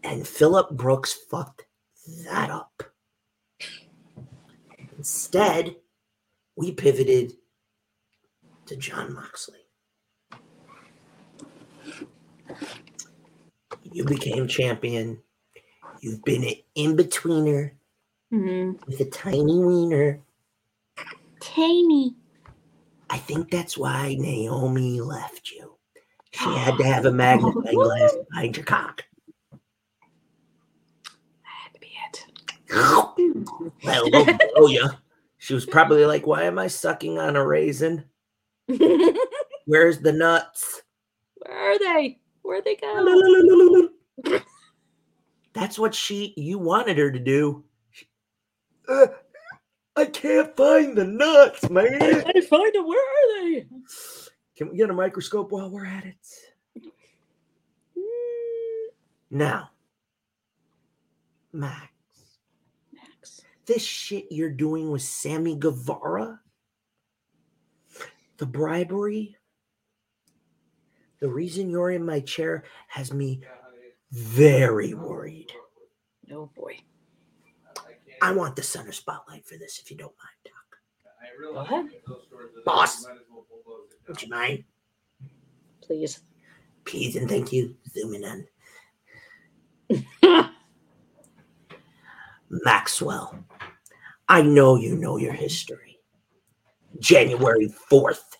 And 0.05 0.29
Phillip 0.29 0.73
Brooks 0.73 1.15
fucked 1.15 1.65
that 2.27 2.51
up. 2.51 2.83
Instead, 4.99 5.77
we 6.57 6.71
pivoted 6.71 7.33
to 8.67 8.77
Jon 8.77 9.15
Moxley. 9.15 9.61
You 13.91 14.05
became 14.05 14.47
champion. 14.47 15.23
You've 16.03 16.23
been 16.25 16.45
an 16.45 16.57
in 16.75 16.95
betweener 16.95 17.71
Mm-hmm. 18.33 18.85
with 18.87 19.01
a 19.01 19.05
tiny 19.05 19.59
wiener. 19.59 20.21
Tiny. 21.41 22.17
I 23.09 23.19
think 23.19 23.51
that's 23.51 23.79
why 23.79 24.17
Naomi 24.19 25.01
left 25.01 25.53
you. 25.53 25.77
She 26.33 26.45
had 26.45 26.77
to 26.77 26.85
have 26.93 27.07
a 27.07 27.13
magnifying 27.13 27.75
glass 27.75 28.17
behind 28.31 28.57
your 28.57 28.67
cock. 28.67 29.05
Well, 33.85 34.11
go 34.11 34.25
blow 34.55 34.67
ya. 34.67 34.89
She 35.39 35.55
was 35.55 35.65
probably 35.65 36.05
like, 36.05 36.27
"Why 36.27 36.43
am 36.45 36.59
I 36.59 36.67
sucking 36.67 37.19
on 37.19 37.37
a 37.37 37.47
raisin? 37.47 38.05
Where's 39.67 40.01
the 40.01 40.13
nuts?" 40.13 40.83
Where 41.37 41.57
are 41.57 41.79
they? 41.79 42.19
Where'd 42.43 42.65
they 42.65 42.77
go? 42.77 43.89
That's 45.53 45.79
what 45.79 45.95
she 45.95 46.35
you 46.37 46.59
wanted 46.59 46.99
her 46.99 47.11
to 47.11 47.19
do. 47.19 47.65
Uh, 48.89 49.07
I 49.97 50.05
can't 50.05 50.57
find 50.57 50.97
the 50.97 51.05
nuts, 51.05 51.69
man. 51.71 52.03
I 52.03 52.23
can't 52.23 52.45
find 52.45 52.75
them. 52.75 52.87
Where 52.87 53.01
are 53.01 53.45
they? 53.45 53.67
Can 54.57 54.71
we 54.71 54.77
get 54.77 54.91
a 54.91 54.95
microscope 54.95 55.53
while 55.53 55.71
we're 55.71 55.87
at 55.87 56.05
it? 56.05 56.17
Now, 59.31 59.71
Max. 61.53 61.91
Max. 62.93 63.43
This 63.67 63.83
shit 63.83 64.27
you're 64.31 64.51
doing 64.51 64.91
with 64.91 65.03
Sammy 65.03 65.57
Guevara, 65.57 66.41
the 68.37 68.47
bribery, 68.47 69.37
the 71.21 71.29
reason 71.29 71.71
you're 71.71 71.91
in 71.91 72.05
my 72.05 72.21
chair 72.21 72.65
has 72.89 73.13
me 73.13 73.41
very 74.13 74.95
worried. 74.95 75.51
Oh 76.31 76.51
boy. 76.55 76.79
I 78.23 78.33
want 78.33 78.57
the 78.57 78.63
center 78.63 78.93
spotlight 78.93 79.47
for 79.47 79.57
this, 79.59 79.79
if 79.79 79.91
you 79.91 79.97
don't 79.97 80.15
mind, 80.19 80.37
Doc. 80.45 80.55
Go 81.55 81.59
ahead. 81.59 81.87
Boss, 82.65 83.07
would 84.09 84.23
you 84.23 84.29
mind? 84.29 84.65
Please. 85.83 86.21
Please 86.85 87.17
and 87.17 87.29
thank 87.29 87.53
you. 87.53 87.77
Zooming 87.93 88.47
in. 89.91 90.09
Maxwell, 92.49 93.39
I 94.29 94.43
know 94.43 94.77
you 94.77 94.97
know 94.97 95.17
your 95.17 95.33
history. 95.33 95.99
January 97.01 97.69
4th, 97.91 98.37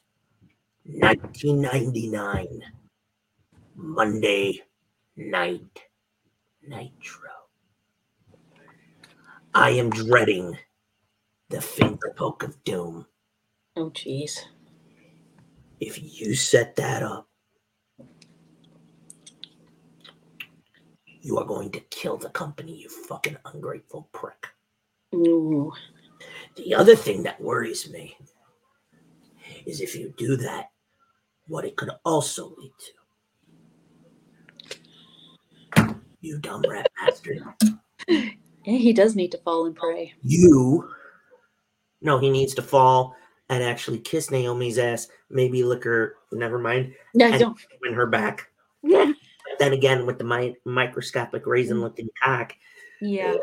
1999. 0.85 2.63
Monday 3.75 4.63
night 5.17 5.83
nitro. 6.67 7.36
I 9.59 9.71
am 9.71 9.89
dreading 9.89 10.59
the 11.49 11.63
finger 11.63 12.13
poke 12.15 12.43
of 12.43 12.63
doom. 12.63 13.07
Oh 13.75 13.89
jeez. 13.89 14.39
If 15.81 15.99
you 16.21 16.35
set 16.35 16.77
that 16.77 17.03
up, 17.03 17.27
you 21.23 21.39
are 21.39 21.47
going 21.47 21.71
to 21.71 21.81
kill 21.81 22.19
the 22.19 22.29
company, 22.29 22.83
you 22.83 22.91
fucking 22.91 23.39
ungrateful 23.47 24.11
prick. 24.13 24.47
Ooh. 25.15 25.73
The 26.57 26.75
other 26.75 26.95
thing 26.95 27.23
that 27.23 27.41
worries 27.41 27.91
me 27.91 28.15
is 29.65 29.81
if 29.81 29.97
you 29.97 30.13
do 30.19 30.37
that, 30.37 30.67
what 31.49 31.65
it 31.65 31.77
could 31.77 31.93
also 32.05 32.55
lead 32.59 32.75
to. 35.75 35.97
You 36.21 36.41
dumb 36.41 36.63
rat 36.69 36.91
bastard. 37.01 37.43
Yeah, 38.67 38.79
he 38.79 38.93
does 38.93 39.15
need 39.15 39.31
to 39.33 39.39
fall 39.39 39.67
and 39.67 39.77
pray. 39.77 40.13
You. 40.23 40.91
No, 42.03 42.19
he 42.19 42.31
needs 42.31 42.53
to 42.55 42.63
fall 42.63 43.15
and 43.49 43.63
actually 43.63 44.01
kiss 44.01 44.31
Naomi's 44.31 44.77
ass, 44.77 45.07
maybe 45.31 45.63
lick 45.63 45.85
her, 45.85 46.17
never 46.33 46.59
mind. 46.59 46.93
No, 47.15 47.27
and 47.27 47.39
don't. 47.39 47.59
win 47.81 47.95
her 47.95 48.07
back. 48.07 48.51
Yeah. 48.83 49.13
Then 49.61 49.73
again, 49.73 50.05
with 50.05 50.19
the 50.19 50.25
mi- 50.25 50.57
microscopic 50.65 51.47
raisin 51.47 51.81
looking 51.81 52.09
cock, 52.23 52.55
Yeah. 53.01 53.35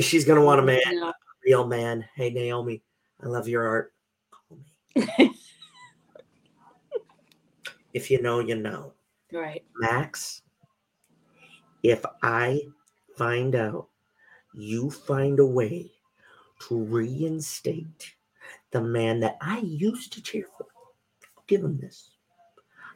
she's 0.00 0.24
going 0.24 0.40
to 0.40 0.44
want 0.44 0.60
a 0.60 0.64
man, 0.64 0.80
No. 0.90 1.08
a 1.10 1.14
real 1.46 1.66
man. 1.66 2.04
Hey, 2.16 2.30
Naomi, 2.30 2.82
I 3.22 3.28
love 3.28 3.46
your 3.46 3.66
art. 3.66 3.92
Call 4.30 4.58
me. 4.58 5.32
if 7.94 8.10
you 8.10 8.20
know, 8.20 8.40
you 8.40 8.56
know. 8.56 8.94
Right. 9.32 9.62
Max, 9.76 10.42
if 11.84 12.04
I 12.22 12.62
find 13.16 13.54
out 13.54 13.88
you 14.54 14.90
find 14.90 15.38
a 15.38 15.46
way 15.46 15.90
to 16.68 16.78
reinstate 16.78 18.14
the 18.70 18.80
man 18.80 19.20
that 19.20 19.36
I 19.40 19.58
used 19.58 20.12
to 20.14 20.22
cheer 20.22 20.46
for, 20.56 20.66
I'll 21.36 21.44
give 21.46 21.62
him 21.62 21.78
this. 21.78 22.10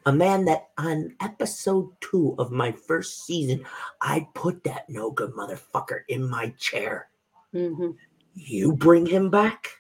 A 0.07 0.13
man 0.13 0.45
that 0.45 0.69
on 0.79 1.17
episode 1.21 1.91
two 2.01 2.37
of 2.39 2.53
my 2.53 2.71
first 2.71 3.27
season, 3.27 3.65
I 4.01 4.29
put 4.35 4.63
that 4.65 4.89
no 4.89 5.11
good 5.11 5.33
motherfucker 5.33 6.03
in 6.09 6.29
my 6.29 6.51
chair. 6.59 7.09
Mm-hmm. 7.53 7.91
You 8.35 8.73
bring 8.75 9.07
him 9.07 9.31
back, 9.31 9.71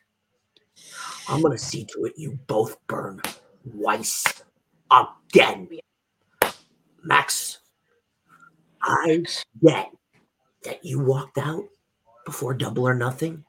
I'm 1.28 1.42
gonna 1.42 1.58
see 1.58 1.84
to 1.92 2.04
it 2.06 2.14
you 2.16 2.38
both 2.46 2.76
burn 2.86 3.20
twice 3.70 4.24
again. 4.90 5.68
Max, 7.04 7.58
I 8.82 9.24
get 9.62 9.90
that 10.66 10.84
you 10.84 10.98
walked 10.98 11.38
out 11.38 11.64
before 12.24 12.54
double 12.54 12.86
or 12.86 12.94
nothing, 12.94 13.44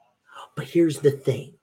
but 0.56 0.66
here's 0.66 0.98
the 1.00 1.10
thing. 1.10 1.54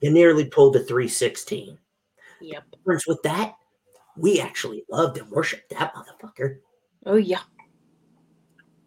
You 0.00 0.10
nearly 0.10 0.44
pulled 0.44 0.76
a 0.76 0.80
316. 0.80 1.78
Yep. 2.40 2.64
Difference 2.72 3.06
with 3.06 3.22
that, 3.22 3.54
we 4.16 4.40
actually 4.40 4.84
loved 4.90 5.18
and 5.18 5.30
worshiped 5.30 5.70
that 5.70 5.92
motherfucker. 5.94 6.58
Oh 7.06 7.16
yeah. 7.16 7.40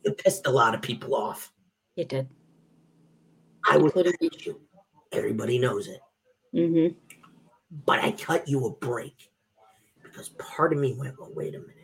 You 0.04 0.14
pissed 0.14 0.48
a 0.48 0.52
lot 0.52 0.74
of 0.76 0.82
people 0.82 1.16
off. 1.16 1.52
It 1.96 2.10
did. 2.10 2.28
I 3.70 3.78
would 3.78 3.96
have 3.96 4.16
you. 4.20 4.60
Everybody 5.12 5.60
knows 5.60 5.88
it. 5.88 6.00
Mm-hmm. 6.54 6.96
But 7.86 8.00
I 8.00 8.12
cut 8.12 8.48
you 8.48 8.66
a 8.66 8.72
break 8.72 9.32
because 10.04 10.30
part 10.30 10.74
of 10.74 10.80
me 10.80 10.96
went, 10.98 11.20
well, 11.20 11.32
wait 11.34 11.56
a 11.56 11.60
minute. 11.60 11.83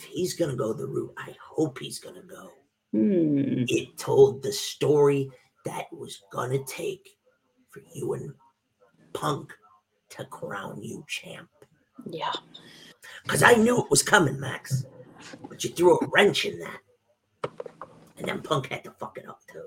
If 0.00 0.06
he's 0.06 0.32
going 0.32 0.50
to 0.50 0.56
go 0.56 0.72
the 0.72 0.86
route 0.86 1.12
I 1.18 1.36
hope 1.46 1.78
he's 1.78 1.98
going 1.98 2.14
to 2.14 2.22
go, 2.22 2.52
Hmm. 2.92 3.64
it 3.68 3.98
told 3.98 4.42
the 4.42 4.50
story 4.52 5.30
that 5.66 5.92
was 5.92 6.22
going 6.32 6.50
to 6.52 6.64
take 6.64 7.06
for 7.68 7.82
you 7.94 8.14
and 8.14 8.32
Punk 9.12 9.52
to 10.08 10.24
crown 10.24 10.82
you 10.82 11.04
champ. 11.06 11.48
Yeah. 12.06 12.32
Because 13.22 13.42
I 13.42 13.52
knew 13.54 13.78
it 13.78 13.90
was 13.90 14.02
coming, 14.02 14.40
Max. 14.40 14.86
But 15.48 15.62
you 15.62 15.70
threw 15.70 15.98
a 15.98 16.08
wrench 16.08 16.46
in 16.46 16.58
that. 16.60 16.80
And 18.16 18.26
then 18.26 18.40
Punk 18.42 18.68
had 18.68 18.82
to 18.84 18.90
fuck 18.92 19.18
it 19.18 19.28
up 19.28 19.40
too. 19.52 19.66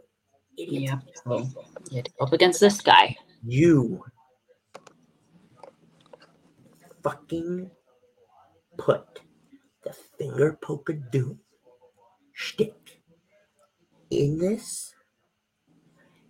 Idiot. 0.58 0.82
Yep. 1.06 1.16
So 1.24 1.38
you 1.92 1.96
had 1.98 2.06
to 2.06 2.12
up 2.22 2.34
against 2.34 2.60
this 2.60 2.82
guy. 2.82 3.16
You 3.46 4.04
fucking 7.04 7.70
put 8.78 9.22
the 9.84 9.94
finger 10.18 10.58
poke 10.62 10.90
of 10.90 11.12
doom 11.12 11.40
shtick 12.34 13.02
in 14.10 14.38
this. 14.38 14.94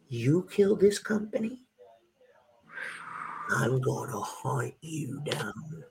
You 0.10 0.48
kill 0.52 0.76
this 0.76 1.00
company. 1.00 1.60
I'm 3.50 3.82
gonna 3.82 4.20
hunt 4.20 4.74
you 4.82 5.22
down. 5.26 5.84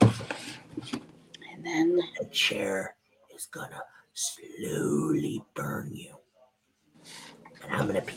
And 0.00 1.64
then 1.64 2.00
The 2.18 2.26
chair 2.26 2.96
is 3.34 3.46
gonna 3.46 3.82
slowly 4.14 5.42
burn 5.54 5.94
you. 5.94 6.14
And 7.62 7.72
I'm 7.72 7.86
gonna 7.86 8.02
be 8.02 8.14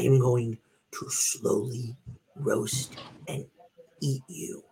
I 0.00 0.04
am 0.04 0.18
going 0.18 0.56
to 0.92 1.10
slowly 1.10 1.94
roast 2.34 2.96
and 3.28 3.44
eat 4.00 4.22
you. 4.28 4.64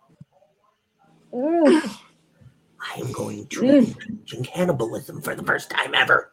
I 1.31 2.99
am 2.99 3.11
going 3.11 3.45
to 3.45 3.63
engage 3.63 4.33
in 4.33 4.43
cannibalism 4.43 5.21
for 5.21 5.35
the 5.35 5.43
first 5.43 5.69
time 5.69 5.93
ever. 5.93 6.31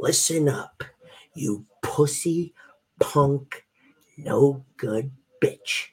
Listen 0.00 0.48
up, 0.48 0.82
you 1.36 1.64
pussy 1.82 2.52
punk 2.98 3.64
no 4.18 4.64
good 4.78 5.12
bitch. 5.40 5.90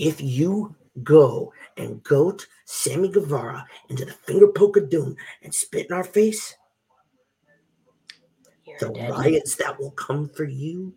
If 0.00 0.20
you 0.20 0.74
go 1.04 1.52
and 1.76 2.02
goat 2.02 2.48
Sammy 2.64 3.08
Guevara 3.08 3.64
into 3.88 4.04
the 4.04 4.12
finger 4.12 4.48
poke 4.48 4.78
of 4.78 4.90
doom 4.90 5.14
and 5.44 5.54
spit 5.54 5.86
in 5.86 5.92
our 5.92 6.02
face, 6.02 6.56
the 8.80 8.90
riots 9.10 9.56
that 9.56 9.78
will 9.78 9.92
come 9.92 10.28
for 10.28 10.44
you, 10.44 10.94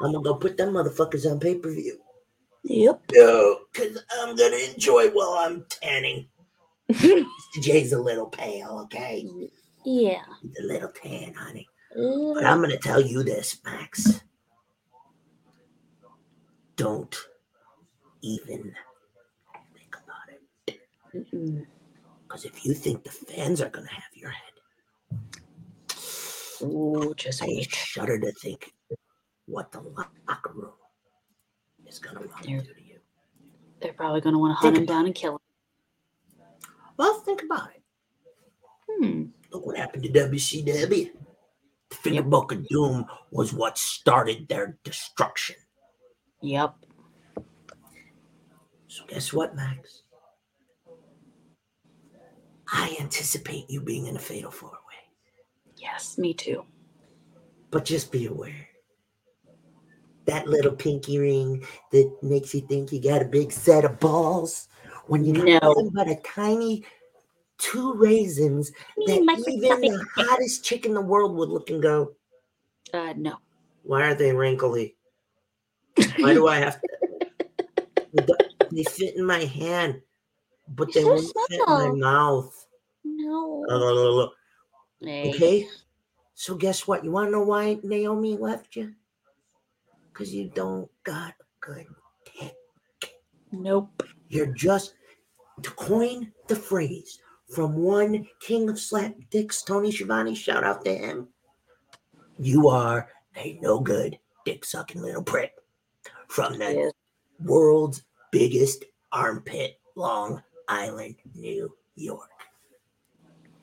I'm 0.00 0.12
gonna 0.12 0.22
go 0.22 0.34
put 0.34 0.56
them 0.56 0.74
motherfuckers 0.74 1.30
on 1.30 1.40
pay 1.40 1.56
per 1.56 1.70
view. 1.70 1.98
Yep. 2.64 3.02
No, 3.12 3.58
because 3.72 3.98
I'm 4.18 4.36
gonna 4.36 4.56
enjoy 4.56 5.08
while 5.10 5.34
I'm 5.38 5.64
tanning. 5.70 6.28
Jay's 7.60 7.92
a 7.92 8.00
little 8.00 8.26
pale, 8.26 8.80
okay? 8.84 9.26
Yeah. 9.84 10.22
He's 10.42 10.58
a 10.58 10.66
little 10.66 10.90
tan, 10.90 11.34
honey. 11.34 11.66
But 11.94 12.44
I'm 12.44 12.60
gonna 12.60 12.76
tell 12.76 13.00
you 13.00 13.22
this, 13.22 13.60
Max. 13.64 14.20
Don't 16.76 17.16
even 18.22 18.74
think 19.72 19.96
about 20.04 20.28
it. 20.66 20.80
Because 22.26 22.44
if 22.44 22.64
you 22.66 22.74
think 22.74 23.04
the 23.04 23.10
fans 23.10 23.62
are 23.62 23.70
gonna 23.70 23.88
have 23.88 24.14
your 24.14 24.30
head, 24.30 24.52
Ooh, 26.62 27.14
just 27.16 27.42
I 27.42 27.62
shudder 27.68 28.18
to 28.18 28.32
think 28.32 28.72
what 29.46 29.72
the 29.72 29.80
locker 29.80 30.52
room 30.54 30.72
is 31.86 31.98
gonna 31.98 32.20
want 32.20 32.42
to 32.42 32.48
do 32.48 32.60
to 32.60 32.84
you. 32.84 32.98
They're 33.80 33.92
probably 33.92 34.20
going 34.20 34.32
to 34.32 34.38
want 34.38 34.52
to 34.52 34.60
hunt 34.60 34.76
him 34.76 34.86
down 34.86 35.06
and 35.06 35.14
kill 35.14 35.34
him. 35.34 35.38
Well, 36.96 37.20
think 37.20 37.42
about 37.42 37.70
it. 37.74 37.82
Hmm. 38.88 39.24
Look 39.52 39.66
what 39.66 39.76
happened 39.76 40.02
to 40.04 40.08
WCW. 40.08 41.10
The 41.90 41.96
Finger 41.96 42.22
Poke 42.22 42.52
of 42.52 42.66
Doom 42.68 43.06
was 43.30 43.52
what 43.52 43.76
started 43.78 44.48
their 44.48 44.78
destruction. 44.82 45.56
Yep. 46.40 46.74
So 48.88 49.04
guess 49.08 49.32
what, 49.32 49.54
Max? 49.54 50.02
I 52.72 52.96
anticipate 52.98 53.70
you 53.70 53.80
being 53.80 54.06
in 54.06 54.16
a 54.16 54.18
fatal 54.18 54.50
four. 54.50 54.78
Yes, 55.76 56.18
me 56.18 56.34
too. 56.34 56.64
But 57.70 57.84
just 57.84 58.12
be 58.12 58.26
aware. 58.26 58.68
That 60.26 60.48
little 60.48 60.74
pinky 60.74 61.18
ring 61.18 61.64
that 61.92 62.16
makes 62.22 62.54
you 62.54 62.62
think 62.62 62.90
you 62.92 63.00
got 63.00 63.22
a 63.22 63.26
big 63.26 63.52
set 63.52 63.84
of 63.84 64.00
balls 64.00 64.68
when 65.06 65.24
you 65.24 65.32
No. 65.32 65.90
but 65.92 66.08
a 66.08 66.16
tiny 66.16 66.84
two 67.58 67.94
raisins 67.94 68.72
that 69.06 69.22
even 69.38 69.80
the 69.80 70.06
hottest 70.16 70.64
chick 70.64 70.84
in 70.84 70.94
the 70.94 71.00
world 71.00 71.36
would 71.36 71.48
look 71.48 71.70
and 71.70 71.82
go, 71.82 72.16
Uh, 72.92 73.14
no. 73.16 73.36
Why 73.82 74.02
are 74.10 74.14
they 74.14 74.32
wrinkly? 74.32 74.96
Why 76.18 76.34
do 76.34 76.48
I 76.48 76.56
have 76.56 76.80
to? 76.80 76.88
They 78.72 78.82
fit 78.82 79.16
in 79.16 79.24
my 79.24 79.44
hand, 79.44 80.02
but 80.68 80.92
they 80.92 81.02
So 81.02 81.08
won't 81.08 81.32
fit 81.48 81.60
in 81.68 81.74
my 81.74 81.90
mouth. 81.90 82.66
No. 83.04 83.64
Uh, 83.68 84.28
Okay? 85.02 85.68
So 86.34 86.54
guess 86.54 86.86
what? 86.86 87.04
You 87.04 87.10
want 87.10 87.28
to 87.28 87.32
know 87.32 87.42
why 87.42 87.78
Naomi 87.82 88.36
left 88.36 88.76
you? 88.76 88.94
Because 90.12 90.34
you 90.34 90.50
don't 90.54 90.90
got 91.04 91.34
a 91.40 91.44
good 91.60 91.86
dick. 92.38 92.54
Nope. 93.52 94.02
You're 94.28 94.46
just 94.46 94.94
to 95.62 95.70
coin 95.70 96.32
the 96.48 96.56
phrase 96.56 97.18
from 97.48 97.74
one 97.76 98.26
king 98.40 98.68
of 98.68 98.78
slap 98.78 99.14
dicks, 99.30 99.62
Tony 99.62 99.90
Schiavone. 99.90 100.34
Shout 100.34 100.64
out 100.64 100.84
to 100.84 100.94
him. 100.94 101.28
You 102.38 102.68
are 102.68 103.08
a 103.36 103.58
no 103.62 103.80
good 103.80 104.18
dick 104.44 104.64
sucking 104.64 105.00
little 105.00 105.22
prick 105.22 105.52
from 106.28 106.58
the 106.58 106.92
world's 107.40 108.02
biggest 108.30 108.84
armpit, 109.12 109.80
Long 109.94 110.42
Island, 110.68 111.16
New 111.34 111.74
York. 111.94 112.30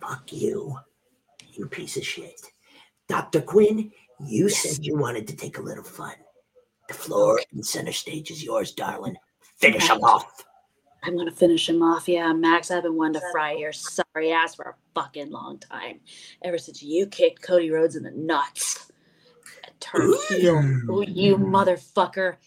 Fuck 0.01 0.33
you, 0.33 0.77
you 1.57 1.67
piece 1.67 1.97
of 1.97 2.05
shit. 2.05 2.39
Dr. 3.07 3.41
Quinn, 3.41 3.91
you 4.25 4.49
said 4.49 4.85
you 4.85 4.97
wanted 4.97 5.27
to 5.27 5.35
take 5.35 5.57
a 5.57 5.61
little 5.61 5.83
fun. 5.83 6.15
The 6.87 6.93
floor 6.93 7.41
and 7.51 7.65
center 7.65 7.91
stage 7.91 8.31
is 8.31 8.43
yours, 8.43 8.71
darling. 8.71 9.15
Finish 9.57 9.89
him 9.89 10.03
off. 10.03 10.45
I'm 11.03 11.17
gonna 11.17 11.31
finish 11.31 11.67
him 11.67 11.83
off. 11.83 12.07
Yeah, 12.07 12.31
Max, 12.31 12.71
I've 12.71 12.83
been 12.83 12.95
one 12.95 13.13
to 13.13 13.21
fry 13.31 13.53
your 13.53 13.73
sorry 13.73 14.31
ass 14.31 14.55
for 14.55 14.63
a 14.63 14.75
fucking 14.95 15.31
long 15.31 15.59
time. 15.59 15.99
Ever 16.43 16.57
since 16.57 16.81
you 16.81 17.07
kicked 17.07 17.41
Cody 17.41 17.69
Rhodes 17.71 17.95
in 17.95 18.03
the 18.03 18.11
nuts. 18.11 18.89
And 19.65 19.79
turned 19.81 20.15
heel. 20.29 20.57
Ooh, 20.89 21.03
you 21.05 21.37
motherfucker. 21.37 22.37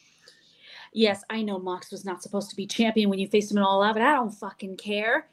Yes, 0.93 1.23
I 1.28 1.43
know 1.43 1.59
Mox 1.59 1.93
was 1.93 2.07
not 2.07 2.23
supposed 2.23 2.49
to 2.49 2.57
be 2.57 2.66
champion 2.66 3.11
when 3.11 3.19
you 3.19 3.28
faced 3.28 3.51
him 3.51 3.59
in 3.59 3.62
all 3.62 3.83
out, 3.83 3.95
but 3.95 4.03
I 4.03 4.15
don't 4.15 4.31
fucking 4.31 4.78
care. 4.78 5.28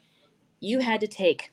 You 0.60 0.80
had 0.80 1.00
to 1.00 1.06
take 1.06 1.50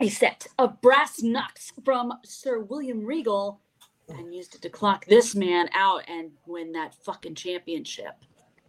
a 0.00 0.08
set 0.08 0.46
of 0.58 0.80
brass 0.80 1.22
knucks 1.22 1.72
from 1.84 2.12
Sir 2.24 2.60
William 2.60 3.04
Regal 3.04 3.60
and 4.08 4.34
used 4.34 4.54
it 4.54 4.62
to 4.62 4.70
clock 4.70 5.06
this 5.06 5.34
man 5.34 5.68
out 5.72 6.02
and 6.08 6.32
win 6.46 6.72
that 6.72 6.94
fucking 7.04 7.34
championship. 7.34 8.14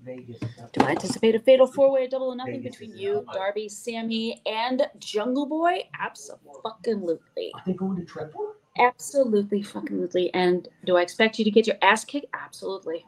Do 0.05 0.83
I 0.83 0.91
anticipate 0.91 1.35
a 1.35 1.39
fatal 1.39 1.67
four 1.67 1.91
way 1.91 2.07
double 2.07 2.29
or 2.29 2.35
nothing 2.35 2.61
between 2.61 2.97
you, 2.97 3.23
Darby, 3.33 3.69
Sammy, 3.69 4.41
and 4.45 4.87
Jungle 4.97 5.45
Boy? 5.45 5.87
Absolutely. 5.99 7.51
Are 7.53 7.61
they 7.65 7.73
going 7.73 7.97
to 7.97 8.05
triple? 8.05 8.53
Absolutely 8.79 9.61
fucking 9.61 9.81
absolutely. 9.81 10.33
And 10.33 10.67
do 10.85 10.97
I 10.97 11.01
expect 11.01 11.37
you 11.37 11.45
to 11.45 11.51
get 11.51 11.67
your 11.67 11.75
ass 11.81 12.03
kicked? 12.03 12.27
Absolutely. 12.33 13.05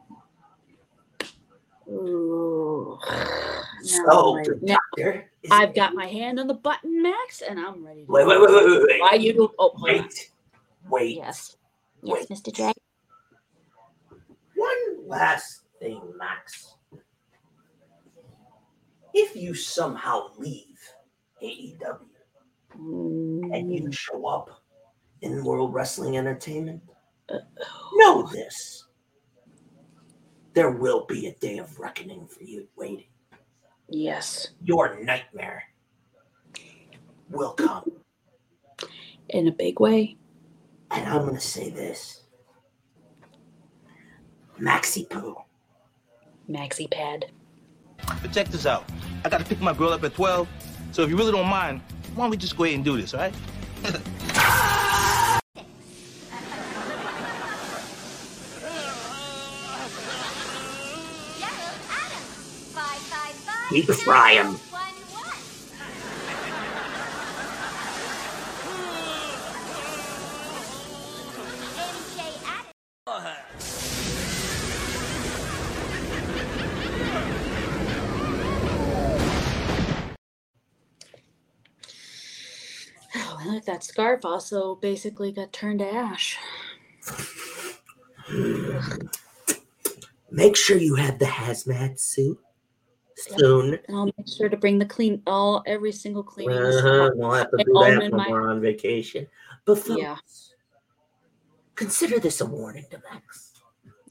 Ooh. 1.89 2.97
So, 3.83 4.41
Now, 4.61 4.77
I'm 4.97 5.05
ready. 5.05 5.23
Now, 5.45 5.57
I've 5.57 5.75
got 5.75 5.93
my 5.93 6.05
hand 6.05 6.39
on 6.39 6.47
the 6.47 6.53
button, 6.53 7.03
Max, 7.03 7.41
and 7.41 7.59
I'm 7.59 7.85
ready 7.85 8.05
to 8.05 8.11
Wait, 8.11 8.25
wait, 8.25 8.39
wait, 8.39 8.49
wait, 8.49 8.65
wait, 8.65 8.83
wait. 8.87 9.01
Why 9.01 9.13
you 9.15 9.33
do 9.33 9.49
oh 9.59 9.71
on. 9.75 9.81
Wait, 9.83 10.31
wait. 10.89 11.17
Yes. 11.17 11.57
Yes, 12.01 12.27
Mr. 12.27 12.53
J. 12.53 12.71
One 14.55 15.07
last 15.07 15.63
thing, 15.79 16.01
Max. 16.17 16.75
If 19.13 19.35
you 19.35 19.53
somehow 19.53 20.29
leave 20.37 20.79
AEW 21.41 21.99
and 23.53 23.73
you 23.73 23.83
mm. 23.83 23.93
show 23.93 24.25
up 24.25 24.49
in 25.21 25.43
World 25.43 25.73
Wrestling 25.73 26.17
Entertainment, 26.17 26.81
uh, 27.29 27.39
know 27.95 28.23
this. 28.27 28.82
There 30.53 30.71
will 30.71 31.05
be 31.05 31.27
a 31.27 31.33
day 31.35 31.57
of 31.57 31.79
reckoning 31.79 32.27
for 32.27 32.43
you 32.43 32.67
waiting. 32.75 33.07
Yes. 33.89 34.49
Your 34.63 35.03
nightmare 35.03 35.63
will 37.29 37.53
come. 37.53 37.91
In 39.29 39.47
a 39.47 39.51
big 39.51 39.79
way. 39.79 40.17
And 40.91 41.07
I'm 41.07 41.23
going 41.23 41.35
to 41.35 41.41
say 41.41 41.71
this 41.71 42.23
Maxi 44.59 45.09
Poo, 45.09 45.35
Maxi 46.49 46.89
pad. 46.89 47.25
But 48.21 48.31
check 48.31 48.47
this 48.49 48.65
out. 48.65 48.87
I 49.25 49.29
gotta 49.29 49.45
pick 49.45 49.61
my 49.61 49.73
girl 49.73 49.89
up 49.89 50.03
at 50.03 50.13
12, 50.13 50.47
so 50.91 51.03
if 51.03 51.09
you 51.09 51.17
really 51.17 51.31
don't 51.31 51.47
mind, 51.47 51.81
why 52.13 52.25
don't 52.25 52.31
we 52.31 52.37
just 52.37 52.57
go 52.57 52.65
ahead 52.65 52.75
and 52.75 52.85
do 52.85 52.99
this, 52.99 53.13
all 53.13 53.21
right? 53.21 53.33
Keep 63.73 63.87
fry 63.87 64.33
him. 64.33 64.59
Oh, 83.15 83.59
that 83.65 83.83
scarf 83.83 84.23
also 84.23 84.75
basically 84.75 85.31
got 85.31 85.51
turned 85.51 85.79
to 85.79 85.91
ash. 85.91 86.37
Make 90.29 90.55
sure 90.55 90.77
you 90.77 90.93
have 90.93 91.17
the 91.17 91.25
hazmat 91.25 91.99
suit 91.99 92.39
soon. 93.15 93.79
And 93.87 93.97
I'll 93.97 94.05
make 94.05 94.27
sure 94.27 94.49
to 94.49 94.57
bring 94.57 94.79
the 94.79 94.85
clean 94.85 95.21
all 95.27 95.63
every 95.65 95.91
single 95.91 96.23
cleaning. 96.23 96.57
Uh-huh. 96.57 97.11
We'll 97.15 97.31
have 97.31 97.51
to 97.51 97.57
do 97.63 97.73
that 97.73 97.97
when 97.99 98.11
my- 98.11 98.27
we're 98.29 98.49
on 98.49 98.61
vacation. 98.61 99.27
But 99.65 99.75
folks, 99.79 99.99
Yeah. 100.01 100.17
consider 101.75 102.19
this 102.19 102.41
a 102.41 102.45
warning 102.45 102.85
to 102.91 103.01
Max. 103.11 103.53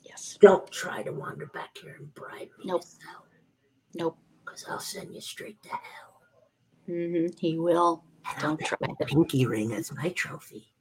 Yes. 0.03 0.39
Don't 0.41 0.71
try 0.71 1.03
to 1.03 1.13
wander 1.13 1.47
back 1.47 1.77
here 1.79 1.97
and 1.99 2.13
bribe 2.15 2.49
me. 2.59 2.65
Nope. 2.67 2.83
Nope. 3.95 4.19
Because 4.45 4.65
I'll 4.69 4.81
send 4.81 5.15
you 5.15 5.21
straight 5.21 5.63
to 5.63 5.69
hell. 5.69 6.21
hmm 6.87 7.27
He 7.39 7.59
will. 7.59 8.05
Don't 8.41 8.61
try 8.61 8.79
That 8.99 9.09
pinky 9.09 9.47
ring 9.47 9.73
as 9.73 9.93
my 9.93 10.09
trophy. 10.11 10.73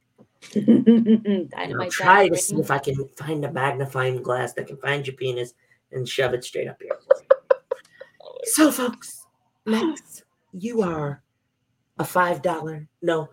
And 0.54 1.50
I'll 1.56 1.90
try 1.90 2.28
to 2.28 2.34
Dynamite. 2.34 2.38
see 2.40 2.56
if 2.56 2.70
I 2.70 2.78
can 2.78 3.08
find 3.16 3.44
a 3.44 3.52
magnifying 3.52 4.22
glass 4.22 4.52
that 4.54 4.66
can 4.66 4.76
find 4.78 5.06
your 5.06 5.16
penis 5.16 5.54
and 5.92 6.08
shove 6.08 6.34
it 6.34 6.44
straight 6.44 6.68
up 6.68 6.80
here. 6.80 6.98
So, 8.44 8.70
folks, 8.72 9.26
Max, 9.66 10.22
you 10.52 10.82
are 10.82 11.22
a 11.98 12.04
five 12.04 12.42
dollar, 12.42 12.88
no, 13.00 13.28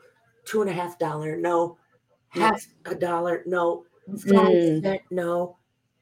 two 0.45 0.61
and 0.61 0.69
a 0.69 0.73
half 0.73 0.99
dollar, 0.99 1.35
no, 1.37 1.77
half 2.29 2.63
a 2.85 2.95
dollar, 2.95 3.43
no, 3.45 3.85
five 4.07 4.55
Mm. 4.55 4.81
cent, 4.83 5.01
no, 5.11 5.57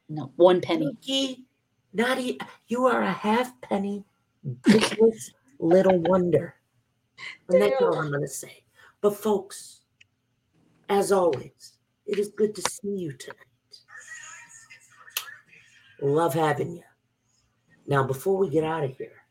No, 0.09 0.31
one 0.38 0.61
penny. 0.61 0.85
Pinky, 1.01 1.45
not 1.93 2.17
e- 2.19 2.39
you 2.67 2.85
are 2.85 3.01
a 3.01 3.11
half 3.11 3.59
penny 3.61 4.05
business 4.63 5.31
little 5.59 5.99
wonder. 5.99 6.55
And 7.49 7.61
that's 7.61 7.81
all 7.81 7.95
I'm 7.97 8.11
gonna 8.11 8.27
say. 8.27 8.63
But 9.01 9.15
folks, 9.15 9.81
as 10.89 11.11
always, 11.11 11.73
it 12.05 12.19
is 12.19 12.29
good 12.29 12.55
to 12.55 12.61
see 12.69 12.89
you 12.95 13.11
tonight. 13.13 13.38
Love 16.01 16.34
having 16.34 16.75
you. 16.77 16.84
Now, 17.88 18.03
before 18.03 18.38
we 18.38 18.49
get 18.49 18.65
out 18.65 18.84
of 18.84 18.95
here, 18.97 19.23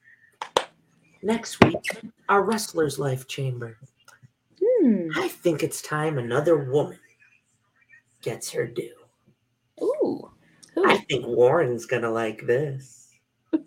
next 1.23 1.62
week, 1.62 2.03
our 2.28 2.43
Wrestler's 2.43 2.99
Life 2.99 3.28
Chamber. 3.28 3.77
Hmm. 4.61 5.09
I 5.15 5.28
think 5.28 5.62
it's 5.62 5.83
time 5.83 6.19
another 6.19 6.57
woman 6.70 6.99
gets 8.23 8.51
her 8.51 8.66
due. 8.66 8.95
Ooh. 9.83 10.31
I 10.85 10.99
think 11.09 11.27
Warren's 11.27 11.87
gonna 11.87 12.11
like 12.11 12.47
this. 12.47 13.09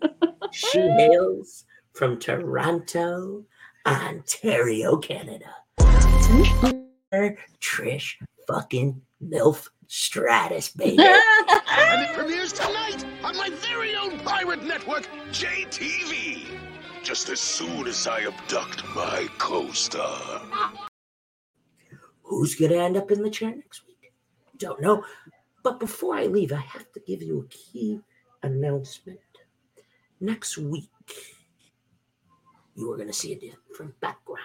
she 0.52 0.80
hails 0.80 1.64
from 1.92 2.18
Toronto, 2.18 3.44
Ontario, 3.86 4.96
Canada. 4.96 5.54
Trish 7.60 8.14
fucking 8.46 9.00
MILF 9.22 9.68
Stratus, 9.88 10.70
baby. 10.70 10.98
and 11.02 12.02
it 12.02 12.12
premieres 12.14 12.52
tonight 12.52 13.04
on 13.24 13.36
my 13.36 13.50
very 13.50 13.89
own 13.89 13.89
pirate 14.40 14.64
network, 14.64 15.06
JTV. 15.32 16.44
Just 17.02 17.28
as 17.28 17.40
soon 17.40 17.86
as 17.86 18.06
I 18.06 18.20
abduct 18.20 18.84
my 18.94 19.28
co-star. 19.36 20.40
Who's 22.22 22.54
gonna 22.54 22.76
end 22.76 22.96
up 22.96 23.10
in 23.10 23.22
the 23.22 23.28
chair 23.28 23.54
next 23.54 23.86
week? 23.86 24.12
Don't 24.56 24.80
know. 24.80 25.04
But 25.62 25.78
before 25.78 26.14
I 26.16 26.24
leave, 26.26 26.52
I 26.52 26.60
have 26.60 26.90
to 26.92 27.00
give 27.06 27.22
you 27.22 27.40
a 27.40 27.48
key 27.48 28.00
announcement. 28.42 29.18
Next 30.20 30.56
week, 30.56 30.88
you 32.74 32.90
are 32.92 32.96
gonna 32.96 33.12
see 33.12 33.34
a 33.34 33.38
different 33.38 33.98
background. 34.00 34.40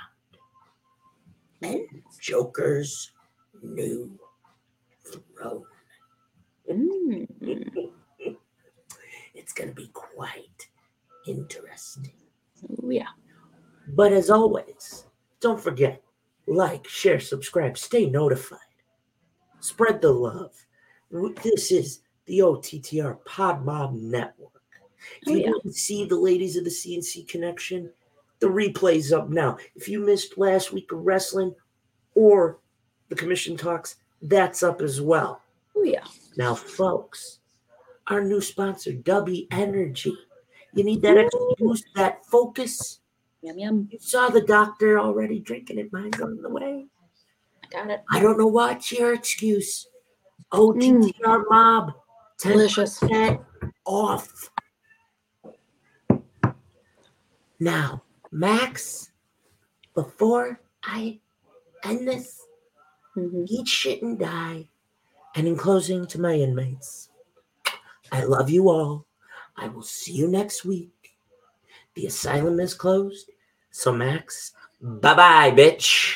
And 1.62 1.88
Joker's 2.20 3.12
new 3.62 4.20
throne. 5.38 5.64
Mm. 6.70 7.95
It's 9.46 9.54
gonna 9.54 9.72
be 9.74 9.92
quite 9.94 10.68
interesting. 11.28 12.12
Oh, 12.82 12.90
yeah. 12.90 13.10
But 13.90 14.12
as 14.12 14.32
always, 14.32 15.06
don't 15.40 15.62
forget 15.62 16.02
like, 16.48 16.88
share, 16.88 17.20
subscribe, 17.20 17.78
stay 17.78 18.08
notified, 18.08 18.58
spread 19.60 20.02
the 20.02 20.10
love. 20.12 20.56
This 21.44 21.72
is 21.72 22.00
the 22.26 22.40
OTTR 22.40 23.24
Pod 23.26 23.64
Mob 23.64 23.94
Network. 23.94 24.64
If 25.22 25.28
Oh, 25.28 25.32
you 25.34 25.38
yeah. 25.42 25.52
didn't 25.62 25.76
see 25.76 26.06
the 26.06 26.18
ladies 26.18 26.56
of 26.56 26.64
the 26.64 26.72
CNC 26.72 27.28
Connection, 27.28 27.92
the 28.40 28.48
replay's 28.48 29.14
up 29.14 29.30
now. 29.30 29.58
If 29.76 29.88
you 29.88 30.00
missed 30.00 30.40
last 30.40 30.74
week 30.74 30.92
of 30.92 31.06
wrestling 31.06 31.54
or 32.16 32.58
the 33.10 33.16
commission 33.16 33.56
talks, 33.58 33.98
that's 34.24 34.64
up 34.64 34.82
as 34.82 35.02
well. 35.02 35.44
Oh, 35.76 35.84
yeah. 35.84 36.06
Now, 36.36 36.56
folks, 36.56 37.42
our 38.08 38.22
new 38.22 38.42
sponsor, 38.42 38.94
W 38.94 39.48
Energy. 39.52 40.16
You 40.74 40.84
need 40.84 41.02
that 41.02 41.18
extra 41.18 41.40
boost, 41.58 41.86
that 41.96 42.26
focus. 42.26 43.00
Yum, 43.42 43.58
yum. 43.58 43.88
You 43.92 44.00
saw 44.00 44.30
the 44.30 44.42
doctor 44.42 45.00
already 45.00 45.40
drinking 45.40 45.80
it. 45.80 45.92
Mine's 45.94 46.20
on 46.20 46.42
the 46.42 46.50
way. 46.50 46.86
I 47.64 47.68
got 47.70 47.90
it. 47.90 48.04
I 48.12 48.20
don't 48.20 48.38
know 48.38 48.48
what's 48.48 48.92
your 48.92 49.14
excuse. 49.14 49.88
OTTR 50.52 51.14
mm. 51.14 51.44
mob. 51.50 51.94
10% 52.40 52.52
Delicious. 52.52 53.04
off. 53.86 54.52
Now, 57.60 58.04
Max, 58.32 59.12
before 59.94 60.60
I 60.84 61.20
end 61.84 62.08
this, 62.08 62.42
mm-hmm. 63.16 63.46
eat 63.48 63.68
shit 63.68 64.02
and 64.02 64.20
die. 64.20 64.68
And 65.36 65.48
in 65.48 65.56
closing 65.56 66.06
to 66.08 66.20
my 66.20 66.34
inmates, 66.34 67.10
I 68.12 68.24
love 68.24 68.50
you 68.50 68.70
all. 68.70 69.06
I 69.58 69.68
will 69.68 69.84
see 69.84 70.14
you 70.14 70.28
next 70.28 70.66
week. 70.66 71.16
The 71.96 72.08
asylum 72.08 72.60
is 72.60 72.74
closed. 72.74 73.32
So, 73.72 73.92
Max, 73.92 74.54
bye 74.82 75.14
bye, 75.14 75.52
bitch. 75.52 76.16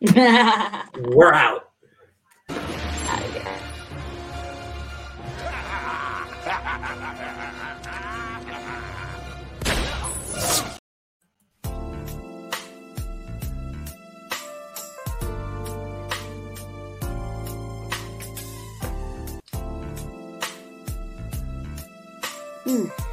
We're 0.96 1.32
out. 1.32 1.70
Yum. 22.74 23.03